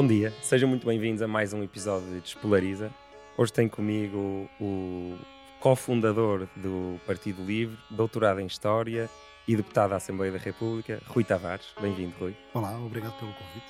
Bom 0.00 0.06
dia, 0.06 0.32
sejam 0.42 0.68
muito 0.68 0.86
bem-vindos 0.86 1.20
a 1.22 1.26
mais 1.26 1.52
um 1.52 1.60
episódio 1.60 2.06
de 2.06 2.20
Despolariza. 2.20 2.88
Hoje 3.36 3.52
tem 3.52 3.68
comigo 3.68 4.48
o 4.60 5.18
cofundador 5.58 6.46
do 6.54 7.00
Partido 7.04 7.42
Livre, 7.42 7.76
doutorado 7.90 8.38
em 8.38 8.46
História 8.46 9.10
e 9.48 9.56
deputado 9.56 9.94
à 9.94 9.96
Assembleia 9.96 10.30
da 10.30 10.38
República, 10.38 11.02
Rui 11.08 11.24
Tavares. 11.24 11.66
Bem-vindo, 11.80 12.14
Rui. 12.20 12.32
Olá, 12.54 12.78
obrigado 12.78 13.18
pelo 13.18 13.32
convite. 13.32 13.66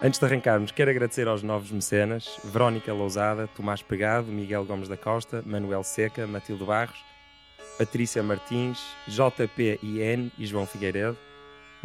Antes 0.00 0.20
de 0.20 0.24
arrancarmos, 0.24 0.70
quero 0.70 0.88
agradecer 0.88 1.26
aos 1.26 1.42
novos 1.42 1.72
mecenas, 1.72 2.38
Verónica 2.44 2.92
Lousada, 2.92 3.48
Tomás 3.48 3.82
Pegado, 3.82 4.28
Miguel 4.28 4.64
Gomes 4.64 4.88
da 4.88 4.96
Costa, 4.96 5.42
Manuel 5.44 5.82
Seca, 5.82 6.28
Matilde 6.28 6.62
Barros, 6.62 7.04
Patrícia 7.76 8.22
Martins, 8.22 8.80
JPIN 9.08 10.30
e 10.38 10.46
João 10.46 10.64
Figueiredo. 10.64 11.18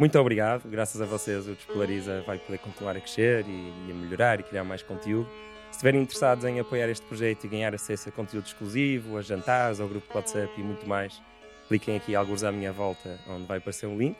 Muito 0.02 0.18
obrigado, 0.18 0.68
graças 0.68 1.00
a 1.00 1.04
vocês 1.06 1.46
o 1.46 1.54
Despolariza 1.54 2.24
vai 2.26 2.36
poder 2.36 2.58
continuar 2.58 2.96
a 2.96 3.00
crescer 3.00 3.44
e, 3.46 3.72
e, 3.86 3.92
a 3.92 3.94
melhorar 3.94 4.40
e 4.40 4.42
criar 4.42 4.64
mais 4.64 4.82
conteúdo. 4.82 5.28
Se 5.66 5.76
estiverem 5.76 6.02
interessados 6.02 6.44
em 6.44 6.58
apoiar 6.58 6.88
este 6.88 7.06
projeto 7.06 7.44
e 7.44 7.48
ganhar 7.48 7.72
acesso 7.72 8.08
a 8.08 8.12
conteúdo 8.12 8.44
exclusivo, 8.44 9.16
a 9.16 9.22
jantares, 9.22 9.78
ao 9.78 9.86
grupo 9.86 10.12
WhatsApp 10.12 10.52
e 10.58 10.60
muito 10.60 10.88
mais, 10.88 11.22
cliquem 11.68 11.96
aqui 11.96 12.16
alguns 12.16 12.42
à 12.42 12.50
minha 12.50 12.72
volta, 12.72 13.16
onde 13.28 13.46
vai 13.46 13.58
aparecer 13.58 13.86
um 13.86 13.96
link. 13.96 14.16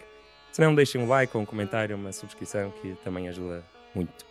Se 0.52 0.60
não, 0.60 0.72
deixem 0.72 1.00
um 1.00 1.08
like 1.08 1.36
um 1.36 1.45
comentário, 1.45 1.96
uma 1.96 2.12
subscrição, 2.12 2.70
que 2.80 2.94
também 3.02 3.28
ajuda 3.28 3.64
muito. 3.92 4.24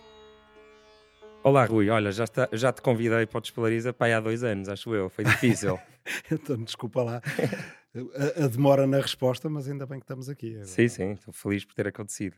Olá, 1.43 1.65
Rui. 1.65 1.89
Olha, 1.89 2.13
já, 2.13 2.23
está, 2.23 2.47
já 2.53 2.71
te 2.71 2.81
convidei 2.81 3.25
para 3.25 3.39
o 3.39 3.41
Despolariza 3.41 3.91
para 3.91 4.15
há 4.15 4.21
dois 4.21 4.41
anos, 4.41 4.69
acho 4.69 4.95
eu. 4.95 5.09
Foi 5.09 5.25
difícil. 5.25 5.77
então, 6.31 6.55
desculpa 6.63 7.03
lá 7.03 7.21
a, 7.95 8.45
a, 8.45 8.47
demora 8.47 8.87
na 8.87 8.99
resposta, 8.99 9.49
mas 9.49 9.67
ainda 9.67 9.85
bem 9.85 9.99
que 9.99 10.03
estamos 10.03 10.29
aqui. 10.29 10.51
Agora. 10.51 10.65
Sim, 10.65 10.87
sim. 10.87 11.11
Estou 11.11 11.33
feliz 11.33 11.65
por 11.65 11.73
ter 11.73 11.87
acontecido. 11.87 12.37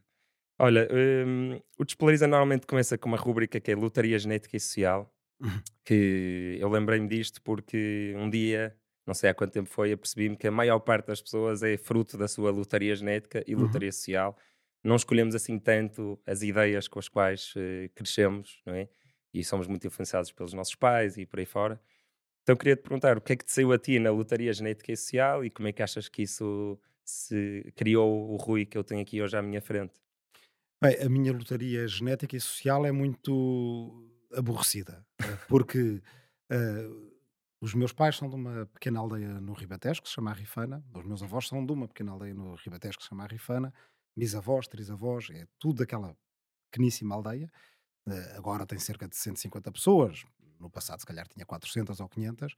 Olha, 0.59 0.87
um, 0.91 1.59
o 1.77 1.85
Despolariza 1.85 2.27
normalmente 2.27 2.67
começa 2.67 2.97
com 2.97 3.09
uma 3.09 3.17
rúbrica 3.17 3.59
que 3.59 3.71
é 3.71 3.75
Lotaria 3.75 4.17
Genética 4.19 4.55
e 4.55 4.59
Social, 4.59 5.11
uhum. 5.41 5.61
que 5.83 6.57
eu 6.59 6.69
lembrei-me 6.69 7.07
disto 7.07 7.41
porque 7.41 8.13
um 8.17 8.29
dia, 8.29 8.75
não 9.05 9.13
sei 9.13 9.31
há 9.31 9.33
quanto 9.33 9.51
tempo 9.51 9.69
foi, 9.69 9.91
apercebi-me 9.91 10.37
que 10.37 10.47
a 10.47 10.51
maior 10.51 10.79
parte 10.79 11.07
das 11.07 11.21
pessoas 11.21 11.63
é 11.63 11.75
fruto 11.75 12.17
da 12.17 12.27
sua 12.27 12.51
lotaria 12.51 12.95
genética 12.95 13.43
e 13.47 13.55
uhum. 13.55 13.61
lotaria 13.63 13.91
social 13.91 14.37
não 14.83 14.97
escolhemos 14.97 15.33
assim 15.33 15.57
tanto 15.57 16.19
as 16.25 16.41
ideias 16.41 16.87
com 16.87 16.99
as 16.99 17.07
quais 17.07 17.53
uh, 17.55 17.89
crescemos, 17.95 18.61
não 18.65 18.75
é? 18.75 18.89
E 19.33 19.43
somos 19.43 19.65
muito 19.65 19.87
influenciados 19.87 20.31
pelos 20.31 20.53
nossos 20.53 20.75
pais 20.75 21.17
e 21.17 21.25
por 21.25 21.39
aí 21.39 21.45
fora. 21.45 21.81
Então 22.43 22.57
queria 22.57 22.75
te 22.75 22.83
perguntar 22.83 23.17
o 23.17 23.21
que 23.21 23.33
é 23.33 23.35
que 23.37 23.45
te 23.45 23.51
saiu 23.51 23.71
a 23.71 23.79
ti 23.79 23.97
na 23.99 24.11
lotaria 24.11 24.51
genética 24.51 24.91
e 24.91 24.97
social 24.97 25.45
e 25.45 25.49
como 25.49 25.69
é 25.69 25.71
que 25.71 25.81
achas 25.81 26.09
que 26.09 26.23
isso 26.23 26.77
se 27.03 27.71
criou 27.75 28.31
o 28.31 28.35
Rui 28.35 28.65
que 28.65 28.77
eu 28.77 28.83
tenho 28.83 29.01
aqui 29.01 29.21
hoje 29.21 29.37
à 29.37 29.41
minha 29.41 29.61
frente? 29.61 29.93
Bem, 30.81 31.01
a 31.01 31.07
minha 31.07 31.31
lotaria 31.31 31.87
genética 31.87 32.35
e 32.35 32.41
social 32.41 32.85
é 32.85 32.91
muito 32.91 34.09
aborrecida, 34.33 35.05
eh, 35.21 35.37
porque 35.47 36.01
uh, 36.51 37.13
os 37.61 37.73
meus 37.73 37.93
pais 37.93 38.17
são 38.17 38.29
de 38.29 38.35
uma 38.35 38.65
pequena 38.65 38.99
aldeia 38.99 39.39
no 39.39 39.53
Ribatejo 39.53 40.01
que 40.01 40.09
se 40.09 40.15
chama 40.15 40.33
Rifana, 40.33 40.83
os 40.93 41.05
meus 41.05 41.23
avós 41.23 41.47
são 41.47 41.65
de 41.65 41.71
uma 41.71 41.87
pequena 41.87 42.11
aldeia 42.11 42.33
no 42.33 42.55
Ribatejo 42.55 42.97
que 42.97 43.03
se 43.03 43.09
chama 43.09 43.25
Rifana, 43.25 43.73
bisavós, 44.17 44.67
trisavós, 44.67 45.29
é 45.31 45.47
tudo 45.57 45.77
daquela 45.77 46.17
pequeníssima 46.69 47.15
aldeia. 47.15 47.49
Uh, 48.05 48.37
agora 48.37 48.65
tem 48.65 48.77
cerca 48.77 49.07
de 49.07 49.15
150 49.15 49.71
pessoas, 49.71 50.25
no 50.63 50.69
passado 50.69 50.99
se 50.99 51.05
calhar 51.05 51.27
tinha 51.27 51.45
400 51.45 51.99
ou 51.99 52.09
500. 52.09 52.55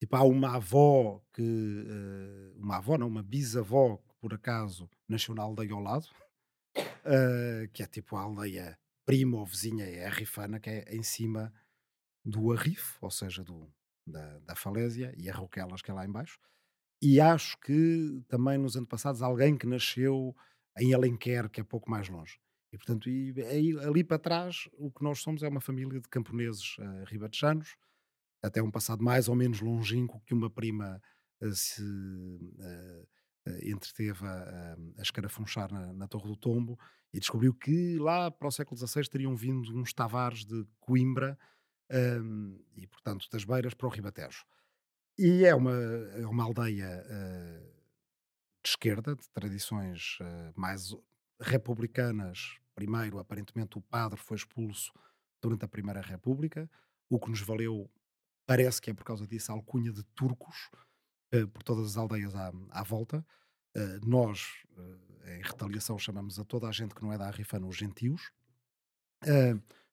Tipo, 0.00 0.16
há 0.16 0.24
uma 0.24 0.56
avó 0.56 1.22
que, 1.32 1.42
uh, 1.42 2.58
uma 2.58 2.76
avó 2.76 2.98
não, 2.98 3.06
uma 3.06 3.22
bisavó 3.22 3.96
que 3.96 4.14
por 4.20 4.34
acaso 4.34 4.90
nasceu 5.08 5.34
na 5.34 5.42
aldeia 5.42 5.72
ao 5.72 5.80
lado, 5.80 6.06
uh, 6.76 7.68
que 7.72 7.82
é 7.82 7.86
tipo 7.86 8.16
a 8.16 8.22
aldeia 8.22 8.78
prima 9.06 9.38
ou 9.38 9.46
vizinha, 9.46 9.86
é 9.86 10.06
a 10.06 10.10
Rifana, 10.10 10.58
que 10.60 10.68
é 10.68 10.94
em 10.94 11.02
cima 11.02 11.52
do 12.24 12.52
Arrif, 12.52 12.96
ou 13.00 13.10
seja, 13.10 13.44
do, 13.44 13.72
da, 14.06 14.38
da 14.40 14.54
Falésia, 14.56 15.14
e 15.16 15.30
a 15.30 15.34
Roquelas, 15.34 15.80
que 15.80 15.90
é 15.90 15.94
lá 15.94 16.04
embaixo. 16.04 16.38
E 17.00 17.20
acho 17.20 17.56
que 17.60 18.22
também 18.28 18.58
nos 18.58 18.76
anos 18.76 18.88
passados 18.88 19.22
alguém 19.22 19.56
que 19.56 19.66
nasceu 19.66 20.34
em 20.78 20.92
Alenquer, 20.92 21.48
que 21.48 21.60
é 21.60 21.64
pouco 21.64 21.88
mais 21.88 22.08
longe. 22.08 22.38
E, 22.72 22.76
portanto, 22.76 23.08
e, 23.08 23.32
e, 23.32 23.78
ali 23.78 24.02
para 24.02 24.18
trás, 24.18 24.68
o 24.72 24.90
que 24.90 25.02
nós 25.02 25.20
somos 25.20 25.42
é 25.42 25.48
uma 25.48 25.60
família 25.60 26.00
de 26.00 26.08
camponeses 26.08 26.76
uh, 26.78 27.04
ribatejanos, 27.06 27.76
até 28.42 28.62
um 28.62 28.70
passado 28.70 29.02
mais 29.02 29.28
ou 29.28 29.34
menos 29.34 29.60
longínquo 29.60 30.20
que 30.26 30.34
uma 30.34 30.50
prima 30.50 31.00
uh, 31.40 31.52
se 31.52 31.82
uh, 31.82 33.08
entreteve 33.62 34.26
a, 34.26 34.76
a 34.98 35.02
escarafunchar 35.02 35.72
na, 35.72 35.92
na, 35.92 36.08
Torre 36.08 36.26
do 36.26 36.36
Tombo 36.36 36.78
e 37.12 37.20
descobriu 37.20 37.54
que 37.54 37.96
lá 37.98 38.30
para 38.30 38.48
o 38.48 38.50
século 38.50 38.76
XVI 38.76 39.08
teriam 39.08 39.36
vindo 39.36 39.72
uns 39.76 39.92
tavares 39.92 40.44
de 40.44 40.66
Coimbra 40.80 41.38
um, 42.20 42.60
e, 42.74 42.86
portanto, 42.88 43.28
das 43.30 43.44
Beiras 43.44 43.72
para 43.72 43.86
o 43.86 43.90
Ribatejo. 43.90 44.44
E 45.16 45.44
é 45.44 45.54
uma, 45.54 45.72
é 45.72 46.26
uma 46.26 46.42
aldeia 46.42 47.04
de 48.66 48.70
esquerda, 48.70 49.14
de 49.14 49.28
tradições 49.30 50.18
uh, 50.20 50.52
mais 50.60 50.92
republicanas. 51.40 52.58
Primeiro, 52.74 53.18
aparentemente, 53.18 53.78
o 53.78 53.80
padre 53.80 54.18
foi 54.20 54.36
expulso 54.36 54.92
durante 55.40 55.64
a 55.64 55.68
Primeira 55.68 56.00
República, 56.00 56.68
o 57.08 57.18
que 57.18 57.30
nos 57.30 57.40
valeu, 57.40 57.90
parece 58.46 58.80
que 58.80 58.90
é 58.90 58.94
por 58.94 59.04
causa 59.04 59.26
disso, 59.26 59.52
a 59.52 59.54
alcunha 59.54 59.92
de 59.92 60.02
turcos 60.14 60.70
uh, 61.34 61.48
por 61.48 61.62
todas 61.62 61.86
as 61.86 61.96
aldeias 61.96 62.34
à, 62.34 62.52
à 62.70 62.82
volta. 62.82 63.24
Uh, 63.76 64.06
nós, 64.06 64.64
em 65.26 65.42
retaliação, 65.42 65.98
chamamos 65.98 66.38
a 66.38 66.44
toda 66.44 66.66
a 66.66 66.72
gente 66.72 66.94
que 66.94 67.02
não 67.02 67.12
é 67.12 67.18
da 67.18 67.26
Arrifana 67.26 67.66
os 67.66 67.76
gentios. 67.76 68.30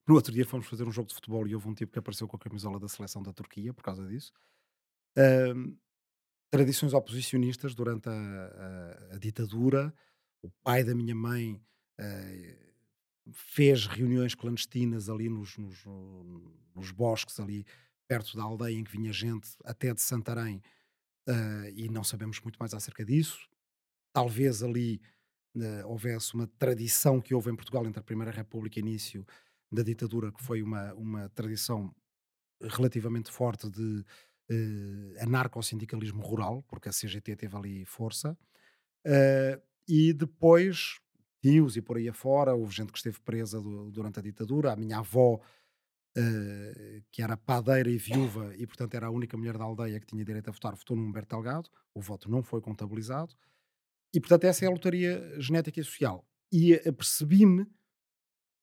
no 0.08 0.16
outro 0.16 0.34
dia 0.34 0.46
fomos 0.46 0.68
fazer 0.68 0.88
um 0.88 0.92
jogo 0.92 1.10
de 1.10 1.16
futebol 1.16 1.48
e 1.48 1.56
houve 1.56 1.68
um 1.68 1.74
tipo 1.74 1.92
que 1.92 2.00
apareceu 2.00 2.28
com 2.28 2.36
a 2.38 2.40
camisola 2.40 2.80
da 2.80 2.88
seleção 2.88 3.22
da 3.22 3.34
Turquia 3.34 3.74
por 3.74 3.84
causa 3.84 4.06
disso. 4.08 4.32
Uh, 5.18 5.78
tradições 6.54 6.94
oposicionistas 6.94 7.74
durante 7.74 8.08
a, 8.08 8.12
a, 8.12 9.16
a 9.16 9.18
ditadura. 9.18 9.92
O 10.44 10.52
pai 10.64 10.84
da 10.84 10.94
minha 10.94 11.16
mãe 11.16 11.60
uh, 12.00 13.32
fez 13.32 13.88
reuniões 13.88 14.36
clandestinas 14.36 15.10
ali 15.10 15.30
nos, 15.30 15.58
nos, 15.58 15.84
nos, 16.76 16.92
bosques, 16.92 17.40
ali 17.40 17.66
perto 18.08 18.36
da 18.36 18.44
aldeia 18.44 18.78
em 18.78 18.84
que 18.84 18.92
vinha 18.92 19.12
gente, 19.12 19.50
até 19.64 19.94
de 19.94 20.02
Santarém, 20.02 20.62
uh, 21.28 21.70
e 21.74 21.90
não 21.90 22.04
sabemos 22.04 22.40
muito 22.42 22.58
mais 22.58 22.74
acerca 22.74 23.04
disso. 23.04 23.50
Talvez 24.12 24.62
ali 24.62 25.02
uh, 25.56 25.88
houvesse 25.88 26.34
uma 26.34 26.48
tradição 26.60 27.22
que 27.22 27.34
houve 27.34 27.50
em 27.50 27.56
Portugal 27.56 27.86
entre 27.86 28.00
a 28.00 28.04
Primeira 28.04 28.32
República 28.32 28.80
e 28.80 28.82
início 28.82 29.26
da 29.72 29.82
ditadura, 29.82 30.32
que 30.32 30.44
foi 30.44 30.62
uma, 30.62 30.94
uma 30.94 31.30
tradição 31.30 31.94
relativamente 32.62 33.32
forte 33.32 33.70
de 33.70 34.06
uh, 34.52 35.22
anarcossindicalismo 35.22 36.22
rural, 36.22 36.64
porque 36.64 36.90
a 36.90 36.92
CGT 36.92 37.36
teve 37.36 37.56
ali 37.56 37.86
força, 37.86 38.38
uh, 39.06 39.73
e 39.88 40.14
depois 40.14 41.00
tios 41.42 41.76
e 41.76 41.82
por 41.82 41.98
aí 41.98 42.08
afora, 42.08 42.56
houve 42.56 42.74
gente 42.74 42.92
que 42.92 42.98
esteve 42.98 43.20
presa 43.20 43.62
do, 43.62 43.92
durante 43.92 44.20
a 44.20 44.22
ditadura, 44.22 44.72
a 44.72 44.76
minha 44.76 45.00
avó, 45.00 45.42
uh, 46.18 47.04
que 47.12 47.22
era 47.22 47.36
padeira 47.36 47.90
e 47.90 47.98
viúva, 47.98 48.56
e 48.56 48.66
portanto 48.66 48.94
era 48.96 49.08
a 49.08 49.12
única 49.12 49.36
mulher 49.36 49.58
da 49.58 49.66
aldeia 49.66 50.00
que 50.00 50.06
tinha 50.06 50.24
direito 50.24 50.48
a 50.48 50.52
votar, 50.52 50.74
votou 50.76 50.96
no 50.96 51.04
Humberto 51.04 51.36
Delgado, 51.36 51.70
o 51.94 52.02
voto 52.02 52.32
não 52.32 52.42
foi 52.42 52.62
contabilizado, 52.62 53.36
e 54.14 54.20
portanto 54.22 54.46
essa 54.46 54.64
é 54.64 54.68
a 54.68 54.72
lotaria 54.72 55.40
genética 55.40 55.82
e 55.82 55.84
social. 55.84 56.26
E 56.52 56.76
apercebi-me 56.76 57.68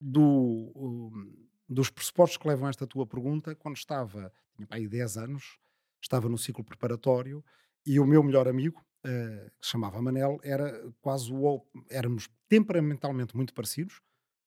do, 0.01 0.73
um, 0.75 1.49
dos 1.69 1.91
pressupostos 1.91 2.39
que 2.39 2.49
levam 2.49 2.67
a 2.67 2.71
esta 2.71 2.87
tua 2.87 3.07
pergunta 3.07 3.55
quando 3.55 3.77
estava, 3.77 4.33
tinha 4.57 4.67
aí 4.71 4.89
10 4.89 5.17
anos, 5.19 5.59
estava 6.03 6.29
no 6.29 6.39
ciclo 6.39 6.65
preparatório 6.65 7.45
e 7.85 8.01
o 8.01 8.07
meu 8.07 8.23
melhor 8.23 8.49
amigo, 8.49 8.83
uh, 9.07 9.51
que 9.59 9.67
se 9.67 9.73
chamava 9.73 10.01
Manel, 10.03 10.41
era 10.43 10.83
quase 11.01 11.33
o. 11.33 11.65
Éramos 11.89 12.29
temperamentalmente 12.49 13.37
muito 13.37 13.55
parecidos, 13.55 14.01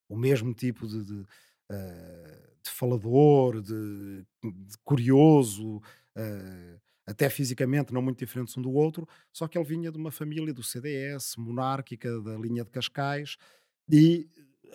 o 0.09 0.17
mesmo 0.17 0.53
tipo 0.53 0.88
de, 0.88 1.03
de, 1.03 1.13
uh, 1.13 2.57
de 2.61 2.69
falador, 2.69 3.61
de, 3.61 4.25
de 4.44 4.77
curioso, 4.83 5.77
uh, 5.77 6.81
até 7.05 7.29
fisicamente 7.29 7.94
não 7.94 8.01
muito 8.01 8.19
diferentes 8.19 8.55
um 8.57 8.61
do 8.61 8.71
outro, 8.71 9.07
só 9.31 9.47
que 9.47 9.57
ele 9.57 9.67
vinha 9.67 9.91
de 9.91 9.97
uma 9.97 10.11
família 10.11 10.53
do 10.53 10.63
CDS, 10.63 11.35
monárquica, 11.38 12.21
da 12.21 12.38
linha 12.38 12.63
de 12.63 12.71
Cascais, 12.71 13.38
e 13.89 14.29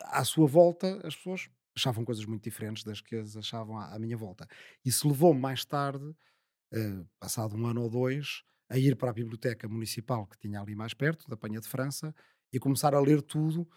à 0.05 0.25
sua 0.25 0.47
volta 0.47 1.01
as 1.07 1.17
pessoas 1.17 1.49
achavam 1.75 2.05
coisas 2.05 2.25
muito 2.25 2.43
diferentes 2.43 2.85
das 2.85 3.01
que 3.01 3.17
as 3.17 3.37
achavam 3.37 3.79
à, 3.79 3.95
à 3.95 3.99
minha 3.99 4.17
volta. 4.17 4.47
Isso 4.85 5.09
levou 5.09 5.33
mais 5.33 5.65
tarde 5.65 6.05
uh, 6.05 7.07
passado 7.19 7.57
um 7.57 7.67
ano 7.67 7.83
ou 7.83 7.91
dois, 7.91 8.43
a 8.69 8.79
ir 8.79 8.97
para 8.97 9.11
a 9.11 9.13
biblioteca 9.13 9.69
municipal 9.69 10.27
que 10.27 10.39
tinha 10.39 10.61
ali 10.61 10.75
mais 10.75 10.95
perto, 10.95 11.29
da 11.29 11.37
Penha 11.37 11.61
de 11.61 11.69
França, 11.69 12.15
e 12.53 12.59
começar 12.59 12.95
a 12.95 13.01
ler 13.01 13.23
tudo 13.23 13.69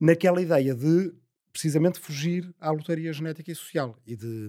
naquela 0.00 0.40
ideia 0.40 0.74
de 0.74 1.14
precisamente 1.52 2.00
fugir 2.00 2.52
à 2.60 2.70
lotaria 2.70 3.12
genética 3.12 3.50
e 3.50 3.54
social 3.54 3.96
e 4.06 4.16
de, 4.16 4.48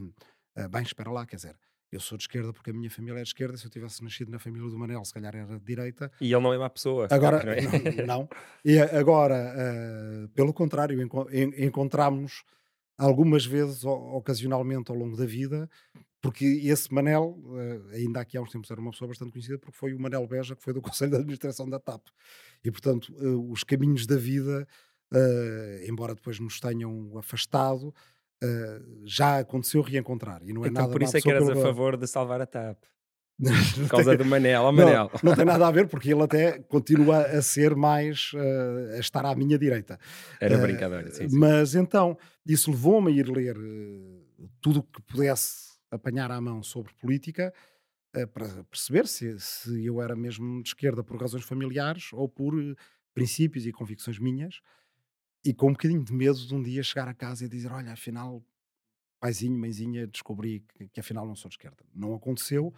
uh, 0.58 0.70
bem, 0.70 0.82
espera 0.82 1.12
lá, 1.12 1.26
quer 1.26 1.36
dizer, 1.36 1.56
eu 1.92 2.00
sou 2.00 2.18
de 2.18 2.24
esquerda 2.24 2.52
porque 2.52 2.72
a 2.72 2.74
minha 2.74 2.90
família 2.90 3.20
é 3.20 3.24
de 3.24 3.30
esquerda. 3.30 3.56
Se 3.56 3.66
eu 3.66 3.70
tivesse 3.70 4.04
nascido 4.04 4.30
na 4.30 4.40
família 4.40 4.68
do 4.70 4.78
Manel, 4.78 5.06
se 5.06 5.14
calhar 5.14 5.34
era 5.34 5.58
de 5.58 5.64
direita. 5.64 6.12
E 6.20 6.34
ele 6.34 6.42
não 6.42 6.54
é 6.54 6.58
má 6.58 6.70
pessoa. 6.70 7.08
Agora, 7.10 7.42
não, 7.46 7.52
é? 7.52 7.62
não, 7.62 8.06
não. 8.20 8.30
E 8.66 8.78
agora, 8.80 9.54
uh, 9.56 10.28
pelo 10.30 10.54
contrário, 10.54 11.02
enco 11.02 11.28
encontramos-nos 11.32 12.44
algumas 12.98 13.46
vezes, 13.46 13.84
ocasionalmente 13.84 14.92
ao 14.92 14.98
longo 14.98 15.18
da 15.18 15.26
vida, 15.26 15.70
porque 16.26 16.46
esse 16.46 16.92
Manel, 16.92 17.38
eh, 17.56 17.98
ainda 17.98 18.20
aqui 18.20 18.36
há 18.36 18.42
uns 18.42 18.52
tempos 18.52 18.72
era 18.72 18.82
uma 18.82 18.90
pessoa 18.90 19.08
bastante 19.08 19.32
conhecida, 19.32 19.60
porque 19.60 19.78
foi 19.78 19.94
o 19.94 20.00
Manel 20.00 20.26
Beja, 20.26 20.56
que 20.56 20.64
foi 20.64 20.74
do 20.74 20.82
Conselho 21.06 21.12
de 21.12 21.18
Administração 21.18 21.70
da 21.70 21.80
TAP. 21.80 22.02
E, 22.64 22.72
portanto, 22.72 23.14
eh, 23.20 23.28
os 23.28 23.64
caminhos 23.64 24.08
da 24.08 24.16
vida, 24.16 24.68
eh, 25.14 25.86
embora 25.88 26.16
depois 26.16 26.40
nos 26.40 26.60
tenham 26.60 27.18
afastado, 27.18 27.94
já 29.06 29.40
aconteceu 29.40 29.82
reencontrar. 29.82 30.44
E 30.44 30.54
não 30.54 30.64
é 30.64 30.68
então, 30.68 30.84
nada 30.84 30.94
por 30.94 31.02
isso 31.02 31.18
é 31.18 31.22
que 31.22 31.32
eras 31.32 31.50
a 31.50 31.56
favor 31.56 31.98
de 31.98 32.06
salvar 32.06 32.40
a 32.42 32.46
TAP. 32.46 32.78
Por 33.38 33.90
causa 33.90 34.16
do 34.16 34.24
Manel, 34.24 34.64
oh, 34.64 34.72
Manel. 34.72 35.12
Não, 35.14 35.30
não, 35.30 35.36
tem 35.36 35.46
nada 35.46 35.68
a 35.68 35.72
ver, 35.72 35.88
porque 35.88 36.12
ele 36.12 36.24
até 36.24 36.60
continua 36.60 37.24
a 37.24 37.42
ser 37.42 37.76
mais, 37.76 38.32
uh, 38.34 38.96
a 38.96 39.00
estar 39.00 39.26
à 39.26 39.36
minha 39.36 39.58
direita. 39.58 40.00
Era 40.40 40.58
uh, 40.58 40.62
brincadeira, 40.62 41.12
sim, 41.12 41.28
sim. 41.28 41.38
Mas 41.38 41.76
então, 41.76 42.18
isso 42.48 42.72
levou-me 42.72 43.12
a 43.12 43.16
ir 43.16 43.28
ler 43.28 43.58
uh, 43.58 44.50
tudo 44.62 44.80
o 44.80 44.84
que 44.84 45.02
pudesse 45.02 45.76
apanhar 45.92 46.32
à 46.32 46.40
mão 46.40 46.64
sobre 46.64 46.94
política, 46.94 47.54
para 48.32 48.64
perceber 48.72 49.08
se, 49.08 49.38
se 49.42 49.86
eu 49.86 50.02
era 50.02 50.16
mesmo 50.16 50.64
de 50.64 50.70
esquerda 50.70 51.04
por 51.04 51.20
razões 51.20 51.44
familiares 51.44 52.14
ou 52.14 52.30
por 52.30 52.54
princípios 53.14 53.66
e 53.66 53.74
convicções 53.74 54.18
minhas, 54.18 54.62
e 55.44 55.54
com 55.54 55.68
um 55.68 55.74
bocadinho 55.74 56.04
de 56.04 56.14
medo 56.14 56.38
de 56.38 56.56
um 56.56 56.64
dia 56.64 56.82
chegar 56.82 57.10
a 57.10 57.14
casa 57.14 57.44
e 57.44 57.50
dizer: 57.50 57.72
Olha, 57.72 57.92
afinal, 57.92 58.42
paizinho, 59.20 59.60
mãezinha, 59.60 60.08
descobri 60.08 60.66
que, 60.74 60.88
que 60.88 61.00
afinal 61.00 61.26
não 61.28 61.36
sou 61.36 61.50
de 61.50 61.56
esquerda. 61.56 61.84
Não 61.94 62.16
aconteceu 62.16 62.74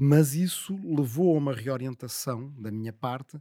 mas 0.00 0.34
isso 0.34 0.76
levou 0.84 1.34
a 1.34 1.38
uma 1.38 1.52
reorientação 1.52 2.54
da 2.56 2.70
minha 2.70 2.92
parte 2.92 3.36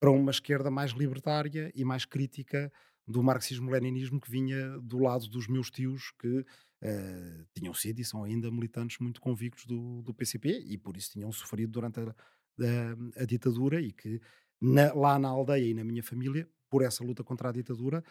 para 0.00 0.12
uma 0.12 0.30
esquerda 0.30 0.70
mais 0.70 0.92
libertária 0.92 1.72
e 1.74 1.84
mais 1.84 2.04
crítica 2.04 2.72
do 3.04 3.20
marxismo-leninismo 3.20 4.20
que 4.20 4.30
vinha 4.30 4.78
do 4.78 4.98
lado 4.98 5.26
dos 5.28 5.48
meus 5.48 5.72
tios 5.72 6.12
que 6.20 6.38
uh, 6.38 7.46
tinham 7.52 7.74
sido 7.74 7.98
e 7.98 8.04
são 8.04 8.22
ainda 8.22 8.48
militantes 8.48 8.98
muito 9.00 9.20
convictos 9.20 9.66
do, 9.66 10.02
do 10.02 10.14
PCP 10.14 10.62
e 10.66 10.78
por 10.78 10.96
isso 10.96 11.10
tinham 11.10 11.32
sofrido 11.32 11.72
durante 11.72 11.98
a, 11.98 12.04
a, 12.04 13.22
a 13.22 13.24
ditadura 13.24 13.80
e 13.80 13.90
que 13.90 14.20
na, 14.60 14.92
lá 14.92 15.18
na 15.18 15.28
aldeia 15.28 15.66
e 15.66 15.74
na 15.74 15.82
minha 15.82 16.02
família, 16.02 16.48
por 16.70 16.82
essa 16.82 17.02
luta 17.02 17.24
contra 17.24 17.48
a 17.48 17.52
ditadura, 17.52 18.04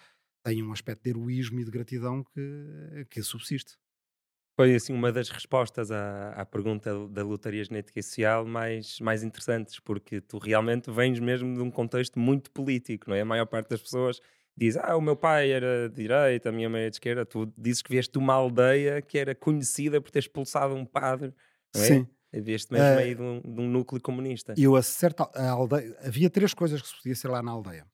tem 0.43 0.61
um 0.61 0.73
aspecto 0.73 1.03
de 1.03 1.11
heroísmo 1.11 1.61
e 1.61 1.63
de 1.63 1.71
gratidão 1.71 2.23
que, 2.23 3.05
que 3.09 3.21
subsiste. 3.21 3.77
Foi 4.59 4.73
assim 4.73 4.91
uma 4.91 5.11
das 5.11 5.29
respostas 5.29 5.91
à, 5.91 6.29
à 6.31 6.43
pergunta 6.43 7.07
da 7.09 7.23
lotaria 7.23 7.63
genética 7.63 7.99
e 7.99 8.03
social 8.03 8.43
mais, 8.43 8.99
mais 8.99 9.21
interessantes, 9.21 9.79
porque 9.79 10.19
tu 10.19 10.39
realmente 10.39 10.89
vens 10.89 11.19
mesmo 11.19 11.53
de 11.53 11.61
um 11.61 11.69
contexto 11.69 12.17
muito 12.17 12.49
político, 12.49 13.07
não 13.07 13.15
é? 13.15 13.21
A 13.21 13.25
maior 13.25 13.45
parte 13.45 13.69
das 13.69 13.79
pessoas 13.79 14.19
diz, 14.57 14.75
ah, 14.75 14.97
o 14.97 15.01
meu 15.01 15.15
pai 15.15 15.51
era 15.51 15.87
de 15.87 15.95
direita, 15.95 16.49
a 16.49 16.51
minha 16.51 16.67
mãe 16.67 16.85
é 16.85 16.89
de 16.89 16.95
esquerda, 16.95 17.23
tu 17.23 17.53
dizes 17.55 17.83
que 17.83 17.91
vieste 17.91 18.13
de 18.13 18.17
uma 18.17 18.33
aldeia 18.33 18.99
que 18.99 19.19
era 19.19 19.35
conhecida 19.35 20.01
por 20.01 20.09
ter 20.09 20.19
expulsado 20.19 20.73
um 20.73 20.83
padre, 20.83 21.31
não 21.75 21.83
é? 21.83 21.85
Sim. 21.85 22.07
Vieste 22.33 22.73
mesmo 22.73 22.95
uh, 22.95 22.99
aí 22.99 23.13
de 23.13 23.21
um, 23.21 23.41
de 23.41 23.61
um, 23.61 23.69
núcleo 23.69 24.01
comunista. 24.01 24.55
Eu 24.57 24.75
a 24.75 24.81
certa 24.81 25.29
a 25.35 25.51
aldeia, 25.51 25.95
havia 26.03 26.31
três 26.31 26.53
coisas 26.55 26.81
que 26.81 26.87
se 26.87 26.95
podia 26.95 27.15
ser 27.15 27.27
lá 27.27 27.43
na 27.43 27.51
aldeia. 27.51 27.85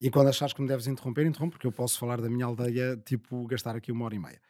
E 0.00 0.10
quando 0.10 0.28
achares 0.28 0.54
que 0.54 0.62
me 0.62 0.68
deves 0.68 0.86
interromper, 0.86 1.26
interrompe, 1.26 1.52
porque 1.52 1.66
eu 1.66 1.72
posso 1.72 1.98
falar 1.98 2.20
da 2.22 2.28
minha 2.28 2.46
aldeia, 2.46 2.96
tipo, 3.04 3.46
gastar 3.46 3.76
aqui 3.76 3.92
uma 3.92 4.06
hora 4.06 4.14
e 4.14 4.18
meia. 4.18 4.40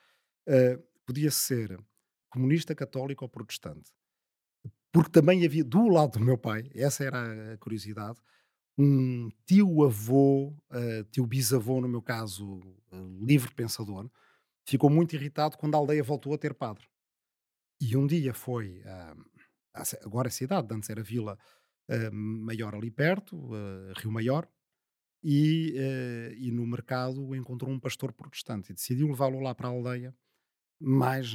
Uh, 0.48 0.95
podia 1.06 1.30
ser 1.30 1.78
comunista, 2.28 2.74
católico 2.74 3.24
ou 3.24 3.28
protestante. 3.28 3.92
Porque 4.92 5.10
também 5.10 5.44
havia, 5.44 5.64
do 5.64 5.88
lado 5.88 6.18
do 6.18 6.24
meu 6.24 6.36
pai, 6.36 6.70
essa 6.74 7.04
era 7.04 7.52
a 7.54 7.58
curiosidade, 7.58 8.20
um 8.78 9.30
tio-avô, 9.46 10.48
uh, 10.70 11.04
tio-bisavô, 11.10 11.80
no 11.80 11.88
meu 11.88 12.02
caso, 12.02 12.58
uh, 12.92 13.24
livre 13.24 13.54
pensador, 13.54 14.10
ficou 14.66 14.90
muito 14.90 15.14
irritado 15.14 15.56
quando 15.56 15.74
a 15.74 15.78
aldeia 15.78 16.02
voltou 16.02 16.34
a 16.34 16.38
ter 16.38 16.52
padre. 16.52 16.86
E 17.80 17.96
um 17.96 18.06
dia 18.06 18.34
foi, 18.34 18.82
uh, 18.82 19.24
agora 20.02 20.28
é 20.28 20.30
cidade, 20.30 20.74
antes 20.74 20.90
era 20.90 21.02
vila 21.02 21.38
maior 22.10 22.74
ali 22.74 22.90
perto, 22.90 23.48
Rio 23.98 24.10
Maior, 24.10 24.48
e, 25.22 25.72
e 26.36 26.50
no 26.50 26.66
mercado 26.66 27.32
encontrou 27.32 27.70
um 27.70 27.78
pastor 27.78 28.12
protestante 28.12 28.72
e 28.72 28.74
decidiu 28.74 29.06
levá-lo 29.06 29.38
lá 29.38 29.54
para 29.54 29.68
a 29.68 29.70
aldeia 29.70 30.12
mais 30.80 31.34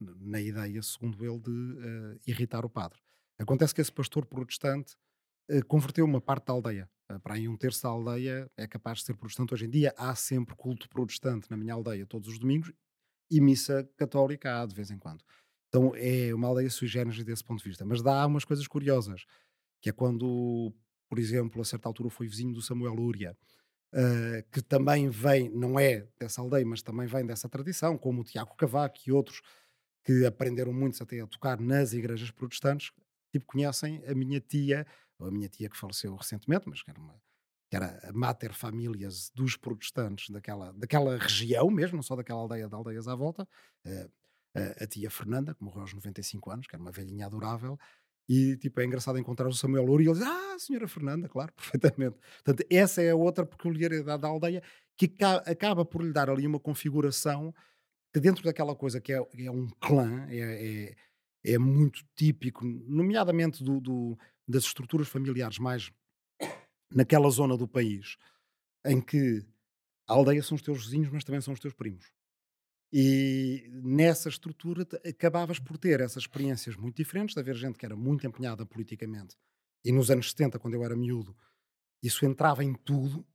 na 0.00 0.40
ideia, 0.40 0.82
segundo 0.82 1.24
ele, 1.24 1.38
de 1.38 1.50
uh, 1.50 2.20
irritar 2.26 2.64
o 2.64 2.70
padre. 2.70 2.98
Acontece 3.38 3.74
que 3.74 3.80
esse 3.80 3.92
pastor 3.92 4.26
protestante 4.26 4.96
uh, 5.50 5.64
converteu 5.66 6.04
uma 6.04 6.20
parte 6.20 6.46
da 6.46 6.52
aldeia. 6.52 6.90
Uh, 7.10 7.20
para 7.20 7.34
aí 7.34 7.48
um 7.48 7.56
terço 7.56 7.82
da 7.82 7.88
aldeia 7.88 8.50
é 8.56 8.66
capaz 8.66 8.98
de 8.98 9.04
ser 9.04 9.14
protestante. 9.14 9.54
Hoje 9.54 9.66
em 9.66 9.70
dia 9.70 9.94
há 9.96 10.14
sempre 10.14 10.54
culto 10.56 10.88
protestante 10.88 11.50
na 11.50 11.56
minha 11.56 11.74
aldeia 11.74 12.06
todos 12.06 12.28
os 12.28 12.38
domingos 12.38 12.72
e 13.30 13.40
missa 13.40 13.88
católica 13.96 14.60
há 14.60 14.66
de 14.66 14.74
vez 14.74 14.90
em 14.90 14.98
quando. 14.98 15.24
Então 15.68 15.92
é 15.96 16.32
uma 16.34 16.48
aldeia 16.48 16.70
sui 16.70 16.86
generis 16.86 17.24
desse 17.24 17.42
ponto 17.42 17.62
de 17.62 17.68
vista. 17.68 17.84
Mas 17.84 18.02
dá 18.02 18.26
umas 18.26 18.44
coisas 18.44 18.66
curiosas, 18.66 19.24
que 19.80 19.90
é 19.90 19.92
quando, 19.92 20.72
por 21.08 21.18
exemplo, 21.18 21.60
a 21.60 21.64
certa 21.64 21.88
altura 21.88 22.10
foi 22.10 22.28
vizinho 22.28 22.52
do 22.52 22.62
Samuel 22.62 22.94
Lúria, 22.94 23.36
uh, 23.94 24.42
que 24.50 24.60
também 24.60 25.08
vem, 25.08 25.48
não 25.48 25.78
é 25.78 26.06
dessa 26.18 26.40
aldeia, 26.40 26.66
mas 26.66 26.82
também 26.82 27.06
vem 27.06 27.24
dessa 27.24 27.48
tradição, 27.48 27.96
como 27.96 28.20
o 28.20 28.24
Tiago 28.24 28.54
Cavaco 28.56 28.98
e 29.06 29.12
outros 29.12 29.40
que 30.04 30.26
aprenderam 30.26 30.72
muitos 30.72 31.00
até 31.00 31.20
a 31.20 31.26
tocar 31.26 31.58
nas 31.58 31.94
igrejas 31.94 32.30
protestantes, 32.30 32.92
tipo, 33.32 33.46
conhecem 33.46 34.04
a 34.06 34.14
minha 34.14 34.40
tia, 34.40 34.86
ou 35.18 35.28
a 35.28 35.30
minha 35.30 35.48
tia 35.48 35.70
que 35.70 35.76
faleceu 35.76 36.14
recentemente, 36.14 36.68
mas 36.68 36.82
que 36.82 36.90
era 36.90 37.00
uma 37.00 37.14
que 37.70 37.76
era 37.76 37.98
a 38.08 38.12
mater 38.12 38.52
famílias 38.52 39.30
dos 39.34 39.56
protestantes 39.56 40.28
daquela, 40.30 40.72
daquela 40.74 41.16
região 41.16 41.68
mesmo, 41.70 41.96
não 41.96 42.02
só 42.02 42.14
daquela 42.14 42.40
aldeia 42.40 42.68
de 42.68 42.74
aldeias 42.74 43.08
à 43.08 43.14
volta, 43.16 43.48
uh, 43.86 44.12
a, 44.54 44.84
a 44.84 44.86
tia 44.86 45.10
Fernanda, 45.10 45.54
que 45.54 45.64
morreu 45.64 45.80
aos 45.80 45.94
95 45.94 46.50
anos, 46.50 46.66
que 46.66 46.76
era 46.76 46.82
uma 46.82 46.92
velhinha 46.92 47.26
adorável, 47.26 47.78
e 48.28 48.56
tipo, 48.56 48.80
é 48.80 48.84
engraçado 48.84 49.18
encontrar 49.18 49.48
o 49.48 49.52
Samuel 49.52 49.84
Louro 49.84 50.02
e 50.02 50.06
ele 50.06 50.14
diz: 50.14 50.22
Ah, 50.22 50.56
senhora 50.58 50.88
Fernanda, 50.88 51.28
claro, 51.28 51.52
perfeitamente. 51.56 52.16
Portanto, 52.42 52.66
essa 52.70 53.02
é 53.02 53.10
a 53.10 53.16
outra 53.16 53.44
peculiaridade 53.44 54.22
da 54.22 54.28
aldeia 54.28 54.62
que 54.96 55.12
acaba 55.46 55.84
por 55.84 56.02
lhe 56.02 56.12
dar 56.12 56.30
ali 56.30 56.46
uma 56.46 56.60
configuração 56.60 57.54
que, 58.12 58.20
dentro 58.20 58.44
daquela 58.44 58.74
coisa 58.74 59.00
que 59.00 59.12
é, 59.12 59.16
é 59.16 59.50
um 59.50 59.68
clã, 59.80 60.26
é, 60.28 60.38
é, 60.38 61.52
é, 61.54 61.58
muito 61.58 62.04
típico, 62.14 62.64
nomeadamente 62.64 63.62
do, 63.62 63.80
do, 63.80 64.18
das 64.46 64.64
estruturas 64.64 65.08
familiares 65.08 65.58
mais 65.58 65.90
naquela 66.92 67.28
zona 67.28 67.56
do 67.56 67.66
país, 67.66 68.16
em 68.86 69.00
que 69.00 69.44
a 70.06 70.12
aldeia 70.12 70.42
são 70.42 70.54
os 70.54 70.62
teus 70.62 70.84
vizinhos, 70.84 71.10
mas 71.10 71.24
também 71.24 71.40
são 71.40 71.52
os 71.52 71.60
teus 71.60 71.74
primos. 71.74 72.06
E 72.96 73.68
nessa 73.82 74.28
estrutura 74.28 74.86
acabavas 75.04 75.58
por 75.58 75.76
ter 75.76 75.98
essas 76.00 76.22
experiências 76.22 76.76
muito 76.76 76.94
diferentes, 76.94 77.34
de 77.34 77.40
haver 77.40 77.56
gente 77.56 77.76
que 77.76 77.84
era 77.84 77.96
muito 77.96 78.24
empenhada 78.24 78.64
politicamente. 78.64 79.36
E 79.84 79.90
nos 79.90 80.12
anos 80.12 80.30
70, 80.30 80.60
quando 80.60 80.74
eu 80.74 80.84
era 80.84 80.94
miúdo, 80.94 81.36
isso 82.00 82.24
entrava 82.24 82.62
em 82.62 82.72
tudo, 82.72 83.26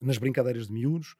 nas 0.00 0.16
brincadeiras 0.16 0.68
de 0.68 0.72
miúdos, 0.72 1.14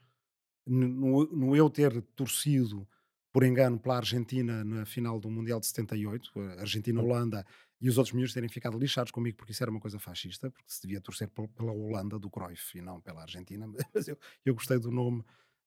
no, 0.67 1.27
no 1.27 1.55
eu 1.55 1.69
ter 1.69 2.01
torcido 2.17 2.89
por 3.31 3.45
engano 3.45 3.79
pela 3.79 3.99
Argentina 3.99 4.65
na 4.65 4.87
final 4.87 5.21
do 5.21 5.31
Mundial 5.31 5.61
de 5.61 5.67
78, 5.67 6.33
Argentina-Holanda, 6.61 7.45
e 7.79 7.91
os 7.91 7.99
outros 7.99 8.15
miúdos 8.15 8.33
terem 8.33 8.49
ficado 8.49 8.79
lixados 8.79 9.13
comigo 9.13 9.37
porque 9.37 9.53
isso 9.53 9.63
era 9.63 9.71
uma 9.71 9.81
coisa 9.81 9.99
fascista, 9.99 10.51
porque 10.51 10.65
se 10.67 10.81
devia 10.81 11.01
torcer 11.03 11.29
pela 11.29 11.73
Holanda 11.73 12.19
do 12.19 12.31
Cruyff 12.31 12.79
e 12.79 12.81
não 12.81 13.03
pela 13.03 13.21
Argentina. 13.21 13.67
Mas 13.95 14.09
eu, 14.09 14.17
eu 14.47 14.55
gostei 14.55 14.79
do 14.79 14.91
nome 14.91 15.23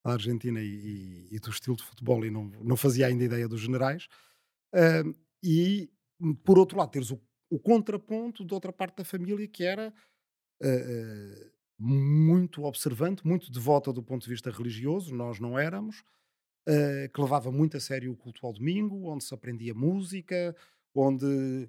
da 0.05 0.11
Argentina 0.11 0.61
e, 0.61 0.67
e, 0.67 1.35
e, 1.35 1.39
do 1.39 1.49
estilo 1.49 1.75
de 1.75 1.83
futebol 1.83 2.23
e 2.23 2.29
não, 2.29 2.45
não 2.61 2.77
fazia 2.77 3.07
ainda 3.07 3.23
ideia 3.23 3.47
dos 3.47 3.59
generais. 3.59 4.07
Uh, 4.71 5.15
e, 5.43 5.89
por 6.43 6.59
outro 6.59 6.77
lado, 6.77 6.91
teres 6.91 7.09
o, 7.09 7.19
o, 7.49 7.57
contraponto 7.57 8.45
de 8.45 8.53
outra 8.53 8.71
parte 8.71 8.97
da 8.97 9.03
família 9.03 9.47
que 9.47 9.63
era 9.63 9.91
uh, 10.61 11.51
muito 11.79 12.65
observante, 12.65 13.25
muito 13.25 13.51
devota 13.51 13.91
do 13.91 14.03
ponto 14.03 14.21
de 14.21 14.29
vista 14.29 14.51
religioso, 14.51 15.13
nós 15.15 15.39
não 15.39 15.57
éramos, 15.57 16.01
uh, 16.69 17.11
que 17.11 17.19
levava 17.19 17.51
muito 17.51 17.75
a 17.75 17.79
sério 17.79 18.11
o 18.11 18.15
culto 18.15 18.45
ao 18.45 18.53
domingo, 18.53 19.09
onde 19.09 19.23
se 19.23 19.33
aprendia 19.33 19.73
música, 19.73 20.55
onde, 20.93 21.67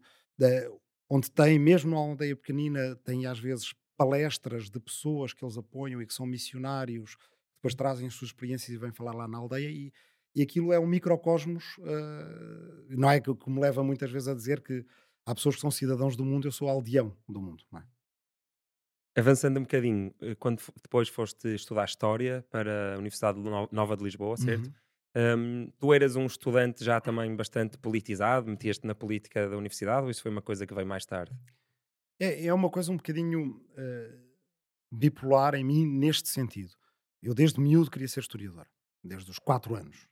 onde 1.09 1.31
tem, 1.31 1.59
mesmo 1.59 1.93
na 1.93 1.97
aldeia 1.97 2.37
pequenina, 2.37 2.97
tem 2.97 3.25
às 3.25 3.39
vezes 3.39 3.73
palestras 3.97 4.69
de 4.69 4.79
pessoas 4.79 5.33
que 5.33 5.43
eles 5.43 5.57
apoiam 5.57 6.03
e 6.03 6.07
que 6.07 6.13
são 6.13 6.27
missionários 6.27 7.17
depois 7.67 7.75
trazem 7.75 8.07
as 8.07 8.15
suas 8.15 8.31
experiências 8.31 8.71
e 8.71 8.79
vêm 8.79 8.93
falar 8.93 9.13
lá 9.13 9.27
na 9.27 9.39
aldeia 9.39 9.69
e, 9.69 9.93
e 10.35 10.43
aquilo 10.43 10.73
é 10.73 10.79
um 10.79 10.87
microcosmos, 10.87 11.77
uh, 11.79 12.87
não 12.91 13.11
é 13.11 13.21
que, 13.21 13.35
que 13.35 13.51
me 13.51 13.61
leva 13.61 13.83
muitas 13.83 14.11
vezes 14.11 14.29
a 14.29 14.35
dizer 14.35 14.61
que 14.61 14.85
há 15.25 15.35
pessoas 15.35 15.57
que 15.57 15.61
são 15.61 15.71
cidadãos 15.71 16.17
do 16.17 16.25
mundo, 16.25 16.47
eu 16.47 16.53
sou 16.53 16.69
aldeão 16.69 17.17
do 17.29 17.41
mundo, 17.41 17.65
é? 17.75 17.83
Avançando 19.19 19.57
um 19.57 19.63
bocadinho, 19.63 20.15
eh, 20.21 20.35
quando 20.35 20.61
depois 20.83 21.09
foste 21.09 21.49
estudar 21.55 21.87
História 21.87 22.45
para 22.51 22.95
a 22.95 22.99
Universidade 22.99 23.41
Nova 23.73 23.97
de 23.97 24.05
Lisboa, 24.05 24.37
certo? 24.37 24.67
Uhum. 24.67 25.39
Um, 25.39 25.73
tu 25.79 25.95
eras 25.95 26.17
um 26.17 26.27
estudante 26.27 26.85
já 26.85 27.01
também 27.01 27.35
bastante 27.35 27.79
politizado, 27.79 28.47
metias-te 28.51 28.87
na 28.87 28.95
política 28.95 29.49
da 29.49 29.57
universidade 29.57 30.05
ou 30.05 30.11
isso 30.11 30.21
foi 30.21 30.31
uma 30.31 30.43
coisa 30.43 30.67
que 30.67 30.75
veio 30.75 30.87
mais 30.87 31.07
tarde? 31.07 31.35
É, 32.21 32.45
é 32.45 32.53
uma 32.53 32.69
coisa 32.69 32.93
um 32.93 32.99
bocadinho 32.99 33.59
uh, 33.71 34.27
bipolar 34.93 35.55
em 35.55 35.65
mim 35.65 35.87
neste 35.87 36.29
sentido. 36.29 36.77
Eu 37.23 37.35
desde 37.35 37.61
miúdo 37.61 37.91
queria 37.91 38.09
ser 38.09 38.21
historiador. 38.21 38.67
desde 39.03 39.31
os 39.31 39.39
4 39.39 39.75
anos. 39.77 40.09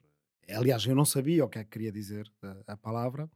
Aliás, 0.48 0.84
eu 0.86 0.94
não 0.94 1.04
sabia 1.04 1.44
o 1.44 1.48
que 1.48 1.58
é 1.58 1.64
que 1.64 1.70
queria 1.70 1.90
dizer 1.90 2.30
a, 2.42 2.74
a 2.74 2.76
palavra, 2.76 3.28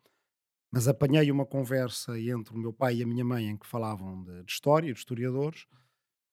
mas 0.71 0.87
apanhei 0.87 1.31
uma 1.31 1.47
conversa 1.47 2.19
entre 2.19 2.55
o 2.55 2.59
meu 2.59 2.73
pai 2.73 2.97
e 2.97 3.03
a 3.03 3.07
minha 3.07 3.25
mãe 3.25 3.49
em 3.49 3.57
que 3.57 3.67
falavam 3.67 4.23
de, 4.23 4.45
de 4.45 4.53
história, 4.53 4.93
de 4.93 4.99
historiadores, 4.99 5.67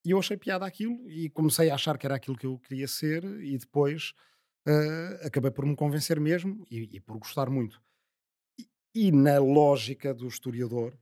e 0.05 0.11
eu 0.11 0.19
achei 0.19 0.37
piada 0.37 0.65
aquilo 0.65 1.09
e 1.09 1.29
comecei 1.31 1.69
a 1.71 1.75
achar 1.75 1.97
que 1.97 2.05
era 2.05 2.15
aquilo 2.15 2.37
que 2.37 2.45
eu 2.45 2.59
queria 2.59 2.87
ser 2.87 3.23
e 3.41 3.57
depois 3.57 4.13
uh, 4.67 5.25
acabei 5.25 5.49
por 5.49 5.65
me 5.65 5.75
convencer 5.75 6.19
mesmo 6.19 6.63
e, 6.69 6.97
e 6.97 6.99
por 6.99 7.17
gostar 7.17 7.49
muito. 7.49 7.81
E, 8.59 9.07
e, 9.07 9.11
na 9.11 9.39
lógica 9.39 10.13
do 10.13 10.27
historiador, 10.27 10.95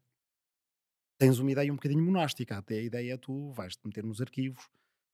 tens 1.19 1.37
uma 1.37 1.51
ideia 1.51 1.71
um 1.71 1.75
bocadinho 1.75 2.01
monástica. 2.01 2.57
Até 2.57 2.75
a 2.75 2.81
ideia 2.81 3.13
é 3.15 3.17
tu 3.17 3.51
vais-te 3.51 3.85
meter 3.85 4.05
nos 4.05 4.21
arquivos, 4.21 4.69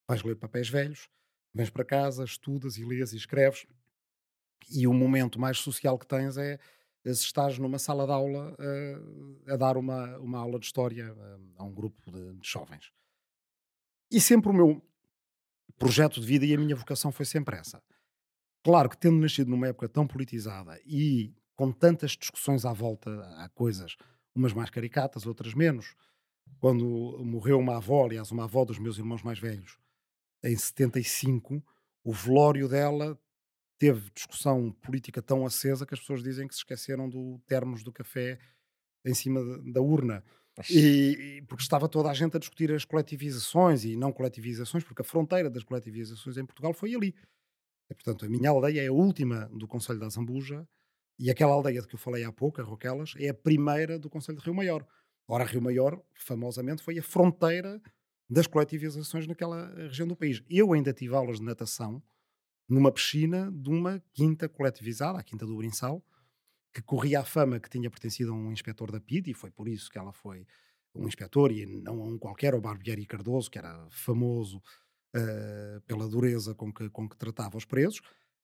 vais 0.10 0.24
ler 0.24 0.36
papéis 0.36 0.68
velhos, 0.68 1.08
vens 1.54 1.70
para 1.70 1.86
casa, 1.86 2.24
estudas 2.24 2.78
e 2.78 2.84
lês 2.84 3.14
e 3.14 3.18
escreves. 3.18 3.68
E 4.72 4.88
o 4.88 4.94
momento 4.94 5.40
mais 5.40 5.60
social 5.60 6.00
que 6.00 6.08
tens 6.08 6.36
é 6.36 6.60
se 7.06 7.26
estás 7.26 7.58
numa 7.60 7.78
sala 7.78 8.06
de 8.06 8.12
aula 8.12 8.54
uh, 8.54 9.54
a 9.54 9.56
dar 9.56 9.78
uma, 9.78 10.18
uma 10.18 10.40
aula 10.40 10.60
de 10.60 10.66
história 10.66 11.14
uh, 11.14 11.54
a 11.58 11.64
um 11.64 11.74
grupo 11.74 12.12
de, 12.12 12.34
de, 12.36 12.48
jovens. 12.48 12.92
E 14.12 14.20
sempre 14.20 14.50
o 14.50 14.54
meu 14.54 14.82
projeto 15.78 16.20
de 16.20 16.26
vida 16.26 16.46
e 16.46 16.54
a 16.54 16.58
minha 16.58 16.76
vocação 16.76 17.12
foi 17.12 17.26
sempre 17.26 17.56
essa. 17.56 17.82
Claro 18.64 18.90
que 18.90 18.98
tendo 18.98 19.18
nascido 19.18 19.50
numa 19.50 19.68
época 19.68 19.88
tão 19.88 20.06
politizada 20.06 20.80
e 20.86 21.34
com 21.56 21.72
tantas 21.72 22.12
discussões 22.12 22.66
à 22.66 22.74
volta, 22.74 23.10
há 23.38 23.48
coisas, 23.50 23.96
umas 24.36 24.54
mais 24.54 24.70
caricatas, 24.70 25.26
outras 25.26 25.54
menos. 25.54 25.96
Quando 26.60 26.86
morreu 27.24 27.60
uma 27.60 27.78
avó, 27.78 28.06
aliás, 28.06 28.32
uma 28.32 28.44
avó 28.44 28.66
dos 28.66 28.80
meus 28.80 28.98
irmãos 28.98 29.24
mais 29.24 29.40
velhos, 29.40 29.78
em 30.44 30.56
75, 30.56 31.64
o 32.04 32.14
velório 32.14 32.68
dela 32.68 33.20
teve 33.78 34.10
discussão 34.12 34.72
política 34.82 35.22
tão 35.22 35.46
acesa 35.46 35.86
que 35.86 35.94
as 35.94 36.00
pessoas 36.00 36.22
dizem 36.22 36.48
que 36.48 36.54
se 36.54 36.60
esqueceram 36.60 37.10
do 37.10 37.40
termos 37.48 37.82
do 37.84 37.92
café 37.92 38.40
em 39.06 39.14
cima 39.14 39.42
da 39.72 39.82
urna. 39.82 40.24
E, 40.70 41.38
e, 41.38 41.42
porque 41.44 41.64
estava 41.64 41.88
toda 41.88 42.10
a 42.10 42.14
gente 42.14 42.36
a 42.36 42.40
discutir 42.40 42.72
as 42.74 42.84
coletivizações 42.84 43.86
e 43.86 43.96
não 43.96 44.12
coletivizações, 44.12 44.84
porque 44.84 45.02
a 45.02 45.06
fronteira 45.06 45.50
das 45.50 45.64
coletivizações 45.64 46.38
em 46.38 46.46
Portugal 46.46 46.74
foi 46.74 46.94
ali. 46.94 47.16
E, 47.90 47.94
portanto, 47.94 48.26
a 48.26 48.30
minha 48.30 48.50
aldeia 48.50 48.84
é 48.84 48.88
a 48.88 48.92
última 48.92 49.46
do 49.54 49.68
Conselho 49.68 50.00
da 50.00 50.10
Zambuja 50.10 50.68
e 51.18 51.32
aquela 51.32 51.54
aldeia 51.54 51.82
de 51.82 51.88
que 51.88 51.96
eu 51.96 52.00
falei 52.00 52.24
há 52.26 52.32
pouco, 52.32 52.60
a 52.60 52.64
Roquelas, 52.64 53.14
é 53.18 53.30
a 53.30 53.34
primeira 53.34 53.98
do 53.98 54.10
Conselho 54.10 54.38
de 54.38 54.44
Rio 54.44 54.54
Maior. 54.54 54.86
Ora, 55.28 55.46
Rio 55.46 55.62
Maior, 55.62 56.02
famosamente, 56.14 56.84
foi 56.84 57.00
a 57.00 57.04
fronteira 57.04 57.82
das 58.30 58.46
coletivizações 58.46 59.26
naquela 59.26 59.74
região 59.76 60.08
do 60.08 60.16
país. 60.16 60.44
Eu 60.50 60.74
ainda 60.74 60.94
tive 60.94 61.16
aulas 61.16 61.40
de 61.40 61.44
natação 61.44 62.02
numa 62.68 62.92
piscina 62.92 63.52
de 63.52 63.70
uma 63.70 64.00
quinta 64.14 64.48
coletivizada, 64.48 65.18
a 65.18 65.24
Quinta 65.24 65.46
do 65.46 65.58
Brinçal, 65.58 66.04
que 66.72 66.82
corria 66.84 67.22
a 67.22 67.26
fama 67.26 67.60
que 67.60 67.70
tinha 67.70 67.90
pertencido 67.90 68.32
a 68.32 68.36
um 68.36 68.52
inspetor 68.52 68.92
da 68.92 69.00
PID, 69.00 69.32
e 69.32 69.34
foi 69.34 69.50
por 69.50 69.68
isso 69.68 69.90
que 69.90 69.98
ela 69.98 70.14
foi 70.14 70.46
um 70.94 71.08
inspetor, 71.08 71.52
e 71.52 71.66
não 71.66 72.02
a 72.02 72.06
um 72.06 72.18
qualquer, 72.18 72.54
o 72.54 72.62
Barbieri 72.62 73.06
Cardoso, 73.08 73.50
que 73.50 73.58
era 73.58 73.88
famoso 73.90 74.62
uh, 75.16 75.82
pela 75.88 76.08
dureza 76.08 76.54
com 76.54 76.72
que, 76.72 76.90
com 76.90 77.10
que 77.10 77.18
tratava 77.18 77.58
os 77.58 77.66
presos. 77.66 78.02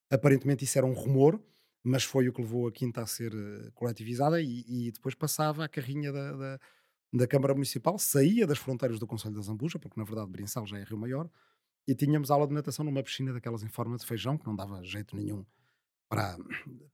Aparentemente 0.10 0.64
isso 0.64 0.78
era 0.78 0.88
um 0.88 0.94
rumor, 0.94 1.40
mas 1.84 2.04
foi 2.04 2.28
o 2.28 2.34
que 2.34 2.42
levou 2.42 2.68
a 2.68 2.72
quinta 2.72 3.02
a 3.02 3.08
ser 3.08 3.34
uh, 3.34 3.72
coletivizada, 3.74 4.42
e, 4.42 4.64
e, 4.68 4.92
depois 4.92 5.14
passava 5.14 5.64
a 5.64 5.70
carrinha 5.70 6.12
da, 6.12 6.32
da, 6.32 6.60
da, 7.16 7.28
Câmara 7.28 7.54
Municipal, 7.54 7.98
saía 7.98 8.46
das 8.46 8.58
fronteiras 8.58 9.00
do 9.00 9.08
Conselho 9.08 9.36
da 9.36 9.42
Zambuja, 9.42 9.80
porque 9.80 10.00
na 10.00 10.06
verdade 10.06 10.30
Brinçal 10.30 10.66
já 10.66 10.78
é 10.78 10.84
Rio 10.84 10.98
Maior, 10.98 11.30
e 11.88 11.94
tínhamos 11.94 12.32
aula 12.32 12.48
de 12.48 12.54
natação 12.54 12.84
numa 12.84 13.04
piscina 13.04 13.32
daquelas 13.32 13.64
em 13.64 13.68
forma 13.68 13.98
de 13.98 14.06
feijão, 14.06 14.38
que 14.38 14.46
não 14.46 14.56
dava 14.56 14.84
jeito 14.84 15.16
nenhum 15.16 15.46
para, 16.10 16.38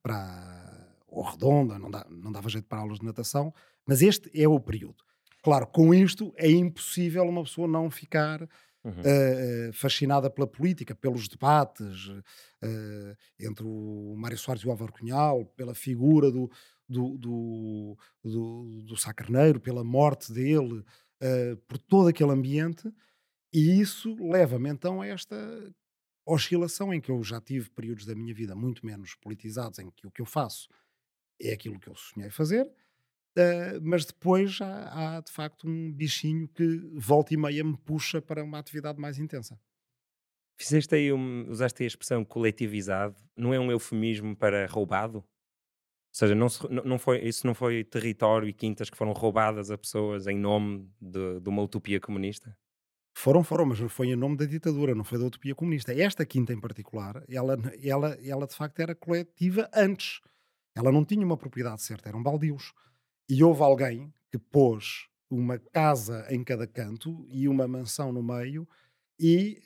para 0.02 0.96
ou 1.08 1.24
redonda, 1.24 1.78
não, 1.78 1.92
dá, 1.92 2.06
não 2.10 2.32
dava 2.32 2.50
jeito 2.50 2.68
para 2.68 2.80
aulas 2.80 3.00
de 3.00 3.06
natação, 3.06 3.54
mas 3.86 4.02
este 4.02 4.30
é 4.40 4.48
o 4.48 4.60
período. 4.60 5.04
Claro, 5.44 5.68
com 5.68 5.94
isto 5.94 6.34
é 6.38 6.50
impossível 6.50 7.24
uma 7.24 7.44
pessoa 7.44 7.68
não 7.68 7.90
ficar 7.90 8.42
uhum. 8.84 8.92
uh, 8.92 9.74
fascinada 9.74 10.30
pela 10.30 10.48
política, 10.48 10.96
pelos 10.96 11.28
debates 11.28 12.08
uh, 12.08 13.18
entre 13.40 13.66
o 13.66 14.16
Mário 14.18 14.38
Soares 14.38 14.64
e 14.64 14.68
o 14.68 14.72
Álvaro 14.72 14.94
Cunhal, 14.94 15.46
pela 15.46 15.74
figura 15.74 16.32
do, 16.32 16.50
do, 16.92 17.18
do, 17.18 17.98
do, 18.24 18.82
do 18.84 18.98
Sá 18.98 19.14
Carneiro, 19.14 19.60
pela 19.60 19.84
morte 19.84 20.32
dele, 20.34 20.80
uh, 20.80 21.58
por 21.68 21.78
todo 21.78 22.10
aquele 22.10 22.32
ambiente, 22.32 22.92
e 23.54 23.80
isso 23.80 24.16
leva-me 24.20 24.70
então 24.70 25.02
a 25.02 25.08
esta 25.08 25.36
oscilação 26.26 26.94
em 26.94 27.02
que 27.02 27.10
eu 27.10 27.24
já 27.24 27.42
tive 27.42 27.70
períodos 27.70 28.06
da 28.06 28.14
minha 28.14 28.34
vida 28.34 28.56
muito 28.56 28.86
menos 28.86 29.16
politizados, 29.16 29.80
em 29.80 29.90
que 29.90 30.06
o 30.06 30.12
que 30.12 30.22
eu 30.22 30.26
faço 30.26 30.68
é 31.42 31.54
aquilo 31.54 31.80
que 31.80 31.90
eu 31.90 31.96
sonhei 31.96 32.30
fazer, 32.30 32.66
uh, 32.66 33.82
mas 33.82 34.06
depois 34.06 34.60
há, 34.62 35.18
há, 35.18 35.22
de 35.22 35.32
facto 35.32 35.68
um 35.68 35.92
bichinho 35.92 36.48
que 36.50 36.78
volta 36.94 37.34
e 37.34 37.38
meia 37.38 37.64
me 37.64 37.78
puxa 37.78 38.22
para 38.22 38.44
uma 38.44 38.60
atividade 38.60 39.00
mais 39.00 39.18
intensa. 39.18 39.60
Fizeste 40.58 40.94
aí, 40.94 41.12
um, 41.12 41.50
usaste 41.50 41.82
aí 41.82 41.86
a 41.86 41.88
expressão 41.88 42.24
coletivizado, 42.24 43.16
não 43.36 43.54
é 43.54 43.60
um 43.60 43.72
eufemismo 43.72 44.36
para 44.36 44.68
roubado? 44.68 45.24
Seja, 46.12 46.36
não, 46.36 46.50
se, 46.50 46.60
não 46.70 47.00
foi, 47.00 47.20
isso 47.24 47.48
não 47.48 47.54
foi 47.54 47.84
território 47.86 48.48
e 48.48 48.54
quintas 48.54 48.90
que 48.90 48.98
foram 48.98 49.14
roubadas 49.14 49.72
a 49.72 49.78
pessoas 49.78 50.28
em 50.28 50.38
nome 50.38 50.90
de, 51.00 51.40
de 51.40 51.50
uma 51.50 51.62
utopia 51.62 52.00
comunista? 52.02 52.56
Foram, 53.14 53.44
foram, 53.44 53.66
mas 53.66 53.80
foi 53.92 54.08
em 54.08 54.16
nome 54.16 54.36
da 54.36 54.46
ditadura, 54.46 54.96
não 54.96 55.04
foi 55.04 55.18
da 55.20 55.26
utopia 55.26 55.56
comunista. 55.56 55.94
Esta 55.94 56.26
quinta 56.26 56.54
em 56.54 56.60
particular, 56.60 57.24
ela, 57.30 57.58
ela, 57.82 58.18
ela 58.24 58.48
de 58.48 58.56
facto 58.56 58.80
era 58.80 58.96
coletiva 58.96 59.70
antes. 59.74 60.20
Ela 60.76 60.92
não 60.92 61.06
tinha 61.06 61.26
uma 61.26 61.38
propriedade 61.38 61.82
certa, 61.82 62.10
eram 62.10 62.24
baldios. 62.24 62.74
E 63.30 63.44
houve 63.44 63.62
alguém 63.62 64.14
que 64.30 64.38
pôs 64.38 65.08
uma 65.30 65.58
casa 65.60 66.26
em 66.30 66.44
cada 66.44 66.68
canto 66.68 67.26
e 67.30 67.48
uma 67.48 67.68
mansão 67.68 68.12
no 68.12 68.22
meio 68.22 68.68
e 69.20 69.62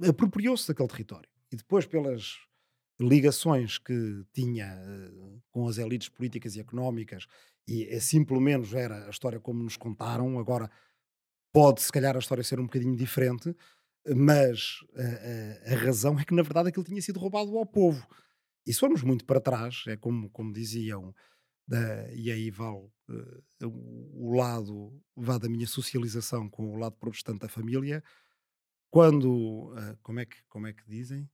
uh, 0.00 0.08
apropriou-se 0.08 0.68
daquele 0.68 0.88
território. 0.88 1.28
E 1.50 1.56
depois, 1.56 1.86
pelas 1.86 2.47
ligações 3.00 3.78
que 3.78 4.24
tinha 4.32 4.76
uh, 4.76 5.42
com 5.50 5.68
as 5.68 5.78
elites 5.78 6.08
políticas 6.08 6.56
e 6.56 6.60
económicas, 6.60 7.26
e 7.66 7.88
assim 7.94 8.24
pelo 8.24 8.40
menos 8.40 8.72
era 8.74 9.06
a 9.06 9.10
história 9.10 9.38
como 9.38 9.62
nos 9.62 9.76
contaram, 9.76 10.38
agora 10.38 10.70
pode 11.52 11.82
se 11.82 11.92
calhar 11.92 12.16
a 12.16 12.18
história 12.18 12.44
ser 12.44 12.58
um 12.58 12.64
bocadinho 12.64 12.96
diferente, 12.96 13.54
mas 14.16 14.78
a, 15.66 15.74
a, 15.74 15.76
razão 15.76 16.18
é 16.18 16.24
que 16.24 16.34
na 16.34 16.42
verdade 16.42 16.68
aquilo 16.68 16.84
tinha 16.84 17.00
sido 17.02 17.20
roubado 17.20 17.56
ao 17.56 17.66
povo. 17.66 18.06
E 18.66 18.72
se 18.72 18.80
formos 18.80 19.02
muito 19.02 19.24
para 19.24 19.40
trás, 19.40 19.84
é 19.86 19.96
como, 19.96 20.30
como 20.30 20.52
diziam, 20.52 21.14
da, 21.66 22.12
e 22.14 22.30
aí 22.30 22.50
vale 22.50 22.88
uh, 23.10 23.42
o 23.66 24.34
lado 24.34 24.98
vá 25.14 25.36
da 25.38 25.48
minha 25.48 25.66
socialização 25.66 26.48
com 26.48 26.72
o 26.72 26.76
lado 26.76 26.96
protestante 26.96 27.40
da 27.40 27.48
família, 27.48 28.02
quando, 28.90 29.72
uh, 29.74 29.96
como, 30.02 30.20
é 30.20 30.26
que, 30.26 30.36
como 30.48 30.66
é 30.66 30.72
que 30.72 30.82
dizem? 30.86 31.28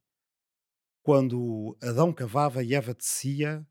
Quando 1.05 1.77
Adão 1.83 2.15
cavava 2.15 2.65
e 2.65 2.75
Eva 2.75 2.95
tecia, 2.95 3.65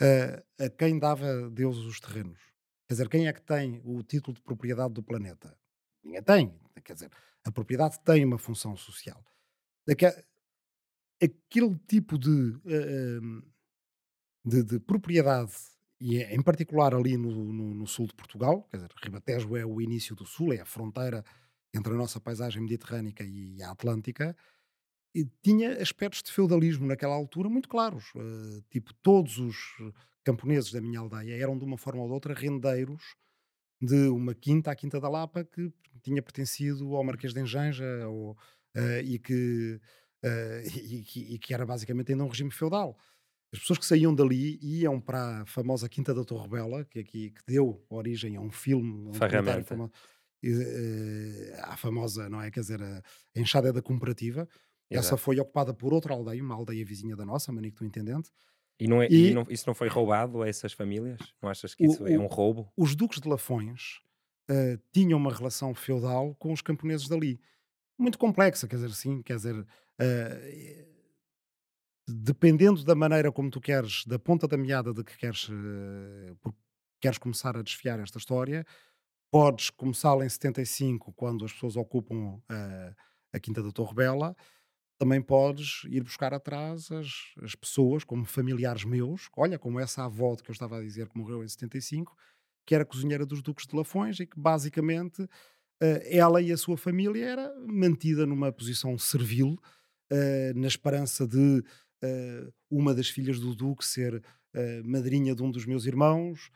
uh, 0.00 0.64
a 0.64 0.70
quem 0.70 1.00
dava 1.00 1.50
Deus 1.50 1.78
os 1.78 1.98
terrenos? 1.98 2.38
Quer 2.86 2.94
dizer, 2.94 3.08
quem 3.08 3.26
é 3.26 3.32
que 3.32 3.42
tem 3.42 3.82
o 3.84 4.00
título 4.04 4.36
de 4.36 4.40
propriedade 4.40 4.94
do 4.94 5.02
planeta? 5.02 5.58
Ninguém 6.04 6.22
tem. 6.22 6.60
Quer 6.84 6.94
dizer, 6.94 7.10
a 7.44 7.50
propriedade 7.50 7.98
tem 8.04 8.24
uma 8.24 8.38
função 8.38 8.76
social. 8.76 9.20
Aquele 11.20 11.76
tipo 11.88 12.16
de, 12.16 12.30
uh, 12.30 13.42
de, 14.44 14.62
de, 14.62 14.78
propriedade, 14.78 15.52
e 16.00 16.22
é, 16.22 16.36
em 16.36 16.42
particular 16.42 16.94
ali 16.94 17.16
no, 17.16 17.52
no, 17.52 17.74
no, 17.74 17.86
sul 17.88 18.06
de 18.06 18.14
Portugal, 18.14 18.62
quer 18.70 18.76
dizer, 18.76 18.90
Ribatejo 19.02 19.56
é 19.56 19.66
o 19.66 19.80
início 19.80 20.14
do 20.14 20.24
sul, 20.24 20.52
é 20.52 20.60
a 20.60 20.64
fronteira 20.64 21.24
entre 21.74 21.92
a 21.92 21.96
nossa 21.96 22.20
paisagem 22.20 22.62
mediterrânica 22.62 23.24
e 23.24 23.60
a 23.60 23.72
atlântica, 23.72 24.36
tinha 25.42 25.80
aspectos 25.80 26.22
de 26.22 26.32
feudalismo 26.32 26.86
naquela 26.86 27.14
altura 27.14 27.48
muito 27.48 27.68
claros. 27.68 28.06
Uh, 28.14 28.62
tipo, 28.70 28.92
todos 28.94 29.38
os 29.38 29.56
camponeses 30.24 30.72
da 30.72 30.80
minha 30.80 30.98
aldeia 30.98 31.36
eram 31.36 31.56
de 31.56 31.64
uma 31.64 31.78
forma 31.78 32.02
ou 32.02 32.08
de 32.08 32.14
outra 32.14 32.34
rendeiros 32.34 33.02
de 33.80 34.08
uma 34.08 34.34
quinta, 34.34 34.70
a 34.70 34.74
Quinta 34.74 35.00
da 35.00 35.08
Lapa, 35.08 35.44
que 35.44 35.72
tinha 36.02 36.22
pertencido 36.22 36.94
ao 36.96 37.04
Marquês 37.04 37.32
de 37.32 37.40
Enjanja 37.40 38.08
ou, 38.08 38.32
uh, 38.32 39.00
e, 39.04 39.18
que, 39.18 39.80
uh, 40.24 40.60
e, 40.76 41.34
e, 41.34 41.38
que 41.38 41.54
era 41.54 41.66
basicamente 41.66 42.12
ainda 42.12 42.24
um 42.24 42.28
regime 42.28 42.50
feudal. 42.50 42.98
As 43.52 43.60
pessoas 43.60 43.78
que 43.78 43.86
saíam 43.86 44.14
dali 44.14 44.58
iam 44.60 45.00
para 45.00 45.42
a 45.42 45.46
famosa 45.46 45.88
Quinta 45.88 46.12
da 46.12 46.24
Torre 46.24 46.48
Bela, 46.48 46.84
que, 46.86 46.98
aqui, 46.98 47.30
que 47.30 47.40
deu 47.46 47.84
origem 47.88 48.36
a 48.36 48.40
um 48.40 48.50
filme, 48.50 49.08
um 49.08 49.12
a 51.62 51.76
famosa, 51.76 52.28
não 52.28 52.42
é? 52.42 52.50
Quer 52.50 52.60
dizer, 52.60 52.82
a 52.82 53.02
Enxada 53.36 53.72
da 53.72 53.80
Comparativa. 53.80 54.48
Exato. 54.94 55.06
Essa 55.06 55.16
foi 55.16 55.38
ocupada 55.40 55.74
por 55.74 55.92
outra 55.92 56.14
aldeia, 56.14 56.42
uma 56.42 56.54
aldeia 56.54 56.84
vizinha 56.84 57.16
da 57.16 57.24
nossa, 57.24 57.52
Manico 57.52 57.78
do 57.78 57.84
Intendente, 57.84 58.30
e, 58.78 58.88
não 58.88 59.00
é, 59.00 59.08
e, 59.08 59.30
e 59.30 59.34
não, 59.34 59.46
isso 59.48 59.64
não 59.66 59.74
foi 59.74 59.88
roubado 59.88 60.42
a 60.42 60.48
essas 60.48 60.72
famílias? 60.72 61.20
Não 61.40 61.48
achas 61.48 61.74
que 61.74 61.84
isso 61.84 62.02
o, 62.02 62.08
é 62.08 62.18
um 62.18 62.26
roubo? 62.26 62.72
Os 62.76 62.96
duques 62.96 63.20
de 63.20 63.28
Lafões 63.28 64.00
uh, 64.50 64.80
tinham 64.92 65.18
uma 65.18 65.32
relação 65.32 65.74
feudal 65.74 66.34
com 66.34 66.52
os 66.52 66.60
camponeses 66.60 67.08
dali. 67.08 67.40
Muito 67.96 68.18
complexa, 68.18 68.66
quer 68.66 68.76
dizer, 68.76 68.90
sim, 68.90 69.22
quer 69.22 69.36
dizer, 69.36 69.64
Uh, 70.00 70.94
dependendo 72.06 72.84
da 72.84 72.94
maneira 72.94 73.30
como 73.30 73.50
tu 73.50 73.60
queres, 73.60 74.04
da 74.04 74.18
ponta 74.18 74.48
da 74.48 74.56
meada 74.56 74.92
de 74.92 75.04
que 75.04 75.16
queres, 75.16 75.48
uh, 75.48 76.54
queres 77.00 77.18
começar 77.18 77.56
a 77.56 77.62
desfiar 77.62 78.00
esta 78.00 78.18
história, 78.18 78.66
podes 79.30 79.70
começá-la 79.70 80.26
em 80.26 80.28
75, 80.28 81.12
quando 81.12 81.44
as 81.44 81.52
pessoas 81.52 81.76
ocupam 81.76 82.40
a 83.32 83.40
Quinta 83.40 83.62
da 83.62 83.72
Torre 83.72 83.94
Bela, 83.94 84.36
também 84.98 85.20
podes 85.20 85.82
ir 85.86 86.02
buscar 86.02 86.32
atrás 86.32 86.90
as, 86.90 87.08
as 87.42 87.54
pessoas, 87.54 88.04
como 88.04 88.24
familiares 88.24 88.84
meus, 88.84 89.28
olha, 89.36 89.58
como 89.58 89.80
essa 89.80 90.04
avó 90.04 90.36
que 90.36 90.50
eu 90.50 90.52
estava 90.52 90.78
a 90.78 90.82
dizer 90.82 91.08
que 91.08 91.18
morreu 91.18 91.42
em 91.42 91.48
75, 91.48 92.16
que 92.66 92.74
era 92.74 92.84
cozinheira 92.84 93.26
dos 93.26 93.42
Duques 93.42 93.66
de 93.66 93.76
Lafões 93.76 94.20
e 94.20 94.26
que 94.26 94.38
basicamente 94.38 95.22
uh, 95.22 95.28
ela 96.04 96.40
e 96.40 96.52
a 96.52 96.56
sua 96.56 96.76
família 96.76 97.24
era 97.24 97.54
mantida 97.66 98.24
numa 98.24 98.52
posição 98.52 98.96
servil, 98.96 99.58
uh, 100.12 100.58
na 100.58 100.68
esperança 100.68 101.26
de 101.26 101.58
uh, 101.58 102.54
uma 102.70 102.94
das 102.94 103.08
filhas 103.08 103.38
do 103.38 103.54
Duque 103.54 103.84
ser 103.84 104.22
madrinha 104.84 105.34
de 105.34 105.42
um 105.42 105.50
dos 105.50 105.66
meus 105.66 105.84
irmãos, 105.84 106.48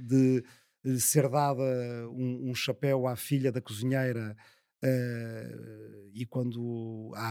de, 0.00 0.42
de, 0.82 0.98
ser 0.98 1.28
dada 1.28 1.62
um, 2.08 2.48
um 2.48 2.54
chapéu 2.54 3.06
à 3.06 3.14
filha 3.14 3.52
da 3.52 3.60
cozinheira 3.60 4.34
Uh, 4.86 6.10
e 6.12 6.24
quando 6.24 7.12
a, 7.16 7.30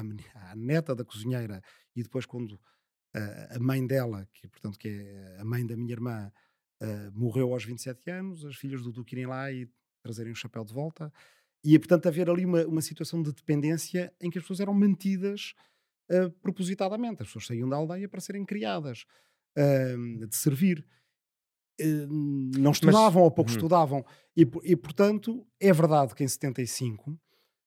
a, 0.51 0.55
neta 0.55 0.93
da 0.93 1.05
cozinheira 1.05 1.61
e 1.95 2.03
depois 2.03 2.25
quando 2.25 2.53
uh, 2.53 3.55
a 3.55 3.59
mãe 3.59 3.85
dela, 3.85 4.27
que 4.33 4.47
portanto 4.47 4.77
que 4.77 4.89
é 4.89 5.37
a 5.39 5.45
mãe 5.45 5.65
da 5.65 5.77
minha 5.77 5.93
irmã, 5.93 6.31
uh, 6.81 7.11
morreu 7.13 7.53
aos 7.53 7.63
27 7.63 8.11
anos, 8.11 8.43
as 8.43 8.55
filhas 8.57 8.81
do 8.81 8.91
Duque 8.91 9.15
irem 9.15 9.27
lá 9.27 9.51
e 9.51 9.69
trazerem 10.03 10.33
o 10.33 10.35
chapéu 10.35 10.65
de 10.65 10.73
volta. 10.73 11.13
E 11.63 11.79
portanto 11.79 12.07
haver 12.07 12.29
ali 12.29 12.45
uma, 12.45 12.65
uma 12.65 12.81
situação 12.81 13.23
de 13.23 13.31
dependência 13.31 14.13
em 14.19 14.29
que 14.29 14.37
as 14.37 14.43
pessoas 14.43 14.59
eram 14.59 14.73
mantidas 14.73 15.53
propositadamente. 16.41 17.23
As 17.23 17.29
pessoas 17.29 17.47
saíam 17.47 17.67
da 17.67 17.77
aldeia 17.77 18.07
para 18.07 18.21
serem 18.21 18.45
criadas, 18.45 19.07
de 20.29 20.35
servir. 20.35 20.85
não 22.59 22.69
estudavam 22.69 23.23
Mas, 23.23 23.23
ou 23.23 23.31
pouco 23.31 23.49
hum. 23.49 23.55
estudavam. 23.55 24.05
E, 24.37 24.41
e 24.63 24.75
portanto 24.75 25.47
é 25.59 25.73
verdade 25.73 26.13
que 26.13 26.23
em 26.23 26.27
75 26.27 27.19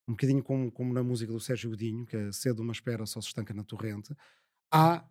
um 0.08 0.12
bocadinho 0.12 0.42
como, 0.42 0.72
como 0.72 0.92
na 0.92 1.02
música 1.02 1.30
do 1.30 1.38
Sérgio 1.38 1.70
Godinho, 1.70 2.06
que 2.06 2.16
é 2.16 2.32
cedo 2.32 2.62
uma 2.62 2.72
espera 2.72 3.04
só 3.04 3.20
se 3.20 3.28
estanca 3.28 3.52
na 3.52 3.62
torrente, 3.62 4.16
há 4.72 5.04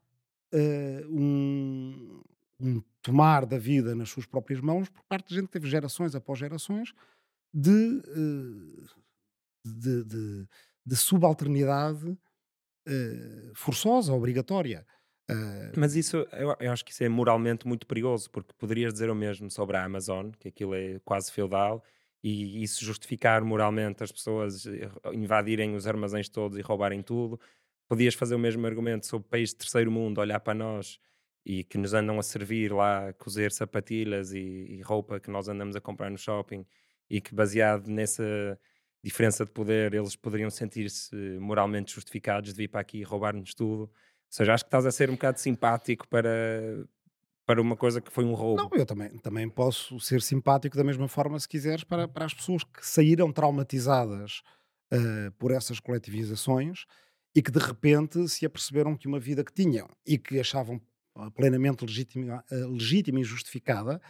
uh, 0.53 1.07
um, 1.07 2.23
um, 2.59 2.83
tomar 3.01 3.45
da 3.45 3.59
vida 3.59 3.93
nas 3.93 4.09
suas 4.09 4.25
próprias 4.25 4.59
mãos 4.59 4.89
por 4.89 5.03
parte 5.03 5.29
de 5.29 5.35
gente 5.35 5.45
que 5.45 5.53
teve 5.53 5.69
gerações 5.69 6.15
após 6.15 6.39
gerações 6.39 6.93
de, 7.53 7.69
uh, 7.69 8.85
de, 9.63 10.03
de, 10.03 10.47
de, 10.83 10.95
subalternidade 10.95 12.07
uh, 12.09 13.51
forçosa, 13.53 14.13
obrigatória. 14.13 14.85
Mas 15.75 15.93
isso, 15.93 16.25
eu, 16.31 16.55
eu, 16.59 16.71
acho 16.71 16.85
que 16.85 16.91
isso 16.91 17.03
é 17.03 17.09
moralmente 17.09 17.67
muito 17.67 17.85
perigoso, 17.85 18.31
porque 18.31 18.53
poderias 18.57 18.93
dizer 18.93 19.09
o 19.09 19.15
mesmo 19.15 19.51
sobre 19.51 19.75
a 19.75 19.83
Amazon, 19.83 20.31
que 20.39 20.47
aquilo 20.47 20.73
é 20.73 20.99
quase 21.03 21.31
feudal, 21.31 21.83
e 22.23 22.63
isso 22.63 22.83
justificar 22.83 23.43
moralmente 23.43 24.03
as 24.03 24.11
pessoas 24.11 24.65
eh, 24.65 24.89
invadirem 25.13 25.75
os 25.75 25.87
armazéns 25.87 26.29
todos 26.29 26.57
e 26.57 26.61
roubarem 26.61 27.01
tudo. 27.01 27.39
Podias 27.87 28.15
fazer 28.15 28.35
o 28.35 28.39
mesmo 28.39 28.65
argumento 28.65 29.05
sobre 29.05 29.27
países 29.29 29.53
de 29.53 29.59
terceiro 29.59 29.91
mundo, 29.91 30.19
olhar 30.19 30.39
para 30.39 30.53
nós 30.53 30.99
e 31.45 31.63
que 31.63 31.77
nos 31.77 31.93
andam 31.93 32.19
a 32.19 32.23
servir 32.23 32.73
lá, 32.73 33.09
a 33.09 33.13
cozer 33.13 33.51
sapatilhas 33.51 34.33
e, 34.33 34.39
e 34.39 34.81
roupa 34.81 35.19
que 35.19 35.29
nós 35.29 35.47
andamos 35.47 35.75
a 35.75 35.81
comprar 35.81 36.09
no 36.09 36.17
shopping 36.17 36.65
e 37.09 37.21
que 37.21 37.33
baseado 37.33 37.87
nessa 37.87 38.59
diferença 39.03 39.45
de 39.45 39.51
poder 39.51 39.93
eles 39.93 40.15
poderiam 40.15 40.49
sentir-se 40.49 41.15
moralmente 41.39 41.93
justificados 41.93 42.51
de 42.51 42.57
vir 42.57 42.67
para 42.67 42.81
aqui 42.81 42.99
e 42.99 43.03
roubar-nos 43.03 43.53
tudo. 43.53 43.83
Ou 43.83 43.91
seja, 44.29 44.53
acho 44.53 44.65
que 44.65 44.67
estás 44.67 44.85
a 44.85 44.91
ser 44.91 45.09
um 45.09 45.13
bocado 45.13 45.39
simpático 45.39 46.07
para, 46.09 46.85
para 47.47 47.61
uma 47.61 47.77
coisa 47.77 48.01
que 48.01 48.11
foi 48.11 48.25
um 48.25 48.33
roubo. 48.33 48.61
Não, 48.61 48.69
eu 48.73 48.85
também, 48.85 49.09
também 49.19 49.49
posso 49.49 49.97
ser 50.01 50.21
simpático 50.21 50.75
da 50.75 50.83
mesma 50.83 51.07
forma, 51.07 51.39
se 51.39 51.47
quiseres, 51.47 51.85
para, 51.85 52.05
para 52.05 52.25
as 52.25 52.33
pessoas 52.33 52.61
que 52.61 52.85
saíram 52.85 53.31
traumatizadas 53.31 54.41
uh, 54.93 55.31
por 55.39 55.51
essas 55.51 55.79
coletivizações 55.79 56.85
e 57.33 57.41
que 57.41 57.49
de 57.49 57.59
repente 57.59 58.27
se 58.27 58.45
aperceberam 58.45 58.97
que 58.97 59.07
uma 59.07 59.17
vida 59.17 59.45
que 59.45 59.53
tinham 59.53 59.87
e 60.05 60.17
que 60.17 60.41
achavam 60.41 60.81
plenamente 61.35 61.85
legítima, 61.85 62.43
uh, 62.51 62.67
legítima 62.67 63.21
e 63.21 63.23
justificada, 63.23 64.01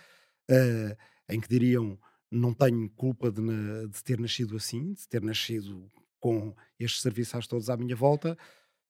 uh, 0.50 0.98
em 1.30 1.40
que 1.40 1.48
diriam 1.48 1.98
não 2.32 2.56
tenho 2.56 2.90
culpa 2.90 3.32
de, 3.32 3.42
de, 3.88 4.04
ter 4.04 4.20
nascido 4.20 4.58
assim, 4.58 4.94
de 4.94 5.08
ter 5.08 5.22
nascido 5.22 5.92
com 6.20 6.56
estes 6.80 7.04
serviços 7.04 7.46
todos 7.46 7.70
à 7.70 7.78
minha 7.78 7.96
volta, 7.96 8.36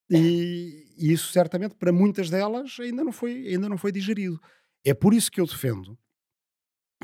e, 0.09 0.93
e, 0.97 1.11
isso 1.11 1.31
certamente 1.31 1.75
para 1.75 1.91
muitas 1.91 2.29
delas 2.29 2.77
ainda 2.79 3.03
não, 3.03 3.11
foi, 3.11 3.47
ainda 3.47 3.67
não 3.67 3.77
foi 3.77 3.91
digerido. 3.91 4.39
É 4.85 4.93
por 4.93 5.13
isso 5.13 5.31
que 5.31 5.41
eu 5.41 5.45
defendo 5.45 5.97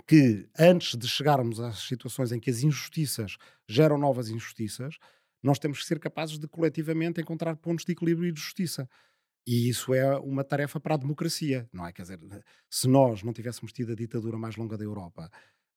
que 0.07 0.47
antes 0.57 0.97
de 0.97 1.07
chegarmos 1.07 1.59
às 1.59 1.79
situações 1.79 2.31
em 2.31 2.39
que 2.39 2.49
as 2.49 2.63
injustiças 2.63 3.37
geram 3.67 3.97
novas 3.97 4.29
injustiças, 4.29 4.97
nós 5.41 5.59
temos 5.59 5.79
que 5.79 5.85
ser 5.85 5.99
capazes 5.99 6.39
de 6.39 6.47
coletivamente 6.47 7.21
encontrar 7.21 7.55
pontos 7.57 7.85
de 7.85 7.91
equilíbrio 7.91 8.29
e 8.29 8.31
de 8.31 8.39
justiça. 8.39 8.89
E 9.45 9.67
isso 9.67 9.93
é 9.93 10.17
uma 10.17 10.43
tarefa 10.43 10.79
para 10.79 10.95
a 10.95 10.97
democracia, 10.97 11.67
não 11.71 11.85
é? 11.85 11.91
Quer 11.91 12.03
dizer, 12.03 12.19
se 12.69 12.87
nós 12.87 13.23
não 13.23 13.33
tivéssemos 13.33 13.73
tido 13.73 13.91
a 13.91 13.95
ditadura 13.95 14.37
mais 14.37 14.55
longa 14.55 14.77
da 14.77 14.85
Europa, 14.85 15.29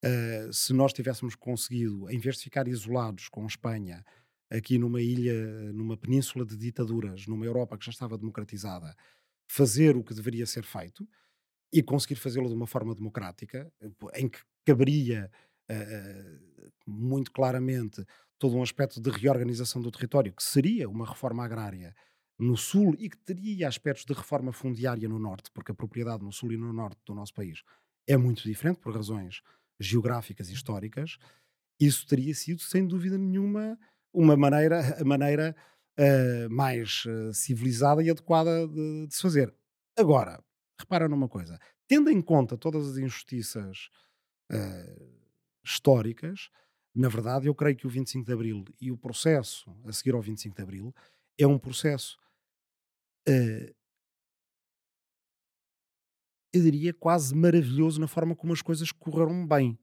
uh, 0.04 0.52
se 0.52 0.72
nós 0.72 0.92
tivéssemos 0.92 1.34
conseguido, 1.34 2.08
em 2.08 2.18
vez 2.18 2.36
de 2.36 2.44
ficar 2.44 2.68
isolados 2.68 3.28
com 3.28 3.42
a 3.42 3.46
Espanha, 3.46 4.04
aqui 4.50 4.78
numa 4.78 5.00
ilha, 5.00 5.72
numa 5.72 5.96
península 5.96 6.44
de 6.44 6.56
ditaduras, 6.56 7.26
numa 7.26 7.44
Europa 7.44 7.76
que 7.76 7.84
já 7.84 7.90
estava 7.90 8.16
democratizada, 8.16 8.94
fazer 9.48 9.96
o 9.96 10.04
que 10.04 10.14
deveria 10.14 10.46
ser 10.46 10.64
feito 10.64 11.08
e 11.72 11.82
conseguir 11.82 12.16
fazê-lo 12.16 12.48
de 12.48 12.54
uma 12.54 12.66
forma 12.66 12.94
democrática, 12.94 13.70
em 14.14 14.28
que 14.28 14.38
caberia 14.64 15.30
uh, 15.70 16.70
muito 16.86 17.30
claramente 17.32 18.04
todo 18.38 18.56
um 18.56 18.62
aspecto 18.62 19.00
de 19.00 19.10
reorganização 19.10 19.80
do 19.80 19.90
território, 19.90 20.32
que 20.32 20.42
seria 20.42 20.88
uma 20.88 21.06
reforma 21.06 21.44
agrária 21.44 21.94
no 22.38 22.56
sul 22.56 22.94
e 22.98 23.08
que 23.08 23.16
teria 23.16 23.66
aspectos 23.66 24.04
de 24.04 24.12
reforma 24.12 24.52
fundiária 24.52 25.08
no 25.08 25.18
norte, 25.18 25.50
porque 25.52 25.72
a 25.72 25.74
propriedade 25.74 26.22
no 26.22 26.32
sul 26.32 26.52
e 26.52 26.56
no 26.56 26.72
norte 26.72 27.00
do 27.06 27.14
nosso 27.14 27.32
país 27.32 27.62
é 28.06 28.16
muito 28.16 28.42
diferente 28.42 28.78
por 28.78 28.94
razões 28.94 29.40
geográficas 29.80 30.50
e 30.50 30.52
históricas. 30.52 31.18
Isso 31.80 32.06
teria 32.06 32.34
sido, 32.34 32.60
sem 32.60 32.86
dúvida 32.86 33.18
nenhuma, 33.18 33.78
uma 34.12 34.36
maneira, 34.36 35.00
a 35.00 35.04
maneira 35.04 35.54
uh, 35.98 36.50
mais 36.50 37.04
uh, 37.06 37.32
civilizada 37.32 38.02
e 38.02 38.10
adequada 38.10 38.66
de, 38.66 39.06
de, 39.06 39.14
se 39.14 39.22
fazer. 39.22 39.54
Agora, 39.98 40.42
repara 40.78 41.08
numa 41.08 41.28
coisa: 41.28 41.58
tendo 41.86 42.10
em 42.10 42.20
conta 42.20 42.56
todas 42.56 42.88
as 42.90 42.96
injustiças 42.96 43.88
uh, 44.52 45.26
históricas, 45.64 46.50
na 46.94 47.08
verdade, 47.08 47.46
eu 47.46 47.54
creio 47.54 47.76
que 47.76 47.86
o 47.86 47.90
25 47.90 48.24
de 48.24 48.32
Abril 48.32 48.64
e 48.80 48.90
o 48.90 48.96
processo 48.96 49.70
a 49.84 49.92
seguir 49.92 50.14
ao 50.14 50.22
25 50.22 50.56
de 50.56 50.62
Abril 50.62 50.94
é 51.38 51.46
um 51.46 51.58
processo, 51.58 52.16
eu 56.54 56.62
diria, 56.62 56.94
quase 56.94 57.34
maravilhoso 57.34 58.00
na 58.00 58.08
forma 58.08 58.34
como 58.34 58.54
as 58.54 58.62
coisas 58.62 58.90
correram 58.92 59.46
bem 59.46 59.78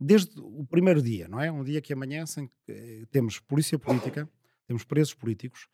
desde 0.00 0.38
o 0.40 0.64
primeiro 0.66 1.02
dia, 1.02 1.28
não 1.28 1.40
é? 1.40 1.50
Um 1.50 1.64
dia 1.64 1.80
que 1.80 1.92
amanhecem, 1.92 2.50
eh, 2.68 3.04
temos 3.10 3.40
polícia 3.40 3.78
política, 3.78 4.28
temos 4.66 4.84
presos 4.84 5.14
políticos, 5.14 5.68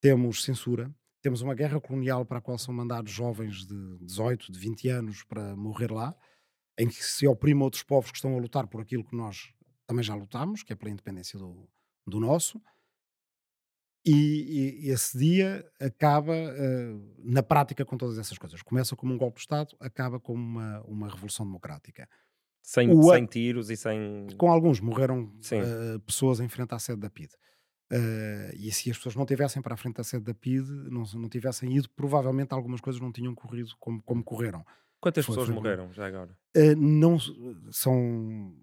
temos 0.00 0.44
censura, 0.44 0.94
temos 1.20 1.42
uma 1.42 1.54
guerra 1.54 1.80
colonial 1.80 2.24
para 2.24 2.38
a 2.38 2.40
qual 2.40 2.58
são 2.58 2.72
mandados 2.72 3.10
jovens 3.10 3.66
de 3.66 3.98
18, 3.98 4.52
de 4.52 4.58
20 4.58 4.88
anos 4.88 5.24
para 5.24 5.56
morrer 5.56 5.90
lá, 5.90 6.14
em 6.78 6.86
que 6.86 7.04
se 7.04 7.26
oprime 7.26 7.62
outros 7.62 7.82
povos 7.82 8.10
que 8.10 8.18
estão 8.18 8.36
a 8.36 8.40
lutar 8.40 8.68
por 8.68 8.80
aquilo 8.80 9.04
que 9.04 9.16
nós 9.16 9.52
também 9.86 10.04
já 10.04 10.14
lutamos, 10.14 10.62
que 10.62 10.72
é 10.72 10.76
pela 10.76 10.90
independência 10.90 11.38
do, 11.38 11.68
do 12.06 12.20
nosso. 12.20 12.62
E, 14.04 14.84
e, 14.84 14.90
esse 14.90 15.18
dia 15.18 15.68
acaba 15.80 16.32
uh, 16.32 17.14
na 17.18 17.42
prática 17.42 17.84
com 17.84 17.96
todas 17.98 18.16
essas 18.16 18.38
coisas. 18.38 18.62
Começa 18.62 18.94
como 18.94 19.12
um 19.12 19.18
golpe 19.18 19.36
de 19.36 19.42
Estado, 19.42 19.76
acaba 19.80 20.20
como 20.20 20.40
uma, 20.40 20.80
uma 20.82 21.08
revolução 21.08 21.44
democrática. 21.44 22.08
Sem, 22.62 22.90
o, 22.90 23.02
sem 23.02 23.24
tiros 23.26 23.70
e 23.70 23.76
sem. 23.76 24.26
Com 24.36 24.50
alguns, 24.50 24.80
morreram 24.80 25.24
uh, 25.24 26.00
pessoas 26.00 26.40
em 26.40 26.48
frente 26.48 26.74
à 26.74 26.78
sede 26.78 27.00
da 27.00 27.08
PID. 27.08 27.30
Uh, 27.90 28.52
e 28.54 28.70
se 28.70 28.90
as 28.90 28.98
pessoas 28.98 29.16
não 29.16 29.24
tivessem 29.24 29.62
para 29.62 29.72
a 29.72 29.76
frente 29.76 29.96
da 29.96 30.04
sede 30.04 30.24
da 30.24 30.34
PID, 30.34 30.68
não, 30.90 31.04
não 31.14 31.28
tivessem 31.28 31.74
ido, 31.74 31.88
provavelmente 31.90 32.52
algumas 32.52 32.80
coisas 32.80 33.00
não 33.00 33.10
tinham 33.10 33.34
corrido 33.34 33.70
como, 33.80 34.02
como 34.02 34.22
correram. 34.22 34.64
Quantas 35.00 35.24
foi, 35.24 35.34
pessoas 35.34 35.54
morreram 35.54 35.90
já 35.92 36.06
agora? 36.06 36.36
Uh, 36.56 36.76
não 36.76 37.18
são. 37.70 38.54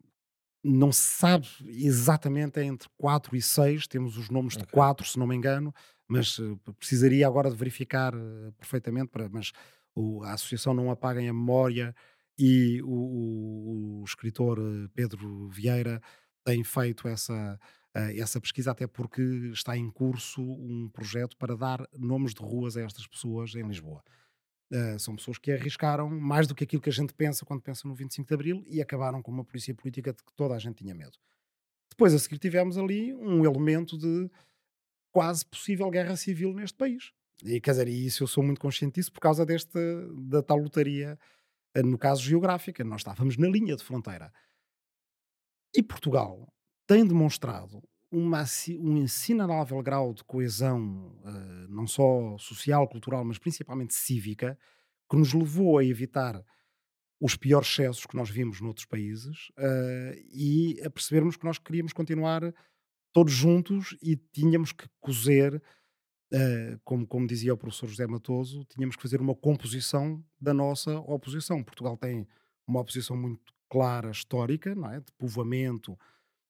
Não 0.63 0.91
se 0.91 1.01
sabe 1.01 1.47
exatamente, 1.63 2.59
é 2.59 2.63
entre 2.63 2.89
4 2.97 3.35
e 3.35 3.41
6, 3.41 3.87
temos 3.87 4.17
os 4.17 4.31
nomes 4.31 4.55
okay. 4.55 4.65
de 4.65 4.71
4, 4.71 5.05
se 5.05 5.19
não 5.19 5.27
me 5.27 5.35
engano, 5.35 5.71
mas 6.07 6.39
uh, 6.39 6.59
precisaria 6.79 7.27
agora 7.27 7.51
de 7.51 7.55
verificar 7.55 8.13
perfeitamente, 8.57 9.09
para, 9.09 9.29
mas 9.29 9.51
a 10.23 10.33
associação 10.33 10.73
não 10.73 10.89
apaguem 10.89 11.29
a 11.29 11.33
memória 11.33 11.95
e 12.37 12.81
o, 12.81 12.87
o, 12.87 14.01
o 14.01 14.03
escritor 14.03 14.59
eh, 14.59 14.89
Pedro 14.93 15.47
Vieira 15.49 16.01
tem 16.43 16.63
feito 16.63 17.07
essa, 17.07 17.59
uh, 17.95 18.19
essa 18.19 18.39
pesquisa, 18.39 18.71
até 18.71 18.85
porque 18.85 19.21
está 19.53 19.75
em 19.75 19.89
curso 19.89 20.41
um 20.41 20.89
projeto 20.89 21.35
para 21.37 21.55
dar 21.55 21.87
nomes 21.97 22.33
de 22.33 22.41
ruas 22.41 22.77
a 22.77 22.81
estas 22.81 23.07
pessoas 23.07 23.55
em 23.55 23.65
Lisboa. 23.67 24.03
Uh, 24.71 24.99
são 24.99 25.15
pessoas 25.15 25.37
que 25.37 25.51
arriscaram 25.51 26.09
mais 26.09 26.47
do 26.47 26.55
que 26.55 26.63
aquilo 26.63 26.81
que 26.81 26.89
a 26.89 26.93
gente 26.93 27.13
pensa 27.13 27.45
quando 27.45 27.61
pensa 27.61 27.87
no 27.87 27.95
25 27.95 28.27
de 28.27 28.33
Abril 28.33 28.63
e 28.67 28.81
acabaram 28.81 29.21
com 29.21 29.31
uma 29.31 29.45
polícia 29.45 29.73
política 29.73 30.11
de 30.11 30.23
que 30.23 30.33
toda 30.35 30.55
a 30.55 30.59
gente 30.59 30.77
tinha 30.77 30.93
medo. 30.93 31.17
Depois 31.89 32.13
a 32.13 32.19
seguir 32.19 32.37
tivemos 32.37 32.77
ali 32.77 33.13
um 33.13 33.45
elemento 33.45 33.97
de 33.97 34.29
quase 35.11 35.45
possível 35.45 35.89
guerra 35.89 36.17
civil 36.17 36.53
neste 36.53 36.77
país. 36.77 37.13
E 37.43 37.59
quer 37.59 37.71
dizer, 37.71 37.87
isso 37.87 38.23
eu 38.23 38.27
sou 38.27 38.43
muito 38.43 38.59
consciente 38.59 38.95
disso 38.95 39.11
por 39.11 39.19
causa 39.19 39.45
desta 39.45 39.79
da 40.13 40.41
tal 40.41 40.57
lotaria, 40.57 41.11
eh, 41.13 41.17
no 41.83 41.97
caso 41.97 42.21
geográfica. 42.21 42.83
Nós 42.83 43.01
estávamos 43.01 43.37
na 43.37 43.47
linha 43.47 43.75
de 43.75 43.83
fronteira. 43.83 44.31
E 45.75 45.83
Portugal 45.83 46.47
tem 46.87 47.05
demonstrado 47.05 47.81
uma, 48.11 48.43
um 48.79 48.97
ensinável 48.97 49.81
grau 49.81 50.13
de 50.13 50.23
coesão, 50.23 51.17
uh, 51.23 51.67
não 51.67 51.85
só 51.85 52.37
social, 52.37 52.87
cultural, 52.87 53.25
mas 53.25 53.37
principalmente 53.37 53.93
cívica, 53.93 54.57
que 55.09 55.17
nos 55.17 55.33
levou 55.33 55.77
a 55.77 55.83
evitar 55.83 56.41
os 57.19 57.35
piores 57.35 57.67
excessos 57.67 58.05
que 58.05 58.15
nós 58.15 58.29
vimos 58.29 58.61
noutros 58.61 58.85
países 58.85 59.49
uh, 59.57 60.15
e 60.31 60.81
a 60.85 60.89
percebermos 60.89 61.35
que 61.35 61.45
nós 61.45 61.57
queríamos 61.57 61.93
continuar 61.93 62.53
todos 63.13 63.33
juntos 63.33 63.97
e 64.01 64.15
tínhamos 64.15 64.71
que 64.71 64.87
cozer, 64.99 65.61
uh, 66.33 66.79
como, 66.83 67.05
como 67.05 67.27
dizia 67.27 67.53
o 67.53 67.57
professor 67.57 67.87
José 67.87 68.07
Matoso, 68.07 68.63
tínhamos 68.65 68.95
que 68.95 69.01
fazer 69.01 69.21
uma 69.21 69.35
composição 69.35 70.23
da 70.39 70.53
nossa 70.53 70.97
oposição. 70.99 71.63
Portugal 71.63 71.97
tem 71.97 72.27
uma 72.67 72.79
oposição 72.79 73.15
muito 73.15 73.53
clara, 73.69 74.11
histórica, 74.11 74.73
não 74.75 74.91
é? 74.91 74.99
de 74.99 75.11
povoamento, 75.17 75.97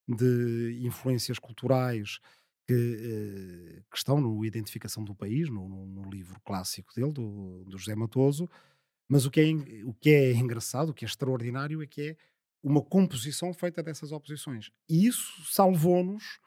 de 0.08 0.80
influências 0.84 1.40
culturais 1.40 2.20
que, 2.68 2.74
uh, 2.74 3.84
que 3.90 3.98
estão 3.98 4.20
no 4.20 4.44
Identificação 4.46 5.04
do 5.04 5.16
País, 5.16 5.50
no, 5.50 5.68
no, 5.68 5.86
no 5.86 6.10
livro 6.10 6.40
clássico 6.46 6.94
dele, 6.96 7.12
do, 7.12 7.64
do 7.66 7.78
José 7.78 7.96
Matoso, 7.96 8.50
mas 9.08 9.26
o 9.26 9.32
que, 9.32 9.40
é, 9.40 9.86
o 9.86 9.94
que 9.94 10.10
é 10.10 10.32
engraçado, 10.34 10.90
o 10.90 10.94
que 10.94 11.06
é 11.06 11.08
extraordinário 11.08 11.82
é 11.82 11.88
que 11.88 12.02
é 12.02 12.18
uma 12.64 12.82
composição 12.82 13.54
feita 13.54 13.84
dessas 13.84 14.12
oposições. 14.12 14.72
E 14.90 15.06
isso 15.06 15.44
salvou-nos 15.46 16.40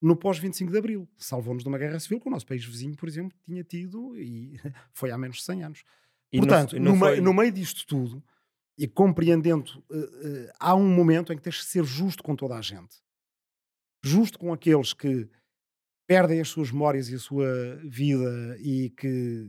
no 0.00 0.16
pós-25 0.16 0.70
de 0.70 0.78
Abril. 0.78 1.08
Salvou-nos 1.16 1.62
de 1.62 1.68
uma 1.68 1.78
guerra 1.78 1.98
civil 1.98 2.20
que 2.20 2.28
o 2.28 2.30
nosso 2.30 2.46
país 2.46 2.64
vizinho, 2.64 2.96
por 2.96 3.08
exemplo, 3.08 3.36
tinha 3.44 3.64
tido 3.64 4.16
e 4.18 4.60
foi 4.92 5.10
há 5.10 5.18
menos 5.18 5.38
de 5.38 5.42
100 5.44 5.64
anos. 5.64 5.84
E 6.32 6.38
Portanto, 6.38 6.76
não, 6.76 6.84
não 6.84 6.92
no, 6.92 6.98
foi... 6.98 7.10
meio, 7.10 7.22
no, 7.22 7.34
meio 7.34 7.52
disto 7.52 7.86
tudo, 7.86 8.22
e 8.78 8.86
compreendendo, 8.86 9.82
uh, 9.90 9.96
uh, 9.96 10.52
há 10.60 10.74
um 10.74 10.88
momento 10.88 11.32
em 11.32 11.36
que 11.36 11.42
tens 11.42 11.56
de 11.56 11.64
ser 11.64 11.84
justo 11.84 12.22
com 12.22 12.36
toda 12.36 12.56
a 12.56 12.62
gente. 12.62 12.96
Justo 14.04 14.38
com 14.38 14.52
aqueles 14.52 14.92
que 14.92 15.28
perdem 16.06 16.40
as 16.40 16.48
suas 16.48 16.70
memórias 16.70 17.08
e 17.08 17.14
a 17.14 17.18
sua 17.18 17.76
vida 17.84 18.56
e 18.60 18.90
que 18.90 19.48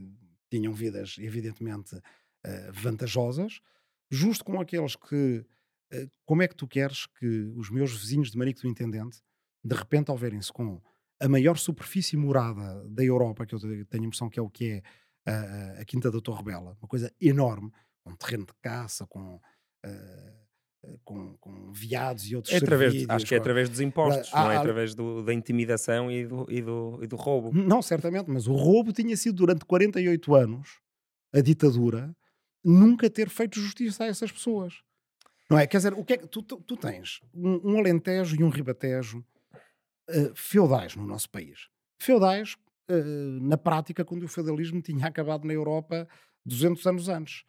tinham 0.50 0.72
vidas, 0.72 1.16
evidentemente, 1.18 1.94
uh, 1.94 2.72
vantajosas, 2.72 3.60
justo 4.10 4.44
com 4.44 4.60
aqueles 4.60 4.96
que. 4.96 5.44
Como 6.26 6.42
é 6.42 6.48
que 6.48 6.54
tu 6.54 6.68
queres 6.68 7.06
que 7.06 7.50
os 7.56 7.70
meus 7.70 7.98
vizinhos 7.98 8.30
de 8.30 8.36
Marico 8.36 8.60
do 8.60 8.68
Intendente, 8.68 9.22
de 9.64 9.74
repente, 9.74 10.10
ao 10.10 10.16
verem-se 10.16 10.52
com 10.52 10.80
a 11.20 11.28
maior 11.28 11.56
superfície 11.56 12.16
morada 12.16 12.86
da 12.88 13.04
Europa, 13.04 13.44
que 13.44 13.54
eu 13.54 13.60
tenho 13.60 14.04
a 14.04 14.06
impressão 14.06 14.30
que 14.30 14.38
é 14.38 14.42
o 14.42 14.48
que 14.48 14.70
é 14.70 14.82
a, 15.30 15.80
a 15.80 15.84
Quinta 15.84 16.10
da 16.10 16.20
Torre 16.20 16.44
Bela, 16.44 16.76
uma 16.80 16.88
coisa 16.88 17.12
enorme, 17.20 17.72
com 18.04 18.14
terreno 18.14 18.46
de 18.46 18.54
caça, 18.62 19.06
com. 19.06 19.40
Uh, 19.84 20.48
com, 21.04 21.36
com, 21.38 21.72
viados 21.72 22.30
e 22.30 22.36
outros 22.36 22.54
é 22.54 22.58
através, 22.58 23.04
Acho 23.08 23.26
que 23.26 23.34
é 23.34 23.38
através 23.38 23.68
dos 23.68 23.80
impostos, 23.80 24.32
não 24.32 24.50
é 24.50 24.56
através 24.56 24.94
do, 24.94 25.24
da 25.24 25.34
intimidação 25.34 26.10
e 26.10 26.24
do, 26.24 26.46
e, 26.48 26.62
do, 26.62 27.00
e 27.02 27.06
do 27.06 27.16
roubo. 27.16 27.52
Não, 27.52 27.82
certamente, 27.82 28.30
mas 28.30 28.46
o 28.46 28.54
roubo 28.54 28.92
tinha 28.92 29.16
sido 29.16 29.34
durante 29.34 29.64
48 29.64 30.34
anos 30.34 30.78
a 31.34 31.40
ditadura 31.40 32.16
nunca 32.64 33.10
ter 33.10 33.28
feito 33.28 33.60
justiça 33.60 34.04
a 34.04 34.06
essas 34.06 34.30
pessoas. 34.30 34.82
Não 35.50 35.58
é? 35.58 35.66
Quer 35.66 35.78
dizer, 35.78 35.94
o 35.94 36.04
que 36.04 36.14
é 36.14 36.16
tu, 36.18 36.42
tu, 36.42 36.56
tu 36.58 36.76
tens 36.76 37.20
um, 37.34 37.72
um, 37.72 37.78
Alentejo 37.78 38.36
e 38.38 38.44
um 38.44 38.50
Ribatejo 38.50 39.24
uh, 40.08 40.34
feudais 40.34 40.96
no 40.96 41.06
nosso 41.06 41.30
país. 41.30 41.68
Feudais, 42.00 42.56
uh, 42.90 43.40
na 43.40 43.56
prática, 43.56 44.04
quando 44.04 44.24
o 44.24 44.28
feudalismo 44.28 44.80
tinha 44.82 45.06
acabado 45.06 45.46
na 45.46 45.52
Europa 45.52 46.08
200 46.44 46.86
anos 46.86 47.08
antes. 47.08 47.44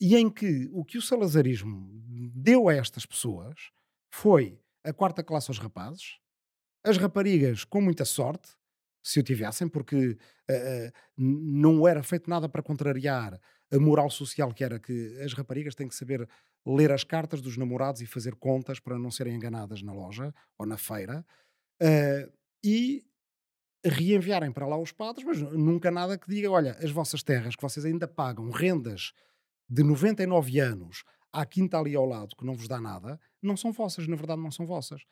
E 0.00 0.16
em 0.16 0.30
que 0.30 0.68
o 0.72 0.84
que 0.84 0.98
o 0.98 1.02
salazarismo 1.02 1.88
deu 2.34 2.68
a 2.68 2.74
estas 2.74 3.04
pessoas 3.04 3.70
foi 4.12 4.60
a 4.84 4.92
quarta 4.92 5.24
classe 5.24 5.50
aos 5.50 5.58
rapazes, 5.58 6.18
as 6.84 6.96
raparigas 6.96 7.64
com 7.64 7.80
muita 7.80 8.04
sorte, 8.04 8.50
se 9.02 9.18
o 9.18 9.22
tivessem, 9.22 9.68
porque 9.68 10.10
uh, 10.50 10.92
não 11.16 11.86
era 11.86 12.02
feito 12.02 12.30
nada 12.30 12.48
para 12.48 12.62
contrariar 12.62 13.40
a 13.70 13.78
moral 13.78 14.10
social 14.10 14.52
que 14.52 14.64
era 14.64 14.78
que 14.78 15.18
as 15.22 15.32
raparigas 15.32 15.74
têm 15.74 15.88
que 15.88 15.94
saber 15.94 16.28
ler 16.66 16.92
as 16.92 17.04
cartas 17.04 17.40
dos 17.40 17.56
namorados 17.56 18.00
e 18.00 18.06
fazer 18.06 18.34
contas 18.34 18.80
para 18.80 18.98
não 18.98 19.10
serem 19.10 19.34
enganadas 19.34 19.82
na 19.82 19.92
loja 19.92 20.34
ou 20.58 20.66
na 20.66 20.76
feira 20.76 21.24
uh, 21.82 22.32
e 22.62 23.04
reenviarem 23.84 24.52
para 24.52 24.66
lá 24.66 24.76
os 24.76 24.92
padres, 24.92 25.24
mas 25.24 25.40
nunca 25.52 25.90
nada 25.90 26.18
que 26.18 26.28
diga, 26.28 26.50
olha, 26.50 26.76
as 26.82 26.90
vossas 26.90 27.22
terras 27.22 27.54
que 27.54 27.62
vocês 27.62 27.84
ainda 27.84 28.08
pagam 28.08 28.50
rendas 28.50 29.12
de 29.68 29.82
99 29.82 30.58
anos 30.58 31.04
à 31.32 31.44
quinta 31.46 31.78
ali 31.78 31.94
ao 31.94 32.06
lado 32.06 32.34
que 32.36 32.44
não 32.44 32.54
vos 32.54 32.66
dá 32.66 32.80
nada, 32.80 33.20
não 33.42 33.56
são 33.56 33.72
vossas, 33.72 34.06
na 34.08 34.16
verdade 34.16 34.42
não 34.42 34.50
são 34.50 34.66
vossas. 34.66 35.02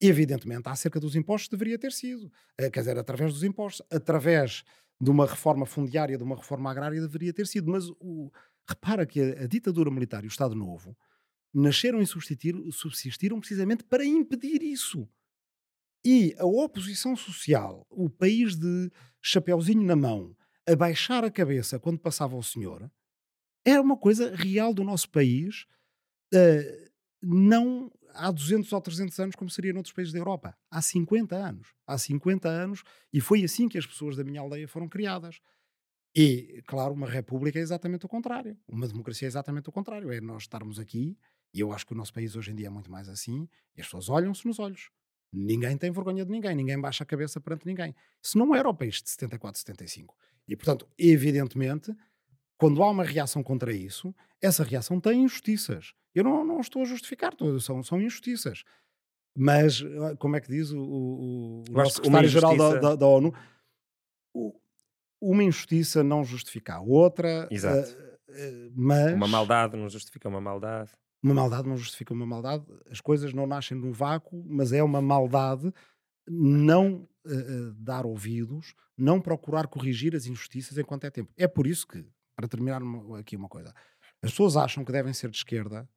Evidentemente, 0.00 0.68
acerca 0.68 1.00
dos 1.00 1.16
impostos 1.16 1.48
deveria 1.48 1.78
ter 1.78 1.92
sido, 1.92 2.26
uh, 2.26 2.70
quer 2.70 2.80
dizer, 2.80 2.98
através 2.98 3.32
dos 3.32 3.42
impostos, 3.42 3.84
através 3.90 4.62
de 5.00 5.10
uma 5.10 5.26
reforma 5.26 5.66
fundiária, 5.66 6.16
de 6.16 6.24
uma 6.24 6.36
reforma 6.36 6.70
agrária, 6.70 7.00
deveria 7.00 7.32
ter 7.32 7.46
sido. 7.46 7.70
Mas 7.70 7.88
o, 8.00 8.30
repara 8.68 9.06
que 9.06 9.20
a, 9.20 9.44
a, 9.44 9.46
ditadura 9.46 9.90
militar 9.90 10.22
e 10.22 10.26
o 10.26 10.28
Estado 10.28 10.54
Novo 10.54 10.96
nasceram 11.52 12.00
e 12.00 12.06
subsistiram 12.06 13.40
precisamente 13.40 13.82
para 13.84 14.04
impedir 14.04 14.62
isso. 14.62 15.08
E 16.04 16.34
a 16.38 16.44
oposição 16.44 17.16
social, 17.16 17.86
o 17.90 18.08
país 18.08 18.56
de 18.56 18.90
chapeuzinho 19.20 19.82
na 19.82 19.96
mão, 19.96 20.36
a 20.66 20.76
baixar 20.76 21.24
a 21.24 21.30
cabeça 21.30 21.78
quando 21.78 21.98
passava 21.98 22.36
o 22.36 22.42
senhor, 22.42 22.90
era 23.64 23.82
uma 23.82 23.96
coisa 23.96 24.34
real 24.34 24.72
do 24.72 24.84
nosso 24.84 25.10
país, 25.10 25.66
uh, 26.34 26.90
não 27.22 27.90
há 28.14 28.30
200 28.30 28.72
ou 28.72 28.80
300 28.80 29.18
anos, 29.18 29.36
como 29.36 29.50
seria 29.50 29.72
noutros 29.72 29.92
países 29.92 30.12
da 30.12 30.18
Europa. 30.18 30.56
Há 30.70 30.80
50 30.82 31.36
anos. 31.36 31.74
Há 31.86 31.98
50 31.98 32.48
anos, 32.48 32.82
e 33.12 33.20
foi 33.20 33.44
assim 33.44 33.68
que 33.68 33.78
as 33.78 33.86
pessoas 33.86 34.16
da 34.16 34.24
minha 34.24 34.40
aldeia 34.40 34.68
foram 34.68 34.88
criadas. 34.88 35.40
E, 36.14 36.62
claro, 36.66 36.94
uma 36.94 37.08
república 37.08 37.58
é 37.58 37.62
exatamente 37.62 38.06
o 38.06 38.08
contrário. 38.08 38.58
Uma 38.66 38.88
democracia 38.88 39.26
é 39.26 39.30
exatamente 39.30 39.68
o 39.68 39.72
contrário. 39.72 40.10
É 40.10 40.20
nós 40.20 40.42
estarmos 40.44 40.78
aqui, 40.78 41.16
e 41.54 41.60
eu 41.60 41.72
acho 41.72 41.86
que 41.86 41.92
o 41.92 41.96
nosso 41.96 42.12
país 42.12 42.34
hoje 42.34 42.50
em 42.50 42.54
dia 42.54 42.66
é 42.66 42.70
muito 42.70 42.90
mais 42.90 43.08
assim, 43.08 43.48
e 43.76 43.80
as 43.80 43.86
pessoas 43.86 44.08
olham-se 44.08 44.46
nos 44.46 44.58
olhos. 44.58 44.90
Ninguém 45.32 45.76
tem 45.76 45.90
vergonha 45.90 46.24
de 46.24 46.30
ninguém, 46.30 46.54
ninguém 46.54 46.80
baixa 46.80 47.04
a 47.04 47.06
cabeça 47.06 47.40
perante 47.40 47.66
ninguém. 47.66 47.94
Isso 48.22 48.38
não 48.38 48.54
era 48.54 48.68
o 48.68 48.74
país 48.74 49.02
de 49.02 49.10
74, 49.10 49.60
75. 49.60 50.16
E, 50.48 50.56
portanto, 50.56 50.88
evidentemente, 50.98 51.94
quando 52.56 52.82
há 52.82 52.90
uma 52.90 53.04
reação 53.04 53.42
contra 53.42 53.72
isso, 53.72 54.14
essa 54.40 54.64
reação 54.64 55.00
tem 55.00 55.22
injustiças. 55.22 55.92
Eu 56.14 56.24
não, 56.24 56.44
não 56.44 56.60
estou 56.60 56.82
a 56.82 56.84
justificar, 56.86 57.34
são, 57.60 57.82
são 57.82 58.00
injustiças. 58.00 58.64
Mas, 59.36 59.84
ah, 60.02 60.16
como 60.16 60.36
é 60.36 60.40
que 60.40 60.48
diz 60.48 60.72
o, 60.72 60.80
o, 60.80 61.62
o 61.70 61.90
secretário-geral 61.90 62.56
da, 62.56 62.74
da, 62.74 62.96
da, 62.96 63.06
ONU? 63.06 63.32
O, 64.34 64.52
uma 65.20 65.44
injustiça 65.44 66.02
não 66.02 66.24
justifica 66.24 66.74
a 66.74 66.80
outra. 66.80 67.46
Exato. 67.50 67.90
Uh, 68.28 68.72
mas... 68.74 69.12
Uma 69.14 69.28
maldade 69.28 69.76
não 69.76 69.88
justifica 69.88 70.28
uma 70.28 70.40
maldade. 70.40 70.90
Uma 71.22 71.34
maldade 71.34 71.68
não 71.68 71.76
justifica 71.76 72.14
uma 72.14 72.26
maldade. 72.26 72.64
As 72.90 73.00
coisas 73.00 73.32
não 73.32 73.46
nascem 73.46 73.76
no 73.76 73.92
vácuo, 73.92 74.44
mas 74.48 74.72
é 74.72 74.82
uma 74.82 75.02
maldade 75.02 75.72
não 76.28 77.08
uh, 77.26 77.72
dar 77.74 78.06
ouvidos, 78.06 78.74
não 78.96 79.20
procurar 79.20 79.66
corrigir 79.66 80.14
as 80.14 80.26
injustiças 80.26 80.76
enquanto 80.78 81.04
é 81.04 81.10
tempo. 81.10 81.32
É 81.36 81.48
por 81.48 81.66
isso 81.66 81.86
que, 81.86 82.06
para 82.36 82.46
terminar 82.46 82.80
aqui 83.18 83.36
uma 83.36 83.48
coisa, 83.48 83.74
as 84.22 84.30
pessoas 84.30 84.56
acham 84.56 84.84
que 84.84 84.92
devem 84.92 85.12
ser 85.12 85.30
de 85.30 85.36
esquerda 85.36 85.88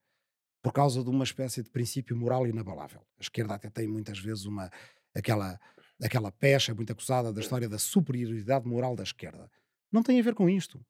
por 0.61 0.71
causa 0.71 1.03
de 1.03 1.09
uma 1.09 1.23
espécie 1.23 1.63
de 1.63 1.69
princípio 1.69 2.15
moral 2.15 2.47
inabalável. 2.47 3.01
A 3.17 3.21
esquerda 3.21 3.55
até 3.55 3.69
tem 3.69 3.87
muitas 3.87 4.19
vezes 4.19 4.45
uma 4.45 4.69
aquela 5.13 5.59
aquela 6.03 6.31
pecha 6.31 6.73
muito 6.73 6.91
acusada 6.91 7.31
da 7.31 7.41
história 7.41 7.69
da 7.69 7.77
superioridade 7.77 8.67
moral 8.67 8.95
da 8.95 9.03
esquerda. 9.03 9.49
Não 9.91 10.01
tem 10.01 10.19
a 10.19 10.23
ver 10.23 10.33
com 10.33 10.49
isto. 10.49 10.83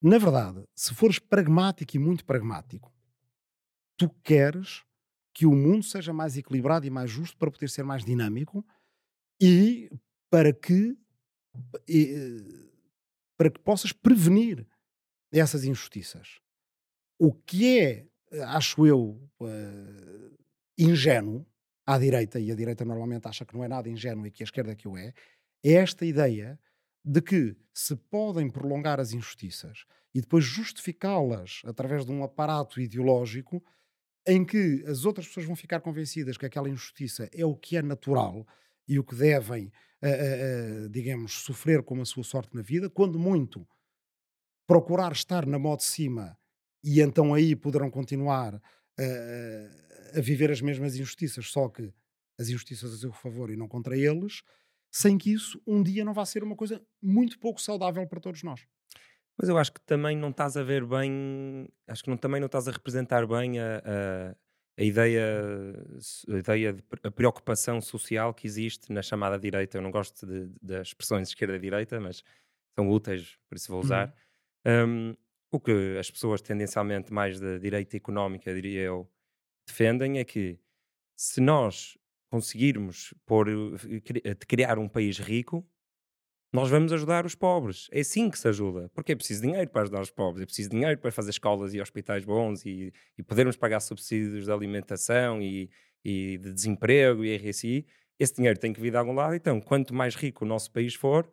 Na 0.00 0.18
verdade, 0.18 0.64
se 0.74 0.94
fores 0.94 1.18
pragmático 1.18 1.96
e 1.96 1.98
muito 1.98 2.24
pragmático, 2.24 2.92
tu 4.02 4.10
queres 4.24 4.82
que 5.32 5.46
o 5.46 5.52
mundo 5.52 5.84
seja 5.84 6.12
mais 6.12 6.36
equilibrado 6.36 6.84
e 6.84 6.90
mais 6.90 7.08
justo 7.08 7.36
para 7.36 7.52
poder 7.52 7.70
ser 7.70 7.84
mais 7.84 8.04
dinâmico 8.04 8.66
e 9.40 9.88
para 10.28 10.52
que 10.52 10.98
e, 11.88 12.68
para 13.36 13.48
que 13.48 13.60
possas 13.60 13.92
prevenir 13.92 14.66
essas 15.32 15.64
injustiças. 15.64 16.40
O 17.16 17.32
que 17.32 17.78
é, 17.78 18.06
acho 18.46 18.84
eu, 18.86 19.22
uh, 19.40 20.36
ingênuo, 20.76 21.46
à 21.86 21.96
direita, 21.98 22.40
e 22.40 22.50
a 22.50 22.54
direita 22.56 22.84
normalmente 22.84 23.28
acha 23.28 23.44
que 23.44 23.54
não 23.54 23.62
é 23.62 23.68
nada 23.68 23.88
ingênuo 23.88 24.26
e 24.26 24.30
que 24.32 24.42
a 24.42 24.46
esquerda 24.46 24.72
é 24.72 24.74
que 24.74 24.88
o 24.88 24.96
é, 24.96 25.14
é 25.64 25.72
esta 25.74 26.04
ideia 26.04 26.58
de 27.04 27.22
que 27.22 27.56
se 27.72 27.94
podem 27.94 28.50
prolongar 28.50 28.98
as 28.98 29.12
injustiças 29.12 29.84
e 30.12 30.20
depois 30.20 30.44
justificá-las 30.44 31.62
através 31.64 32.04
de 32.04 32.10
um 32.10 32.24
aparato 32.24 32.80
ideológico 32.80 33.62
em 34.26 34.44
que 34.44 34.84
as 34.86 35.04
outras 35.04 35.26
pessoas 35.26 35.46
vão 35.46 35.56
ficar 35.56 35.80
convencidas 35.80 36.36
que 36.36 36.46
aquela 36.46 36.68
injustiça 36.68 37.28
é 37.32 37.44
o 37.44 37.56
que 37.56 37.76
é 37.76 37.82
natural 37.82 38.46
e 38.86 38.98
o 38.98 39.04
que 39.04 39.14
devem, 39.14 39.66
uh, 39.66 40.84
uh, 40.84 40.88
digamos, 40.88 41.32
sofrer 41.32 41.82
como 41.82 42.02
a 42.02 42.04
sua 42.04 42.24
sorte 42.24 42.54
na 42.54 42.62
vida, 42.62 42.88
quando 42.88 43.18
muito 43.18 43.66
procurar 44.66 45.12
estar 45.12 45.46
na 45.46 45.58
mão 45.58 45.76
de 45.76 45.84
cima 45.84 46.38
e 46.82 47.00
então 47.00 47.34
aí 47.34 47.54
poderão 47.54 47.90
continuar 47.90 48.54
uh, 48.54 50.18
a 50.18 50.20
viver 50.20 50.50
as 50.50 50.60
mesmas 50.60 50.94
injustiças, 50.94 51.48
só 51.48 51.68
que 51.68 51.92
as 52.38 52.48
injustiças 52.48 52.92
a 52.94 52.96
seu 52.96 53.12
favor 53.12 53.50
e 53.50 53.56
não 53.56 53.68
contra 53.68 53.96
eles, 53.96 54.42
sem 54.90 55.16
que 55.16 55.32
isso 55.32 55.60
um 55.66 55.82
dia 55.82 56.04
não 56.04 56.12
vá 56.12 56.24
ser 56.26 56.42
uma 56.42 56.56
coisa 56.56 56.82
muito 57.00 57.38
pouco 57.38 57.60
saudável 57.60 58.06
para 58.06 58.20
todos 58.20 58.42
nós. 58.42 58.66
Mas 59.42 59.48
eu 59.48 59.58
acho 59.58 59.72
que 59.72 59.80
também 59.80 60.16
não 60.16 60.30
estás 60.30 60.56
a 60.56 60.62
ver 60.62 60.86
bem, 60.86 61.68
acho 61.88 62.04
que 62.04 62.08
não, 62.08 62.16
também 62.16 62.40
não 62.40 62.46
estás 62.46 62.68
a 62.68 62.70
representar 62.70 63.26
bem 63.26 63.58
a, 63.58 63.78
a, 63.78 64.36
a 64.78 64.84
ideia, 64.84 65.24
a 66.28 66.38
ideia 66.38 66.72
de 66.72 66.82
a 67.02 67.10
preocupação 67.10 67.80
social 67.80 68.32
que 68.32 68.46
existe 68.46 68.92
na 68.92 69.02
chamada 69.02 69.36
direita. 69.36 69.78
Eu 69.78 69.82
não 69.82 69.90
gosto 69.90 70.24
de, 70.24 70.48
das 70.62 70.88
expressões 70.88 71.26
esquerda-direita, 71.26 71.98
mas 71.98 72.22
são 72.76 72.88
úteis, 72.88 73.36
por 73.48 73.56
isso 73.56 73.72
vou 73.72 73.80
usar. 73.80 74.14
Uhum. 74.64 75.10
Um, 75.10 75.16
o 75.50 75.58
que 75.58 75.96
as 75.98 76.08
pessoas 76.08 76.40
tendencialmente 76.40 77.12
mais 77.12 77.40
da 77.40 77.58
direita 77.58 77.96
económica, 77.96 78.54
diria 78.54 78.82
eu, 78.82 79.10
defendem 79.66 80.20
é 80.20 80.24
que 80.24 80.56
se 81.16 81.40
nós 81.40 81.98
conseguirmos 82.30 83.12
pôr, 83.26 83.48
eh, 83.50 84.34
criar 84.46 84.78
um 84.78 84.88
país 84.88 85.18
rico, 85.18 85.68
nós 86.52 86.68
vamos 86.68 86.92
ajudar 86.92 87.24
os 87.24 87.34
pobres. 87.34 87.88
É 87.90 88.00
assim 88.00 88.28
que 88.28 88.38
se 88.38 88.46
ajuda. 88.46 88.90
Porque 88.94 89.12
é 89.12 89.16
preciso 89.16 89.42
dinheiro 89.42 89.70
para 89.70 89.82
ajudar 89.82 90.02
os 90.02 90.10
pobres, 90.10 90.42
é 90.42 90.46
preciso 90.46 90.68
dinheiro 90.68 90.98
para 91.00 91.10
fazer 91.10 91.30
escolas 91.30 91.72
e 91.72 91.80
hospitais 91.80 92.24
bons 92.24 92.64
e, 92.66 92.92
e 93.16 93.22
podermos 93.22 93.56
pagar 93.56 93.80
subsídios 93.80 94.44
de 94.44 94.52
alimentação 94.52 95.40
e, 95.40 95.70
e 96.04 96.38
de 96.38 96.52
desemprego 96.52 97.24
e 97.24 97.34
RSI. 97.36 97.86
Esse 98.18 98.34
dinheiro 98.34 98.58
tem 98.58 98.72
que 98.72 98.80
vir 98.80 98.90
de 98.90 98.96
algum 98.98 99.14
lado. 99.14 99.34
Então, 99.34 99.60
quanto 99.60 99.94
mais 99.94 100.14
rico 100.14 100.44
o 100.44 100.48
nosso 100.48 100.70
país 100.70 100.94
for, 100.94 101.28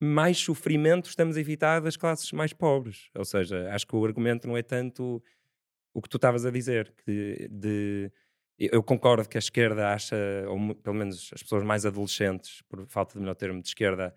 mais 0.00 0.38
sofrimento 0.38 1.08
estamos 1.08 1.36
a 1.36 1.40
evitar 1.40 1.80
das 1.80 1.96
classes 1.96 2.30
mais 2.32 2.52
pobres. 2.52 3.10
Ou 3.14 3.24
seja, 3.24 3.68
acho 3.72 3.86
que 3.86 3.96
o 3.96 4.04
argumento 4.04 4.46
não 4.46 4.56
é 4.56 4.62
tanto 4.62 5.22
o 5.92 6.00
que 6.00 6.08
tu 6.08 6.16
estavas 6.16 6.46
a 6.46 6.50
dizer, 6.50 6.92
que 7.04 7.48
de, 7.50 8.10
eu 8.58 8.82
concordo 8.82 9.28
que 9.28 9.36
a 9.36 9.40
esquerda 9.40 9.92
acha, 9.92 10.16
ou 10.48 10.74
pelo 10.76 10.96
menos 10.96 11.30
as 11.34 11.42
pessoas 11.42 11.62
mais 11.62 11.84
adolescentes, 11.84 12.62
por 12.62 12.86
falta 12.86 13.14
de 13.14 13.20
melhor 13.20 13.34
termo, 13.34 13.60
de 13.60 13.68
esquerda, 13.68 14.14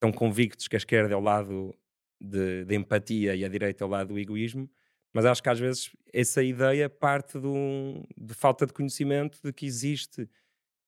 estão 0.00 0.10
convictos 0.10 0.66
que 0.66 0.74
a 0.74 0.78
esquerda 0.78 1.12
é 1.12 1.16
o 1.16 1.20
lado 1.20 1.74
de, 2.18 2.64
de, 2.64 2.74
empatia 2.74 3.36
e 3.36 3.44
a 3.44 3.48
direita 3.48 3.84
é 3.84 3.86
o 3.86 3.90
lado 3.90 4.08
do 4.08 4.18
egoísmo, 4.18 4.68
mas 5.12 5.26
acho 5.26 5.42
que 5.42 5.50
às 5.50 5.60
vezes 5.60 5.90
essa 6.12 6.42
ideia 6.42 6.88
parte 6.88 7.38
de, 7.38 8.34
falta 8.34 8.64
de 8.64 8.72
conhecimento 8.72 9.38
de 9.44 9.52
que 9.52 9.66
existe 9.66 10.28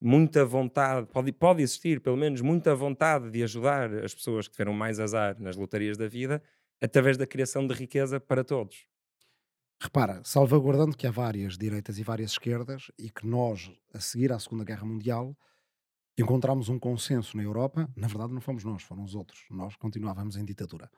muita 0.01 0.45
vontade, 0.45 1.07
pode, 1.07 1.31
pode 1.33 1.63
existir 1.63 2.01
pelo 2.01 2.17
menos 2.17 2.41
muita 2.41 2.75
vontade 2.75 3.31
de 3.31 3.43
ajudar 3.43 3.93
as 4.03 4.15
pessoas 4.15 4.49
que 4.49 4.53
tiveram 4.53 4.73
mais 4.73 4.99
azar 4.99 5.39
nas 5.39 5.57
lotarias 5.57 5.97
da 5.99 6.09
vida 6.09 6.43
através 6.81 7.17
da 7.17 7.27
criação 7.27 7.67
de 7.67 7.75
riqueza 7.75 8.19
para 8.19 8.43
todos. 8.43 8.87
Repara, 9.81 10.21
salvaguardando 10.25 10.97
que 10.97 11.07
há 11.07 11.11
várias 11.11 11.59
direitas 11.59 11.99
e 11.99 12.03
várias 12.03 12.33
esquerdas 12.33 12.91
e 12.99 13.11
que 13.11 13.27
nós, 13.27 13.71
a 13.93 14.01
seguir 14.01 14.33
à 14.33 14.39
Segunda 14.39 14.65
Guerra 14.65 14.87
Mundial, 14.87 15.37
encontramos 16.19 16.69
um 16.69 16.79
consenso 16.79 17.37
na 17.37 17.43
Europa, 17.43 17.89
na 17.97 18.07
verdade 18.07 18.33
não 18.33 18.41
fomos 18.41 18.65
nós, 18.65 18.83
foram 18.83 19.03
os 19.03 19.15
outros, 19.15 19.45
nós 19.51 19.77
continuávamos 19.77 20.37
em 20.37 20.45
ditadura. 20.45 20.91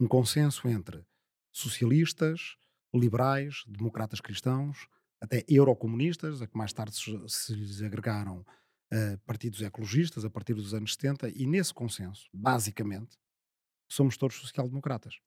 Um 0.00 0.08
consenso 0.08 0.66
entre 0.68 1.04
socialistas, 1.52 2.56
liberais, 2.92 3.64
democratas 3.66 4.20
cristãos, 4.20 4.88
até 5.20 5.44
eurocomunistas, 5.48 6.42
a 6.42 6.46
que 6.46 6.56
mais 6.56 6.72
tarde 6.72 6.96
se, 6.96 7.18
se 7.28 7.54
lhes 7.54 7.82
agregaram 7.82 8.40
uh, 8.40 9.18
partidos 9.26 9.60
ecologistas 9.62 10.24
a 10.24 10.30
partir 10.30 10.54
dos 10.54 10.74
anos 10.74 10.92
70, 10.94 11.30
e 11.30 11.46
nesse 11.46 11.72
consenso, 11.72 12.28
basicamente, 12.32 13.16
somos 13.88 14.16
todos 14.16 14.36
social-democratas. 14.36 15.18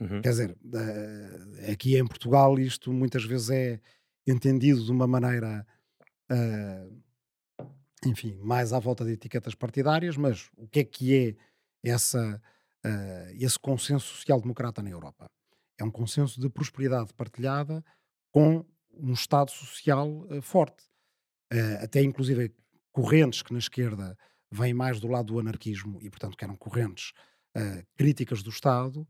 Uhum. 0.00 0.20
Quer 0.20 0.28
dizer, 0.30 0.50
uh, 0.50 1.72
aqui 1.72 1.96
em 1.96 2.06
Portugal 2.06 2.58
isto 2.58 2.92
muitas 2.92 3.24
vezes 3.24 3.50
é 3.50 3.80
entendido 4.26 4.84
de 4.84 4.90
uma 4.90 5.06
maneira 5.06 5.66
uh, 6.30 7.02
enfim, 8.06 8.38
mais 8.42 8.72
à 8.72 8.78
volta 8.78 9.04
de 9.04 9.12
etiquetas 9.12 9.54
partidárias, 9.54 10.16
mas 10.16 10.50
o 10.56 10.66
que 10.68 10.80
é 10.80 10.84
que 10.84 11.14
é 11.14 11.36
essa, 11.88 12.40
uh, 12.84 13.34
esse 13.34 13.58
consenso 13.58 14.06
social-democrata 14.14 14.82
na 14.82 14.90
Europa? 14.90 15.26
É 15.78 15.84
um 15.84 15.90
consenso 15.90 16.40
de 16.40 16.48
prosperidade 16.48 17.12
partilhada 17.14 17.84
com 18.30 18.64
um 18.92 19.12
Estado 19.12 19.50
social 19.50 20.08
uh, 20.08 20.40
forte. 20.42 20.84
Uh, 21.52 21.82
até 21.82 22.02
inclusive 22.02 22.54
correntes 22.92 23.42
que 23.42 23.52
na 23.52 23.58
esquerda 23.58 24.16
vêm 24.50 24.72
mais 24.72 25.00
do 25.00 25.08
lado 25.08 25.26
do 25.26 25.38
anarquismo 25.38 26.00
e, 26.00 26.08
portanto, 26.08 26.36
que 26.36 26.44
eram 26.44 26.56
correntes 26.56 27.12
críticas 27.96 28.42
do 28.42 28.50
Estado, 28.50 29.06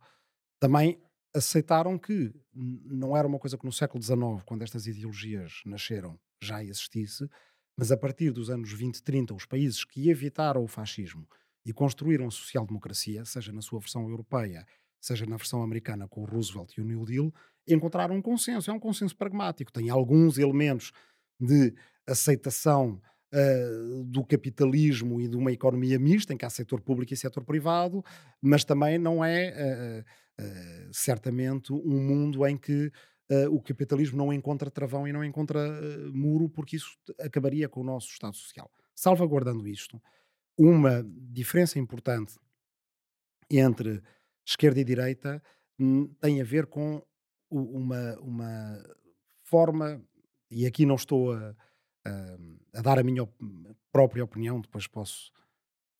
também 0.61 1.03
aceitaram 1.35 1.99
que 1.99 2.33
não 2.55 3.17
era 3.17 3.27
uma 3.27 3.39
coisa 3.39 3.57
que 3.57 3.65
no 3.65 3.73
século 3.73 4.03
XIX, 4.03 4.43
quando 4.45 4.63
estas 4.63 4.87
ideologias 4.87 5.63
nasceram, 5.65 6.19
já 6.43 6.63
existisse, 6.63 7.29
mas 7.77 7.91
a 7.91 7.97
partir 7.97 8.31
dos 8.31 8.51
anos 8.51 8.73
20 8.73 8.97
e 8.97 9.03
30, 9.03 9.35
os 9.35 9.47
países 9.47 9.85
que 9.85 10.09
evitaram 10.09 10.63
o 10.63 10.69
fascismo 10.69 11.27
e 11.67 11.73
construíram 11.73 12.27
a 12.27 12.31
social-democracia, 12.31 13.25
seja 13.25 13.53
na 13.53 13.63
sua 13.63 13.81
versão 13.81 14.09
europeia, 14.09 14.67
seja 15.01 15.27
na 15.27 15.37
versão 15.37 15.63
americana 15.63 16.07
com 16.09 16.23
o 16.23 16.25
Roosevelt 16.25 16.73
e 16.77 16.81
o 16.81 16.85
New 16.85 17.05
Deal, 17.05 17.33
encontraram 17.67 18.15
um 18.15 18.23
consenso. 18.23 18.71
É 18.71 18.75
um 18.75 18.81
consenso 18.81 19.17
pragmático. 19.17 19.73
Tem 19.73 19.91
alguns 19.91 20.39
elementos 20.39 20.93
de 21.41 21.75
aceitação 22.07 23.01
uh, 23.33 24.05
do 24.05 24.25
capitalismo 24.25 25.21
e 25.21 25.29
de 25.29 25.37
uma 25.37 25.53
economia 25.53 25.99
mista, 25.99 26.33
em 26.33 26.37
que 26.37 26.45
há 26.45 26.51
setor 26.51 26.81
público 26.81 27.13
e 27.13 27.17
setor 27.17 27.45
privado, 27.45 28.05
mas 28.41 28.65
também 28.65 28.99
não 28.99 29.25
é 29.25 30.05
uh, 30.39 30.43
uh, 30.45 30.89
certamente 30.93 31.73
um 31.73 32.01
mundo 32.01 32.47
em 32.47 32.57
que 32.57 32.93
uh, 33.31 33.55
o 33.55 33.61
capitalismo 33.61 34.17
não 34.17 34.33
encontra 34.33 34.71
travão 34.71 35.07
e 35.07 35.13
não 35.13 35.25
encontra 35.25 35.61
uh, 35.61 36.13
muro, 36.15 36.49
porque 36.49 36.77
isso 36.77 36.97
acabaria 37.21 37.69
com 37.69 37.81
o 37.81 37.85
nosso 37.85 38.09
Estado 38.09 38.37
Social. 38.37 38.71
Salvaguardando 38.95 39.67
isto, 39.67 40.01
uma 40.57 41.05
diferença 41.05 41.79
importante 41.79 42.39
entre 43.51 44.03
esquerda 44.47 44.81
e 44.81 44.85
direita 44.85 45.43
hum, 45.79 46.13
tem 46.21 46.41
a 46.41 46.45
ver 46.45 46.67
com 46.67 47.03
uma, 47.51 48.19
uma 48.21 48.85
forma, 49.43 50.03
e 50.51 50.67
aqui 50.67 50.87
não 50.87 50.97
estou 50.97 51.33
a, 51.33 51.55
a, 52.05 52.79
a 52.79 52.83
dar 52.83 52.99
a 52.99 53.03
minha 53.03 53.23
op 53.23 53.33
própria 53.93 54.25
opinião, 54.25 54.61
depois 54.61 54.89
posso 54.89 55.31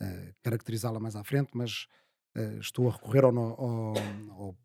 uh, 0.03 0.35
caracterizá-la 0.43 0.99
mais 0.99 1.15
à 1.15 1.23
frente, 1.23 1.51
mas 1.55 1.87
estou 2.61 2.89
a 2.89 2.93
recorrer 2.93 3.23
ao, 3.23 3.39
ao, 3.39 3.95
ao 4.31 4.57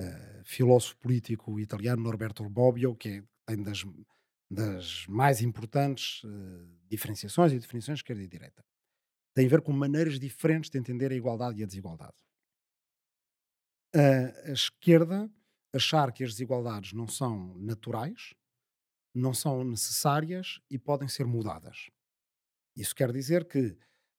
uh, 0.00 0.44
filósofo 0.44 0.96
político 0.98 1.58
italiano 1.58 2.02
Norberto 2.02 2.48
Bobbio, 2.48 2.94
que 2.96 3.08
é, 3.08 3.22
tem 3.46 3.62
das, 3.62 3.84
das 4.50 5.06
mais 5.06 5.40
importantes 5.40 6.22
uh, 6.24 6.78
diferenciações 6.88 7.52
e 7.52 7.58
definições 7.58 7.98
de 7.98 8.02
esquerda 8.02 8.22
e 8.22 8.28
direita. 8.28 8.64
Tem 9.34 9.46
a 9.46 9.48
ver 9.48 9.62
com 9.62 9.72
maneiras 9.72 10.18
diferentes 10.18 10.70
de 10.70 10.78
entender 10.78 11.12
a 11.12 11.14
igualdade 11.14 11.60
e 11.60 11.62
a 11.62 11.66
desigualdade. 11.66 12.16
Uh, 13.94 14.50
a 14.50 14.52
esquerda 14.52 15.30
achar 15.72 16.12
que 16.12 16.24
as 16.24 16.32
desigualdades 16.32 16.92
não 16.92 17.06
são 17.06 17.54
naturais, 17.58 18.34
não 19.14 19.34
são 19.34 19.64
necessárias 19.64 20.60
e 20.70 20.78
podem 20.78 21.08
ser 21.08 21.26
mudadas. 21.26 21.90
Isso 22.76 22.94
quer 22.94 23.12
dizer 23.12 23.46
que 23.46 23.76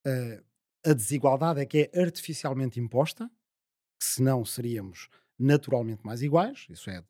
uh, 0.08 0.46
a 0.86 0.94
desigualdade 0.94 1.62
é 1.62 1.66
que 1.66 1.90
é 1.94 2.02
artificialmente 2.02 2.80
imposta, 2.80 3.30
senão 4.02 4.46
seríamos 4.46 5.10
naturalmente 5.40 6.06
mais 6.06 6.22
iguais, 6.22 6.68
isso 6.70 6.90
é, 6.90 7.02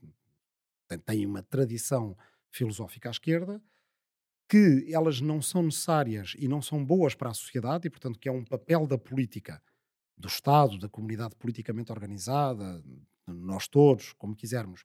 tem 1.06 1.26
uma 1.26 1.42
tradição 1.42 2.16
filosófica 2.52 3.10
à 3.10 3.12
esquerda, 3.12 3.62
que 4.48 4.88
elas 4.92 5.22
não 5.22 5.42
são 5.42 5.64
necessárias 5.64 6.36
e 6.38 6.48
não 6.48 6.62
são 6.62 6.84
boas 6.84 7.14
para 7.14 7.30
a 7.30 7.34
sociedade 7.34 7.88
e, 7.88 7.90
portanto, 7.90 8.20
que 8.20 8.28
é 8.28 8.32
um 8.32 8.44
papel 8.44 8.88
da 8.88 8.98
política, 8.98 9.62
do 10.18 10.28
Estado, 10.28 10.78
da 10.78 10.90
comunidade 10.90 11.36
politicamente 11.36 11.92
organizada, 11.92 12.84
nós 13.28 13.68
todos, 13.68 14.14
como 14.14 14.36
quisermos, 14.36 14.84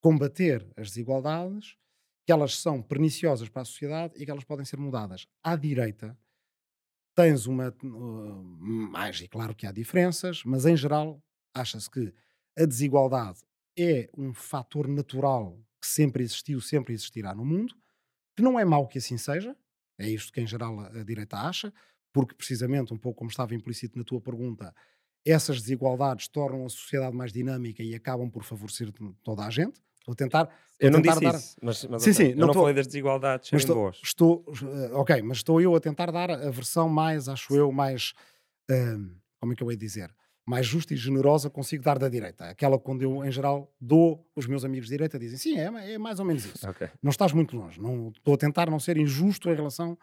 combater 0.00 0.66
as 0.76 0.88
desigualdades, 0.88 1.76
que 2.24 2.32
elas 2.32 2.56
são 2.58 2.82
perniciosas 2.82 3.48
para 3.48 3.62
a 3.62 3.64
sociedade 3.64 4.14
e 4.16 4.24
que 4.24 4.30
elas 4.30 4.44
podem 4.44 4.64
ser 4.64 4.78
mudadas. 4.78 5.26
À 5.42 5.56
direita, 5.56 6.16
tens 7.14 7.46
uma. 7.46 7.74
Uh, 7.82 8.42
mais, 8.92 9.20
e 9.20 9.28
claro 9.28 9.54
que 9.54 9.66
há 9.66 9.72
diferenças, 9.72 10.44
mas 10.44 10.66
em 10.66 10.76
geral, 10.76 11.22
acha-se 11.54 11.90
que 11.90 12.12
a 12.58 12.64
desigualdade 12.64 13.40
é 13.78 14.08
um 14.16 14.32
fator 14.34 14.88
natural 14.88 15.58
que 15.80 15.86
sempre 15.86 16.22
existiu, 16.22 16.60
sempre 16.60 16.92
existirá 16.92 17.34
no 17.34 17.44
mundo, 17.44 17.74
que 18.36 18.42
não 18.42 18.58
é 18.58 18.64
mau 18.64 18.86
que 18.86 18.98
assim 18.98 19.18
seja, 19.18 19.56
é 19.98 20.08
isto 20.08 20.32
que 20.32 20.40
em 20.40 20.46
geral 20.46 20.78
a, 20.80 21.02
direita 21.04 21.36
acha, 21.38 21.72
porque 22.12 22.34
precisamente, 22.34 22.92
um 22.92 22.98
pouco 22.98 23.18
como 23.18 23.30
estava 23.30 23.54
implícito 23.54 23.98
na 23.98 24.04
tua 24.04 24.20
pergunta, 24.20 24.74
essas 25.24 25.60
desigualdades 25.60 26.28
tornam 26.28 26.64
a 26.66 26.68
sociedade 26.68 27.14
mais 27.16 27.32
dinâmica 27.32 27.82
e 27.82 27.94
acabam 27.94 28.30
por 28.30 28.42
favorecer 28.42 28.90
toda 29.22 29.44
a 29.44 29.50
gente. 29.50 29.80
Estou 29.98 30.12
a 30.12 30.16
tentar. 30.16 30.58
Eu 30.80 30.88
a 30.88 30.90
não 30.90 31.00
tentar 31.00 31.14
disse 31.20 31.24
dar... 31.24 31.34
isso, 31.34 31.56
mas, 31.62 31.84
mas 31.84 32.02
Sim, 32.02 32.12
sim, 32.12 32.28
eu 32.30 32.36
não 32.36 32.46
tô- 32.52 32.60
falei 32.60 32.74
das 32.74 32.86
desigualdades 32.86 33.50
Mas 33.52 33.62
estou, 33.62 33.76
boas. 33.76 34.00
estou, 34.02 34.44
eh, 34.62 34.92
ok, 34.94 35.22
mas 35.22 35.36
estou 35.38 35.60
eu 35.60 35.74
a 35.74 35.80
tentar 35.80 36.10
dar 36.10 36.30
a 36.30 36.50
versão 36.50 36.88
mais, 36.88 37.28
acho 37.28 37.54
eu, 37.54 37.70
mais, 37.70 38.14
ahm, 38.70 39.10
como 39.38 39.52
é 39.52 39.56
que 39.56 39.62
eu 39.62 39.68
de 39.68 39.76
dizer, 39.76 40.14
mais 40.46 40.66
justa 40.66 40.94
e 40.94 40.96
generosa 40.96 41.48
consigo 41.48 41.82
dar 41.82 41.98
da 41.98 42.08
direita. 42.08 42.46
Aquela 42.46 42.78
quando 42.78 43.02
eu, 43.02 43.24
em 43.24 43.30
geral, 43.30 43.72
dou, 43.80 44.28
os 44.34 44.46
meus 44.46 44.64
amigos 44.64 44.88
de 44.88 44.94
direita 44.94 45.18
dizem, 45.18 45.38
sim, 45.38 45.58
é, 45.58 45.92
é 45.92 45.98
mais 45.98 46.18
ou 46.18 46.24
menos 46.24 46.44
isso. 46.44 46.66
Ok. 46.68 46.88
Não 47.02 47.10
estás 47.10 47.32
muito 47.32 47.56
longe. 47.56 47.80
Não, 47.80 48.08
estou 48.08 48.34
a 48.34 48.36
tentar 48.36 48.70
não 48.70 48.80
ser 48.80 48.96
injusto 48.96 49.48
em 49.50 49.54
relação 49.54 49.98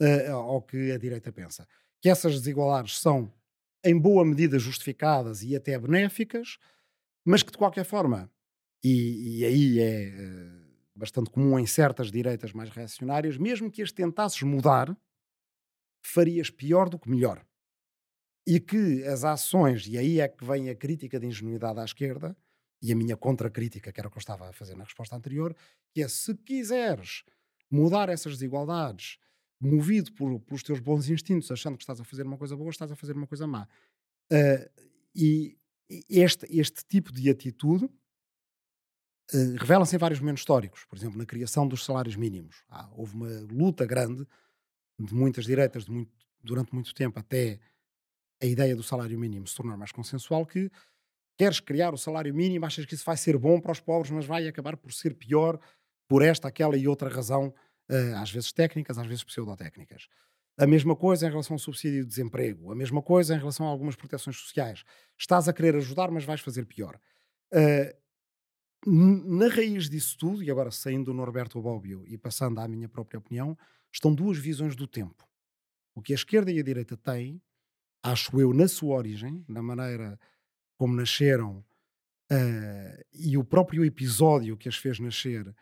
eh, 0.00 0.28
ao 0.28 0.62
que 0.62 0.90
a 0.92 0.98
direita 0.98 1.32
pensa. 1.32 1.66
Que 2.00 2.08
essas 2.08 2.34
desigualdades 2.34 2.98
são, 2.98 3.32
em 3.84 3.98
boa 3.98 4.24
medida, 4.24 4.58
justificadas 4.58 5.42
e 5.42 5.54
até 5.54 5.78
benéficas, 5.78 6.58
mas 7.24 7.42
que, 7.42 7.52
de 7.52 7.58
qualquer 7.58 7.84
forma, 7.84 8.30
e, 8.82 9.38
e 9.38 9.44
aí 9.44 9.78
é 9.80 10.08
eh, 10.08 10.64
bastante 10.94 11.30
comum 11.30 11.58
em 11.58 11.66
certas 11.66 12.10
direitas 12.10 12.52
mais 12.52 12.70
reacionárias, 12.70 13.36
mesmo 13.36 13.70
que 13.70 13.82
as 13.82 13.92
tentasses 13.92 14.42
mudar, 14.42 14.96
farias 16.02 16.50
pior 16.50 16.88
do 16.88 16.98
que 16.98 17.08
melhor. 17.08 17.44
E 18.46 18.60
que 18.60 19.04
as 19.04 19.24
ações, 19.24 19.86
e 19.86 19.96
aí 19.96 20.20
é 20.20 20.28
que 20.28 20.44
vem 20.44 20.68
a 20.68 20.74
crítica 20.74 21.18
de 21.18 21.26
ingenuidade 21.26 21.80
à 21.80 21.84
esquerda, 21.84 22.36
e 22.82 22.92
a 22.92 22.96
minha 22.96 23.16
contracrítica, 23.16 23.90
que 23.90 23.98
era 23.98 24.08
o 24.08 24.10
que 24.10 24.18
eu 24.18 24.20
estava 24.20 24.48
a 24.48 24.52
fazer 24.52 24.74
na 24.76 24.84
resposta 24.84 25.16
anterior, 25.16 25.56
que 25.94 26.02
é 26.02 26.08
se 26.08 26.34
quiseres 26.34 27.22
mudar 27.70 28.10
essas 28.10 28.34
desigualdades, 28.34 29.16
movido 29.58 30.12
por, 30.12 30.38
pelos 30.40 30.62
teus 30.62 30.80
bons 30.80 31.08
instintos, 31.08 31.50
achando 31.50 31.78
que 31.78 31.82
estás 31.82 31.98
a 32.00 32.04
fazer 32.04 32.24
uma 32.26 32.36
coisa 32.36 32.54
boa, 32.54 32.68
estás 32.70 32.92
a 32.92 32.96
fazer 32.96 33.14
uma 33.16 33.26
coisa 33.26 33.46
má. 33.46 33.66
Ah, 34.30 34.68
e 35.14 35.56
este, 36.10 36.46
este 36.50 36.84
tipo 36.84 37.10
de 37.12 37.30
atitude 37.30 37.88
eh, 39.32 39.56
revela-se 39.58 39.96
em 39.96 39.98
vários 39.98 40.20
momentos 40.20 40.42
históricos. 40.42 40.84
Por 40.84 40.96
exemplo, 40.98 41.16
na 41.18 41.26
criação 41.26 41.66
dos 41.66 41.84
salários 41.84 42.16
mínimos. 42.16 42.62
Há- 42.68 42.90
houve 42.92 43.14
uma 43.14 43.28
luta 43.50 43.86
grande 43.86 44.26
de 44.98 45.14
muitas 45.14 45.44
direitas 45.46 45.84
de 45.86 45.90
muito- 45.90 46.12
durante 46.42 46.74
muito 46.74 46.92
tempo 46.94 47.18
até 47.18 47.58
a 48.42 48.46
ideia 48.46 48.74
do 48.76 48.82
salário 48.82 49.18
mínimo 49.18 49.46
se 49.46 49.56
tornar 49.56 49.76
mais 49.76 49.92
consensual 49.92 50.44
que 50.46 50.70
queres 51.36 51.60
criar 51.60 51.92
o 51.92 51.98
salário 51.98 52.34
mínimo, 52.34 52.64
achas 52.64 52.84
que 52.86 52.94
isso 52.94 53.04
vai 53.04 53.16
ser 53.16 53.36
bom 53.36 53.60
para 53.60 53.72
os 53.72 53.80
pobres, 53.80 54.10
mas 54.10 54.26
vai 54.26 54.46
acabar 54.46 54.76
por 54.76 54.92
ser 54.92 55.14
pior 55.14 55.58
por 56.08 56.22
esta, 56.22 56.48
aquela 56.48 56.76
e 56.76 56.86
outra 56.86 57.08
razão, 57.08 57.52
eh, 57.88 58.12
às 58.14 58.30
vezes 58.30 58.52
técnicas, 58.52 58.98
às 58.98 59.06
vezes 59.06 59.24
pseudotécnicas. 59.24 60.06
A 60.56 60.66
mesma 60.66 60.94
coisa 60.94 61.26
em 61.26 61.30
relação 61.30 61.54
ao 61.54 61.58
subsídio 61.58 62.02
de 62.02 62.08
desemprego, 62.08 62.70
a 62.70 62.76
mesma 62.76 63.02
coisa 63.02 63.34
em 63.34 63.38
relação 63.38 63.66
a 63.66 63.70
algumas 63.70 63.96
proteções 63.96 64.36
sociais. 64.36 64.84
Estás 65.18 65.48
a 65.48 65.52
querer 65.52 65.74
ajudar, 65.76 66.10
mas 66.10 66.24
vais 66.24 66.40
fazer 66.40 66.66
pior. 66.66 67.00
Eh, 67.52 67.96
na 68.86 69.48
raiz 69.48 69.88
disso 69.88 70.16
tudo, 70.18 70.42
e 70.42 70.50
agora 70.50 70.70
saindo 70.70 71.06
do 71.06 71.14
Norberto 71.14 71.60
Bobbio 71.60 72.04
e 72.06 72.18
passando 72.18 72.60
à 72.60 72.68
minha 72.68 72.88
própria 72.88 73.18
opinião, 73.18 73.56
estão 73.90 74.14
duas 74.14 74.38
visões 74.38 74.76
do 74.76 74.86
tempo. 74.86 75.26
O 75.94 76.02
que 76.02 76.12
a 76.12 76.16
esquerda 76.16 76.52
e 76.52 76.60
a 76.60 76.62
direita 76.62 76.96
têm, 76.96 77.40
acho 78.04 78.38
eu, 78.38 78.52
na 78.52 78.68
sua 78.68 78.96
origem, 78.96 79.44
na 79.48 79.62
maneira 79.62 80.18
como 80.76 80.94
nasceram, 80.94 81.64
eh, 82.30 83.04
e 83.12 83.36
o 83.38 83.44
próprio 83.44 83.84
episódio 83.84 84.56
que 84.56 84.68
as 84.68 84.76
fez 84.76 85.00
nascer 85.00 85.54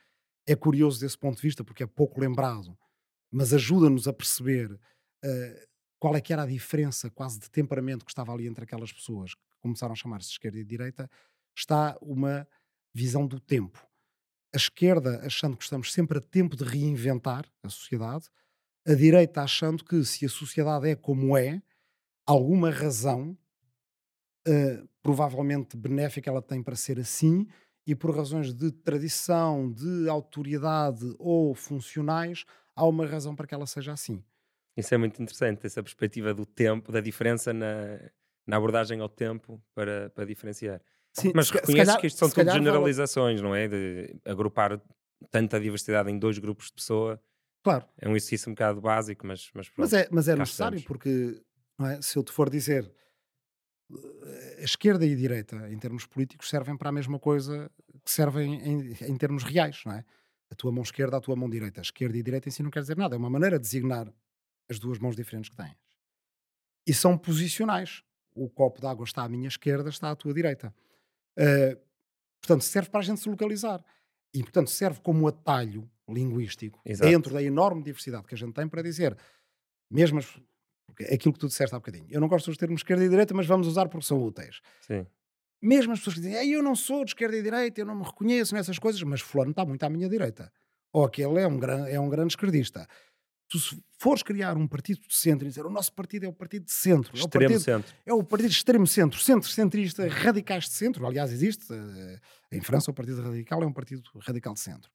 é 0.46 0.57
curioso 0.57 1.00
desse 1.00 1.16
ponto 1.16 1.37
de 1.37 1.42
vista, 1.42 1.62
porque 1.62 1.85
é 1.85 1.87
pouco 1.87 2.20
lembrado, 2.20 2.76
mas 3.31 3.55
ajuda-nos 3.55 4.09
a 4.09 4.12
perceber 4.12 4.76
eh, 5.24 5.68
qual 6.00 6.16
é 6.16 6.20
que 6.20 6.33
era 6.33 6.42
a 6.42 6.46
diferença 6.46 7.09
quase 7.09 7.38
de 7.38 7.48
temperamento 7.48 8.05
que 8.05 8.11
estava 8.11 8.33
ali 8.33 8.48
entre 8.48 8.64
aquelas 8.64 8.92
pessoas 8.92 9.35
que 9.35 9.40
começaram 9.61 9.92
a 9.92 9.96
chamar-se 9.96 10.28
de 10.28 10.33
esquerda 10.33 10.59
e 10.59 10.64
de 10.64 10.68
direita, 10.68 11.09
está 11.57 11.96
uma 12.02 12.46
visão 12.92 13.24
do 13.24 13.38
tempo. 13.38 13.87
A 14.52 14.57
esquerda 14.57 15.24
achando 15.24 15.57
que 15.57 15.62
estamos 15.62 15.92
sempre 15.92 16.18
a 16.18 16.20
tempo 16.20 16.57
de 16.57 16.64
reinventar 16.64 17.46
a 17.62 17.68
sociedade, 17.68 18.28
a 18.85 18.94
direita 18.94 19.42
achando 19.42 19.85
que 19.85 20.05
se 20.05 20.26
a 20.26 20.28
sociedade 20.28 20.88
é 20.88 20.96
como 20.96 21.37
é, 21.37 21.62
alguma 22.26 22.70
razão 22.70 23.37
eh, 24.46 24.82
provavelmente 25.02 25.76
benéfica 25.76 26.30
ela 26.30 26.42
tem 26.42 26.62
para 26.62 26.76
ser 26.76 26.98
assim 26.98 27.46
e 27.87 27.94
por 27.94 28.14
razões 28.16 28.52
de 28.54 28.70
tradição, 28.70 29.70
de 29.72 30.08
autoridade 30.08 31.14
ou 31.18 31.54
funcionais, 31.54 32.44
há 32.76 32.87
uma 32.87 33.06
razão 33.06 33.35
para 33.35 33.46
que 33.46 33.54
ela 33.54 33.66
seja 33.66 33.92
assim. 33.92 34.22
Isso 34.76 34.94
é 34.94 34.98
muito 34.98 35.20
interessante, 35.20 35.66
essa 35.66 35.82
perspectiva 35.82 36.32
do 36.32 36.46
tempo, 36.46 36.90
da 36.92 37.00
diferença 37.00 37.52
na, 37.52 37.98
na 38.46 38.56
abordagem 38.56 39.00
ao 39.00 39.08
tempo 39.08 39.62
para, 39.74 40.11
para 40.11 40.24
diferenciar. 40.24 40.80
Sim, 41.12 41.32
Mas 41.35 41.50
reconheces 41.50 41.76
calhar- 41.76 42.00
que 42.00 42.06
isto 42.06 42.18
são 42.18 42.30
tudo 42.30 42.48
generalizações, 42.50 43.40
não 43.42 43.54
é? 43.54 43.68
De 43.68 44.16
agrupar 44.24 44.80
tanta 45.30 45.61
diversidade 45.61 46.11
em 46.11 46.18
dois 46.18 46.38
grupos 46.38 46.66
de 46.66 46.72
pessoa. 46.74 47.20
Claro, 47.62 47.87
É 47.98 48.08
um 48.08 48.16
exercício 48.16 48.48
um 48.50 48.54
bocado 48.54 48.80
básico, 48.80 49.26
mas, 49.26 49.50
mas 49.54 49.68
pronto. 49.68 49.90
mas 49.90 49.92
é, 49.92 50.08
mas 50.11 50.28
é 50.28 50.37
necessário 50.37 50.76
estamos. 50.78 50.85
porque 50.85 51.42
é? 51.88 52.01
se 52.03 52.16
eu 52.16 52.23
te 52.23 52.33
for 52.33 52.49
dizer 52.51 52.90
eh, 53.92 54.57
a 54.61 54.64
esquerda 54.64 55.05
e 55.07 55.12
a 55.12 55.16
direita 55.16 55.71
em 55.71 55.79
termos 55.79 56.07
políticos 56.07 56.49
servem 56.49 56.77
para 56.77 56.88
a 56.88 56.92
mesma 56.92 57.18
coisa 57.18 57.71
que 58.05 58.11
servem 58.11 58.55
em, 58.62 58.92
em 58.92 59.16
termos 59.16 59.42
reais, 59.45 59.83
não 59.85 59.92
é? 59.92 60.05
A 60.51 60.55
tua 60.55 60.71
mão 60.73 60.83
esquerda, 60.83 61.16
a 61.16 61.21
tua 61.21 61.35
mão 61.37 61.49
direita. 61.49 61.81
A 61.81 61.83
esquerda 61.83 62.16
e 62.16 62.21
a 62.21 62.23
direita 62.23 62.49
em 62.49 62.53
si 62.53 62.62
não 62.62 62.71
quer 62.71 62.81
dizer 62.81 62.97
nada, 62.97 63.14
é 63.14 63.18
uma 63.18 63.31
maneira 63.31 63.59
de 63.59 63.62
designar 63.64 64.12
as 64.68 64.79
duas 64.79 64.99
mãos 64.99 65.16
diferentes 65.16 65.49
que 65.49 65.57
tens. 65.57 65.77
E 66.87 66.92
são 66.92 67.16
posicionais. 67.16 68.03
O 68.35 68.49
copo 68.51 68.81
de 68.81 68.87
água 68.87 69.05
está 69.05 69.23
à 69.23 69.29
minha 69.29 69.49
esquerda, 69.49 69.88
está 69.88 70.11
à 70.11 70.16
tua 70.16 70.33
direita. 70.35 70.75
Uh, 71.38 71.81
portanto, 72.40 72.62
serve 72.64 72.90
para 72.90 73.01
a 73.01 73.03
gente 73.03 73.21
se 73.21 73.29
localizar. 73.29 73.85
E, 74.35 74.42
portanto, 74.42 74.68
serve 74.71 75.01
como 75.01 75.27
atalho 75.29 75.90
linguístico 76.09 76.81
Exato. 76.85 77.11
dentro 77.11 77.33
da 77.35 77.42
enorme 77.42 77.83
diversidade 77.83 78.27
que 78.27 78.35
a 78.35 78.38
gente 78.38 78.53
tem 78.55 78.66
para 78.68 78.83
dizer, 78.83 79.16
mesmo 79.90 80.18
as- 80.18 80.40
porque 80.92 81.05
é 81.05 81.14
aquilo 81.14 81.33
que 81.33 81.40
tu 81.40 81.48
disseste 81.48 81.74
há 81.74 81.78
bocadinho. 81.78 82.07
Eu 82.11 82.20
não 82.20 82.28
gosto 82.28 82.46
dos 82.46 82.57
termos 82.57 82.81
esquerda 82.81 83.05
e 83.05 83.09
direita, 83.09 83.35
mas 83.35 83.46
vamos 83.46 83.66
usar 83.66 83.88
porque 83.88 84.07
são 84.07 84.22
úteis. 84.22 84.61
Sim. 84.87 85.07
Mesmo 85.61 85.92
as 85.92 85.98
pessoas 86.00 86.14
que 86.16 86.22
dizem, 86.22 86.37
"Ei, 86.37 86.55
eu 86.57 86.62
não 86.62 86.74
sou 86.74 87.05
de 87.05 87.11
esquerda 87.11 87.37
e 87.37 87.42
direita, 87.42 87.81
eu 87.81 87.87
não 87.87 87.94
me 87.96 88.05
reconheço 88.05 88.55
nessas 88.55 88.78
coisas, 88.78 89.02
mas 89.02 89.20
fulano 89.20 89.50
está 89.52 89.64
muito 89.64 89.83
à 89.85 89.88
minha 89.88 90.09
direita. 90.09 90.52
Ou 90.92 91.05
aquele 91.05 91.38
é 91.40 91.46
um, 91.46 91.59
gran, 91.59 91.87
é 91.87 91.98
um 92.00 92.09
grande 92.09 92.33
esquerdista. 92.33 92.87
Tu 93.48 93.59
se 93.59 93.83
fores 93.98 94.22
criar 94.22 94.57
um 94.57 94.66
partido 94.66 95.00
de 95.07 95.14
centro 95.14 95.46
e 95.46 95.48
dizer 95.48 95.64
o 95.66 95.70
nosso 95.70 95.92
partido 95.92 96.24
é 96.24 96.28
o 96.28 96.33
partido 96.33 96.64
de 96.64 96.72
centro, 96.72 97.11
é 97.11 97.20
o 97.20 97.20
Extremo 97.20 97.44
partido, 97.48 97.61
centro. 97.62 97.94
é 98.07 98.12
o 98.14 98.24
partido 98.24 98.48
de 98.48 98.57
extremo 98.57 98.87
centro, 98.87 99.18
centro-centrista, 99.20 100.09
radicais 100.09 100.64
de 100.64 100.70
centro. 100.70 101.07
Aliás, 101.07 101.31
existe. 101.33 101.66
eh, 101.72 102.18
Em 102.50 102.61
França, 102.61 102.90
o 102.90 102.94
Partido 102.94 103.22
Radical 103.22 103.62
é 103.62 103.66
um 103.66 103.72
partido 103.72 104.02
radical 104.20 104.55
de 104.55 104.61
centro. 104.61 104.90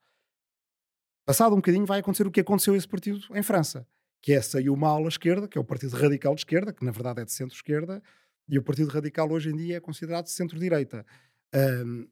Passado 1.25 1.53
um 1.53 1.57
bocadinho, 1.57 1.85
vai 1.85 1.99
acontecer 1.99 2.25
o 2.25 2.31
que 2.31 2.39
aconteceu 2.39 2.73
a 2.73 2.77
esse 2.77 2.87
partido 2.87 3.19
em 3.35 3.43
França, 3.43 3.85
que 4.21 4.33
é 4.33 4.41
saiu 4.41 4.73
uma 4.73 4.89
ala 4.89 5.07
esquerda, 5.07 5.47
que 5.47 5.57
é 5.57 5.61
o 5.61 5.63
Partido 5.63 5.95
Radical 5.95 6.33
de 6.35 6.41
Esquerda, 6.41 6.73
que 6.73 6.83
na 6.83 6.91
verdade 6.91 7.21
é 7.21 7.25
de 7.25 7.31
centro-esquerda, 7.31 8.01
e 8.49 8.57
o 8.57 8.63
Partido 8.63 8.89
Radical 8.89 9.31
hoje 9.31 9.49
em 9.49 9.55
dia 9.55 9.77
é 9.77 9.79
considerado 9.79 10.25
de 10.25 10.31
centro-direita. 10.31 11.05
Ahm, 11.53 12.05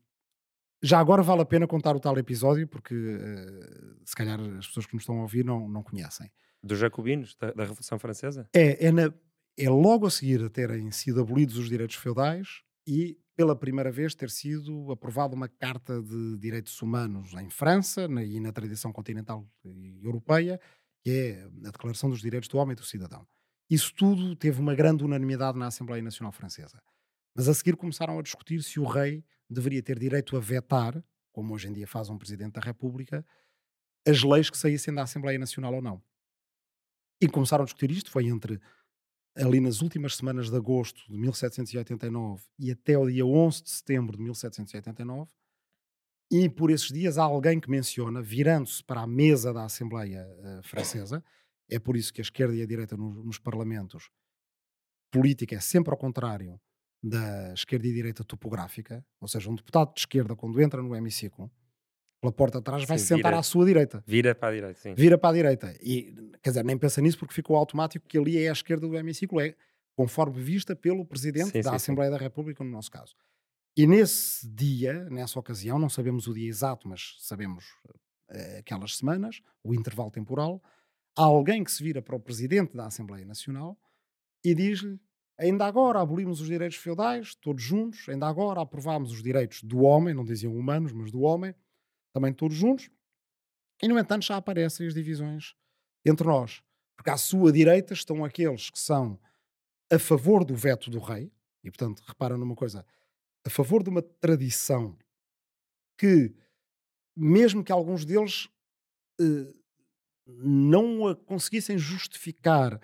já 0.83 0.99
agora 0.99 1.23
vale 1.23 1.41
a 1.41 1.45
pena 1.45 1.65
contar 1.65 1.95
o 1.95 1.99
tal 1.99 2.17
episódio, 2.17 2.67
porque 2.67 2.93
eh, 2.93 3.95
se 4.05 4.15
calhar 4.15 4.39
as 4.39 4.67
pessoas 4.67 4.85
que 4.85 4.93
nos 4.93 5.01
estão 5.03 5.17
a 5.19 5.21
ouvir 5.21 5.43
não, 5.43 5.67
não 5.67 5.81
conhecem. 5.81 6.29
Dos 6.61 6.77
jacobinos, 6.79 7.35
da, 7.37 7.51
da 7.51 7.63
Revolução 7.63 7.97
Francesa? 7.97 8.47
É, 8.53 8.87
é, 8.87 8.91
na- 8.91 9.13
é 9.57 9.69
logo 9.69 10.05
a 10.05 10.11
seguir 10.11 10.43
a 10.43 10.49
terem 10.49 10.91
sido 10.91 11.21
abolidos 11.21 11.57
os 11.57 11.69
direitos 11.69 11.95
feudais 11.95 12.61
e 12.87 13.17
pela 13.35 13.55
primeira 13.55 13.91
vez 13.91 14.13
ter 14.15 14.29
sido 14.29 14.91
aprovada 14.91 15.33
uma 15.35 15.47
Carta 15.49 16.01
de 16.01 16.37
Direitos 16.37 16.79
Humanos 16.81 17.33
em 17.33 17.49
França 17.49 18.07
na- 18.07 18.23
e 18.23 18.39
na 18.39 18.51
tradição 18.51 18.91
continental 18.93 19.47
europeia, 20.03 20.59
que 21.05 21.11
é 21.11 21.43
a 21.67 21.69
Declaração 21.69 22.09
dos 22.09 22.19
Direitos 22.19 22.49
do 22.49 22.57
Homem 22.57 22.73
e 22.73 22.75
do 22.75 22.83
Cidadão. 22.83 23.27
Isso 23.69 23.93
tudo 23.93 24.35
teve 24.35 24.59
uma 24.59 24.73
grande 24.73 25.03
unanimidade 25.03 25.55
na 25.55 25.67
Assembleia 25.67 26.01
Nacional 26.01 26.31
Francesa. 26.31 26.81
Mas 27.35 27.47
a 27.47 27.53
seguir 27.53 27.75
começaram 27.75 28.17
a 28.17 28.23
discutir 28.23 28.63
se 28.63 28.79
o 28.79 28.85
rei 28.85 29.23
deveria 29.47 29.83
ter 29.83 29.99
direito 29.99 30.35
a 30.35 30.39
vetar, 30.39 31.03
como 31.31 31.53
hoje 31.53 31.67
em 31.67 31.73
dia 31.73 31.85
faz 31.85 32.09
um 32.09 32.17
Presidente 32.17 32.53
da 32.53 32.61
República, 32.61 33.23
as 34.07 34.23
leis 34.23 34.49
que 34.49 34.57
saíssem 34.57 34.91
da 34.95 35.03
Assembleia 35.03 35.37
Nacional 35.37 35.75
ou 35.75 35.81
não. 35.81 36.01
E 37.21 37.27
começaram 37.27 37.61
a 37.61 37.65
discutir 37.65 37.91
isto, 37.91 38.09
foi 38.09 38.25
entre 38.25 38.59
ali 39.35 39.59
nas 39.59 39.83
últimas 39.83 40.15
semanas 40.15 40.49
de 40.49 40.55
agosto 40.55 41.05
de 41.07 41.19
1789 41.19 42.43
e 42.57 42.71
até 42.71 42.97
o 42.97 43.07
dia 43.07 43.23
11 43.23 43.61
de 43.61 43.69
setembro 43.69 44.17
de 44.17 44.23
1789. 44.23 45.31
E 46.31 46.49
por 46.49 46.71
esses 46.71 46.89
dias 46.91 47.17
há 47.17 47.23
alguém 47.23 47.59
que 47.59 47.69
menciona, 47.69 48.21
virando-se 48.21 48.83
para 48.83 49.01
a 49.01 49.07
mesa 49.07 49.53
da 49.53 49.63
Assembleia 49.65 50.25
eh, 50.43 50.59
Francesa, 50.63 51.23
é 51.69 51.77
por 51.79 51.95
isso 51.95 52.11
que 52.13 52.19
a 52.21 52.23
esquerda 52.23 52.55
e 52.55 52.61
a 52.61 52.65
direita 52.65 52.97
no- 52.97 53.23
nos 53.23 53.37
parlamentos, 53.37 54.09
política 55.11 55.55
é 55.55 55.59
sempre 55.59 55.91
ao 55.91 55.97
contrário 55.97 56.59
da 57.01 57.53
esquerda 57.53 57.87
e 57.87 57.93
direita 57.93 58.23
topográfica, 58.23 59.05
ou 59.21 59.27
seja, 59.27 59.49
um 59.49 59.55
deputado 59.55 59.93
de 59.93 59.99
esquerda, 60.01 60.35
quando 60.35 60.59
entra 60.59 60.81
no 60.81 60.95
hemiciclo, 60.95 61.51
pela 62.21 62.33
porta 62.33 62.57
de 62.57 62.63
trás, 62.63 62.83
vai 62.85 62.97
Sim, 62.97 63.03
se 63.03 63.07
sentar 63.09 63.31
vira- 63.31 63.39
à 63.39 63.43
sua 63.43 63.65
direita. 63.65 64.03
Vira 64.07 64.33
para 64.33 64.49
a 64.49 64.51
direita, 64.53 64.79
sim. 64.79 64.93
Vira 64.95 65.17
para 65.17 65.29
a 65.29 65.33
direita. 65.33 65.75
E, 65.79 66.11
quer 66.41 66.49
dizer, 66.49 66.65
nem 66.65 66.77
pensa 66.77 66.99
nisso 67.01 67.19
porque 67.19 67.33
ficou 67.35 67.55
automático 67.55 68.07
que 68.07 68.17
ali 68.17 68.39
é 68.43 68.49
a 68.49 68.53
esquerda 68.53 68.87
do 68.87 68.97
hemiciclo, 68.97 69.39
é 69.39 69.55
conforme 69.95 70.41
vista 70.41 70.75
pelo 70.75 71.05
Presidente 71.05 71.51
Sim, 71.51 71.61
da 71.61 71.69
sim. 71.71 71.75
Assembleia 71.75 72.09
da 72.09 72.17
República, 72.17 72.63
no 72.63 72.71
nosso 72.71 72.89
caso. 72.89 73.15
E 73.77 73.85
nesse 73.85 74.47
dia, 74.47 75.03
nessa 75.09 75.37
ocasião, 75.37 75.77
não 75.77 75.89
sabemos 75.89 76.27
o 76.27 76.33
dia 76.33 76.47
exato, 76.47 76.87
mas 76.87 77.17
sabemos 77.19 77.65
eh, 78.29 78.59
aquelas 78.59 78.95
semanas, 78.95 79.41
o 79.61 79.73
intervalo 79.73 80.09
temporal, 80.09 80.63
há 81.17 81.23
alguém 81.23 81.63
que 81.63 81.71
se 81.71 81.83
vira 81.83 82.01
para 82.01 82.15
o 82.15 82.19
Presidente 82.19 82.75
da 82.75 82.85
Assembleia 82.85 83.25
Nacional 83.25 83.77
e 84.43 84.55
diz-lhe 84.55 84.99
ainda 85.37 85.65
agora 85.65 85.99
abolimos 85.99 86.39
os 86.39 86.47
direitos 86.47 86.77
feudais, 86.77 87.35
todos 87.35 87.61
juntos, 87.61 88.07
ainda 88.07 88.27
agora 88.27 88.61
aprovámos 88.61 89.11
os 89.11 89.21
direitos 89.21 89.61
do 89.61 89.79
homem, 89.79 90.13
não 90.13 90.23
diziam 90.23 90.55
humanos, 90.55 90.93
mas 90.93 91.11
do 91.11 91.21
homem, 91.21 91.53
também 92.13 92.31
todos 92.31 92.55
juntos, 92.55 92.89
e 93.83 93.87
no 93.87 93.99
entanto 93.99 94.25
já 94.25 94.37
aparecem 94.37 94.87
as 94.87 94.93
divisões 94.93 95.53
entre 96.05 96.25
nós. 96.25 96.63
Porque 96.95 97.09
à 97.09 97.17
sua 97.17 97.51
direita 97.51 97.93
estão 97.93 98.23
aqueles 98.23 98.69
que 98.69 98.79
são 98.79 99.19
a 99.91 99.99
favor 99.99 100.45
do 100.45 100.55
veto 100.55 100.89
do 100.89 100.99
rei, 100.99 101.29
e 101.61 101.69
portanto, 101.69 102.01
repara 102.07 102.37
numa 102.37 102.55
coisa, 102.55 102.85
a 103.45 103.49
favor 103.49 103.83
de 103.83 103.89
uma 103.89 104.01
tradição 104.01 104.97
que, 105.97 106.33
mesmo 107.15 107.63
que 107.63 107.71
alguns 107.71 108.03
deles 108.03 108.49
eh, 109.21 109.53
não 110.27 111.07
a 111.07 111.15
conseguissem 111.15 111.77
justificar 111.77 112.79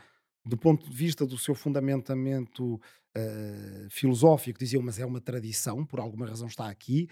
do 0.46 0.58
ponto 0.58 0.90
de 0.90 0.96
vista 0.96 1.26
do 1.26 1.38
seu 1.38 1.56
fundamentamento 1.56 2.80
eh, 3.16 3.88
filosófico, 3.90 4.60
diziam, 4.60 4.82
mas 4.82 5.00
é 5.00 5.06
uma 5.06 5.22
tradição, 5.22 5.86
por 5.86 6.00
alguma 6.00 6.28
razão 6.28 6.48
está 6.48 6.70
aqui, 6.70 7.10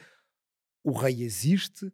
o 0.83 0.91
rei 0.91 1.23
existe, 1.23 1.91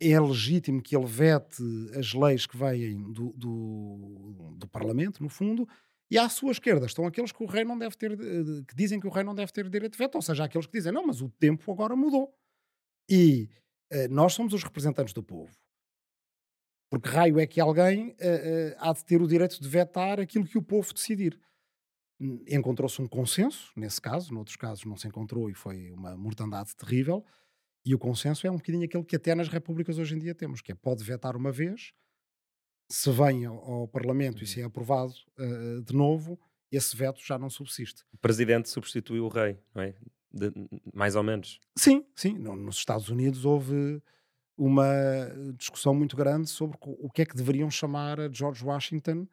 é 0.00 0.18
legítimo 0.18 0.82
que 0.82 0.96
ele 0.96 1.06
vete 1.06 1.62
as 1.96 2.14
leis 2.14 2.46
que 2.46 2.56
vêm 2.56 3.12
do, 3.12 3.32
do, 3.36 4.54
do 4.56 4.68
Parlamento, 4.68 5.22
no 5.22 5.28
fundo, 5.28 5.68
e 6.10 6.18
à 6.18 6.28
sua 6.28 6.52
esquerda 6.52 6.86
estão 6.86 7.06
aqueles 7.06 7.32
que 7.32 7.42
o 7.42 7.46
rei 7.46 7.64
não 7.64 7.78
deve 7.78 7.96
ter, 7.96 8.12
eh, 8.12 8.64
que 8.66 8.74
dizem 8.74 9.00
que 9.00 9.06
o 9.06 9.10
rei 9.10 9.24
não 9.24 9.34
deve 9.34 9.52
ter 9.52 9.68
direito 9.68 9.92
de 9.92 9.98
veto, 9.98 10.14
ou 10.16 10.22
seja, 10.22 10.44
aqueles 10.44 10.66
que 10.66 10.72
dizem, 10.72 10.92
não, 10.92 11.06
mas 11.06 11.20
o 11.20 11.28
tempo 11.28 11.70
agora 11.72 11.96
mudou. 11.96 12.34
E 13.08 13.48
eh, 13.90 14.08
nós 14.08 14.34
somos 14.34 14.52
os 14.52 14.62
representantes 14.62 15.12
do 15.14 15.22
povo. 15.22 15.52
Porque 16.90 17.08
raio 17.08 17.38
é 17.38 17.46
que 17.46 17.60
alguém 17.60 18.14
eh, 18.18 18.72
eh, 18.72 18.76
há 18.78 18.92
de 18.92 19.04
ter 19.04 19.20
o 19.20 19.26
direito 19.26 19.60
de 19.60 19.68
vetar 19.68 20.20
aquilo 20.20 20.46
que 20.46 20.58
o 20.58 20.62
povo 20.62 20.92
decidir. 20.94 21.38
Encontrou-se 22.48 23.00
um 23.02 23.06
consenso, 23.06 23.72
nesse 23.76 24.00
caso, 24.00 24.32
noutros 24.32 24.56
casos 24.56 24.84
não 24.84 24.96
se 24.96 25.06
encontrou 25.06 25.50
e 25.50 25.54
foi 25.54 25.90
uma 25.90 26.16
mortandade 26.16 26.74
terrível. 26.74 27.24
E 27.84 27.94
o 27.94 27.98
consenso 27.98 28.46
é 28.46 28.50
um 28.50 28.56
bocadinho 28.56 28.84
aquele 28.84 29.04
que 29.04 29.16
até 29.16 29.34
nas 29.34 29.48
repúblicas 29.48 29.98
hoje 29.98 30.14
em 30.14 30.18
dia 30.18 30.34
temos, 30.34 30.60
que 30.60 30.72
é 30.72 30.74
pode 30.74 31.04
vetar 31.04 31.36
uma 31.36 31.52
vez, 31.52 31.92
se 32.88 33.10
vem 33.10 33.44
ao, 33.44 33.56
ao 33.56 33.88
Parlamento 33.88 34.42
e 34.42 34.46
se 34.46 34.60
é 34.60 34.64
aprovado 34.64 35.12
eh, 35.38 35.80
de 35.84 35.94
novo, 35.94 36.38
esse 36.70 36.96
veto 36.96 37.20
já 37.24 37.38
não 37.38 37.50
subsiste. 37.50 38.02
O 38.12 38.18
presidente 38.18 38.68
substituiu 38.68 39.24
o 39.24 39.28
rei, 39.28 39.58
não 39.74 39.82
é? 39.82 39.94
De- 40.32 40.52
mais 40.94 41.16
ou 41.16 41.22
menos. 41.22 41.60
Sim, 41.76 42.04
sim. 42.14 42.34
No- 42.38 42.56
Nos 42.56 42.76
Estados 42.76 43.08
Unidos 43.08 43.44
houve 43.44 44.02
uma 44.56 44.84
discussão 45.58 45.94
muito 45.94 46.16
grande 46.16 46.48
sobre 46.48 46.76
o 46.82 47.10
que 47.10 47.22
é 47.22 47.26
que 47.26 47.36
deveriam 47.36 47.70
chamar 47.70 48.18
a 48.20 48.32
George 48.32 48.64
Washington 48.64 49.26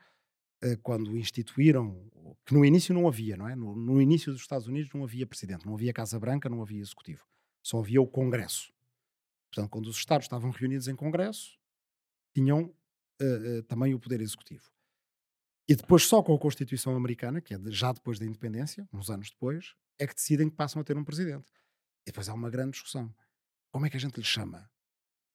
eh, 0.62 0.76
quando 0.82 1.18
instituíram, 1.18 2.10
que 2.46 2.54
no 2.54 2.64
início 2.66 2.94
não 2.94 3.08
havia, 3.08 3.38
não 3.38 3.48
é? 3.48 3.56
No, 3.56 3.76
no 3.76 4.02
início 4.02 4.32
dos 4.32 4.42
Estados 4.42 4.68
Unidos 4.68 4.92
não 4.94 5.04
havia 5.04 5.26
presidente, 5.28 5.66
não 5.66 5.74
havia 5.76 5.94
Casa 5.94 6.20
Branca, 6.20 6.50
não 6.50 6.62
havia 6.62 6.82
executivo. 6.82 7.26
Só 7.62 7.80
havia 7.80 8.02
o 8.02 8.08
Congresso. 8.08 8.72
Portanto, 9.52 9.70
quando 9.70 9.88
os 9.88 9.98
Estados 9.98 10.26
estavam 10.26 10.50
reunidos 10.52 10.88
em 10.88 10.96
Congresso, 10.96 11.58
tinham 12.34 12.74
eh, 13.22 13.60
eh, 13.60 13.62
também 13.64 13.94
o 13.94 14.00
poder 14.00 14.22
executivo. 14.22 14.70
E 15.68 15.76
depois, 15.76 16.04
só 16.04 16.22
com 16.22 16.34
a 16.36 16.40
Constituição 16.40 16.96
Americana, 16.96 17.42
que 17.42 17.54
é 17.54 17.58
de- 17.58 17.72
já 17.72 17.92
depois 17.92 18.20
da 18.20 18.26
independência, 18.26 18.88
uns 18.92 19.10
anos 19.10 19.30
depois, 19.30 19.76
é 20.00 20.06
que 20.08 20.16
decidem 20.16 20.50
que 20.50 20.56
passam 20.56 20.82
a 20.82 20.84
ter 20.86 20.98
um 20.98 21.04
presidente. 21.04 21.52
E 22.06 22.12
depois 22.12 22.28
há 22.28 22.34
uma 22.34 22.50
grande 22.50 22.72
discussão. 22.72 23.14
Como 23.72 23.86
é 23.86 23.90
que 23.90 23.98
a 23.98 24.00
gente 24.00 24.18
lhe 24.18 24.26
chama? 24.26 24.70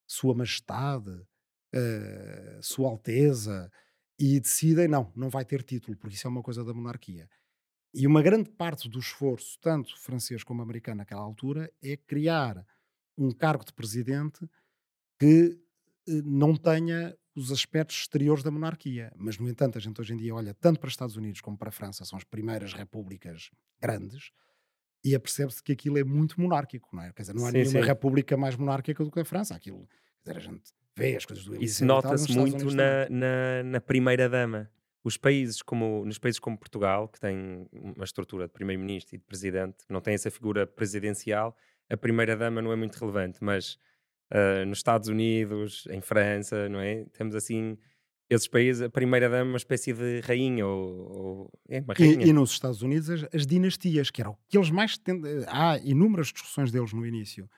Sua 0.06 0.34
Majestade? 0.34 1.26
Eh, 1.74 2.60
Sua 2.62 2.88
Alteza? 2.90 3.70
E 4.18 4.40
decidem, 4.40 4.88
não, 4.88 5.12
não 5.16 5.30
vai 5.30 5.44
ter 5.44 5.62
título, 5.62 5.96
porque 5.96 6.16
isso 6.16 6.26
é 6.26 6.30
uma 6.30 6.42
coisa 6.42 6.64
da 6.64 6.74
monarquia. 6.74 7.28
E 7.94 8.06
uma 8.06 8.22
grande 8.22 8.50
parte 8.50 8.88
do 8.88 8.98
esforço, 8.98 9.58
tanto 9.60 9.96
francês 9.98 10.44
como 10.44 10.62
americano 10.62 10.98
naquela 10.98 11.22
altura, 11.22 11.72
é 11.82 11.96
criar 11.96 12.64
um 13.16 13.30
cargo 13.32 13.64
de 13.64 13.72
presidente 13.72 14.48
que 15.20 15.58
não 16.24 16.56
tenha 16.56 17.16
os 17.38 17.52
aspectos 17.52 17.96
exteriores 18.00 18.42
da 18.42 18.50
monarquia. 18.50 19.12
Mas, 19.16 19.38
no 19.38 19.48
entanto, 19.48 19.78
a 19.78 19.80
gente 19.80 20.00
hoje 20.00 20.12
em 20.12 20.16
dia 20.16 20.34
olha 20.34 20.52
tanto 20.54 20.80
para 20.80 20.88
os 20.88 20.92
Estados 20.92 21.16
Unidos 21.16 21.40
como 21.40 21.56
para 21.56 21.68
a 21.68 21.72
França, 21.72 22.04
são 22.04 22.16
as 22.16 22.24
primeiras 22.24 22.72
repúblicas 22.72 23.50
grandes, 23.80 24.30
e 25.04 25.14
apercebe-se 25.14 25.62
que 25.62 25.72
aquilo 25.72 25.96
é 25.96 26.04
muito 26.04 26.40
monárquico, 26.40 26.88
não 26.94 27.02
é? 27.02 27.12
Quer 27.12 27.22
dizer, 27.22 27.34
não 27.34 27.46
há 27.46 27.50
Sim, 27.50 27.58
nenhuma 27.58 27.80
sim. 27.80 27.86
república 27.86 28.36
mais 28.36 28.56
monárquica 28.56 29.04
do 29.04 29.10
que 29.10 29.20
a 29.20 29.24
França. 29.24 29.54
Aquilo, 29.54 29.88
quer 30.24 30.32
dizer, 30.32 30.48
a 30.48 30.52
gente 30.52 30.72
vê 30.96 31.16
as 31.16 31.24
coisas 31.24 31.44
do 31.44 31.62
Isso 31.62 31.84
e 31.84 31.86
nota-se 31.86 32.36
muito 32.36 32.66
na, 32.74 33.08
na, 33.08 33.62
na 33.64 33.80
primeira 33.80 34.28
dama. 34.28 34.68
Os 35.04 35.16
países 35.16 35.62
como 35.62 36.04
nos 36.04 36.18
países 36.18 36.40
como 36.40 36.58
Portugal, 36.58 37.08
que 37.08 37.20
têm 37.20 37.68
uma 37.72 38.04
estrutura 38.04 38.48
de 38.48 38.52
primeiro-ministro 38.52 39.14
e 39.14 39.18
de 39.18 39.24
presidente, 39.24 39.86
que 39.86 39.92
não 39.92 40.00
tem 40.00 40.14
essa 40.14 40.30
figura 40.30 40.66
presidencial, 40.66 41.56
a 41.88 41.96
primeira 41.96 42.36
dama 42.36 42.60
não 42.60 42.72
é 42.72 42.76
muito 42.76 42.96
relevante, 42.96 43.38
mas 43.40 43.78
ah, 44.30 44.64
nos 44.66 44.78
Estados 44.78 45.08
Unidos, 45.08 45.86
em 45.90 46.00
França, 46.00 46.68
não 46.68 46.80
é? 46.80 47.04
Temos 47.12 47.34
assim 47.34 47.76
esses 48.30 48.46
países, 48.46 48.82
a 48.82 48.90
primeira 48.90 49.26
dama 49.30 49.40
é 49.50 49.52
uma 49.52 49.56
espécie 49.56 49.90
de 49.94 50.20
rainha 50.20 50.66
ou, 50.66 50.90
ou- 51.10 51.50
é 51.68 51.80
uma 51.80 51.94
rainha. 51.94 52.26
E, 52.26 52.28
e 52.28 52.32
nos 52.32 52.50
Estados 52.50 52.82
Unidos 52.82 53.08
as, 53.08 53.24
as 53.34 53.46
dinastias, 53.46 54.10
que 54.10 54.20
eram 54.20 54.32
o 54.32 54.38
que 54.48 54.58
eles 54.58 54.68
mais 54.70 54.98
tendem, 54.98 55.44
há 55.48 55.78
inúmeras 55.78 56.26
discussões 56.26 56.70
deles 56.70 56.92
no 56.92 57.06
início, 57.06 57.48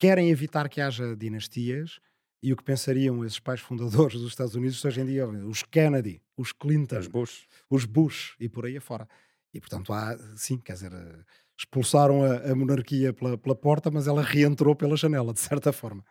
querem 0.00 0.30
evitar 0.30 0.68
que 0.68 0.80
haja 0.80 1.14
dinastias 1.16 2.00
e 2.42 2.52
o 2.52 2.56
que 2.56 2.64
pensariam 2.64 3.24
esses 3.24 3.38
pais 3.38 3.60
fundadores 3.60 4.18
dos 4.20 4.28
Estados 4.30 4.54
Unidos 4.54 4.84
hoje 4.84 5.00
em 5.00 5.06
dia, 5.06 5.26
os 5.28 5.62
Kennedy, 5.62 6.20
os 6.36 6.52
Clinton, 6.52 6.98
Os 6.98 7.06
Bush. 7.06 7.46
os 7.70 7.84
Bush 7.84 8.36
e 8.40 8.48
por 8.48 8.66
aí 8.66 8.76
afora. 8.76 9.08
E 9.52 9.60
portanto 9.60 9.92
há, 9.92 10.18
sim, 10.36 10.58
quer 10.58 10.72
dizer, 10.72 10.92
eh, 10.92 11.24
expulsaram 11.58 12.22
a, 12.24 12.50
a 12.52 12.54
monarquia 12.54 13.12
pela, 13.12 13.38
pela 13.38 13.54
porta, 13.54 13.90
mas 13.90 14.06
ela 14.06 14.22
reentrou 14.22 14.74
pela 14.74 14.96
janela, 14.96 15.32
de 15.32 15.40
certa 15.40 15.72
forma. 15.72 16.04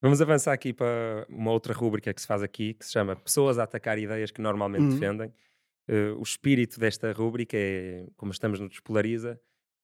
Vamos 0.00 0.20
avançar 0.20 0.52
aqui 0.52 0.72
para 0.72 1.26
uma 1.28 1.52
outra 1.52 1.72
rúbrica 1.72 2.12
que 2.12 2.20
se 2.20 2.26
faz 2.26 2.42
aqui, 2.42 2.74
que 2.74 2.84
se 2.84 2.92
chama 2.92 3.14
Pessoas 3.14 3.58
a 3.58 3.62
atacar 3.64 3.98
ideias 3.98 4.30
que 4.30 4.40
normalmente 4.40 4.82
Uhum. 4.82 4.88
defendem. 4.88 5.32
Eh, 5.88 6.10
o 6.12 6.22
espírito 6.22 6.78
desta 6.80 7.12
rúbrica 7.12 7.56
é 7.56 8.06
como 8.16 8.32
estamos 8.32 8.58
no 8.60 8.68
Despolariza 8.68 9.40